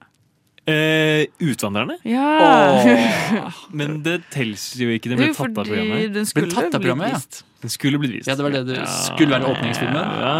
Eh, 0.66 1.26
utvandrerne? 1.44 1.96
Ja. 2.08 2.82
Men 3.78 4.00
det 4.04 4.22
tels 4.34 4.72
jo 4.80 4.90
ikke. 4.92 5.12
Den 5.12 5.20
ble 5.22 5.30
Jo, 5.30 5.38
tatt 5.38 5.54
av 5.54 5.64
fordi 5.68 5.70
programmet. 5.78 6.14
den 6.18 6.28
skulle 6.28 6.50
tatt 6.52 6.64
av 6.66 6.70
blitt 6.70 6.80
programmet, 6.82 7.14
ja. 7.14 7.20
vist. 7.22 7.44
Den 7.64 7.72
skulle 7.72 7.96
blitt 7.96 8.12
vist. 8.12 8.28
Ja, 8.28 8.34
det 8.36 8.44
var 8.44 8.52
det 8.52 8.60
det 8.68 8.82
skulle 8.84 9.32
være 9.32 9.48
åpningsfilmen. 9.48 9.96
Ja. 10.20 10.32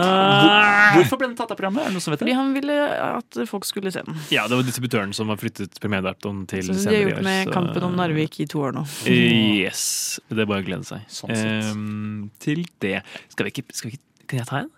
Hvor, 0.45 0.99
hvorfor 0.99 1.21
ble 1.23 1.29
den 1.31 1.37
tatt 1.39 1.55
av 1.55 1.57
programmet? 1.57 1.87
Er 1.87 1.89
det 1.89 1.97
noen 1.97 2.05
som 2.05 2.13
vet 2.13 2.21
Fordi 2.21 2.35
det? 2.35 2.37
han 2.37 2.51
ville 2.53 2.77
at 3.07 3.39
folk 3.49 3.65
skulle 3.65 3.93
se 3.95 4.03
den. 4.05 4.19
Ja, 4.35 4.45
det 4.51 4.59
var 4.59 4.67
distributøren 4.69 5.15
som 5.17 5.33
har 5.33 5.41
flyttet 5.41 5.81
premieredatoen 5.81 6.43
til 6.51 6.69
som 6.69 6.83
de 6.83 6.93
har 6.93 7.09
gjort 7.09 7.25
med 7.25 7.49
så- 7.49 7.55
Kampen 7.57 7.87
om 7.89 7.97
Narvik 7.97 8.37
i 8.45 8.47
to 8.53 8.61
år 8.61 8.77
nå. 8.77 8.85
Yes. 9.09 10.21
Det 10.29 10.45
er 10.45 10.51
bare 10.53 10.61
å 10.61 10.67
glede 10.69 10.85
seg. 10.85 11.09
Sånn 11.09 11.33
sett. 11.33 11.65
Ehm, 11.73 12.31
til 12.45 12.67
det 12.85 13.01
skal 13.33 13.49
vi, 13.49 13.55
ikke, 13.57 13.65
skal 13.73 13.91
vi 13.91 13.97
ikke 13.97 14.29
Kan 14.29 14.39
jeg 14.39 14.47
ta 14.49 14.57
en? 14.65 14.71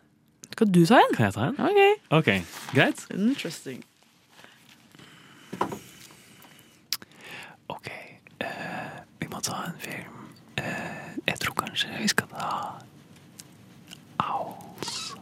Skal 0.53 0.71
du 0.71 0.81
ta 0.87 1.03
en? 1.03 1.15
Kan 1.19 1.27
jeg 1.27 1.35
ta 1.35 1.51
en? 1.51 1.59
OK. 1.59 2.01
okay. 2.23 2.43
greit. 2.75 3.07
Interesting. 3.11 3.83
Ok, 7.69 7.91
Uh, 8.37 9.01
vi 9.19 9.29
må 9.33 9.41
ta 9.41 9.57
en 9.71 9.79
film. 9.81 10.16
Kanskje 11.77 11.99
vi 12.01 12.09
skal 12.09 12.29
ta 12.33 12.73
Owls. 14.17 15.15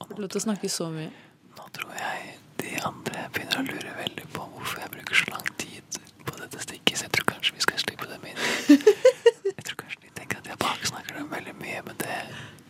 Får 0.00 0.20
lov 0.22 0.30
til 0.32 0.40
å 0.40 0.44
snakke 0.46 0.70
så 0.72 0.86
mye. 0.94 1.10
Nå 1.58 1.66
tror 1.76 1.92
jeg 1.98 2.38
de 2.62 2.70
andre 2.88 3.26
begynner 3.34 3.60
å 3.60 3.66
lure 3.68 3.92
veldig 3.98 4.24
på 4.32 4.46
hvorfor 4.54 4.80
jeg 4.80 4.94
bruker 4.94 5.20
så 5.20 5.28
lang 5.34 5.44
tid 5.60 5.98
på 6.24 6.38
dette 6.40 6.62
stikket, 6.64 6.96
så 7.02 7.04
jeg 7.10 7.12
tror 7.18 7.28
kanskje 7.34 7.58
vi 7.58 7.66
skal 7.66 7.82
slippe 7.84 8.08
dem 8.14 8.24
inn. 8.32 8.40
Jeg 8.70 9.66
tror 9.68 9.76
kanskje 9.84 10.00
de 10.06 10.14
tenker 10.16 10.40
at 10.40 10.48
jeg 10.54 10.58
baksnakker 10.64 11.20
dem 11.20 11.28
veldig 11.36 11.56
mye, 11.60 11.84
men 11.90 12.00
det 12.00 12.16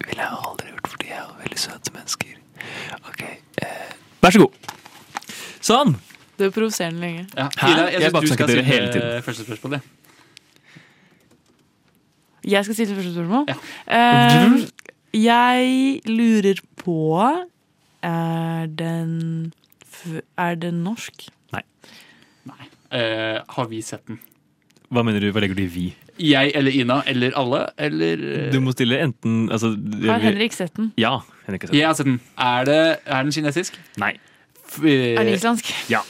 ville 0.08 0.26
jeg 0.26 0.42
aldri 0.50 0.74
gjort, 0.74 0.90
for 0.90 1.04
de 1.06 1.12
er 1.14 1.22
jo 1.22 1.38
veldig 1.44 1.62
søte 1.68 1.94
mennesker. 2.00 2.36
Ok, 3.12 3.22
eh, 3.62 3.94
vær 4.26 4.34
så 4.34 4.42
god. 4.48 4.60
Sånn! 5.62 5.94
Det 6.34 6.50
er 6.50 6.54
provoserende 6.58 6.98
lenge. 7.06 7.26
Ja. 7.38 7.46
Hæ? 7.54 7.74
Ida, 7.76 7.82
Jeg 7.94 8.00
jeg 8.02 8.10
syns 8.10 8.22
du 8.26 8.34
skal 8.34 8.48
dere 8.56 8.62
hele 8.66 8.86
stille 8.90 9.06
tiden. 9.06 9.22
første 9.30 9.46
spørsmål. 9.46 9.78
jeg. 9.78 10.01
Jeg 12.44 12.64
skal 12.64 12.74
stille 12.74 12.96
første 12.96 13.12
spørsmål. 13.14 13.46
Ja. 13.48 13.56
Uh, 13.86 14.68
jeg 15.12 16.00
lurer 16.08 16.62
på 16.80 16.98
Er 18.02 18.66
den 18.66 19.52
Er 20.36 20.54
den 20.54 20.82
norsk? 20.84 21.28
Eh, 22.92 23.40
har 23.48 23.68
vi 23.70 23.80
sett 23.80 24.04
den? 24.08 24.18
Hva 24.92 25.00
mener 25.06 25.24
du, 25.24 25.30
hva 25.32 25.40
legger 25.40 25.56
du 25.56 25.62
i 25.64 25.70
vi? 25.72 25.84
Jeg 26.20 26.52
eller 26.58 26.74
Ina 26.76 26.98
eller 27.08 27.32
alle? 27.40 27.62
Eller 27.80 28.24
eh, 28.28 28.48
Du 28.52 28.58
må 28.60 28.74
stille 28.76 28.98
enten 29.00 29.46
altså, 29.48 29.72
Har 30.04 30.20
Henrik 30.20 30.52
sett 30.52 30.74
den? 30.76 30.90
Ja, 31.00 31.14
Henrik 31.46 31.64
har 31.64 31.72
sett 31.72 31.78
Jeg 31.78 31.86
har 31.88 31.96
sett 31.96 32.10
den. 32.10 32.18
Er, 32.36 32.66
det, 32.68 32.80
er 33.06 33.22
den 33.24 33.32
kinesisk? 33.32 33.78
Nei. 34.02 34.12
F 34.68 34.82
eh, 34.84 35.14
Er 35.14 35.24
den 35.24 35.38
islandsk? 35.38 35.72
Ja. 35.92 36.02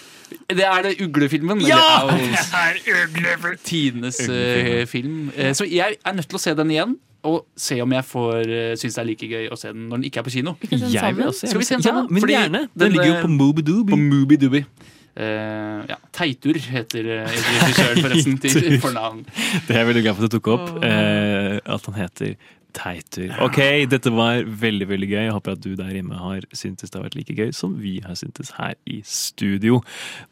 Det 0.48 0.66
er 0.66 0.82
det 0.86 0.92
uglefilmen. 1.04 1.62
Ja! 1.66 1.78
eller 2.08 3.46
Owls. 3.46 3.62
Tidenes 3.68 4.20
uh, 4.28 4.82
film. 4.90 5.30
Uh, 5.38 5.52
så 5.56 5.66
jeg 5.68 5.98
er 6.04 6.12
nødt 6.18 6.28
til 6.28 6.40
å 6.40 6.42
se 6.42 6.54
den 6.58 6.70
igjen. 6.74 6.94
Og 7.22 7.44
se 7.54 7.76
om 7.82 7.92
jeg 7.94 8.04
får 8.04 8.48
uh, 8.50 8.72
syns 8.80 8.96
det 8.98 9.02
er 9.02 9.06
like 9.06 9.28
gøy 9.30 9.50
å 9.54 9.58
se 9.58 9.70
den 9.70 9.84
når 9.86 10.00
den 10.00 10.08
ikke 10.08 10.22
er 10.22 10.26
på 10.26 10.34
kino. 10.34 10.56
Jeg 10.70 11.18
vil 11.18 11.28
også 11.30 11.52
Skal 11.52 11.62
vi 11.62 11.68
se 11.68 11.76
den 11.76 11.84
Ja, 11.84 11.92
sammen? 11.92 12.08
men 12.10 12.24
Fordi 12.24 12.38
gjerne. 12.38 12.64
Den 12.74 12.96
ligger 12.96 13.12
jo 13.12 13.20
på 13.22 13.30
Mooby 13.36 14.40
Dooby. 14.42 14.64
Eh, 15.12 15.80
ja, 15.90 15.98
Teitur 16.16 16.56
heter 16.56 17.04
uh, 17.04 17.26
regissøren 17.28 17.98
forresten 18.00 18.38
til 18.40 18.78
fornavn. 18.80 19.26
Det 19.66 19.74
er 19.74 19.82
jeg 19.82 19.88
veldig 19.90 20.02
glad 20.06 20.16
for 20.16 20.24
at 20.24 20.32
du 20.32 20.36
tok 20.38 20.48
opp. 20.54 20.70
Uh, 20.80 21.58
at 21.60 21.88
han 21.90 21.98
heter 21.98 22.32
Teitur. 22.76 23.34
Ok, 23.44 23.60
dette 23.90 24.12
var 24.14 24.46
veldig 24.46 24.88
veldig 24.90 25.08
gøy. 25.10 25.20
Jeg 25.26 25.36
håper 25.36 25.56
at 25.56 25.62
du 25.64 25.74
der 25.78 25.92
hjemme 25.96 26.18
har 26.18 26.46
syntes 26.56 26.90
det 26.92 26.98
har 26.98 27.06
vært 27.06 27.18
like 27.18 27.36
gøy 27.38 27.52
som 27.56 27.76
vi 27.80 27.98
har 28.04 28.16
syntes 28.18 28.54
her 28.58 28.74
i 28.88 29.00
studio. 29.06 29.82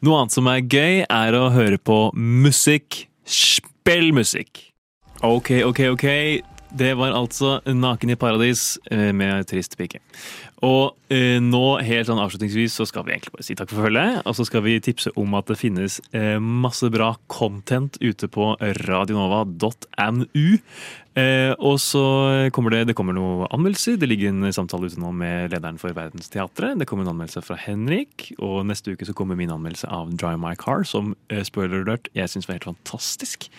Noe 0.05 0.21
annet 0.21 0.35
som 0.35 0.49
er 0.51 0.63
gøy, 0.65 1.03
er 1.05 1.37
å 1.37 1.47
høre 1.53 1.79
på 1.81 2.03
musikk. 2.17 3.05
Spillmusikk! 3.25 4.67
Ok, 5.21 5.53
ok, 5.67 5.83
ok. 5.93 6.07
Det 6.71 6.93
var 6.97 7.11
altså 7.11 7.59
Naken 7.67 8.13
i 8.13 8.15
paradis 8.15 8.79
eh, 8.91 9.11
med 9.13 9.45
Trist 9.49 9.75
pike. 9.77 9.99
Og 10.61 11.13
eh, 11.13 11.39
nå, 11.41 11.63
helt 11.81 12.09
sånn 12.09 12.21
avslutningsvis, 12.21 12.75
så 12.77 12.85
skal 12.89 13.07
vi 13.07 13.15
egentlig 13.15 13.33
bare 13.33 13.45
si 13.47 13.55
takk 13.57 13.71
for 13.71 13.87
følget. 13.87 14.21
Og 14.29 14.37
så 14.37 14.45
skal 14.45 14.61
vi 14.65 14.77
tipse 14.83 15.09
om 15.17 15.33
at 15.37 15.49
det 15.49 15.57
finnes 15.57 15.97
eh, 16.13 16.37
masse 16.37 16.89
bra 16.93 17.15
content 17.31 17.97
ute 18.01 18.29
på 18.29 18.53
radionova.nu. 18.85 20.47
Eh, 21.11 21.51
og 21.59 21.75
så 21.83 22.03
kommer 22.55 22.71
det, 22.71 22.85
det 22.91 22.95
kommer 22.95 23.17
noen 23.17 23.49
anmeldelser. 23.49 23.97
Det 23.99 24.07
ligger 24.07 24.31
en 24.31 24.53
samtale 24.53 24.87
ute 24.87 25.01
nå 25.01 25.09
med 25.17 25.51
lederen 25.51 25.81
for 25.81 25.97
Verdensteatret. 25.97 26.77
Det 26.79 26.87
kommer 26.89 27.07
en 27.07 27.15
anmeldelse 27.15 27.43
fra 27.43 27.57
Henrik, 27.59 28.29
og 28.37 28.61
neste 28.69 28.93
uke 28.93 29.09
så 29.09 29.17
kommer 29.17 29.39
min 29.39 29.51
anmeldelse 29.51 29.89
av 29.91 30.13
Drive 30.13 30.39
My 30.41 30.53
Car, 30.61 30.85
som 30.87 31.15
eh, 31.33 31.41
spoiler 31.47 31.81
alert, 31.81 32.11
jeg 32.17 32.31
syns 32.31 32.47
var 32.47 32.59
helt 32.59 32.69
fantastisk. 32.69 33.49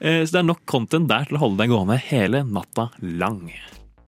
Eh, 0.00 0.24
så 0.24 0.38
det 0.38 0.42
er 0.42 0.52
nok 0.54 0.64
content 0.64 1.12
der 1.12 1.28
til 1.28 1.38
å 1.38 1.46
holde 1.46 1.60
deg 1.62 1.74
gående 1.76 2.00
hele 2.08 2.46
natta 2.48 2.90
lang. 3.04 3.44